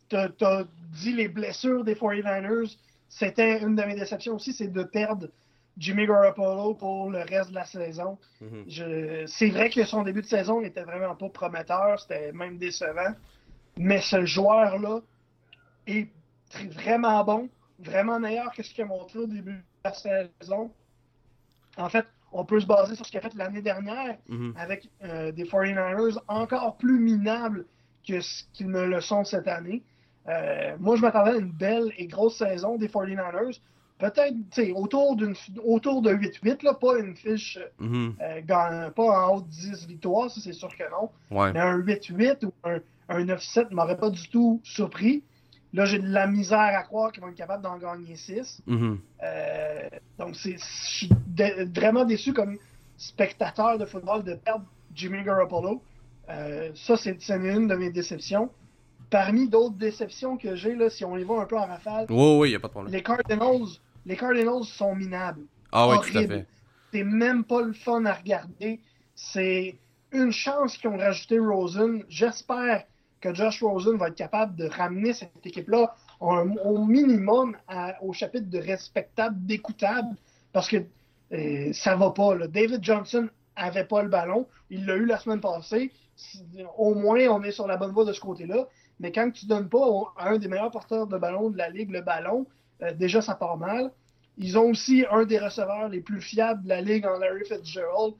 t'as, 0.08 0.28
t'as 0.30 0.64
dit 0.92 1.12
les 1.12 1.28
blessures 1.28 1.84
des 1.84 1.94
49ers. 1.94 2.76
C'était 3.08 3.60
une 3.62 3.76
de 3.76 3.82
mes 3.82 3.94
déceptions 3.94 4.34
aussi, 4.34 4.52
c'est 4.52 4.72
de 4.72 4.82
perdre 4.82 5.28
Jimmy 5.76 6.06
Garoppolo 6.06 6.74
pour 6.74 7.10
le 7.10 7.18
reste 7.20 7.50
de 7.50 7.54
la 7.54 7.64
saison. 7.64 8.18
Mhm. 8.40 8.64
Je- 8.66 9.24
c'est 9.26 9.50
vrai 9.50 9.70
que 9.70 9.84
son 9.84 10.02
début 10.02 10.22
de 10.22 10.26
saison 10.26 10.60
n'était 10.60 10.82
vraiment 10.84 11.14
pas 11.14 11.28
prometteur, 11.28 12.00
c'était 12.00 12.32
même 12.32 12.58
décevant. 12.58 13.14
Mais 13.78 14.00
ce 14.00 14.24
joueur-là 14.24 15.00
est 15.86 16.08
vraiment 16.70 17.24
bon, 17.24 17.48
vraiment 17.78 18.20
meilleur 18.20 18.52
que 18.52 18.62
ce 18.62 18.72
qu'il 18.72 18.84
a 18.84 18.86
montré 18.86 19.18
au 19.18 19.26
début 19.26 19.52
de 19.54 19.60
la 19.84 19.92
saison. 19.92 20.70
En 21.76 21.88
fait, 21.88 22.06
on 22.32 22.44
peut 22.44 22.60
se 22.60 22.66
baser 22.66 22.94
sur 22.94 23.04
ce 23.04 23.10
qu'il 23.10 23.18
a 23.18 23.22
fait 23.22 23.34
l'année 23.34 23.62
dernière 23.62 24.16
Mhm. 24.28 24.54
avec 24.56 24.88
euh, 25.02 25.32
des 25.32 25.44
49ers 25.44 26.18
encore 26.28 26.76
plus 26.76 26.98
minables 26.98 27.64
que 28.06 28.20
ce 28.20 28.44
qu'ils 28.52 28.70
ne 28.70 28.82
le 28.84 29.00
sont 29.00 29.24
cette 29.24 29.48
année. 29.48 29.82
Euh, 30.28 30.76
moi, 30.78 30.96
je 30.96 31.02
m'attendais 31.02 31.32
à 31.32 31.36
une 31.36 31.50
belle 31.52 31.92
et 31.98 32.06
grosse 32.06 32.38
saison 32.38 32.76
des 32.76 32.88
49ers. 32.88 33.60
Peut-être 33.98 34.34
tu 34.50 34.62
sais, 34.66 34.72
autour, 34.72 35.16
autour 35.64 36.02
de 36.02 36.12
8-8, 36.12 36.62
là, 36.64 36.74
pas 36.74 36.98
une 36.98 37.14
fiche 37.14 37.58
euh, 38.20 38.40
gagne- 38.44 38.90
pas 38.90 39.26
en 39.28 39.36
haut 39.36 39.40
de 39.42 39.48
10 39.48 39.86
victoires, 39.86 40.30
ça 40.30 40.40
c'est 40.40 40.52
sûr 40.52 40.68
que 40.76 40.82
non. 40.90 41.10
Ouais. 41.30 41.52
Mais 41.52 41.60
un 41.60 41.76
8-8 41.78 42.44
ou 42.44 42.52
un, 42.64 42.78
un 43.08 43.24
9-7 43.24 43.72
m'aurait 43.72 43.96
pas 43.96 44.10
du 44.10 44.28
tout 44.28 44.60
surpris. 44.64 45.22
Là, 45.72 45.84
j'ai 45.86 45.98
de 45.98 46.06
la 46.06 46.28
misère 46.28 46.58
à 46.58 46.82
croire 46.84 47.10
qu'ils 47.10 47.22
vont 47.22 47.30
être 47.30 47.34
capables 47.34 47.62
d'en 47.62 47.76
gagner 47.78 48.14
6. 48.14 48.62
Mhm. 48.66 49.00
Euh, 49.24 49.88
donc, 50.18 50.36
c'est, 50.36 50.56
je 50.56 50.64
suis 50.64 51.10
vraiment 51.74 52.04
déçu 52.04 52.32
comme 52.32 52.58
spectateur 52.96 53.76
de 53.76 53.84
football 53.84 54.22
de 54.22 54.34
perdre 54.34 54.64
Jimmy 54.94 55.24
Garoppolo. 55.24 55.82
Euh, 56.30 56.70
ça, 56.76 56.96
c'est, 56.96 57.18
une 57.28 57.66
de 57.66 57.74
mes 57.74 57.90
déceptions. 57.90 58.50
Parmi 59.10 59.48
d'autres 59.48 59.76
déceptions 59.76 60.36
que 60.36 60.54
j'ai, 60.54 60.76
si 60.90 61.04
on 61.04 61.16
les 61.16 61.24
voit 61.24 61.42
un 61.42 61.46
peu 61.46 61.58
en 61.58 61.66
rafale, 61.66 62.06
Ouais, 62.08 62.38
ouais, 62.38 62.50
y 62.52 62.54
a 62.54 62.60
pas 62.60 62.68
de 62.68 62.72
problème. 62.72 62.92
les 62.92 63.02
Cardinals, 63.02 63.68
les 64.06 64.16
Cardinals 64.16 64.64
sont 64.64 64.94
minables. 64.94 65.42
Ah 65.72 65.88
ouais, 65.88 65.96
tout 65.98 66.16
à 66.16 66.26
fait. 66.26 66.46
C'est 66.92 67.04
même 67.04 67.42
pas 67.42 67.62
le 67.62 67.72
fun 67.72 68.04
à 68.06 68.12
regarder. 68.12 68.80
C'est 69.16 69.76
une 70.12 70.30
chance 70.30 70.78
qu'ils 70.78 70.90
ont 70.90 70.96
rajouté 70.96 71.38
Rosen. 71.38 72.04
J'espère 72.08 72.84
que 73.24 73.34
Josh 73.34 73.62
Rosen 73.62 73.96
va 73.96 74.08
être 74.08 74.16
capable 74.16 74.54
de 74.54 74.66
ramener 74.68 75.14
cette 75.14 75.44
équipe-là 75.44 75.94
au, 76.20 76.84
minimum 76.84 77.56
au 78.02 78.12
chapitre 78.12 78.50
de 78.50 78.58
respectable, 78.58 79.36
d'écoutable, 79.46 80.14
parce 80.52 80.68
que 80.68 80.84
euh, 81.32 81.72
ça 81.72 81.96
va 81.96 82.10
pas. 82.10 82.36
David 82.48 82.84
Johnson 82.84 83.28
avait 83.56 83.86
pas 83.86 84.02
le 84.02 84.10
ballon. 84.10 84.46
Il 84.68 84.84
l'a 84.84 84.96
eu 84.96 85.06
la 85.06 85.18
semaine 85.18 85.40
passée. 85.40 85.90
Au 86.76 86.94
moins, 86.94 87.26
on 87.28 87.42
est 87.42 87.50
sur 87.50 87.66
la 87.66 87.78
bonne 87.78 87.92
voie 87.92 88.04
de 88.04 88.12
ce 88.12 88.20
côté-là. 88.20 88.68
Mais 89.00 89.10
quand 89.10 89.30
tu 89.30 89.46
donnes 89.46 89.70
pas 89.70 89.86
à 90.18 90.28
un 90.28 90.38
des 90.38 90.48
meilleurs 90.48 90.70
porteurs 90.70 91.06
de 91.06 91.16
ballon 91.16 91.48
de 91.48 91.56
la 91.56 91.70
ligue 91.70 91.90
le 91.90 92.02
ballon, 92.02 92.46
euh, 92.82 92.92
déjà 92.92 93.22
ça 93.22 93.34
part 93.34 93.56
mal. 93.56 93.90
Ils 94.36 94.58
ont 94.58 94.70
aussi 94.70 95.06
un 95.10 95.24
des 95.24 95.38
receveurs 95.38 95.88
les 95.88 96.00
plus 96.00 96.20
fiables 96.20 96.62
de 96.64 96.68
la 96.68 96.82
ligue 96.82 97.06
en 97.06 97.18
Larry 97.18 97.44
Fitzgerald. 97.46 98.14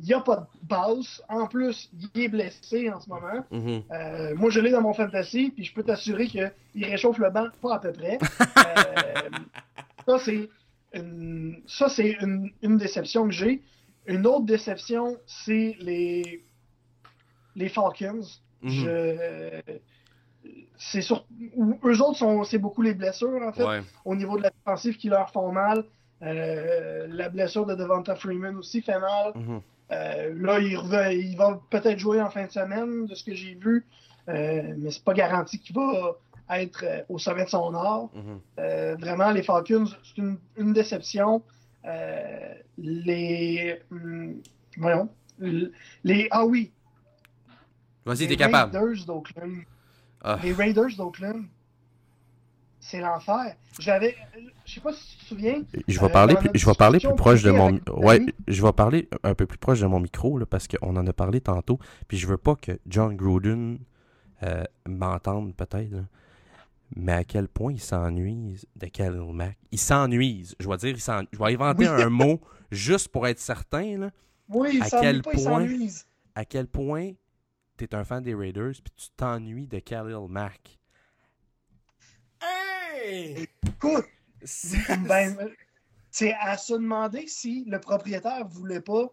Il 0.00 0.04
n'y 0.04 0.14
a 0.14 0.20
pas 0.20 0.36
de 0.36 0.68
passe. 0.68 1.20
En 1.28 1.46
plus, 1.48 1.90
il 2.14 2.22
est 2.22 2.28
blessé 2.28 2.88
en 2.90 3.00
ce 3.00 3.08
moment. 3.08 3.44
Mhm. 3.50 3.82
Euh, 3.90 4.34
moi, 4.36 4.48
je 4.50 4.60
l'ai 4.60 4.70
dans 4.70 4.80
mon 4.80 4.94
fantasy, 4.94 5.50
puis 5.54 5.64
je 5.64 5.74
peux 5.74 5.82
t'assurer 5.82 6.26
qu'il 6.28 6.52
réchauffe 6.84 7.18
le 7.18 7.30
banc 7.30 7.46
pas 7.60 7.74
à 7.74 7.78
peu 7.80 7.92
près. 7.92 8.18
Euh, 8.58 9.28
ça, 10.06 10.18
c'est 10.20 10.48
une, 10.94 11.60
ça, 11.66 11.88
c'est 11.88 12.12
une, 12.20 12.50
une 12.62 12.76
déception 12.76 13.24
que 13.26 13.32
j'ai. 13.32 13.60
Une 14.06 14.26
autre 14.26 14.44
déception, 14.46 15.16
c'est 15.26 15.76
les, 15.80 16.44
les 17.56 17.68
Falcons. 17.68 18.20
Mhm. 18.62 18.70
Je, 18.70 19.60
c'est 20.78 21.02
sur, 21.02 21.26
eux 21.84 22.00
autres, 22.02 22.18
sont, 22.18 22.44
c'est 22.44 22.58
beaucoup 22.58 22.82
les 22.82 22.94
blessures, 22.94 23.42
en 23.42 23.52
fait 23.52 23.64
Ouais. 23.64 23.80
au 24.04 24.14
niveau 24.14 24.36
de 24.38 24.44
la 24.44 24.50
défensive 24.50 24.96
qui 24.96 25.08
leur 25.08 25.30
font 25.30 25.50
mal. 25.50 25.84
Euh, 26.22 27.06
la 27.08 27.28
blessure 27.28 27.66
de 27.66 27.74
Devonta 27.74 28.14
Freeman 28.16 28.56
aussi 28.56 28.80
fait 28.80 28.98
mal. 28.98 29.32
Mhm. 29.34 29.60
Euh, 29.90 30.34
là, 30.36 30.58
il, 30.60 31.36
va 31.36 31.60
peut-être 31.70 31.98
jouer 31.98 32.20
en 32.20 32.30
fin 32.30 32.44
de 32.46 32.50
semaine, 32.50 33.06
de 33.06 33.14
ce 33.14 33.24
que 33.24 33.34
j'ai 33.34 33.54
vu, 33.54 33.86
Euh, 34.28 34.74
mais 34.76 34.90
c'est 34.90 35.04
pas 35.04 35.14
garanti 35.14 35.58
qu'il 35.58 35.74
va 35.74 36.18
être 36.50 36.84
euh, 36.84 37.00
au 37.08 37.18
sommet 37.18 37.46
de 37.46 37.48
son 37.48 37.72
art. 37.74 38.10
Mhm. 38.14 38.40
Euh, 38.58 38.96
vraiment, 39.00 39.30
les 39.30 39.42
Falcons, 39.42 39.86
c'est 40.04 40.18
une, 40.18 40.36
une 40.58 40.74
déception. 40.74 41.42
Les. 42.76 43.80
hum, 43.90 44.42
voyons. 44.76 45.08
Les. 46.04 46.28
Ah 46.30 46.44
oui. 46.44 46.72
Vas-y, 48.04 48.28
t'es 48.28 48.36
capable. 48.36 48.76
Raiders 48.76 49.06
d'Oakland. 49.06 49.62
Ah. 50.22 50.38
Les 50.42 50.52
Raiders 50.52 50.94
d'Oakland. 50.98 51.44
C'est 52.90 53.00
l'enfer. 53.00 53.54
J'avais. 53.78 54.16
Je 54.64 54.74
sais 54.74 54.80
pas 54.80 54.92
si 54.94 55.10
tu 55.10 55.16
te 55.18 55.24
souviens. 55.26 55.62
Je 55.86 56.00
vais 56.00 56.08
parler, 56.08 56.34
plus, 56.36 56.48
je 56.54 56.64
vais 56.66 56.72
parler 56.74 56.98
plus 56.98 57.14
proche 57.14 57.42
de 57.42 57.50
mon, 57.50 57.78
ouais, 57.98 58.24
je 58.46 58.62
vais 58.64 58.72
parler 58.72 59.08
un 59.22 59.34
peu 59.34 59.44
plus 59.46 59.58
proche 59.58 59.80
de 59.80 59.86
mon 59.86 60.00
micro 60.00 60.38
là, 60.38 60.46
parce 60.46 60.66
qu'on 60.66 60.96
en 60.96 61.06
a 61.06 61.12
parlé 61.12 61.40
tantôt, 61.42 61.78
puis 62.08 62.16
je 62.16 62.26
veux 62.26 62.38
pas 62.38 62.54
que 62.56 62.72
John 62.86 63.14
Gruden 63.14 63.78
euh, 64.42 64.64
m'entende 64.88 65.54
peut-être, 65.54 65.96
mais 66.96 67.12
à 67.12 67.24
quel 67.24 67.48
point 67.48 67.72
il 67.72 67.80
s'ennuie 67.80 68.58
de 68.76 68.86
Khalil 68.86 69.32
Mack. 69.34 69.58
Il 69.70 69.78
s'ennuise, 69.78 70.56
je 70.58 70.66
vais 70.68 70.76
dire, 70.78 70.90
il 70.96 70.98
je 71.32 71.38
vais 71.38 71.54
inventer 71.54 71.88
Oui. 71.90 72.02
un 72.02 72.08
mot 72.08 72.40
juste 72.70 73.08
pour 73.08 73.26
être 73.26 73.38
certain 73.40 73.98
là, 73.98 74.10
Oui, 74.48 74.78
À 74.80 74.88
s'ennuie 74.88 75.02
quel 75.02 75.22
pas, 75.22 75.30
point- 75.32 75.68
à 76.34 76.44
quel 76.46 76.66
point 76.68 77.10
t'es 77.76 77.94
un 77.94 78.04
fan 78.04 78.22
des 78.22 78.34
Raiders 78.34 78.72
puis 78.82 78.92
tu 78.96 79.08
t'ennuies 79.16 79.66
de 79.66 79.78
Khalil 79.78 80.26
Mack. 80.28 80.77
Hey! 82.94 83.46
Écoute, 83.66 84.06
C'est- 84.44 84.96
ben, 85.08 85.36
c'est 86.10 86.34
à 86.40 86.56
se 86.56 86.74
demander 86.74 87.26
si 87.26 87.64
le 87.66 87.80
propriétaire 87.80 88.46
voulait 88.48 88.80
pas 88.80 89.08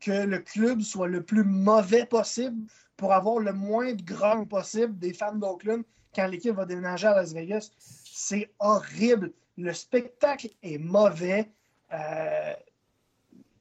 que 0.00 0.10
le 0.24 0.38
club 0.38 0.80
soit 0.80 1.08
le 1.08 1.22
plus 1.22 1.44
mauvais 1.44 2.06
possible 2.06 2.66
pour 2.96 3.12
avoir 3.12 3.38
le 3.38 3.52
moins 3.52 3.92
de 3.94 4.02
grogne 4.02 4.46
possible 4.46 4.98
des 4.98 5.12
fans 5.12 5.34
d'Oakland 5.34 5.82
quand 6.14 6.26
l'équipe 6.28 6.54
va 6.54 6.64
déménager 6.64 7.06
à 7.06 7.14
Las 7.14 7.32
Vegas. 7.32 7.70
C'est 7.78 8.50
horrible. 8.58 9.32
Le 9.56 9.72
spectacle 9.72 10.48
est 10.62 10.78
mauvais. 10.78 11.50
Euh, 11.92 12.52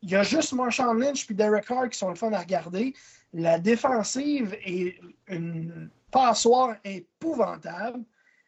Il 0.02 0.10
y 0.12 0.16
a 0.16 0.24
juste 0.24 0.54
Marshall 0.54 1.00
Lynch 1.00 1.30
et 1.30 1.34
Derek 1.34 1.66
Carr 1.66 1.90
qui 1.90 1.98
sont 1.98 2.10
le 2.10 2.16
fun 2.16 2.32
à 2.34 2.40
regarder. 2.40 2.94
La 3.34 3.58
défensive 3.60 4.56
est 4.66 5.00
une 5.28 5.90
passoire 6.12 6.76
épouvantable. 6.84 8.04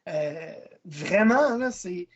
Euh, 0.08 0.52
vraiment, 0.86 1.58
là, 1.58 1.72
c'est. 1.72 2.08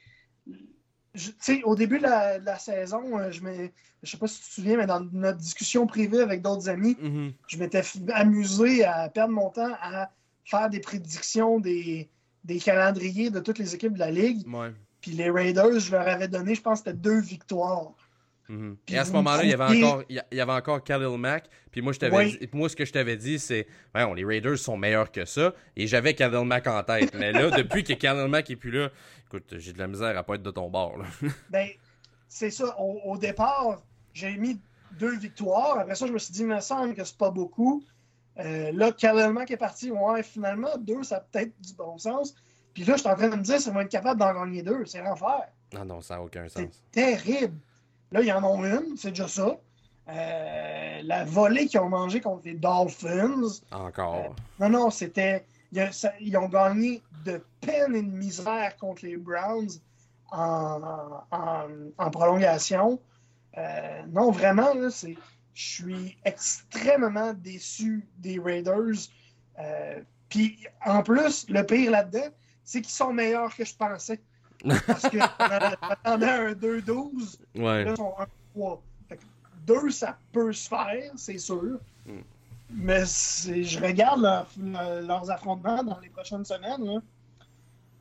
je- 1.15 1.29
tu 1.31 1.35
sais, 1.39 1.63
au 1.63 1.75
début 1.75 1.97
de 1.97 2.03
la, 2.03 2.39
de 2.39 2.45
la 2.45 2.59
saison, 2.59 3.17
euh, 3.17 3.31
je 3.31 3.41
me, 3.41 3.69
je 4.03 4.11
sais 4.11 4.17
pas 4.17 4.27
si 4.27 4.41
tu 4.41 4.47
te 4.47 4.53
souviens, 4.53 4.77
mais 4.77 4.85
dans 4.85 4.99
notre 5.11 5.39
discussion 5.39 5.87
privée 5.87 6.21
avec 6.21 6.41
d'autres 6.41 6.69
amis, 6.69 6.95
Mhm. 7.01 7.33
je 7.47 7.57
m'étais 7.57 7.81
amusé 8.13 8.83
à 8.85 9.09
perdre 9.09 9.33
mon 9.33 9.49
temps 9.49 9.73
à 9.81 10.11
faire 10.45 10.69
des 10.69 10.79
prédictions 10.79 11.59
des, 11.59 12.09
des 12.43 12.59
calendriers 12.59 13.29
de 13.31 13.39
toutes 13.39 13.57
les 13.59 13.73
équipes 13.75 13.93
de 13.93 13.99
la 13.99 14.11
ligue. 14.11 14.47
Ouais. 14.47 14.71
Puis 15.01 15.11
les 15.11 15.29
Raiders, 15.29 15.79
je 15.79 15.91
leur 15.91 16.07
avais 16.07 16.27
donné, 16.27 16.53
je 16.55 16.61
pense 16.61 16.79
c'était 16.79 16.93
deux 16.93 17.19
victoires. 17.19 17.93
Et 18.87 18.97
à 18.97 19.05
ce 19.05 19.11
moment-là, 19.11 19.43
il 19.43 19.49
y 19.49 19.53
avait 19.53 19.83
encore, 19.83 20.03
il 20.09 20.23
y 20.31 20.39
avait 20.41 20.51
encore 20.51 20.83
Khalil 20.83 21.17
Mack. 21.17 21.49
Puis 21.71 21.81
moi, 21.81 21.93
je 21.93 21.99
t'avais 21.99 22.17
Oui. 22.17 22.37
dit- 22.39 22.49
moi, 22.53 22.67
ce 22.67 22.75
que 22.75 22.83
je 22.85 22.91
t'avais 22.91 23.15
dit, 23.15 23.37
c'est, 23.37 23.67
ouais, 23.93 24.15
les 24.15 24.25
Raiders 24.25 24.57
sont 24.57 24.75
meilleurs 24.75 25.11
que 25.11 25.23
ça. 25.25 25.53
Et 25.75 25.85
j'avais 25.85 26.15
Khalil 26.15 26.45
Mack 26.45 26.65
en 26.67 26.81
tête. 26.83 27.13
Mais 27.13 27.31
là, 27.31 27.51
depuis 27.51 27.83
que 27.83 27.93
Khalil 27.93 28.27
Mack 28.27 28.49
est 28.49 28.55
plus 28.55 28.71
là, 28.71 28.89
écoute, 29.27 29.53
j'ai 29.57 29.73
de 29.73 29.77
la 29.79 29.87
misère 29.87 30.17
à 30.17 30.23
pas 30.23 30.35
être 30.35 30.41
de 30.43 30.51
ton 30.51 30.69
bord. 30.69 30.97
Là. 30.97 31.05
Ben, 31.51 31.67
c'est 32.27 32.49
ça. 32.49 32.75
Au, 32.79 32.99
au 33.05 33.17
départ, 33.17 33.81
j'ai 34.13 34.35
mis 34.35 34.59
deux 34.93 35.15
victoires. 35.17 35.77
Après 35.79 35.93
ça, 35.95 36.07
je 36.07 36.11
me 36.11 36.17
suis 36.17 36.33
dit, 36.33 36.41
il 36.41 36.47
me 36.47 36.59
semble 36.59 36.95
que 36.95 37.03
c'est 37.03 37.17
pas 37.17 37.29
beaucoup. 37.29 37.83
Euh, 38.39 38.71
là, 38.73 38.91
Khalil 38.91 39.31
Mack 39.31 39.51
est 39.51 39.57
parti. 39.57 39.91
Ouais, 39.91 40.23
finalement, 40.23 40.75
deux, 40.79 41.03
ça 41.03 41.17
a 41.17 41.19
peut-être 41.19 41.51
du 41.61 41.73
bon 41.75 41.97
sens. 41.99 42.33
Puis 42.73 42.83
là, 42.83 42.95
je 42.95 43.01
suis 43.01 43.09
en 43.09 43.15
train 43.15 43.27
de 43.29 43.35
me 43.35 43.43
dire, 43.43 43.59
ça 43.59 43.69
va 43.71 43.83
être 43.83 43.89
capable 43.91 44.19
d'en 44.19 44.33
gagner 44.33 44.63
deux. 44.63 44.85
C'est 44.85 45.01
l'enfer. 45.03 45.49
Non, 45.73 45.85
non, 45.85 46.01
ça 46.01 46.15
n'a 46.15 46.23
aucun 46.23 46.47
sens. 46.49 46.63
C'est 46.71 46.91
terrible. 46.91 47.53
Là, 48.11 48.21
ils 48.21 48.31
en 48.31 48.43
ont 48.43 48.63
une, 48.65 48.97
c'est 48.97 49.09
déjà 49.09 49.27
ça. 49.27 49.57
Euh, 50.09 51.01
la 51.03 51.23
volée 51.23 51.67
qu'ils 51.67 51.79
ont 51.79 51.89
mangée 51.89 52.21
contre 52.21 52.45
les 52.45 52.55
Dolphins. 52.55 53.61
Encore. 53.71 54.15
Euh, 54.15 54.29
non, 54.59 54.69
non, 54.69 54.89
c'était. 54.89 55.45
Ils 55.71 56.35
ont 56.35 56.49
gagné 56.49 57.03
de 57.25 57.43
peine 57.61 57.95
et 57.95 58.01
de 58.01 58.09
misère 58.09 58.75
contre 58.77 59.05
les 59.05 59.17
Browns 59.17 59.69
en, 60.31 60.81
en, 61.31 62.09
prolongation. 62.09 62.99
Euh, 63.57 64.01
non, 64.11 64.31
vraiment, 64.31 64.73
là, 64.73 64.89
c'est. 64.89 65.15
Je 65.53 65.73
suis 65.73 66.17
extrêmement 66.23 67.33
déçu 67.33 68.07
des 68.17 68.39
Raiders. 68.39 69.09
Puis, 70.29 70.57
en 70.85 71.03
plus, 71.03 71.45
le 71.49 71.63
pire 71.63 71.91
là-dedans, 71.91 72.29
c'est 72.63 72.81
qu'ils 72.81 72.93
sont 72.93 73.11
meilleurs 73.11 73.53
que 73.53 73.65
je 73.65 73.75
pensais. 73.75 74.21
Parce 74.87 75.03
que 75.03 75.17
on 76.05 76.21
un 76.21 76.51
2-12. 76.53 77.37
Ouais. 77.55 77.85
Là, 77.85 77.91
ils 77.91 77.97
sont 77.97 78.13
1-3. 78.55 78.79
Deux, 79.65 79.89
ça 79.91 80.17
peut 80.31 80.51
se 80.51 80.67
faire, 80.67 81.11
c'est 81.15 81.37
sûr. 81.37 81.79
Mm. 82.05 82.19
Mais 82.71 83.05
je 83.05 83.79
regarde 83.79 84.21
leurs 84.21 85.31
affrontements 85.31 85.83
dans 85.83 85.99
les 85.99 86.09
prochaines 86.09 86.45
semaines. 86.45 87.01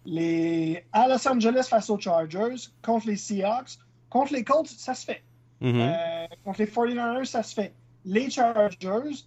Les 0.05 0.85
à 0.93 1.09
Los 1.09 1.27
Angeles 1.29 1.67
face 1.69 1.91
aux 1.91 1.99
Chargers, 1.99 2.57
contre 2.83 3.09
les 3.09 3.17
Seahawks, 3.17 3.79
contre 4.09 4.33
les 4.33 4.45
Colts, 4.45 4.69
ça 4.69 4.95
se 4.95 5.05
fait. 5.05 5.23
Mm-hmm. 5.61 5.81
Euh, 5.81 6.27
contre 6.45 6.61
les 6.61 6.67
49ers, 6.67 7.25
ça 7.25 7.43
se 7.43 7.55
fait. 7.55 7.73
Les 8.05 8.31
Chargers, 8.31 9.25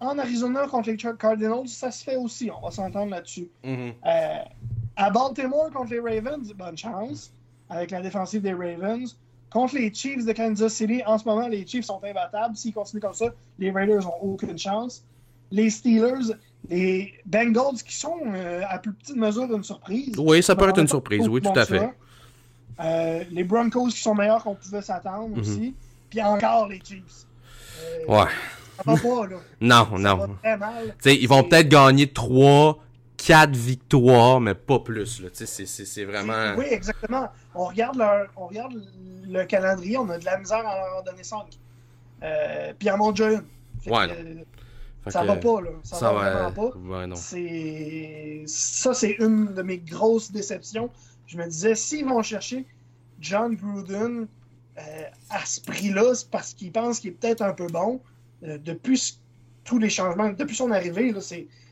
en 0.00 0.18
Arizona 0.18 0.66
contre 0.66 0.90
les 0.90 0.96
Cardinals, 0.96 1.68
ça 1.68 1.90
se 1.90 2.04
fait 2.04 2.16
aussi. 2.16 2.50
On 2.50 2.60
va 2.60 2.70
s'entendre 2.70 3.10
là-dessus. 3.10 3.48
Mm-hmm. 3.64 3.94
Euh, 4.06 4.44
à 4.98 5.10
Baltimore 5.10 5.70
contre 5.72 5.92
les 5.92 6.00
Ravens, 6.00 6.52
bonne 6.52 6.76
chance 6.76 7.32
avec 7.70 7.92
la 7.92 8.02
défensive 8.02 8.42
des 8.42 8.52
Ravens. 8.52 9.16
Contre 9.50 9.76
les 9.76 9.94
Chiefs 9.94 10.26
de 10.26 10.32
Kansas 10.32 10.74
City, 10.74 11.02
en 11.06 11.16
ce 11.16 11.24
moment, 11.24 11.48
les 11.48 11.66
Chiefs 11.66 11.86
sont 11.86 12.00
imbattables. 12.04 12.54
S'ils 12.56 12.74
continuent 12.74 13.00
comme 13.00 13.14
ça, 13.14 13.26
les 13.58 13.70
Raiders 13.70 14.02
n'ont 14.02 14.20
aucune 14.20 14.58
chance. 14.58 15.02
Les 15.50 15.70
Steelers, 15.70 16.34
les 16.68 17.14
Bengals 17.24 17.82
qui 17.86 17.96
sont 17.96 18.18
euh, 18.26 18.62
à 18.68 18.78
plus 18.78 18.92
petite 18.92 19.16
mesure 19.16 19.44
une 19.44 19.64
surprise. 19.64 20.14
Oui, 20.18 20.42
ça 20.42 20.54
peut 20.54 20.68
être 20.68 20.80
une 20.80 20.88
surprise, 20.88 21.26
oui, 21.28 21.40
tout 21.40 21.58
à 21.58 21.64
fait. 21.64 21.88
Euh, 22.80 23.24
les 23.30 23.44
Broncos 23.44 23.88
qui 23.88 24.00
sont 24.00 24.14
meilleurs 24.14 24.42
qu'on 24.42 24.54
pouvait 24.54 24.82
s'attendre 24.82 25.28
mhm. 25.28 25.40
aussi. 25.40 25.74
Puis 26.10 26.20
encore 26.20 26.68
les 26.68 26.80
Chiefs. 26.84 27.24
Euh, 27.80 28.12
ouais. 28.12 28.28
Ça 28.76 28.82
va 28.84 28.96
pas, 28.96 29.26
là. 29.26 29.36
non, 29.60 29.88
ça 29.90 29.98
non. 29.98 30.16
Va 30.16 30.28
très 30.42 30.56
mal. 30.56 30.94
ils 31.06 31.28
vont 31.28 31.42
peut-être 31.44 31.68
gagner 31.68 32.12
3, 32.12 32.78
quatre 33.28 33.54
victoires, 33.54 34.40
mais 34.40 34.54
pas 34.54 34.78
plus. 34.78 35.22
C'est 35.34 36.04
vraiment. 36.04 36.54
Oui, 36.56 36.64
exactement. 36.70 37.28
On 37.54 37.66
regarde, 37.66 37.98
leur, 37.98 38.28
on 38.36 38.46
regarde 38.46 38.72
le 39.26 39.44
calendrier, 39.44 39.98
on 39.98 40.08
a 40.08 40.18
de 40.18 40.24
la 40.24 40.38
misère 40.38 40.66
à 40.66 40.78
leur 40.78 41.02
donner 41.04 41.22
5. 41.22 41.44
Euh, 42.22 42.72
puis 42.78 42.90
en 42.90 42.98
ont 43.00 43.10
déjà 43.10 43.32
une. 43.32 43.44
Ouais, 43.86 44.46
ça 45.08 45.24
va 45.24 45.36
pas, 45.36 45.60
là. 45.60 45.70
Ça, 45.82 46.12
va, 46.12 46.30
vraiment 46.30 46.52
pas. 46.52 46.76
Ouais. 46.78 48.44
Ça, 48.46 48.94
c'est 48.94 49.16
une 49.18 49.54
de 49.54 49.62
mes 49.62 49.78
grosses 49.78 50.32
déceptions. 50.32 50.90
Je 51.26 51.36
me 51.36 51.44
disais, 51.46 51.74
s'ils 51.74 52.06
vont 52.06 52.22
chercher 52.22 52.64
John 53.20 53.54
Gruden 53.54 54.26
euh, 54.78 54.80
à 55.30 55.44
ce 55.44 55.60
prix-là, 55.60 56.14
c'est 56.14 56.30
parce 56.30 56.54
qu'ils 56.54 56.72
pensent 56.72 57.00
qu'il 57.00 57.10
est 57.10 57.14
peut-être 57.14 57.42
un 57.42 57.52
peu 57.52 57.66
bon. 57.66 58.00
Euh, 58.42 58.58
depuis 58.58 59.18
tous 59.64 59.78
les 59.78 59.90
changements, 59.90 60.30
depuis 60.30 60.56
son 60.56 60.70
arrivée, 60.70 61.14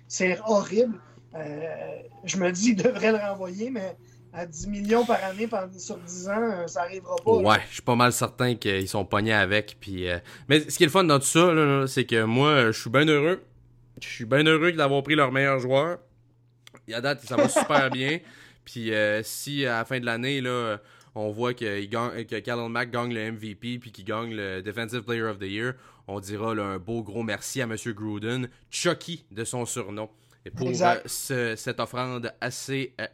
c'est 0.09 0.39
horrible. 0.47 0.99
Euh, 1.35 2.03
je 2.25 2.37
me 2.39 2.51
dis, 2.51 2.71
il 2.71 2.77
devrait 2.77 3.13
le 3.13 3.19
renvoyer, 3.19 3.71
mais 3.71 3.97
à 4.33 4.47
10 4.47 4.69
millions 4.69 5.05
par 5.05 5.23
année 5.25 5.49
sur 5.79 5.99
10 5.99 6.29
ans, 6.29 6.43
euh, 6.43 6.67
ça 6.67 6.83
n'arrivera 6.83 7.17
pas. 7.25 7.33
Ouais, 7.33 7.61
je 7.69 7.75
suis 7.75 7.83
pas 7.83 7.97
mal 7.97 8.13
certain 8.13 8.55
qu'ils 8.55 8.89
sont 8.89 9.05
pognés 9.05 9.33
avec. 9.33 9.77
Puis, 9.81 10.09
euh, 10.09 10.19
Mais 10.49 10.61
ce 10.61 10.77
qui 10.77 10.85
est 10.85 10.87
le 10.87 10.93
fun 10.93 11.05
dans 11.05 11.19
tout 11.19 11.27
ça, 11.27 11.87
c'est 11.87 12.05
que 12.05 12.25
moi, 12.25 12.67
je 12.67 12.81
suis 12.81 12.91
bien 12.91 13.07
heureux. 13.07 13.43
Je 14.01 14.09
suis 14.09 14.27
bien 14.27 14.45
heureux 14.45 14.73
d'avoir 14.73 15.03
pris 15.03 15.15
leur 15.15 15.33
meilleur 15.33 15.59
joueur. 15.59 15.99
Et 16.89 16.95
à 16.95 17.01
date, 17.01 17.23
ça 17.23 17.37
va 17.37 17.49
super 17.49 17.91
bien. 17.93 18.19
Puis 18.65 18.93
si 19.23 19.65
à 19.65 19.79
la 19.79 19.85
fin 19.85 20.01
de 20.01 20.05
l'année, 20.05 20.41
là, 20.41 20.79
on 21.15 21.31
voit 21.31 21.55
que, 21.55 21.85
que 21.87 22.69
Mack 22.69 22.91
gagne 22.91 23.15
le 23.15 23.33
MVP 23.33 23.79
puis 23.79 23.91
qu'il 23.91 24.05
gagne 24.05 24.35
le 24.35 24.61
Defensive 24.61 25.03
Player 25.03 25.23
of 25.23 25.39
the 25.39 25.45
Year, 25.45 25.73
on 26.09 26.21
dira 26.21 26.51
un 26.53 26.79
beau 26.79 27.03
gros 27.03 27.23
merci 27.23 27.63
à 27.63 27.65
M. 27.65 27.75
Gruden, 27.95 28.49
Chucky 28.71 29.25
de 29.31 29.45
son 29.45 29.65
surnom 29.65 30.11
pour 30.51 30.69
euh, 30.69 31.57
cette 31.57 31.81
offrande 31.81 32.33
assez, 32.41 32.95
euh, 33.01 33.07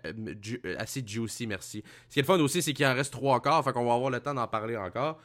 euh, 0.65 0.77
assez 0.79 1.03
juicy, 1.07 1.47
merci. 1.47 1.83
Ce 2.09 2.15
qui 2.15 2.21
est 2.21 2.23
le 2.23 2.27
fun 2.27 2.39
aussi, 2.41 2.63
c'est 2.63 2.73
qu'il 2.73 2.87
en 2.87 2.95
reste 2.95 3.13
trois 3.13 3.37
encore, 3.37 3.65
fait 3.65 3.73
qu'on 3.73 3.85
va 3.87 3.95
avoir 3.95 4.11
le 4.11 4.21
temps 4.21 4.35
d'en 4.35 4.47
parler 4.47 4.77
encore. 4.77 5.21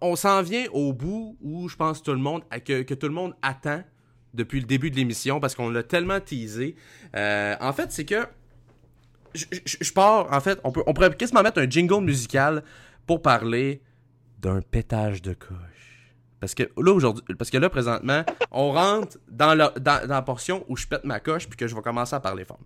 on, 0.00 0.16
s'en 0.16 0.42
vient 0.42 0.66
au 0.72 0.92
bout 0.92 1.36
où 1.40 1.68
je 1.68 1.76
pense 1.76 2.02
tout 2.02 2.12
le 2.12 2.18
monde, 2.18 2.42
que, 2.64 2.82
que 2.82 2.94
tout 2.94 3.08
le 3.08 3.14
monde 3.14 3.34
attend 3.42 3.82
depuis 4.34 4.60
le 4.60 4.66
début 4.66 4.90
de 4.90 4.96
l'émission 4.96 5.40
parce 5.40 5.54
qu'on 5.54 5.70
l'a 5.70 5.82
tellement 5.82 6.20
teasé. 6.20 6.76
en 7.14 7.72
fait, 7.72 7.92
c'est 7.92 8.04
que 8.04 8.26
je, 9.34 9.44
je, 9.64 9.92
pars, 9.92 10.32
en 10.32 10.40
fait, 10.40 10.58
on, 10.64 10.72
peut, 10.72 10.82
on 10.86 10.94
pourrait 10.94 11.14
quasiment 11.14 11.42
mettre 11.42 11.60
un 11.60 11.68
jingle 11.68 12.02
musical 12.02 12.62
pour 13.06 13.22
parler 13.22 13.82
d'un 14.40 14.60
pétage 14.60 15.22
de 15.22 15.34
coche. 15.34 15.67
Parce 16.40 16.54
que 16.54 16.64
là, 16.76 16.92
aujourd'hui, 16.92 17.24
parce 17.36 17.50
que 17.50 17.58
là, 17.58 17.68
présentement, 17.68 18.22
on 18.52 18.72
rentre 18.72 19.18
dans 19.28 19.54
la, 19.54 19.70
dans, 19.80 20.06
la 20.08 20.22
portion 20.22 20.64
où 20.68 20.76
je 20.76 20.86
pète 20.86 21.04
ma 21.04 21.20
coche 21.20 21.48
puis 21.48 21.56
que 21.56 21.66
je 21.66 21.74
vais 21.74 21.82
commencer 21.82 22.14
à 22.14 22.20
parler 22.20 22.44
fort. 22.44 22.60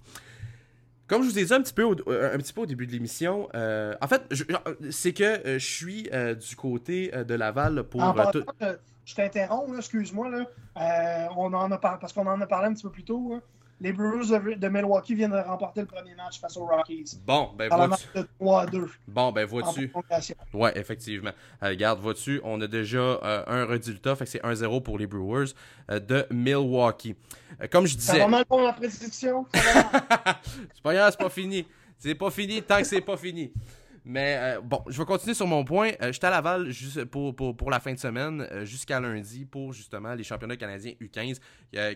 Comme 1.07 1.23
je 1.23 1.29
vous 1.29 1.39
ai 1.39 1.45
dit 1.45 1.53
un 1.53 1.61
petit 1.63 1.75
peu 1.75 1.83
au, 1.83 1.97
euh, 2.09 2.35
un 2.35 2.39
petit 2.39 2.53
peu 2.53 2.63
au 2.63 2.67
début 2.67 2.87
de 2.87 2.93
l'émission, 2.93 3.49
euh, 3.55 3.95
en 4.01 4.09
fait, 4.09 4.23
c'est 4.91 5.13
que 5.13 5.25
euh, 5.25 5.59
je 5.59 5.67
suis 5.67 6.03
du 6.49 6.57
côté 6.57 7.11
de 7.11 7.35
Laval 7.35 7.83
pour. 7.85 8.01
je 9.05 9.15
t'interromps, 9.15 9.77
excuse-moi. 9.77 10.31
Là. 10.31 11.29
on 11.37 11.53
en 11.53 11.71
a 11.71 11.79
parce 11.79 12.13
qu'on 12.13 12.27
en 12.27 12.41
a 12.41 12.47
parlé 12.47 12.69
un 12.69 12.75
petit 12.75 12.85
peu 12.85 12.91
plus 12.91 13.05
tôt 13.05 13.41
les 13.83 13.93
Brewers 13.93 14.57
de, 14.57 14.69
Milwaukee 14.69 15.15
viennent 15.15 15.33
de 15.33 15.37
remporter 15.37 15.81
le 15.81 15.87
premier 15.87 16.15
match 16.15 16.41
face 16.41 16.57
aux 16.57 16.67
Rockies. 16.67 17.19
Bon, 17.27 17.51
ben 17.57 17.69
vois-tu? 17.69 18.07
de 18.15 18.29
3 18.39 18.63
à 18.63 18.67
2. 18.67 18.89
Bon, 19.09 19.33
ben 19.33 19.45
vois-tu? 19.45 19.93
Ouais, 20.55 20.73
effectivement. 20.79 21.33
Euh, 21.63 21.69
regarde, 21.69 22.01
vois-tu, 22.01 22.41
on 22.45 22.61
a 22.61 22.69
déjà 22.69 22.99
euh, 22.99 23.43
un 23.47 23.67
résultat, 23.67 24.15
fait 24.15 24.25
que 24.25 24.31
c'est 24.31 24.43
1-0 24.43 24.83
pour 24.83 24.99
les 24.99 25.09
Brewers 25.09 25.53
euh, 25.91 25.99
de 25.99 26.27
Milwaukee. 26.31 27.17
comme 27.73 27.87
je 27.87 27.97
disais. 27.97 28.21
Va 28.21 28.29
mal 28.29 28.45
pour 28.45 28.63
la 28.63 28.73
prédiction? 28.73 29.47
c'est 29.55 30.83
pas 30.83 30.95
grave, 30.95 31.11
c'est 31.11 31.25
pas 31.25 31.31
fini. 31.31 31.67
C'est 31.99 32.15
pas 32.15 32.31
fini 32.31 32.63
tant 32.63 32.79
que 32.79 32.85
c'est 32.85 33.01
pas 33.01 33.17
fini. 33.17 33.53
Mais 34.05 34.37
euh, 34.39 34.61
bon, 34.61 34.83
je 34.89 34.99
vais 34.99 35.05
continuer 35.05 35.35
sur 35.35 35.47
mon 35.47 35.65
point. 35.65 35.93
Euh, 36.03 36.13
J'étais 36.13 36.27
à 36.27 36.31
Laval 36.31 36.71
juste 36.71 37.05
pour, 37.05 37.35
pour, 37.37 37.71
la 37.71 37.79
fin 37.79 37.93
de 37.93 37.99
semaine, 37.99 38.47
euh, 38.51 38.65
jusqu'à 38.65 38.99
lundi, 38.99 39.45
pour 39.45 39.73
justement 39.73 40.15
les 40.15 40.25
championnats 40.25 40.57
canadiens 40.57 40.93
U15, 41.01 41.39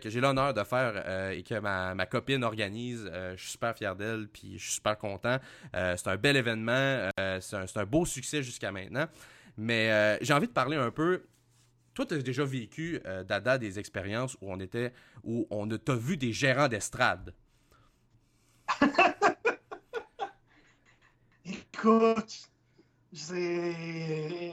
que 0.01 0.09
j'ai 0.09 0.21
l'honneur 0.21 0.55
de 0.55 0.63
faire 0.63 1.33
et 1.33 1.43
que 1.43 1.59
ma, 1.59 1.95
ma 1.95 2.07
copine 2.07 2.45
organise. 2.45 3.11
je 3.13 3.37
suis 3.37 3.53
super 3.53 3.77
fier 3.77 3.95
d'elle, 3.97 4.29
puis 4.29 4.59
je 4.59 4.65
suis 4.65 4.75
super 4.75 4.97
content. 4.97 5.39
c'est 5.73 6.07
un 6.07 6.17
bel 6.17 6.37
événement, 6.37 7.11
c'est 7.41 7.57
un, 7.57 7.65
un, 7.75 7.85
beau 7.85 8.05
succès 8.07 8.43
jusqu'à 8.43 8.71
maintenant. 8.73 9.07
Mais 9.57 10.19
j'ai 10.23 10.33
envie 10.33 10.47
de 10.47 10.53
parler 10.53 10.77
un 10.77 10.91
peu. 10.91 11.25
Toi, 11.95 12.07
tu 12.07 12.15
as 12.15 12.19
déjà 12.19 12.45
vécu, 12.45 13.01
Dada, 13.27 13.59
des 13.59 13.79
expériences 13.79 14.37
où 14.41 14.53
on 14.53 14.61
était, 14.61 14.93
où 15.25 15.47
on 15.51 15.69
t'a 15.69 15.95
vu 15.95 16.17
des 16.17 16.33
gérants 16.33 16.69
d'estrade? 16.69 17.35
Écoute, 21.47 22.51
c'est. 23.13 24.53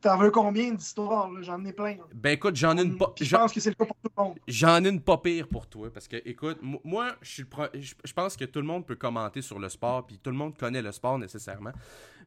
T'en 0.00 0.16
veux 0.16 0.30
combien 0.30 0.72
d'histoires? 0.72 1.30
J'en 1.42 1.62
ai 1.64 1.72
plein. 1.72 1.96
Ben 2.14 2.30
écoute, 2.30 2.56
j'en 2.56 2.76
ai 2.78 2.82
une 2.82 2.96
pas. 2.96 3.12
Je 3.20 3.36
pense 3.36 3.52
que 3.52 3.60
c'est 3.60 3.70
le 3.70 3.74
cas 3.74 3.84
pour 3.84 3.96
tout 3.96 4.10
le 4.16 4.22
monde. 4.22 4.38
J'en 4.48 4.82
ai 4.82 4.88
une 4.88 5.00
pas 5.02 5.18
pire 5.18 5.46
pour 5.46 5.66
toi. 5.66 5.92
Parce 5.92 6.08
que, 6.08 6.16
écoute, 6.24 6.58
moi, 6.84 7.16
je 7.20 7.42
je 8.04 8.12
pense 8.12 8.36
que 8.36 8.46
tout 8.46 8.60
le 8.60 8.66
monde 8.66 8.86
peut 8.86 8.96
commenter 8.96 9.42
sur 9.42 9.58
le 9.58 9.68
sport, 9.68 10.06
puis 10.06 10.18
tout 10.18 10.30
le 10.30 10.36
monde 10.36 10.56
connaît 10.56 10.80
le 10.80 10.92
sport 10.92 11.18
nécessairement. 11.18 11.72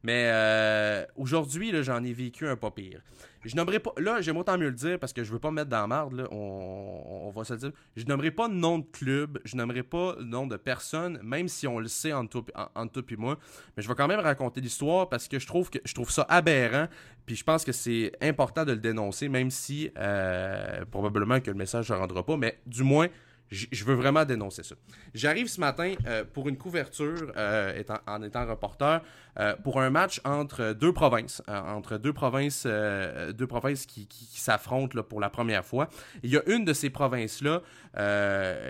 Mais 0.04 0.30
euh, 0.32 1.06
aujourd'hui, 1.16 1.72
j'en 1.82 2.04
ai 2.04 2.14
vécu 2.14 2.48
un 2.48 2.58
pas 2.58 2.72
pire. 2.72 3.02
Je 3.46 3.56
nommerai 3.56 3.80
pas. 3.80 3.94
Là, 3.98 4.22
j'aime 4.22 4.38
autant 4.38 4.58
mieux 4.58 4.70
le 4.70 4.76
dire 4.76 5.00
parce 5.00 5.12
que 5.12 5.24
je 5.24 5.32
veux 5.32 5.40
pas 5.40 5.52
me 5.52 5.56
mettre 5.56 5.70
dans 5.70 5.82
la 5.82 5.88
marde. 5.88 6.28
on, 6.32 7.32
va 7.36 7.44
se 7.44 7.54
le 7.54 7.60
dire. 7.60 7.72
Je 7.96 8.06
nommerai 8.06 8.32
pas 8.32 8.48
de 8.48 8.54
nom 8.54 8.80
de 8.80 8.86
club. 8.86 9.40
Je 9.44 9.56
nommerai 9.56 9.84
pas 9.84 10.16
de 10.16 10.24
nom 10.24 10.48
de 10.48 10.56
personne, 10.56 11.20
même 11.24 11.48
si 11.48 11.68
on 11.68 11.80
le 11.80 11.88
sait 11.88 12.14
entre 12.14 12.42
toi, 12.42 12.72
en, 12.76 12.86
et 12.86 13.16
moi. 13.18 13.38
Mais 13.76 13.84
je 13.84 13.88
vais 13.88 13.96
quand 13.96 14.08
même 14.08 14.20
raconter 14.20 14.62
l'histoire 14.62 15.10
parce 15.10 15.28
que 15.28 15.40
je 15.40 15.48
trouve 15.48 15.70
que 15.70 15.80
je 15.84 15.94
trouve 15.94 16.10
ça 16.10 16.26
aberrant. 16.30 16.88
Puis 17.26 17.36
je 17.36 17.44
pense 17.44 17.64
que 17.64 17.72
c'est 17.72 18.12
important 18.22 18.66
de 18.66 18.74
le 18.74 18.80
dénoncer, 18.80 19.30
même 19.30 19.50
si 19.50 19.90
euh, 19.98 20.84
probablement 20.86 21.40
que 21.40 21.52
le 21.52 21.58
message 21.58 21.90
ne 21.92 21.96
rendra 21.96 22.26
pas. 22.26 22.38
Mais 22.38 22.60
du 22.66 22.84
moins, 22.84 23.08
je 23.52 23.86
veux 23.86 23.94
vraiment 23.94 24.26
dénoncer 24.26 24.64
ça. 24.64 24.76
J'arrive 25.14 25.48
ce 25.48 25.60
matin 25.60 25.94
euh, 26.08 26.24
pour 26.32 26.50
une 26.50 26.58
couverture 26.58 27.32
euh, 27.38 27.84
en 28.08 28.24
étant 28.24 28.46
reporter 28.48 29.02
euh, 29.40 29.56
pour 29.64 29.82
un 29.82 29.90
match 29.90 30.22
entre 30.26 30.74
deux 30.74 30.94
provinces, 30.94 31.42
entre 31.48 31.98
deux 31.98 32.14
provinces, 32.14 32.66
deux 32.66 33.48
provinces 33.48 33.86
qui, 33.86 34.08
s'affrontent 34.34 35.02
pour 35.04 35.20
la 35.20 35.30
première 35.30 35.64
fois. 35.66 35.90
il 36.24 36.32
y 36.32 36.38
a 36.38 36.42
une 36.48 36.66
de 36.66 36.74
ces 36.74 36.90
provinces-là 36.90 37.62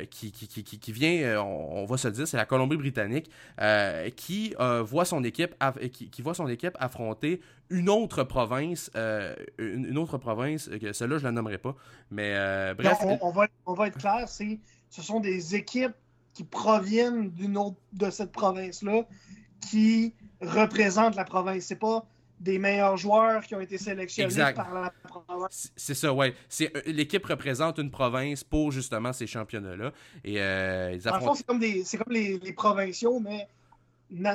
qui, 0.09 0.31
qui, 0.31 0.91
vient, 0.91 1.41
on, 1.41 1.85
va 1.85 1.97
se 1.97 2.07
dire, 2.09 2.27
c'est 2.27 2.37
la 2.37 2.45
Colombie-Britannique, 2.45 3.29
qui 4.15 4.53
voit 4.81 5.05
son 5.05 5.21
qui, 5.21 6.21
voit 6.21 6.33
son 6.33 6.47
équipe 6.47 6.75
affronter 6.79 7.41
une 7.73 7.89
autre 7.89 8.23
province, 8.23 8.89
une, 9.57 9.97
autre 9.97 10.17
province, 10.17 10.69
celle-là 10.93 11.17
je 11.17 11.23
la 11.23 11.31
nommerai 11.31 11.57
pas, 11.57 11.75
mais 12.11 12.33
bref. 12.75 12.97
on, 13.21 13.31
va, 13.31 13.47
on 13.65 13.73
va 13.73 13.87
être 13.87 13.97
clair, 13.97 14.27
c'est 14.27 14.59
ce 14.89 15.01
sont 15.01 15.19
des 15.19 15.55
équipes 15.55 15.95
qui 16.33 16.43
proviennent 16.43 17.29
d'une 17.31 17.57
autre 17.57 17.77
de 17.93 18.09
cette 18.09 18.31
province-là 18.31 19.03
qui 19.69 20.13
représentent 20.41 21.15
la 21.15 21.23
province. 21.23 21.63
C'est 21.63 21.75
pas 21.75 22.05
des 22.39 22.59
meilleurs 22.59 22.97
joueurs 22.97 23.43
qui 23.43 23.55
ont 23.55 23.61
été 23.61 23.77
sélectionnés 23.77 24.53
par 24.53 24.73
la 24.73 24.93
province. 25.03 25.71
C'est 25.75 25.93
ça, 25.93 26.13
ouais. 26.13 26.35
C'est 26.49 26.75
euh, 26.75 26.81
l'équipe 26.87 27.25
représente 27.25 27.77
une 27.79 27.89
province 27.89 28.43
pour 28.43 28.71
justement 28.71 29.13
ces 29.13 29.27
championnats-là. 29.27 29.93
Et 30.23 30.41
euh, 30.41 30.99
c'est 30.99 31.45
comme 31.45 31.59
des, 31.59 31.83
c'est 31.85 31.97
comme 31.97 32.13
les, 32.13 32.39
les, 32.39 32.53
provinciaux, 32.53 33.19
mais 33.19 33.47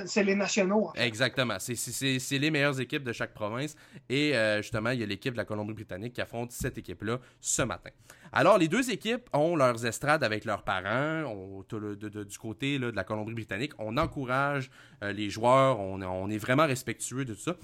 c'est 0.06 0.24
les 0.24 0.34
nationaux. 0.34 0.90
Exactement. 0.96 1.56
C'est 1.58 2.38
les 2.38 2.50
meilleures 2.50 2.80
équipes 2.80 3.04
de 3.04 3.12
chaque 3.12 3.34
province. 3.34 3.76
Et 4.08 4.36
euh, 4.36 4.62
justement, 4.62 4.90
il 4.90 5.00
y 5.00 5.02
a 5.02 5.06
l'équipe 5.06 5.32
de 5.32 5.38
la 5.38 5.44
Colombie-Britannique 5.44 6.14
qui 6.14 6.20
affronte 6.20 6.52
cette 6.52 6.78
équipe-là 6.78 7.18
ce 7.40 7.62
matin. 7.62 7.90
Alors, 8.32 8.58
les 8.58 8.68
deux 8.68 8.90
équipes 8.90 9.28
ont 9.32 9.56
leurs 9.56 9.86
estrades 9.86 10.24
avec 10.24 10.44
leurs 10.44 10.62
parents. 10.62 11.32
du 11.70 12.38
côté 12.38 12.78
de 12.78 12.90
la 12.90 13.04
Colombie-Britannique, 13.04 13.72
on 13.78 13.96
encourage 13.96 14.70
euh, 15.02 15.12
les 15.12 15.30
joueurs, 15.30 15.80
on, 15.80 16.30
est 16.30 16.38
vraiment 16.38 16.66
respectueux 16.66 17.24
de 17.24 17.34
tout 17.34 17.40
ça. 17.40 17.56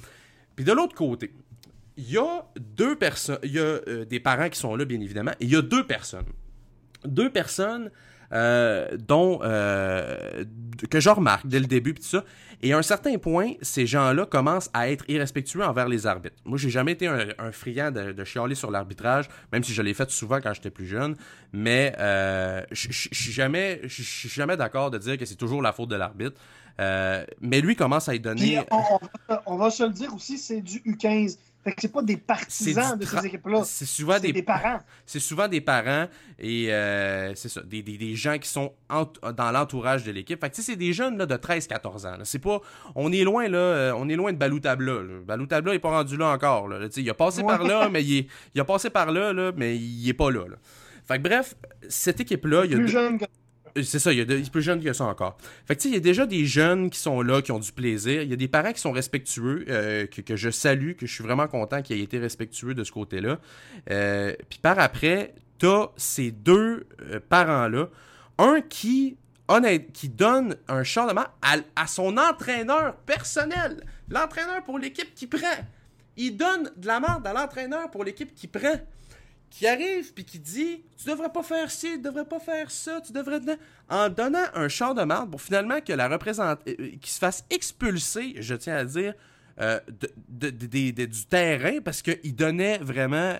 Puis 0.56 0.64
de 0.64 0.72
l'autre 0.72 0.94
côté, 0.94 1.32
il 1.96 2.10
y 2.10 2.18
a 2.18 2.44
deux 2.58 2.96
personnes, 2.96 3.38
il 3.42 3.52
y 3.52 3.58
a 3.58 3.62
euh, 3.62 4.04
des 4.04 4.20
parents 4.20 4.48
qui 4.48 4.58
sont 4.58 4.74
là, 4.76 4.84
bien 4.84 5.00
évidemment, 5.00 5.32
et 5.32 5.44
il 5.44 5.50
y 5.50 5.56
a 5.56 5.62
deux 5.62 5.86
personnes. 5.86 6.26
Deux 7.04 7.30
personnes 7.30 7.90
euh, 8.34 8.96
euh, 9.10 10.44
que 10.90 11.00
je 11.00 11.08
remarque 11.08 11.46
dès 11.46 11.60
le 11.60 11.66
début, 11.66 11.94
ça. 12.00 12.24
Et 12.62 12.72
à 12.72 12.78
un 12.78 12.82
certain 12.82 13.16
point, 13.18 13.52
ces 13.62 13.86
gens-là 13.86 14.26
commencent 14.26 14.70
à 14.72 14.88
être 14.88 15.04
irrespectueux 15.08 15.62
envers 15.62 15.88
les 15.88 16.06
arbitres. 16.06 16.36
Moi, 16.44 16.58
j'ai 16.58 16.70
jamais 16.70 16.92
été 16.92 17.06
un, 17.06 17.52
friand 17.52 17.90
de, 17.90 18.24
chialer 18.24 18.54
sur 18.54 18.70
l'arbitrage, 18.70 19.28
même 19.52 19.62
si 19.62 19.72
je 19.72 19.82
l'ai 19.82 19.94
fait 19.94 20.10
souvent 20.10 20.40
quand 20.40 20.52
j'étais 20.54 20.70
plus 20.70 20.86
jeune. 20.86 21.14
Mais 21.52 21.94
euh, 21.98 22.62
je 22.72 22.90
suis 22.90 23.32
jamais, 23.32 23.82
jamais 23.84 24.56
d'accord 24.56 24.90
de 24.90 24.98
dire 24.98 25.18
que 25.18 25.26
c'est 25.26 25.36
toujours 25.36 25.62
la 25.62 25.72
faute 25.72 25.90
de 25.90 25.96
l'arbitre. 25.96 26.40
mais 26.78 27.60
lui 27.60 27.76
commence 27.76 28.08
à 28.08 28.14
y 28.14 28.20
donner. 28.20 28.62
on, 29.46 29.56
va 29.56 29.70
se 29.70 29.84
le 29.84 29.90
dire 29.90 30.14
aussi, 30.14 30.38
c'est 30.38 30.60
du 30.60 30.78
U15. 30.80 31.36
Fait 31.64 31.72
que 31.72 31.80
c'est 31.80 31.92
pas 31.92 32.02
des 32.02 32.18
partisans 32.18 32.98
de 32.98 33.06
ces 33.06 33.26
équipes-là. 33.26 33.62
C'est 33.64 33.86
souvent 33.86 34.20
des... 34.20 34.42
parents. 34.42 34.80
C'est 35.06 35.18
souvent 35.18 35.48
des 35.48 35.62
parents 35.62 36.08
et 36.38 36.72
euh, 36.72 37.34
c'est 37.34 37.48
ça, 37.48 37.62
des, 37.62 37.82
des, 37.82 37.96
des, 37.96 38.14
gens 38.14 38.38
qui 38.38 38.48
sont 38.48 38.74
dans 38.90 39.50
l'entourage 39.50 40.04
de 40.04 40.12
l'équipe. 40.12 40.38
Fait 40.38 40.50
que 40.50 40.56
c'est 40.60 40.76
des 40.76 40.92
jeunes 40.92 41.16
là, 41.16 41.24
de 41.24 41.34
13-14 41.34 42.06
ans. 42.06 42.18
C'est 42.24 42.38
pas. 42.38 42.60
On 42.94 43.10
est 43.12 43.24
loin 43.24 43.48
là, 43.48 43.58
euh, 43.58 43.92
on 43.96 44.10
est 44.10 44.16
loin 44.16 44.32
de 44.32 44.36
Baloutabla. 44.36 44.92
Baloutabla 45.26 45.74
est 45.74 45.78
pas 45.78 45.90
rendu 45.90 46.18
là 46.18 46.28
encore. 46.28 46.68
Là. 46.68 46.86
Il 46.94 47.08
a 47.08 47.14
passé 47.14 47.42
par 47.42 47.64
là, 47.64 47.88
mais 47.88 48.04
il, 48.04 48.18
est, 48.18 48.26
il 48.54 48.60
a 48.60 48.64
passé 48.64 48.90
par 48.90 49.10
là, 49.10 49.32
là, 49.32 49.52
mais 49.56 49.74
il 49.76 50.06
est 50.06 50.14
pas 50.14 50.30
là. 50.30 50.46
là. 50.46 50.56
Fait 51.06 51.16
que 51.16 51.22
bref, 51.22 51.54
cette 51.88 52.20
équipe-là, 52.20 52.66
il 52.66 52.72
y 52.72 52.74
a. 52.74 52.86
Jeune 52.86 53.18
c'est 53.82 53.98
ça, 53.98 54.12
il 54.12 54.18
y 54.18 54.20
a 54.20 54.24
des 54.24 54.42
plus 54.42 54.62
jeunes 54.62 54.82
que 54.82 54.92
ça 54.92 55.04
encore. 55.04 55.36
Fait 55.66 55.74
que 55.74 55.88
il 55.88 55.94
y 55.94 55.96
a 55.96 56.00
déjà 56.00 56.26
des 56.26 56.46
jeunes 56.46 56.90
qui 56.90 56.98
sont 56.98 57.22
là, 57.22 57.42
qui 57.42 57.50
ont 57.50 57.58
du 57.58 57.72
plaisir. 57.72 58.22
Il 58.22 58.30
y 58.30 58.32
a 58.32 58.36
des 58.36 58.48
parents 58.48 58.72
qui 58.72 58.80
sont 58.80 58.92
respectueux, 58.92 59.64
euh, 59.68 60.06
que, 60.06 60.36
je 60.36 60.50
salue, 60.50 60.92
que 60.92 61.06
je 61.06 61.12
suis 61.12 61.24
vraiment 61.24 61.48
content 61.48 61.82
qu'ils 61.82 61.98
aient 61.98 62.04
été 62.04 62.18
respectueux 62.18 62.74
de 62.74 62.84
ce 62.84 62.92
côté-là. 62.92 63.38
Euh, 63.90 64.34
puis 64.48 64.60
par 64.60 64.78
après, 64.78 65.34
t'as 65.58 65.88
ces 65.96 66.30
deux 66.30 66.86
euh, 67.02 67.18
parents-là. 67.28 67.88
Un 68.38 68.60
qui, 68.60 69.16
honnête, 69.48 69.92
qui 69.92 70.08
donne 70.08 70.56
un 70.68 70.84
charlement 70.84 71.26
à, 71.42 71.56
à 71.74 71.86
son 71.86 72.16
entraîneur 72.16 72.94
personnel. 73.06 73.84
L'entraîneur 74.08 74.62
pour 74.62 74.78
l'équipe 74.78 75.14
qui 75.14 75.26
prend. 75.26 75.64
Il 76.16 76.36
donne 76.36 76.70
de 76.76 76.86
la 76.86 77.00
merde 77.00 77.26
à 77.26 77.32
l'entraîneur 77.32 77.90
pour 77.90 78.04
l'équipe 78.04 78.34
qui 78.34 78.46
prend 78.46 78.76
qui 79.54 79.68
arrive 79.68 80.12
puis 80.12 80.24
qui 80.24 80.40
dit 80.40 80.82
tu 80.98 81.08
devrais 81.08 81.30
pas 81.30 81.44
faire 81.44 81.70
ci, 81.70 81.92
tu 81.92 82.00
devrais 82.00 82.24
pas 82.24 82.40
faire 82.40 82.72
ça, 82.72 83.00
tu 83.00 83.12
devrais 83.12 83.40
en 83.88 84.08
donnant 84.08 84.44
un 84.54 84.68
champ 84.68 84.94
de 84.94 85.02
marde 85.04 85.30
pour 85.30 85.40
finalement 85.40 85.80
que 85.80 85.92
la 85.92 86.08
représente 86.08 86.58
euh, 86.66 86.74
euh, 86.80 86.90
qui 87.00 87.10
se 87.10 87.20
fasse 87.20 87.44
expulser, 87.50 88.34
je 88.40 88.54
tiens 88.56 88.76
à 88.76 88.84
dire 88.84 89.14
euh, 89.60 89.78
de, 90.28 90.50
du 90.50 91.26
terrain 91.26 91.78
parce 91.84 92.02
qu'il 92.02 92.34
donnait 92.34 92.78
vraiment 92.78 93.36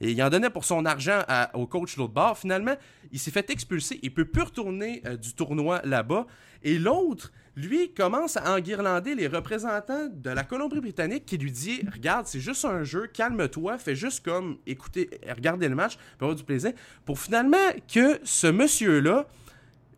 il 0.00 0.20
en 0.22 0.30
donnait 0.30 0.50
pour 0.50 0.64
son 0.64 0.84
argent 0.84 1.22
au 1.54 1.66
coach 1.66 1.96
l'autre 1.96 2.12
bord. 2.12 2.38
Finalement, 2.38 2.74
il 3.12 3.18
s'est 3.18 3.32
fait 3.32 3.50
expulser, 3.50 4.00
il 4.02 4.12
peut 4.12 4.24
plus 4.24 4.42
retourner 4.42 5.02
du 5.20 5.34
tournoi 5.34 5.80
là-bas 5.84 6.26
et 6.62 6.78
l'autre 6.78 7.32
lui 7.58 7.92
commence 7.92 8.36
à 8.36 8.54
enguirlander 8.54 9.14
les 9.14 9.26
représentants 9.26 10.08
de 10.12 10.30
la 10.30 10.44
Colombie-Britannique 10.44 11.26
qui 11.26 11.38
lui 11.38 11.50
dit 11.50 11.82
Regarde, 11.92 12.26
c'est 12.26 12.40
juste 12.40 12.64
un 12.64 12.84
jeu, 12.84 13.08
calme-toi, 13.12 13.78
fais 13.78 13.96
juste 13.96 14.24
comme 14.24 14.58
écouter, 14.66 15.10
regarder 15.28 15.68
le 15.68 15.74
match, 15.74 15.96
pour 16.18 16.26
avoir 16.26 16.36
du 16.36 16.44
plaisir. 16.44 16.72
Pour 17.04 17.18
finalement 17.18 17.56
que 17.92 18.20
ce 18.22 18.46
monsieur-là, 18.46 19.26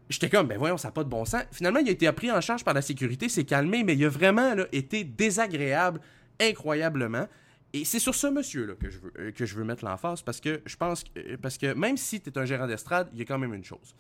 j'étais 0.09 0.31
comme 0.31 0.49
Ben 0.49 0.59
voyons, 0.59 0.79
ça 0.79 0.89
n'a 0.89 0.93
pas 0.93 1.05
de 1.05 1.11
bon 1.11 1.25
sens. 1.25 1.43
Finalement, 1.53 1.81
il 1.81 1.89
a 1.89 1.93
été 1.93 2.11
pris 2.13 2.33
en 2.33 2.41
charge 2.41 2.65
par 2.65 2.75
la 2.75 2.83
sécurité, 2.83 3.29
s'est 3.29 3.45
calmé, 3.45 3.85
mais 3.85 3.95
il 3.95 4.05
a 4.05 4.09
vraiment 4.09 4.55
été 4.73 5.05
désagréable 5.05 6.01
incroyablement. 6.41 7.27
Et 7.73 7.85
c'est 7.85 8.01
sur 8.01 8.15
ce 8.15 8.27
monsieur-là 8.27 8.75
que 8.75 8.91
je 8.91 8.99
veux, 8.99 9.13
euh, 9.19 9.31
que 9.33 9.47
je 9.47 9.55
veux 9.55 9.65
mettre 9.65 9.85
l'emphase 9.85 10.23
parce 10.23 10.41
que 10.41 10.61
je 10.67 10.77
pense 10.77 11.05
que, 11.05 11.37
parce 11.37 11.57
que 11.57 11.73
même 11.75 11.97
si 11.97 12.21
tu 12.21 12.31
es 12.31 12.39
un 12.39 12.45
gérant 12.45 12.67
d'estrade, 12.67 13.09
il 13.13 13.19
y 13.21 13.23
a 13.23 13.25
quand 13.25 13.39
même 13.39 13.55
une 13.55 13.65
chose. 13.65 13.95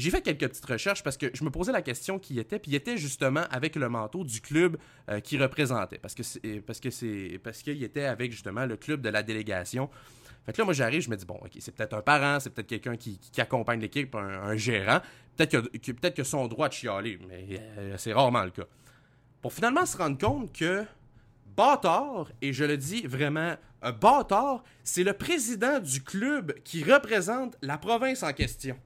J'ai 0.00 0.10
fait 0.10 0.22
quelques 0.22 0.48
petites 0.48 0.64
recherches 0.64 1.02
parce 1.02 1.16
que 1.16 1.26
je 1.34 1.44
me 1.44 1.50
posais 1.50 1.72
la 1.72 1.82
question 1.82 2.18
qui 2.18 2.38
était, 2.38 2.58
puis 2.58 2.72
il 2.72 2.74
était 2.74 2.96
justement 2.96 3.44
avec 3.50 3.76
le 3.76 3.88
manteau 3.88 4.24
du 4.24 4.40
club 4.40 4.76
euh, 5.08 5.20
qui 5.20 5.38
représentait, 5.38 5.98
parce 5.98 6.14
que 6.14 6.22
c'est 6.22 6.60
parce 6.66 6.80
que 6.80 6.90
c'est 6.90 7.40
qu'il 7.62 7.82
était 7.84 8.06
avec 8.06 8.32
justement 8.32 8.66
le 8.66 8.76
club 8.76 9.02
de 9.02 9.08
la 9.08 9.22
délégation. 9.22 9.90
Fait 10.46 10.52
que 10.52 10.58
là, 10.58 10.64
moi, 10.64 10.72
j'arrive, 10.72 11.02
je 11.02 11.10
me 11.10 11.16
dis, 11.16 11.26
bon, 11.26 11.38
ok, 11.42 11.50
c'est 11.58 11.74
peut-être 11.74 11.92
un 11.92 12.00
parent, 12.00 12.40
c'est 12.40 12.48
peut-être 12.48 12.66
quelqu'un 12.66 12.96
qui, 12.96 13.20
accompagne 13.36 13.78
l'équipe, 13.78 14.14
un, 14.14 14.56
gérant. 14.56 15.00
Peut-être 15.36 15.68
que, 15.78 15.92
peut 15.92 16.24
son 16.24 16.48
droit 16.48 16.68
de 16.68 16.72
chialer, 16.72 17.18
mais 17.28 17.60
euh, 17.76 17.94
c'est 17.98 18.14
rarement 18.14 18.44
le 18.44 18.50
cas. 18.50 18.64
Pour 19.42 19.52
finalement 19.52 19.84
se 19.84 19.98
rendre 19.98 20.16
compte 20.16 20.50
que 20.52 20.84
Bâtard, 21.56 22.32
et 22.40 22.54
je 22.54 22.64
le 22.64 22.78
dis 22.78 23.06
vraiment, 23.06 23.54
un 23.82 23.92
bâtard, 23.92 24.62
c'est 24.82 25.04
le 25.04 25.12
président 25.12 25.78
du 25.78 26.02
club 26.02 26.54
qui 26.64 26.84
représente 26.84 27.56
la 27.60 27.76
province 27.76 28.22
en 28.22 28.32
question. 28.32 28.78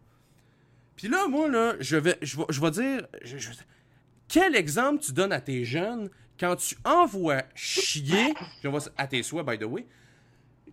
Puis 0.96 1.08
là, 1.08 1.26
moi, 1.28 1.48
là, 1.48 1.74
je 1.80 1.96
vais, 1.96 2.18
je 2.22 2.36
vais, 2.36 2.44
je 2.48 2.60
vais 2.60 2.70
dire, 2.70 3.06
quel 4.28 4.54
exemple 4.56 5.02
tu 5.02 5.12
donnes 5.12 5.32
à 5.32 5.40
tes 5.40 5.64
jeunes 5.64 6.08
quand 6.38 6.56
tu 6.56 6.76
envoies 6.84 7.42
chier, 7.54 8.34
je 8.62 8.68
vois 8.68 8.80
à 8.96 9.06
tes 9.06 9.22
souhaits, 9.22 9.46
by 9.46 9.58
the 9.58 9.64
way, 9.64 9.86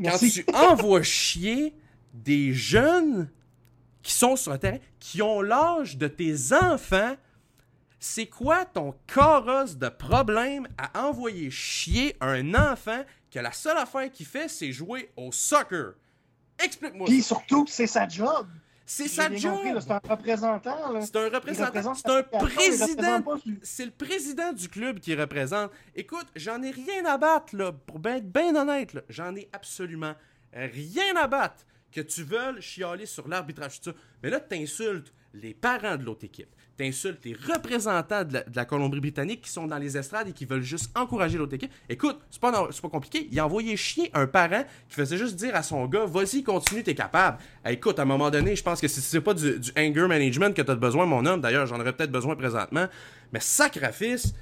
quand 0.03 0.17
tu 0.17 0.45
envoies 0.53 1.03
chier 1.03 1.75
des 2.13 2.53
jeunes 2.53 3.29
qui 4.01 4.13
sont 4.13 4.35
sur 4.35 4.51
le 4.51 4.57
terrain, 4.57 4.79
qui 4.99 5.21
ont 5.21 5.41
l'âge 5.41 5.97
de 5.97 6.07
tes 6.07 6.53
enfants, 6.53 7.15
c'est 7.99 8.25
quoi 8.25 8.65
ton 8.65 8.95
carrosse 9.05 9.77
de 9.77 9.89
problème 9.89 10.67
à 10.77 11.07
envoyer 11.07 11.51
chier 11.51 12.15
un 12.19 12.55
enfant 12.55 13.03
que 13.29 13.39
la 13.39 13.51
seule 13.51 13.77
affaire 13.77 14.11
qu'il 14.11 14.25
fait, 14.25 14.47
c'est 14.47 14.71
jouer 14.71 15.11
au 15.15 15.31
soccer? 15.31 15.93
Explique-moi. 16.57 17.05
Puis 17.07 17.21
surtout, 17.21 17.65
c'est 17.67 17.87
sa 17.87 18.07
job. 18.07 18.47
C'est 18.85 19.07
sa 19.07 19.33
job. 19.33 19.59
C'est 19.79 19.91
un 19.91 20.01
représentant. 20.03 21.01
C'est 21.01 21.15
un 21.15 21.29
représentant. 21.29 21.93
C'est 21.93 22.09
un 22.09 22.23
président. 22.23 23.23
C'est 23.61 23.85
le 23.85 23.91
président 23.91 24.53
du 24.53 24.67
club 24.67 24.99
qui 24.99 25.15
représente. 25.15 25.71
Écoute, 25.95 26.27
j'en 26.35 26.61
ai 26.61 26.71
rien 26.71 27.05
à 27.05 27.17
battre, 27.17 27.55
là, 27.55 27.71
pour 27.71 27.99
être 28.05 28.31
bien 28.31 28.55
honnête. 28.55 28.97
J'en 29.09 29.35
ai 29.35 29.49
absolument 29.53 30.13
rien 30.53 31.15
à 31.15 31.27
battre 31.27 31.65
que 31.91 32.01
tu 32.01 32.23
veuilles 32.23 32.61
chialer 32.61 33.05
sur 33.05 33.27
l'arbitrage. 33.27 33.81
Mais 34.23 34.29
là, 34.29 34.39
tu 34.39 34.55
insultes 34.55 35.13
les 35.33 35.53
parents 35.53 35.95
de 35.95 36.03
l'autre 36.03 36.25
équipe 36.25 36.53
t'insultes 36.81 37.23
les 37.25 37.35
représentants 37.35 38.23
de 38.23 38.39
la, 38.55 38.65
Colombie-Britannique 38.65 39.41
qui 39.41 39.51
sont 39.51 39.67
dans 39.67 39.77
les 39.77 39.97
estrades 39.97 40.29
et 40.29 40.31
qui 40.31 40.45
veulent 40.45 40.63
juste 40.63 40.89
encourager 40.97 41.37
l'autre 41.37 41.53
équipe. 41.53 41.71
Écoute, 41.87 42.19
c'est 42.31 42.41
pas, 42.41 42.51
pas 42.51 42.89
compliqué. 42.89 43.27
Il 43.31 43.39
a 43.39 43.45
envoyé 43.45 43.77
chier 43.77 44.09
un 44.15 44.25
parent 44.25 44.63
qui 44.89 44.95
faisait 44.95 45.17
juste 45.17 45.35
dire 45.35 45.55
à 45.55 45.61
son 45.61 45.85
gars 45.85 46.05
Vas-y, 46.05 46.43
continue, 46.43 46.81
t'es 46.81 46.95
capable. 46.95 47.37
écoute, 47.67 47.99
à 47.99 48.01
un 48.01 48.05
moment 48.05 48.31
donné, 48.31 48.55
je 48.55 48.63
pense 48.63 48.81
que 48.81 48.87
c'est 48.87 49.21
pas 49.21 49.35
du, 49.35 49.59
anger 49.77 50.07
management 50.07 50.55
que 50.55 50.63
t'as 50.63 50.73
besoin, 50.73 51.05
mon 51.05 51.23
homme. 51.25 51.41
D'ailleurs, 51.41 51.67
j'en 51.67 51.79
aurais 51.79 51.93
peut-être 51.93 52.11
besoin 52.11 52.35
présentement. 52.35 52.87
Mais 53.31 53.39
sacrifice. 53.39 54.33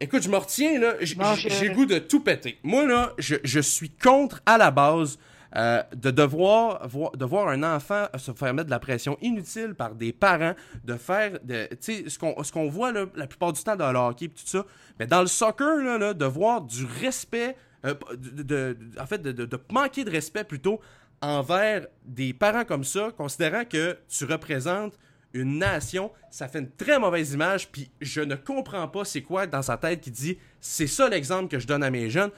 Écoute, 0.00 0.22
je 0.22 0.28
me 0.28 0.36
retiens, 0.36 0.78
là. 0.78 0.94
J'ai 1.00 1.70
goût 1.70 1.86
de 1.86 1.98
tout 1.98 2.20
péter. 2.20 2.58
Moi, 2.62 2.86
là, 2.86 3.14
je, 3.18 3.36
je 3.42 3.60
suis 3.60 3.90
contre, 3.90 4.40
à 4.46 4.58
la 4.58 4.70
base, 4.70 5.18
Euh, 5.54 5.82
de 5.94 6.10
devoir 6.10 6.88
voir, 6.88 7.10
de 7.12 7.26
voir 7.26 7.48
un 7.48 7.62
enfant 7.62 8.06
se 8.16 8.32
faire 8.32 8.54
mettre 8.54 8.66
de 8.66 8.70
la 8.70 8.78
pression 8.78 9.18
inutile 9.20 9.74
par 9.74 9.94
des 9.94 10.10
parents, 10.10 10.54
de 10.82 10.94
faire, 10.94 11.38
de, 11.44 11.68
ce 11.78 12.18
qu'on 12.18 12.42
ce 12.42 12.50
qu'on 12.50 12.70
voit 12.70 12.90
la 12.90 13.26
plupart 13.26 13.52
du 13.52 13.62
temps 13.62 13.76
dans 13.76 13.92
le 13.92 14.24
et 14.24 14.28
tout 14.28 14.46
ça, 14.46 14.64
mais 14.98 15.06
dans 15.06 15.20
le 15.20 15.26
soccer, 15.26 15.98
là 15.98 16.14
de 16.14 16.24
voir 16.24 16.62
du 16.62 16.86
respect, 16.86 17.54
euh, 17.84 17.92
de, 18.16 18.78
en 18.98 19.04
fait, 19.04 19.20
de, 19.20 19.32
de, 19.32 19.60
manquer 19.70 20.04
de 20.04 20.10
respect 20.10 20.44
plutôt 20.44 20.80
envers 21.20 21.86
des 22.06 22.32
parents 22.32 22.64
comme 22.64 22.84
ça, 22.84 23.10
considérant 23.14 23.66
que 23.66 23.98
tu 24.08 24.24
représentes 24.24 24.98
une 25.34 25.58
nation, 25.58 26.10
ça 26.30 26.48
fait 26.48 26.60
une 26.60 26.70
très 26.70 26.98
mauvaise 26.98 27.34
image, 27.34 27.70
puis 27.70 27.90
je 28.00 28.22
ne 28.22 28.36
comprends 28.36 28.88
pas 28.88 29.04
c'est 29.04 29.22
quoi 29.22 29.46
dans 29.46 29.62
sa 29.62 29.76
tête 29.76 30.00
qui 30.00 30.10
dit 30.10 30.38
c'est 30.62 30.86
ça 30.86 31.10
l'exemple 31.10 31.48
que 31.48 31.58
je 31.58 31.66
donne 31.66 31.82
à 31.82 31.90
mes 31.90 32.08
jeunes. 32.08 32.30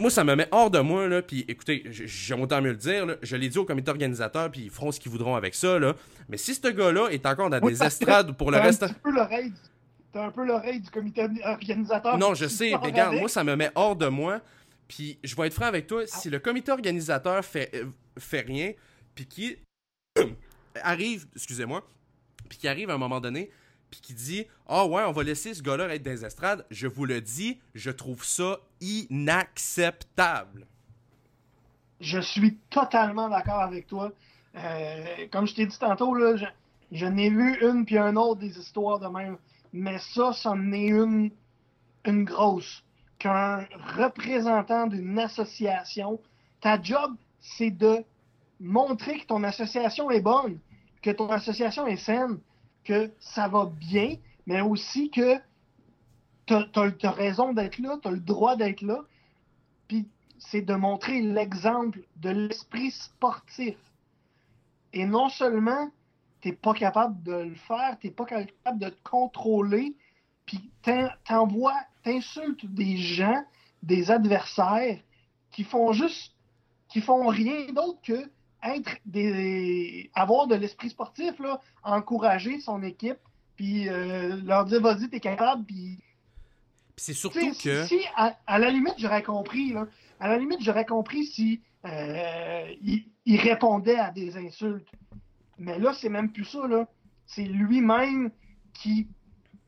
Moi, 0.00 0.08
ça 0.08 0.24
me 0.24 0.34
met 0.34 0.48
hors 0.50 0.70
de 0.70 0.78
moi, 0.78 1.06
là, 1.08 1.20
puis 1.20 1.44
écoutez, 1.46 1.84
j'aime 1.90 2.40
autant 2.40 2.62
mieux 2.62 2.70
le 2.70 2.76
dire, 2.76 3.04
là, 3.04 3.16
je 3.20 3.36
l'ai 3.36 3.50
dit 3.50 3.58
au 3.58 3.66
comité 3.66 3.90
organisateur, 3.90 4.50
puis 4.50 4.62
ils 4.62 4.70
feront 4.70 4.90
ce 4.90 4.98
qu'ils 4.98 5.12
voudront 5.12 5.36
avec 5.36 5.54
ça, 5.54 5.78
là. 5.78 5.94
Mais 6.30 6.38
si 6.38 6.54
ce 6.54 6.68
gars-là 6.68 7.08
est 7.10 7.26
encore 7.26 7.50
dans 7.50 7.60
des 7.60 7.82
estrades 7.82 8.34
pour 8.34 8.50
le 8.50 8.56
reste... 8.56 8.80
T'as 8.80 10.24
un 10.24 10.30
peu 10.30 10.44
l'oreille 10.46 10.80
du 10.80 10.90
comité 10.90 11.28
organisateur. 11.44 12.16
Non, 12.16 12.34
je 12.34 12.46
sais, 12.46 12.74
regarde, 12.74 13.16
moi, 13.16 13.28
ça 13.28 13.44
me 13.44 13.54
met 13.54 13.70
hors 13.74 13.94
de 13.94 14.06
moi, 14.06 14.40
puis 14.88 15.18
je 15.22 15.36
vais 15.36 15.48
être 15.48 15.54
franc 15.54 15.66
avec 15.66 15.86
toi, 15.86 16.06
si 16.06 16.30
le 16.30 16.38
comité 16.38 16.72
organisateur 16.72 17.44
fait, 17.44 17.70
euh, 17.74 17.84
fait 18.18 18.40
rien, 18.40 18.72
puis 19.14 19.26
qui 19.26 19.58
arrive, 20.82 21.26
excusez-moi, 21.36 21.86
puis 22.48 22.58
qui 22.58 22.68
arrive 22.68 22.88
à 22.88 22.94
un 22.94 22.98
moment 22.98 23.20
donné, 23.20 23.50
puis 23.90 24.00
qui 24.00 24.14
dit 24.14 24.46
Ah 24.68 24.84
oh 24.84 24.88
ouais, 24.88 25.02
on 25.04 25.12
va 25.12 25.22
laisser 25.22 25.54
ce 25.54 25.62
gars-là 25.62 25.94
être 25.94 26.02
des 26.02 26.24
estrades, 26.24 26.64
je 26.70 26.86
vous 26.86 27.04
le 27.04 27.20
dis, 27.20 27.58
je 27.74 27.90
trouve 27.90 28.24
ça 28.24 28.58
inacceptable. 28.80 30.66
Je 32.00 32.18
suis 32.18 32.56
totalement 32.70 33.28
d'accord 33.28 33.60
avec 33.60 33.86
toi. 33.86 34.12
Euh, 34.56 35.26
comme 35.30 35.46
je 35.46 35.54
t'ai 35.54 35.66
dit 35.66 35.78
tantôt, 35.78 36.14
là, 36.14 36.34
je, 36.90 37.06
n'ai 37.06 37.30
vu 37.30 37.58
une 37.60 37.84
puis 37.84 37.98
un 37.98 38.16
autre 38.16 38.40
des 38.40 38.58
histoires 38.58 38.98
de 38.98 39.06
même. 39.06 39.36
Mais 39.72 39.98
ça, 39.98 40.32
ça 40.32 40.50
en 40.50 40.72
est 40.72 40.88
une, 40.88 41.30
une 42.04 42.24
grosse. 42.24 42.82
Qu'un 43.18 43.66
représentant 43.98 44.86
d'une 44.86 45.18
association, 45.18 46.18
ta 46.60 46.80
job, 46.80 47.14
c'est 47.40 47.70
de 47.70 48.02
montrer 48.60 49.20
que 49.20 49.26
ton 49.26 49.44
association 49.44 50.10
est 50.10 50.20
bonne, 50.20 50.58
que 51.02 51.10
ton 51.10 51.28
association 51.28 51.86
est 51.86 51.96
saine, 51.96 52.38
que 52.84 53.10
ça 53.20 53.48
va 53.48 53.66
bien, 53.66 54.16
mais 54.46 54.60
aussi 54.60 55.10
que 55.10 55.38
tu 56.46 56.54
as, 56.54 57.10
raison 57.10 57.52
d'être 57.52 57.78
là, 57.78 57.98
tu 58.02 58.08
as 58.08 58.10
le 58.10 58.20
droit 58.20 58.56
d'être 58.56 58.82
là. 58.82 59.02
Puis 59.88 60.08
c'est 60.38 60.62
de 60.62 60.74
montrer 60.74 61.20
l'exemple 61.20 62.00
de 62.16 62.30
l'esprit 62.30 62.90
sportif. 62.90 63.76
Et 64.92 65.06
non 65.06 65.28
seulement 65.28 65.90
tu 66.40 66.48
n'es 66.48 66.54
pas 66.54 66.74
capable 66.74 67.22
de 67.22 67.34
le 67.34 67.54
faire, 67.54 67.98
tu 68.00 68.08
n'es 68.08 68.12
pas 68.12 68.24
capable 68.24 68.78
de 68.78 68.88
te 68.88 69.02
contrôler, 69.08 69.94
puis 70.46 70.70
t'envoies, 71.24 71.78
t'insultes 72.02 72.66
des 72.66 72.96
gens, 72.96 73.44
des 73.82 74.10
adversaires 74.10 74.98
qui 75.52 75.64
font 75.64 75.92
juste, 75.92 76.34
qui 76.88 77.00
font 77.00 77.26
rien 77.28 77.72
d'autre 77.72 78.00
que 78.02 78.30
être 78.62 78.96
des, 79.06 80.10
avoir 80.14 80.46
de 80.46 80.54
l'esprit 80.54 80.90
sportif, 80.90 81.38
là, 81.38 81.60
encourager 81.82 82.60
son 82.60 82.82
équipe, 82.82 83.18
puis 83.56 83.88
euh, 83.88 84.40
leur 84.44 84.64
dire 84.64 84.80
vas-y, 84.80 85.08
t'es 85.08 85.20
capable, 85.20 85.64
puis. 85.64 85.98
c'est 86.96 87.12
surtout 87.12 87.38
que. 87.38 87.84
Si, 87.84 88.00
à, 88.16 88.58
la 88.58 88.70
limite, 88.70 88.94
j'aurais 88.98 89.22
compris, 89.22 89.72
là, 89.72 89.86
à 90.18 90.28
la 90.28 90.38
limite, 90.38 90.62
j'aurais 90.62 90.86
compris 90.86 91.24
si 91.26 91.60
euh, 91.86 92.74
il, 92.82 93.40
répondait 93.40 93.98
à 93.98 94.10
des 94.10 94.36
insultes. 94.36 94.88
Mais 95.58 95.78
là, 95.78 95.92
c'est 95.94 96.08
même 96.08 96.30
plus 96.30 96.44
ça, 96.44 96.66
là. 96.66 96.86
C'est 97.26 97.44
lui-même 97.44 98.30
qui, 98.74 99.06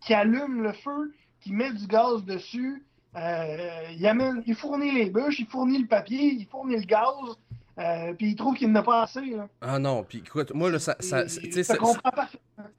qui 0.00 0.14
allume 0.14 0.62
le 0.62 0.72
feu, 0.72 1.14
qui 1.40 1.52
met 1.52 1.72
du 1.72 1.86
gaz 1.86 2.24
dessus. 2.24 2.84
Euh, 3.14 3.82
il, 3.94 4.06
amène, 4.06 4.42
il 4.46 4.54
fournit 4.54 4.90
les 4.90 5.10
bûches, 5.10 5.38
il 5.38 5.46
fournit 5.46 5.78
le 5.78 5.86
papier, 5.86 6.32
il 6.32 6.46
fournit 6.46 6.76
le 6.76 6.84
gaz. 6.84 7.36
Euh, 7.78 8.12
puis 8.12 8.30
il 8.30 8.36
trouve 8.36 8.54
qu'il 8.54 8.70
n'a 8.70 8.82
pas 8.82 9.02
assez. 9.02 9.24
Là. 9.24 9.48
Ah 9.60 9.78
non, 9.78 10.04
puis 10.04 10.18
écoute, 10.18 10.52
moi, 10.54 10.70
là, 10.70 10.78
ça. 10.78 10.96
ça, 11.00 11.24
tu 11.24 11.64
sais, 11.64 11.76
comprends 11.76 12.10
pas. 12.10 12.28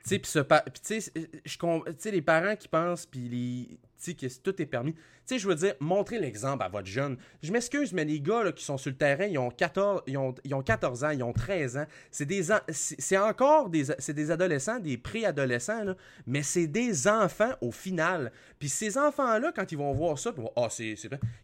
Tu 0.07 0.19
sais, 0.19 0.19
tu 0.19 1.93
sais, 1.97 2.11
les 2.11 2.21
parents 2.21 2.55
qui 2.55 2.67
pensent, 2.67 3.05
puis 3.05 3.27
les 3.29 3.79
que 4.11 4.27
tout 4.41 4.61
est 4.61 4.65
permis. 4.65 4.93
Tu 4.93 5.01
sais, 5.25 5.39
je 5.39 5.47
veux 5.47 5.55
dire, 5.55 5.73
montrez 5.79 6.19
l'exemple 6.19 6.63
à 6.63 6.67
votre 6.67 6.87
jeune. 6.87 7.17
Je 7.41 7.51
m'excuse, 7.51 7.93
mais 7.93 8.03
les 8.03 8.19
gars 8.19 8.51
qui 8.51 8.63
sont 8.63 8.77
sur 8.77 8.91
le 8.91 8.97
terrain, 8.97 9.25
ils 9.25 9.37
ont 9.37 9.49
14, 9.49 10.01
ils 10.07 10.17
ont, 10.17 10.35
ils 10.43 10.53
ont 10.53 10.61
14 10.61 11.03
ans, 11.05 11.09
ils 11.11 11.23
ont 11.23 11.31
13 11.31 11.77
ans. 11.77 11.85
C'est 12.11 12.25
des 12.25 12.43
c'est 12.69 13.17
encore 13.17 13.69
des, 13.69 13.85
des 14.09 14.31
adolescents, 14.31 14.79
des 14.79 14.97
préadolescents, 14.97 15.95
mais 16.27 16.43
c'est 16.43 16.67
des 16.67 17.07
enfants 17.07 17.53
au 17.61 17.71
final. 17.71 18.31
Puis 18.59 18.69
ces 18.69 18.97
enfants-là, 18.97 19.53
quand 19.55 19.71
ils 19.71 19.77
vont 19.77 19.93
voir 19.93 20.19
ça, 20.19 20.31
vont, 20.31 20.51
oh, 20.55 20.67
c'est 20.69 20.95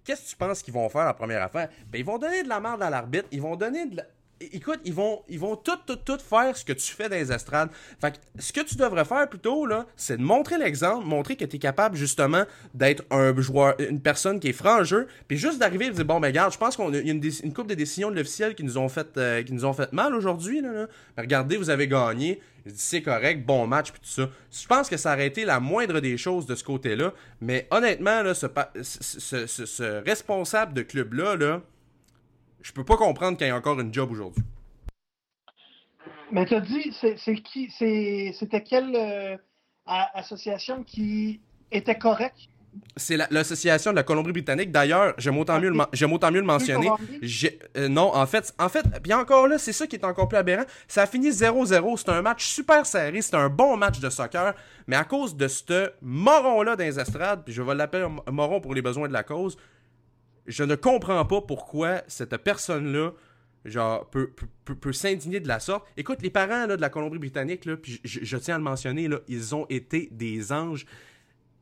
Qu'est-ce 0.04 0.24
que 0.24 0.30
tu 0.30 0.36
penses 0.36 0.62
qu'ils 0.62 0.74
vont 0.74 0.90
faire 0.90 1.06
la 1.06 1.14
première 1.14 1.44
affaire? 1.44 1.70
Ben, 1.90 2.00
ils 2.00 2.06
vont 2.06 2.18
donner 2.18 2.44
de 2.44 2.50
la 2.50 2.60
merde 2.60 2.84
à 2.84 2.90
l'arbitre, 2.90 3.28
ils 3.32 3.42
vont 3.42 3.56
donner 3.56 3.86
de 3.86 3.98
la 3.98 4.04
écoute, 4.40 4.80
ils 4.86 4.94
vont, 4.94 5.22
tout, 5.56 5.78
tout, 5.86 5.98
tout 5.98 6.18
faire 6.18 6.56
ce 6.56 6.64
que 6.64 6.74
tu 6.74 6.92
fais 6.94 7.10
dans 7.10 7.16
les 7.16 7.32
estrades. 7.32 7.70
Fait 8.00 8.12
que 8.12 8.18
ce 8.42 8.54
que 8.54 8.62
tu 8.62 8.76
devrais 8.76 9.06
faire 9.06 9.28
plutôt, 9.30 9.66
là, 9.66 9.86
c'est 9.96 10.18
de 10.18 10.22
montrer 10.22 10.58
l'exemple, 10.58 11.06
montrer 11.06 11.36
que 11.36 11.46
tu 11.46 11.58
es 11.58 11.60
capable, 11.60 11.96
justement, 11.96 12.44
d'être 12.74 13.04
un 13.12 13.36
joueur, 13.40 13.76
une 13.80 14.02
personne 14.02 14.40
qui 14.40 14.50
est 14.50 14.54
franc 14.54 14.82
en 14.82 14.84
jeu, 14.84 15.08
puis 15.28 15.38
juste 15.38 15.60
d'arriver 15.60 15.86
et 15.86 15.90
de 15.90 15.96
dire, 15.96 16.06
bon, 16.06 16.20
ben, 16.20 16.28
regarde, 16.28 16.54
je 16.54 16.58
pense 16.58 16.76
qu'il 16.76 16.94
y 16.94 17.10
a 17.10 17.12
une, 17.12 17.24
une 17.44 17.54
couple 17.54 17.70
de 17.70 17.76
décisions 17.76 18.12
de 18.12 18.16
l'officiel 18.16 18.56
qui 18.56 18.64
nous 18.64 18.78
ont 18.78 18.90
fait, 18.90 19.18
euh, 19.18 19.44
qui 19.44 19.54
nous 19.54 19.66
ont 19.66 19.74
fait 19.74 19.92
mal 19.94 20.16
aujourd'hui, 20.16 20.62
là, 20.62 20.88
regardez, 21.18 21.58
vous 21.58 21.70
avez 21.70 21.88
gagné. 21.88 22.42
C'est 22.76 23.02
correct, 23.02 23.46
bon 23.46 23.66
match, 23.66 23.92
puis 23.92 24.02
tout 24.02 24.10
ça. 24.10 24.30
Je 24.52 24.68
pense 24.68 24.90
que 24.90 24.98
ça 24.98 25.14
aurait 25.14 25.26
été 25.26 25.46
la 25.46 25.60
moindre 25.60 26.02
des 26.02 26.18
choses 26.18 26.46
de 26.46 26.56
ce 26.56 26.64
côté-là. 26.64 27.14
Mais 27.42 27.68
honnêtement, 27.72 28.22
là, 28.22 28.34
ce, 28.34 28.48
ce 28.84 30.04
responsable 30.04 30.74
de 30.74 30.82
club-là, 30.84 31.36
là 31.36 31.62
je 32.62 32.72
peux 32.72 32.84
pas 32.84 32.98
comprendre 32.98 33.38
qu'il 33.38 33.48
y 33.48 33.50
ait 33.50 33.54
encore 33.54 33.80
une 33.80 33.94
job 33.94 34.12
aujourd'hui. 34.12 34.44
Mais 36.32 36.46
tu 36.46 36.56
as 36.56 36.62
dit, 36.62 36.96
c'est 37.02 37.36
qui, 37.42 37.72
c'était 37.72 38.64
quelle 38.64 38.96
euh, 38.96 39.38
association 39.86 40.84
qui 40.84 41.42
était 41.72 41.98
correcte? 41.98 42.50
C'est 42.96 43.18
l'association 43.32 43.90
de 43.92 43.96
la 43.96 44.04
Colombie-Britannique. 44.04 44.72
D'ailleurs, 44.72 45.16
j'aime 45.18 45.38
autant, 45.40 45.60
mieux 45.60 45.72
le, 45.72 46.14
autant 46.14 46.32
mieux 46.32 46.40
le 46.40 46.46
mentionner. 46.46 46.90
Euh, 47.76 47.88
non, 47.88 48.16
en 48.16 48.26
fait, 48.28 48.54
en 48.60 48.70
fait, 48.70 48.86
bien 49.02 49.18
encore 49.18 49.48
là, 49.48 49.58
c'est 49.58 49.74
ça 49.74 49.88
qui 49.88 49.96
est 49.96 50.06
encore 50.06 50.28
plus 50.28 50.38
aberrant. 50.38 50.66
Ça 50.88 51.02
a 51.02 51.08
fini 51.08 51.30
0-0. 51.30 51.98
C'est 51.98 52.10
un 52.10 52.22
match 52.22 52.46
super 52.46 52.86
serré. 52.86 53.24
C'est 53.24 53.36
un 53.36 53.50
bon 53.50 53.76
match 53.76 54.00
de 54.00 54.10
soccer. 54.12 54.54
Mais 54.86 54.96
à 54.96 55.04
cause 55.04 55.36
de 55.36 55.48
ce 55.48 55.92
moron-là 56.04 56.76
dans 56.76 56.84
les 56.84 57.00
estrades, 57.00 57.44
puis 57.44 57.54
je 57.54 57.64
vais 57.64 57.74
l'appeler 57.74 58.06
moron 58.32 58.62
pour 58.62 58.76
les 58.76 58.84
besoins 58.84 59.08
de 59.08 59.14
la 59.14 59.24
cause, 59.24 59.58
je 60.50 60.64
ne 60.64 60.76
comprends 60.76 61.24
pas 61.26 61.42
pourquoi 61.42 62.02
cette 62.08 62.36
personne-là 62.38 63.12
genre 63.66 64.10
peut, 64.10 64.32
peut, 64.66 64.94
s'indigner 64.94 65.40
de 65.40 65.48
la 65.48 65.60
sorte. 65.60 65.86
Écoute, 65.96 66.22
les 66.22 66.30
parents 66.30 66.66
là, 66.66 66.76
de 66.76 66.82
la 66.82 66.90
Colombie-Britannique, 66.90 67.62
puis 67.82 68.02
je, 68.04 68.38
tiens 68.38 68.56
à 68.56 68.58
le 68.58 68.64
mentionner, 68.64 69.08
là, 69.08 69.20
ils 69.28 69.54
ont 69.54 69.66
été 69.70 70.10
des 70.12 70.52
anges. 70.52 70.86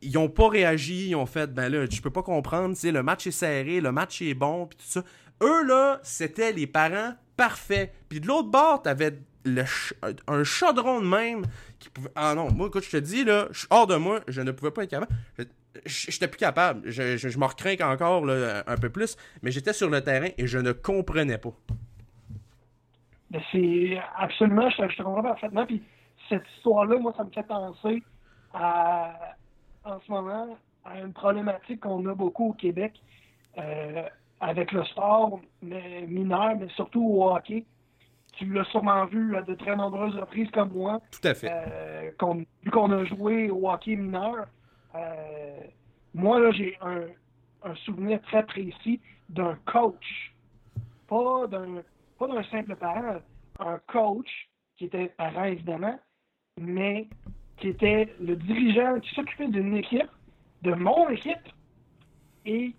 Ils 0.02 0.14
n'ont 0.14 0.30
pas 0.30 0.48
réagi, 0.48 1.10
ils 1.10 1.16
ont 1.16 1.26
fait, 1.26 1.54
ben 1.54 1.70
là, 1.70 1.86
je 1.90 2.02
peux 2.02 2.12
pas 2.12 2.22
comprendre, 2.24 2.78
le 2.82 3.04
match 3.04 3.28
est 3.28 3.32
serré, 3.32 3.82
le 3.82 3.92
match 3.92 4.22
est 4.22 4.36
bon, 4.36 4.68
puis 4.68 4.78
tout 4.78 4.86
ça. 4.88 5.04
Eux, 5.42 5.66
là, 5.66 6.00
c'était 6.04 6.54
les 6.54 6.68
parents 6.68 7.14
parfaits. 7.36 7.94
Puis 8.08 8.22
de 8.22 8.28
l'autre 8.28 8.50
bord, 8.50 8.82
t'avais 8.84 9.20
le 9.44 9.64
un 10.28 10.44
chaudron 10.44 11.02
de 11.02 11.08
même 11.08 11.46
qui 11.80 11.90
pouvait... 11.90 12.12
Ah 12.16 12.36
non, 12.36 12.52
moi, 12.52 12.68
écoute, 12.68 12.84
je 12.84 12.92
te 12.92 12.98
dis, 12.98 13.24
là, 13.24 13.48
je 13.52 13.60
suis 13.60 13.68
hors 13.70 13.88
de 13.88 13.96
moi, 13.96 14.22
je 14.28 14.42
ne 14.42 14.52
pouvais 14.52 14.72
pas 14.72 14.84
être 14.84 14.92
capable 14.92 15.14
j'étais 15.86 16.28
plus 16.28 16.38
capable. 16.38 16.90
Je, 16.90 17.18
je, 17.18 17.38
me 17.38 17.46
recrains 17.46 17.76
encore 17.92 18.28
un 18.30 18.78
peu 18.78 18.90
plus, 18.90 19.18
mais 19.42 19.52
j'étais 19.52 19.74
sur 19.74 19.90
le 19.90 20.02
terrain 20.02 20.30
et 20.38 20.48
je 20.48 20.58
ne 20.58 20.72
comprenais 20.72 21.38
pas. 21.38 21.54
C'est 23.52 24.00
absolument, 24.18 24.70
je, 24.70 24.96
te 24.96 25.04
comprends 25.04 25.24
parfaitement. 25.24 25.66
Puis 25.66 25.84
cette 26.30 26.44
histoire-là, 26.58 26.98
moi, 26.98 27.14
ça 27.18 27.24
me 27.24 27.32
fait 27.32 27.44
penser 27.44 28.04
à, 28.54 29.36
en 29.84 30.00
ce 30.00 30.12
moment, 30.12 30.58
à 30.86 31.00
une 31.00 31.14
problématique 31.14 31.82
qu'on 31.82 32.06
a 32.06 32.16
beaucoup 32.16 32.50
au 32.50 32.54
Québec 32.54 32.94
euh, 33.58 34.04
avec 34.40 34.72
le 34.72 34.84
sport 34.86 35.40
mineur, 35.62 36.56
mais 36.58 36.68
surtout 36.70 37.04
au 37.04 37.32
hockey. 37.32 37.66
Tu 38.34 38.46
l'as 38.54 38.66
sûrement 38.66 39.06
vu 39.06 39.36
à 39.36 39.42
de 39.42 39.56
très 39.56 39.76
nombreuses 39.76 40.16
reprises 40.16 40.50
comme 40.52 40.72
moi. 40.72 41.02
Tout 41.12 41.28
à 41.28 41.34
fait. 41.34 41.50
Euh, 41.52 42.12
vu 42.64 42.72
qu'on 42.72 42.92
a 42.92 43.04
joué 43.06 43.50
au 43.50 43.70
hockey 43.70 43.96
mineur, 43.96 44.46
euh, 44.98 45.60
moi, 46.14 46.40
là, 46.40 46.52
j'ai 46.52 46.78
un, 46.82 47.02
souvenir 47.86 48.22
très 48.22 48.46
précis 48.46 49.02
d'un 49.30 49.56
coach, 49.66 50.34
pas 51.08 51.48
d'un, 51.48 51.84
pas 52.18 52.28
d'un 52.28 52.44
simple 52.44 52.76
parent, 52.76 53.18
un 53.60 53.80
coach 53.88 54.50
qui 54.78 54.86
était 54.86 55.08
parent 55.10 55.44
évidemment, 55.44 56.00
mais 56.60 57.08
qui 57.58 57.70
était 57.70 58.14
le 58.22 58.36
dirigeant, 58.36 59.00
qui 59.02 59.14
s'occupait 59.16 59.48
d'une 59.50 59.76
équipe, 59.76 60.10
de 60.62 60.74
mon 60.74 61.10
équipe, 61.10 61.50
et 62.46 62.74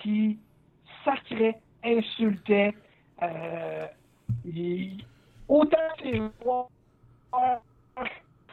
qui 0.00 0.38
sacrait, 1.04 1.60
insultait, 1.84 2.74
Euh, 3.22 3.86
il- 4.44 5.04
autant 5.46 5.76
les 6.02 6.20
joueurs 6.42 6.68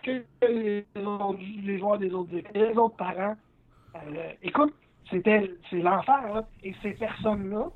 que 0.02 0.24
les, 0.42 0.86
les 0.96 1.78
des 1.98 2.14
autres 2.14 2.32
les 2.54 2.78
autres 2.78 2.96
parents. 2.96 3.36
Euh, 3.96 4.32
écoute, 4.44 4.74
c'était 5.10 5.52
c'est 5.70 5.82
l'enfer. 5.82 6.44
Et 6.64 6.74
ces 6.82 6.92
personnes-là 6.92 7.70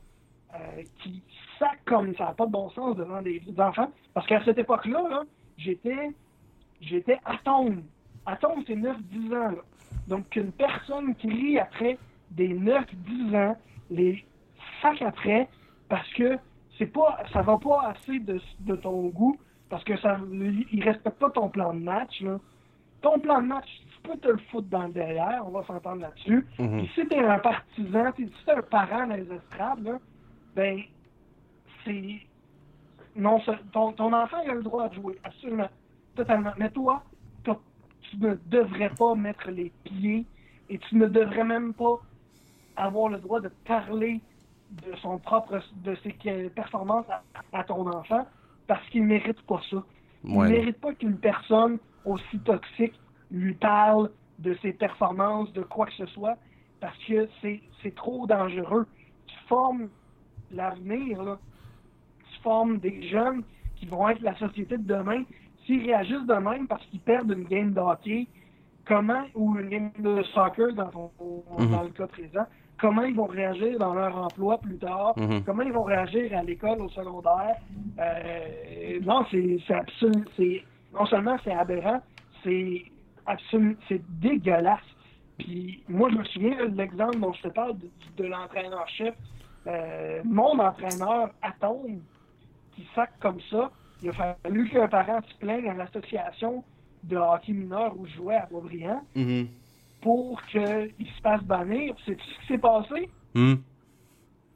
euh, 0.55 0.83
qui 0.99 1.23
sacent 1.57 1.69
comme 1.85 2.15
ça 2.15 2.25
n'a 2.25 2.33
pas 2.33 2.45
de 2.45 2.51
bon 2.51 2.69
sens 2.71 2.95
devant 2.95 3.21
des, 3.21 3.41
enfants. 3.57 3.91
Parce 4.13 4.27
qu'à 4.27 4.43
cette 4.43 4.57
époque-là, 4.57 5.03
là, 5.09 5.23
j'étais 5.57 6.11
j'étais 6.81 7.19
atome. 7.25 7.83
Atome, 8.25 8.63
c'est 8.67 8.75
9-10 8.75 9.35
ans. 9.35 9.55
Donc, 10.07 10.29
qu'une 10.29 10.51
personne 10.51 11.15
qui 11.15 11.29
rit 11.29 11.59
après 11.59 11.97
des 12.31 12.49
9-10 12.49 13.35
ans, 13.35 13.57
les 13.89 14.23
sac 14.81 15.01
après, 15.01 15.47
parce 15.89 16.11
que 16.13 16.37
c'est 16.77 16.87
pas, 16.87 17.19
ça 17.31 17.41
va 17.41 17.57
pas 17.57 17.89
assez 17.89 18.19
de, 18.19 18.39
de 18.61 18.75
ton 18.75 19.07
goût, 19.07 19.37
parce 19.73 19.85
que 19.85 19.97
ça, 19.97 20.19
il 20.31 20.83
respecte 20.83 21.17
pas 21.17 21.31
ton 21.31 21.49
plan 21.49 21.73
de 21.73 21.79
match. 21.79 22.21
Là. 22.21 22.37
Ton 23.01 23.17
plan 23.17 23.41
de 23.41 23.47
match, 23.47 23.65
tu 23.65 24.07
peux 24.07 24.15
te 24.19 24.27
le 24.27 24.37
foutre 24.51 24.67
dans 24.67 24.83
le 24.83 24.93
derrière, 24.93 25.41
on 25.47 25.49
va 25.49 25.63
s'entendre 25.65 26.01
là-dessus. 26.01 26.45
Mhm. 26.59 26.77
Puis 26.77 26.91
si 26.93 27.07
t'es 27.07 27.17
un 27.17 27.39
partisan, 27.39 28.11
si 28.15 28.29
t'es 28.45 28.51
un 28.51 28.61
parent 28.61 29.07
dans 29.07 29.15
les 29.15 29.33
estrades, 29.33 29.83
là, 29.83 29.97
ben, 30.55 30.79
c'est. 31.83 32.21
Non, 33.15 33.41
ton, 33.71 33.93
ton 33.93 34.13
enfant 34.13 34.37
il 34.45 34.51
a 34.51 34.53
le 34.53 34.61
droit 34.61 34.89
de 34.89 34.93
jouer, 34.93 35.17
absolument. 35.23 35.69
Totalement. 36.15 36.51
Mais 36.59 36.69
toi, 36.69 37.01
tu 37.43 38.17
ne 38.19 38.35
devrais 38.45 38.91
pas 38.91 39.15
mettre 39.15 39.49
les 39.49 39.71
pieds 39.85 40.27
et 40.69 40.77
tu 40.77 40.97
ne 40.97 41.07
devrais 41.07 41.45
même 41.45 41.73
pas 41.73 41.99
avoir 42.75 43.09
le 43.09 43.17
droit 43.17 43.39
de 43.39 43.49
parler 43.65 44.21
de 44.69 44.95
son 44.97 45.17
propre 45.17 45.59
de 45.77 45.95
ses 46.03 46.13
performances 46.51 47.07
à, 47.09 47.23
à 47.57 47.63
ton 47.63 47.87
enfant 47.87 48.27
parce 48.67 48.87
qu'il 48.89 49.03
mérite 49.03 49.41
pas 49.43 49.61
ça. 49.69 49.83
Il 50.23 50.37
Ouais. 50.37 50.49
mérite 50.49 50.79
pas 50.79 50.93
qu'une 50.93 51.17
personne 51.17 51.79
aussi 52.05 52.39
toxique 52.39 52.93
lui 53.31 53.53
parle 53.55 54.09
de 54.39 54.55
ses 54.61 54.73
performances, 54.73 55.51
de 55.53 55.61
quoi 55.63 55.85
que 55.87 55.93
ce 55.93 56.05
soit, 56.07 56.37
parce 56.79 56.97
que 57.05 57.27
c'est 57.41 57.95
trop 57.95 58.25
dangereux. 58.27 58.85
Tu 59.27 59.35
formes 59.47 59.89
l'avenir. 60.51 61.37
Tu 62.29 62.39
formes 62.41 62.77
des 62.79 63.07
jeunes 63.09 63.43
qui 63.75 63.85
vont 63.85 64.07
être 64.09 64.21
la 64.21 64.35
société 64.37 64.77
de 64.77 64.83
demain. 64.83 65.23
S'ils 65.65 65.83
réagissent 65.85 66.25
de 66.27 66.33
même 66.33 66.67
parce 66.67 66.85
qu'ils 66.87 66.99
perdent 66.99 67.31
une 67.31 67.45
game 67.45 67.73
de 67.73 67.79
hockey, 67.79 68.27
comment, 68.85 69.23
ou 69.35 69.57
une 69.57 69.69
game 69.69 69.91
de 69.99 70.23
soccer 70.33 70.73
dans, 70.73 70.89
ton- 70.89 71.11
Mhm. 71.59 71.71
dans 71.71 71.83
le 71.83 71.89
cas 71.89 72.07
présent, 72.07 72.45
comment 72.79 73.03
ils 73.03 73.15
vont 73.15 73.25
réagir 73.27 73.77
dans 73.79 73.93
leur 73.93 74.15
emploi 74.17 74.57
plus 74.57 74.77
tard, 74.77 75.13
Mhm. 75.17 75.43
comment 75.43 75.63
ils 75.63 75.71
vont 75.73 75.83
réagir 75.83 76.37
à 76.37 76.43
l'école, 76.43 76.81
au 76.81 76.89
secondaire. 76.89 77.55
Euh, 77.99 78.99
non, 79.01 79.25
c'est 79.31 79.59
absolument, 79.73 80.25
non 80.93 81.05
seulement 81.05 81.37
c'est 81.43 81.53
aberrant, 81.53 82.01
c'est 82.43 82.83
absolument, 83.25 83.75
c'est 83.87 84.01
dégueulasse. 84.19 84.79
Puis 85.37 85.83
moi, 85.87 86.09
je 86.11 86.17
me 86.17 86.23
souviens 86.25 86.65
de 86.67 86.77
l'exemple 86.77 87.19
dont 87.19 87.33
je 87.33 87.41
te 87.43 87.47
parle 87.49 87.77
de, 87.77 87.89
de 88.17 88.25
l'entraîneur-chef, 88.27 89.15
euh, 89.67 90.21
mon 90.25 90.59
entraîneur 90.59 91.29
Atome, 91.41 92.01
qui 92.75 92.85
sac 92.93 93.11
comme 93.19 93.39
ça. 93.49 93.71
Il 94.01 94.09
a 94.09 94.13
fallu 94.43 94.69
qu'un 94.69 94.87
parent 94.87 95.19
se 95.27 95.35
plaigne 95.37 95.69
à 95.69 95.73
l'association 95.73 96.63
de 97.03 97.15
hockey 97.17 97.53
mineur 97.53 97.93
où 97.97 98.05
je 98.05 98.13
jouais 98.15 98.35
à 98.35 98.45
Boisbriand 98.45 99.01
Mhm. 99.15 99.47
Pour 100.03 100.41
qu'il 100.43 100.59
se 100.61 101.21
fasse 101.21 101.43
bannir. 101.43 101.95
C'est 102.05 102.17
ce 102.19 102.41
qui 102.41 102.47
s'est 102.47 102.57
passé? 102.57 103.09
Mhm. 103.33 103.63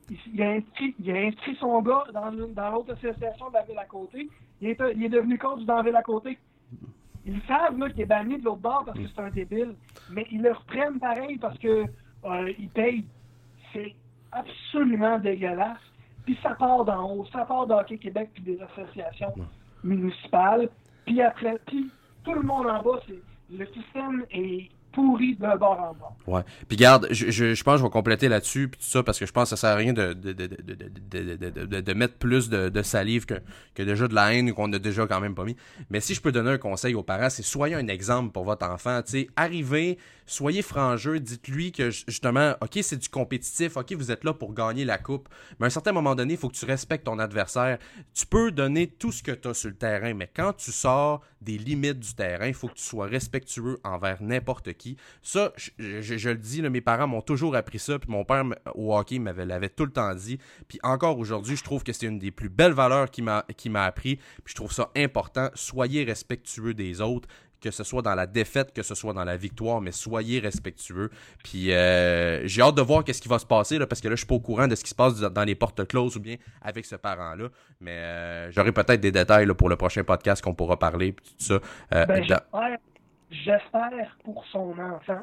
Il, 0.09 0.17
il 0.33 0.41
a 0.41 0.51
inscrit, 0.51 0.95
il 0.99 1.11
a 1.11 1.19
inscrit 1.21 1.55
son 1.55 1.81
gars 1.81 2.03
dans, 2.13 2.29
l'autre 2.29 2.93
association 2.93 3.49
de 3.49 3.53
la 3.53 3.63
ville 3.63 3.79
à 3.79 3.85
côté. 3.85 4.29
Il 4.61 4.69
est, 4.69 4.81
il 4.95 5.03
est 5.05 5.09
devenu 5.09 5.37
coach 5.37 5.63
dans 5.63 5.77
la 5.77 5.83
ville 5.83 5.95
à 5.95 6.03
côté. 6.03 6.37
Ils 7.25 7.41
savent 7.47 7.77
qu'il 7.91 8.01
est 8.01 8.05
banni 8.05 8.37
de 8.37 8.45
l'autre 8.45 8.61
bord 8.61 8.83
parce 8.85 8.97
que 8.97 9.07
c'est 9.07 9.21
un 9.21 9.29
débile. 9.29 9.75
Mais 10.11 10.25
ils 10.31 10.41
le 10.41 10.51
reprennent 10.51 10.99
pareil 10.99 11.37
parce 11.37 11.57
que 11.59 11.85
euh, 12.25 12.53
ils 12.57 12.69
payent. 12.69 13.05
C'est 13.73 13.95
absolument 14.31 15.19
dégueulasse. 15.19 15.77
Puis 16.25 16.37
ça 16.43 16.51
part 16.51 16.85
d'en 16.85 17.11
haut. 17.11 17.25
Ça 17.31 17.45
part 17.45 17.67
d'Hockey 17.67 17.97
Québec 17.97 18.29
puis 18.33 18.43
des 18.43 18.61
associations 18.61 19.33
municipales. 19.83 20.69
Puis 21.05 21.21
après, 21.21 21.57
puis 21.65 21.89
tout 22.23 22.33
le 22.33 22.43
monde 22.43 22.67
en 22.67 22.81
bas, 22.81 22.99
c'est 23.07 23.21
le 23.49 23.65
système 23.67 24.25
est 24.31 24.69
pourri 24.97 25.35
de 25.35 25.57
bord 25.57 25.79
en 25.79 25.93
bord. 25.93 26.17
Ouais. 26.25 26.41
Puis 26.67 26.75
garde, 26.75 27.07
je, 27.11 27.29
je, 27.29 27.53
je, 27.53 27.63
pense 27.63 27.75
que 27.75 27.79
je 27.79 27.83
vais 27.83 27.89
compléter 27.91 28.27
là-dessus, 28.27 28.67
puis 28.67 28.79
tout 28.79 28.87
ça, 28.87 29.03
parce 29.03 29.19
que 29.19 29.27
je 29.27 29.31
pense 29.31 29.43
que 29.51 29.55
ça 29.55 29.57
sert 29.57 29.69
à 29.69 29.75
rien 29.75 29.93
de, 29.93 30.13
de, 30.13 30.33
de, 30.33 31.81
de 31.81 31.93
mettre 31.93 32.15
plus 32.15 32.49
de, 32.49 32.81
salive 32.81 33.25
que, 33.25 33.35
que 33.75 33.83
déjà 33.83 34.07
de 34.07 34.15
la 34.15 34.33
haine 34.33 34.53
qu'on 34.53 34.71
a 34.73 34.79
déjà 34.79 35.05
quand 35.05 35.19
même 35.19 35.35
pas 35.35 35.43
mis. 35.43 35.55
Mais 35.91 35.99
si 35.99 36.15
je 36.15 36.21
peux 36.21 36.31
donner 36.31 36.51
un 36.51 36.57
conseil 36.57 36.95
aux 36.95 37.03
parents, 37.03 37.29
c'est 37.29 37.43
soyez 37.43 37.75
un 37.75 37.87
exemple 37.87 38.31
pour 38.31 38.43
votre 38.43 38.65
enfant. 38.65 39.01
sais, 39.05 39.27
arrivez, 39.35 39.99
soyez 40.25 40.61
franc-jeu, 40.61 41.19
dites-lui 41.19 41.71
que 41.71 41.91
justement, 41.91 42.55
OK, 42.61 42.79
c'est 42.81 42.97
du 42.97 43.09
compétitif, 43.09 43.77
OK, 43.77 43.93
vous 43.93 44.11
êtes 44.11 44.23
là 44.23 44.33
pour 44.33 44.53
gagner 44.53 44.85
la 44.85 44.97
coupe, 44.97 45.29
mais 45.59 45.65
à 45.65 45.67
un 45.67 45.71
certain 45.71 45.91
moment 45.91 46.15
donné, 46.15 46.33
il 46.33 46.39
faut 46.39 46.49
que 46.49 46.55
tu 46.55 46.65
respectes 46.65 47.05
ton 47.05 47.19
adversaire. 47.19 47.77
Tu 48.13 48.25
peux 48.25 48.51
donner 48.51 48.87
tout 48.87 49.11
ce 49.11 49.21
que 49.21 49.31
tu 49.31 49.47
as 49.47 49.53
sur 49.53 49.69
le 49.69 49.75
terrain, 49.75 50.13
mais 50.13 50.29
quand 50.33 50.53
tu 50.53 50.71
sors 50.71 51.21
des 51.41 51.57
limites 51.57 51.99
du 51.99 52.15
terrain, 52.15 52.47
il 52.47 52.53
faut 52.53 52.67
que 52.67 52.75
tu 52.75 52.83
sois 52.83 53.05
respectueux 53.05 53.79
envers 53.83 54.21
n'importe 54.21 54.73
qui 54.73 54.86
ça, 55.21 55.51
je, 55.57 55.71
je- 56.01 56.17
je 56.17 56.29
le 56.29 56.37
dis, 56.37 56.61
là, 56.61 56.69
mes 56.69 56.79
parents 56.81 57.07
m'ont 57.07 57.21
toujours 57.21 57.55
appris 57.55 57.79
ça, 57.79 57.99
puis 57.99 58.09
mon 58.09 58.23
père 58.23 58.45
au 58.75 58.95
hockey 58.95 59.19
m'avait 59.19 59.45
l'avait 59.45 59.69
tout 59.69 59.85
le 59.85 59.91
temps 59.91 60.13
dit. 60.15 60.37
Puis 60.67 60.79
encore 60.83 61.17
aujourd'hui, 61.19 61.57
je 61.57 61.63
trouve 61.63 61.83
que 61.83 61.91
c'est 61.91 62.05
une 62.05 62.19
des 62.19 62.31
plus 62.31 62.49
belles 62.49 62.73
valeurs 62.73 63.09
qu'il 63.11 63.23
m'a 63.25 63.43
appris. 63.83 64.15
Puis 64.15 64.51
je 64.51 64.55
trouve 64.55 64.71
ça 64.71 64.89
important. 64.95 65.49
Soyez 65.55 66.03
respectueux 66.03 66.73
des 66.73 67.01
autres 67.01 67.27
que 67.59 67.71
ce 67.71 67.83
soit 67.83 68.03
dans 68.03 68.13
la 68.13 68.27
défaite, 68.27 68.71
que 68.71 68.83
ce 68.83 68.93
soit 68.93 69.13
dans 69.13 69.23
la 69.23 69.35
victoire, 69.35 69.81
mais 69.81 69.91
soyez 69.91 70.37
respectueux. 70.39 71.09
Puis 71.43 71.71
euh, 71.73 72.45
j'ai 72.45 72.61
hâte 72.61 72.75
de 72.75 72.83
voir 72.83 73.03
qu'est-ce 73.03 73.19
qui 73.19 73.27
va 73.27 73.39
se 73.39 73.47
passer 73.47 73.79
là, 73.79 73.87
parce 73.87 73.99
que 73.99 74.07
là 74.07 74.13
je 74.13 74.19
suis 74.19 74.27
pas 74.27 74.35
au 74.35 74.39
courant 74.39 74.67
de 74.67 74.75
ce 74.75 74.83
qui 74.83 74.91
se 74.91 74.95
passe 74.95 75.19
dans 75.19 75.43
les 75.43 75.55
portes 75.55 75.87
closes 75.87 76.15
ou 76.17 76.19
bien 76.19 76.35
avec 76.61 76.85
ce 76.85 76.95
parent-là. 76.95 77.49
Mais 77.81 77.97
euh, 77.97 78.51
j'aurai 78.51 78.71
peut-être 78.71 79.01
des 79.01 79.11
détails 79.11 79.47
là, 79.47 79.55
pour 79.55 79.69
le 79.69 79.75
prochain 79.75 80.03
podcast 80.03 80.43
qu'on 80.43 80.53
pourra 80.53 80.77
parler 80.77 81.13
puis 81.13 81.25
tout 81.25 81.43
ça. 81.45 81.59
Euh, 81.95 82.05
Ben, 82.05 82.27
dans- 82.27 82.59
j'espère, 83.31 84.17
pour 84.23 84.45
son 84.51 84.73
enfant. 84.79 85.21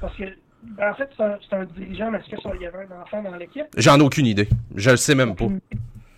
Parce 0.00 0.14
que, 0.16 0.24
ben, 0.62 0.90
en 0.90 0.94
fait, 0.94 1.08
c'est 1.16 1.22
un, 1.22 1.38
c'est 1.48 1.56
un 1.56 1.64
dirigeant, 1.64 2.10
mais 2.10 2.18
est-ce 2.18 2.30
que 2.36 2.40
ça, 2.40 2.50
il 2.54 2.62
y 2.62 2.66
avait 2.66 2.86
un 2.90 3.00
enfant 3.02 3.22
dans 3.22 3.36
l'équipe? 3.36 3.66
J'en 3.76 3.98
ai 3.98 4.02
aucune 4.02 4.26
idée. 4.26 4.48
Je 4.74 4.90
le 4.90 4.96
sais 4.96 5.14
même 5.14 5.34
pas. 5.34 5.46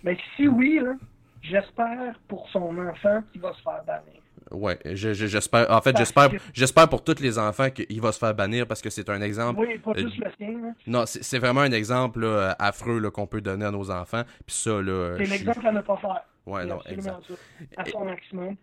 Mais 0.03 0.17
si 0.35 0.47
oui, 0.47 0.79
là, 0.83 0.93
j'espère 1.41 2.15
pour 2.27 2.47
son 2.49 2.77
enfant 2.77 3.21
qu'il 3.31 3.41
va 3.41 3.53
se 3.53 3.61
faire 3.61 3.83
bannir. 3.85 4.13
Ouais, 4.51 4.79
je- 4.83 5.13
je- 5.13 5.27
j'espère. 5.27 5.69
En 5.69 5.79
fait, 5.81 5.91
Parce 5.93 6.05
j'espère, 6.05 6.31
que- 6.31 6.37
j'espère 6.53 6.89
pour 6.89 7.03
tous 7.03 7.19
les 7.19 7.37
enfants 7.37 7.69
qu'il 7.69 8.01
va 8.01 8.11
se 8.11 8.17
faire 8.17 8.33
bannir 8.33 8.65
parce 8.65 8.81
que 8.81 8.89
c'est 8.89 9.07
un 9.09 9.21
exemple. 9.21 9.59
Oui, 9.59 9.77
pas 9.77 9.91
euh, 9.91 9.99
juste 9.99 10.17
le 10.17 10.31
sien. 10.37 10.51
là. 10.59 10.71
Non, 10.87 11.05
c'est 11.05 11.23
c'est 11.23 11.37
vraiment 11.37 11.61
un 11.61 11.71
exemple 11.71 12.21
là, 12.21 12.55
affreux 12.57 12.99
là, 12.99 13.11
qu'on 13.11 13.27
peut 13.27 13.41
donner 13.41 13.65
à 13.65 13.71
nos 13.71 13.91
enfants. 13.91 14.23
Puis 14.47 14.55
ça, 14.55 14.81
là. 14.81 15.17
C'est 15.17 15.25
je 15.25 15.29
suis- 15.35 15.45
l'exemple 15.45 15.67
à 15.67 15.71
ne 15.71 15.81
pas 15.81 15.97
faire. 15.97 16.23
Ouais, 16.47 16.61
C'est 16.63 16.67
non, 16.67 16.79
exact. 16.89 17.17
ça. 17.27 17.33
À 17.77 17.85
son 17.85 18.05
maximum. 18.05 18.55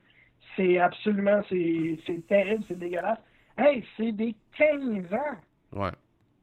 C'est 0.57 0.78
absolument, 0.78 1.43
c'est 1.49 2.27
terrible, 2.27 2.65
c'est 2.66 2.78
dégueulasse. 2.78 3.19
Hey, 3.59 3.85
c'est 3.97 4.12
des 4.12 4.35
15 4.57 5.12
ans. 5.12 5.37
Ouais. 5.73 5.93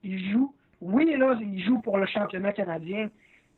Il 0.04 0.32
joue, 0.32 0.54
oui, 0.82 1.16
là, 1.18 1.38
il 1.42 1.64
joue 1.64 1.80
pour 1.80 1.98
le 1.98 2.06
championnat 2.06 2.54
canadien, 2.54 3.10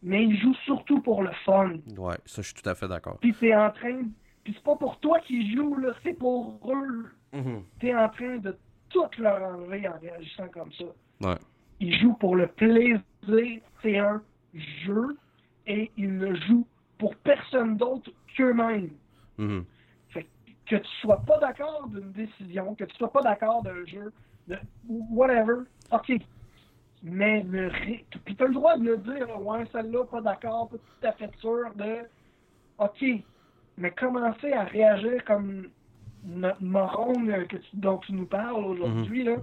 mais 0.03 0.23
il 0.25 0.37
joue 0.39 0.53
surtout 0.65 1.01
pour 1.01 1.23
le 1.23 1.31
fun. 1.45 1.73
Ouais, 1.97 2.15
ça, 2.25 2.41
je 2.41 2.47
suis 2.47 2.53
tout 2.53 2.69
à 2.69 2.75
fait 2.75 2.87
d'accord. 2.87 3.17
Puis 3.19 3.33
t'es 3.33 3.55
en 3.55 3.71
train, 3.71 4.03
puis 4.43 4.53
c'est 4.53 4.63
pas 4.63 4.75
pour 4.75 4.99
toi 4.99 5.19
qu'ils 5.21 5.55
jouent, 5.55 5.77
là, 5.77 5.93
c'est 6.03 6.13
pour 6.13 6.59
eux. 6.71 7.11
Mhm. 7.33 7.63
T'es 7.79 7.95
en 7.95 8.09
train 8.09 8.37
de 8.37 8.55
tout 8.89 9.09
leur 9.17 9.41
enlever 9.43 9.87
en 9.87 9.97
réagissant 9.99 10.47
comme 10.49 10.71
ça. 10.73 10.85
Ouais. 11.21 11.37
Ils 11.79 11.97
jouent 11.99 12.13
pour 12.13 12.35
le 12.35 12.47
plaisir, 12.47 13.01
c'est 13.81 13.97
un 13.97 14.21
jeu, 14.85 15.17
et 15.67 15.91
ils 15.97 16.17
ne 16.17 16.33
jouent 16.35 16.67
pour 16.97 17.15
personne 17.17 17.75
d'autre 17.75 18.11
qu'eux-mêmes. 18.37 18.91
Mhm. 19.37 19.65
Fait 19.65 19.74
que 20.65 20.75
tu 20.75 20.89
sois 21.01 21.21
pas 21.25 21.37
d'accord 21.39 21.87
d'une 21.87 22.11
décision, 22.11 22.75
que 22.75 22.83
tu 22.85 22.95
sois 22.97 23.11
pas 23.11 23.21
d'accord 23.21 23.61
d'un 23.63 23.85
jeu, 23.85 24.11
de 24.47 24.57
whatever, 24.87 25.63
ok. 25.91 26.13
Mais 27.03 27.43
le 27.43 27.67
ré... 27.67 28.05
Puis 28.25 28.35
t'as 28.35 28.47
le 28.47 28.53
droit 28.53 28.77
de 28.77 28.83
le 28.83 28.97
dire, 28.97 29.27
ouais, 29.41 29.63
celle-là, 29.71 30.05
pas 30.05 30.21
d'accord, 30.21 30.69
pas 30.69 30.77
tout 30.77 31.07
à 31.07 31.11
fait 31.11 31.29
sûr 31.37 31.71
de. 31.75 31.97
Ok. 32.79 33.05
Mais 33.77 33.91
commencer 33.91 34.53
à 34.53 34.63
réagir 34.63 35.23
comme 35.25 35.67
notre 36.23 36.63
moron 36.63 37.13
que 37.47 37.57
tu- 37.57 37.75
dont 37.75 37.99
tu 37.99 38.13
nous 38.13 38.25
parles 38.25 38.65
aujourd'hui, 38.65 39.23
là, 39.23 39.35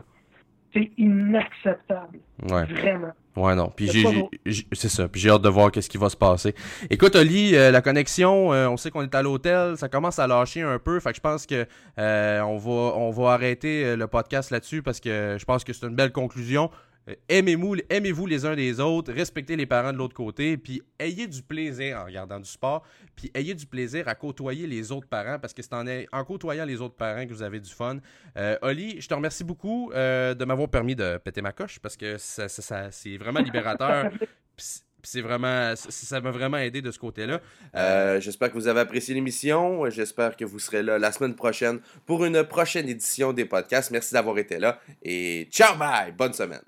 c'est 0.72 0.90
inacceptable. 0.96 2.18
Ouais. 2.50 2.64
Vraiment. 2.64 3.12
Ouais, 3.34 3.54
non. 3.54 3.72
Puis 3.74 3.88
j'ai- 4.44 4.66
c'est 4.72 4.88
ça. 4.90 5.08
Puis 5.08 5.20
j'ai 5.20 5.30
hâte 5.30 5.40
de 5.42 5.48
voir 5.48 5.70
qu'est-ce 5.70 5.88
qui 5.88 5.96
va 5.96 6.10
se 6.10 6.16
passer. 6.16 6.54
Écoute, 6.90 7.16
Oli, 7.16 7.56
euh, 7.56 7.70
la 7.70 7.80
connexion, 7.80 8.52
euh, 8.52 8.68
on 8.68 8.76
sait 8.76 8.90
qu'on 8.90 9.02
est 9.02 9.14
à 9.14 9.22
l'hôtel, 9.22 9.76
ça 9.78 9.88
commence 9.88 10.18
à 10.18 10.26
lâcher 10.26 10.60
un 10.60 10.78
peu. 10.78 11.00
Fait 11.00 11.10
que 11.10 11.16
je 11.16 11.20
pense 11.22 11.46
que 11.46 11.66
euh, 11.98 12.40
on 12.42 12.58
va, 12.58 12.70
on 12.96 13.10
va 13.10 13.32
arrêter 13.32 13.84
euh, 13.84 13.96
le 13.96 14.06
podcast 14.06 14.50
là-dessus 14.50 14.82
parce 14.82 15.00
que 15.00 15.36
je 15.38 15.44
pense 15.46 15.64
que 15.64 15.72
c'est 15.72 15.86
une 15.86 15.94
belle 15.96 16.12
conclusion. 16.12 16.70
Euh, 17.08 17.14
aimez-vous, 17.28 17.76
aimez-vous 17.90 18.26
les 18.26 18.46
uns 18.46 18.54
des 18.54 18.80
autres, 18.80 19.12
respectez 19.12 19.56
les 19.56 19.66
parents 19.66 19.92
de 19.92 19.98
l'autre 19.98 20.14
côté, 20.14 20.56
puis 20.56 20.82
ayez 20.98 21.26
du 21.26 21.42
plaisir 21.42 21.98
en 21.98 22.04
regardant 22.04 22.38
du 22.38 22.48
sport, 22.48 22.84
puis 23.16 23.30
ayez 23.34 23.54
du 23.54 23.66
plaisir 23.66 24.08
à 24.08 24.14
côtoyer 24.14 24.66
les 24.66 24.92
autres 24.92 25.08
parents, 25.08 25.38
parce 25.38 25.52
que 25.52 25.62
c'est 25.62 25.74
en, 25.74 25.84
en 25.86 26.24
côtoyant 26.24 26.64
les 26.64 26.80
autres 26.80 26.96
parents 26.96 27.26
que 27.26 27.32
vous 27.32 27.42
avez 27.42 27.60
du 27.60 27.70
fun. 27.70 27.98
Euh, 28.36 28.56
Oli, 28.62 29.00
je 29.00 29.08
te 29.08 29.14
remercie 29.14 29.44
beaucoup 29.44 29.90
euh, 29.92 30.34
de 30.34 30.44
m'avoir 30.44 30.68
permis 30.68 30.94
de 30.94 31.18
péter 31.18 31.42
ma 31.42 31.52
coche, 31.52 31.78
parce 31.80 31.96
que 31.96 32.18
ça, 32.18 32.48
ça, 32.48 32.90
c'est 32.90 33.16
vraiment 33.16 33.40
libérateur. 33.40 34.10
c'est 35.02 35.20
vraiment 35.20 35.74
ça 35.76 36.20
m'a 36.20 36.30
vraiment 36.30 36.58
aidé 36.58 36.80
de 36.80 36.90
ce 36.90 36.98
côté-là. 36.98 37.40
Euh, 37.74 38.20
j'espère 38.20 38.50
que 38.50 38.54
vous 38.54 38.68
avez 38.68 38.80
apprécié 38.80 39.14
l'émission. 39.14 39.88
J'espère 39.90 40.36
que 40.36 40.44
vous 40.44 40.58
serez 40.58 40.82
là 40.82 40.98
la 40.98 41.12
semaine 41.12 41.34
prochaine 41.34 41.80
pour 42.06 42.24
une 42.24 42.44
prochaine 42.44 42.88
édition 42.88 43.32
des 43.32 43.44
podcasts. 43.44 43.90
Merci 43.90 44.14
d'avoir 44.14 44.38
été 44.38 44.58
là 44.58 44.80
et 45.02 45.48
ciao 45.50 45.76
bye, 45.76 46.12
bonne 46.12 46.32
semaine. 46.32 46.62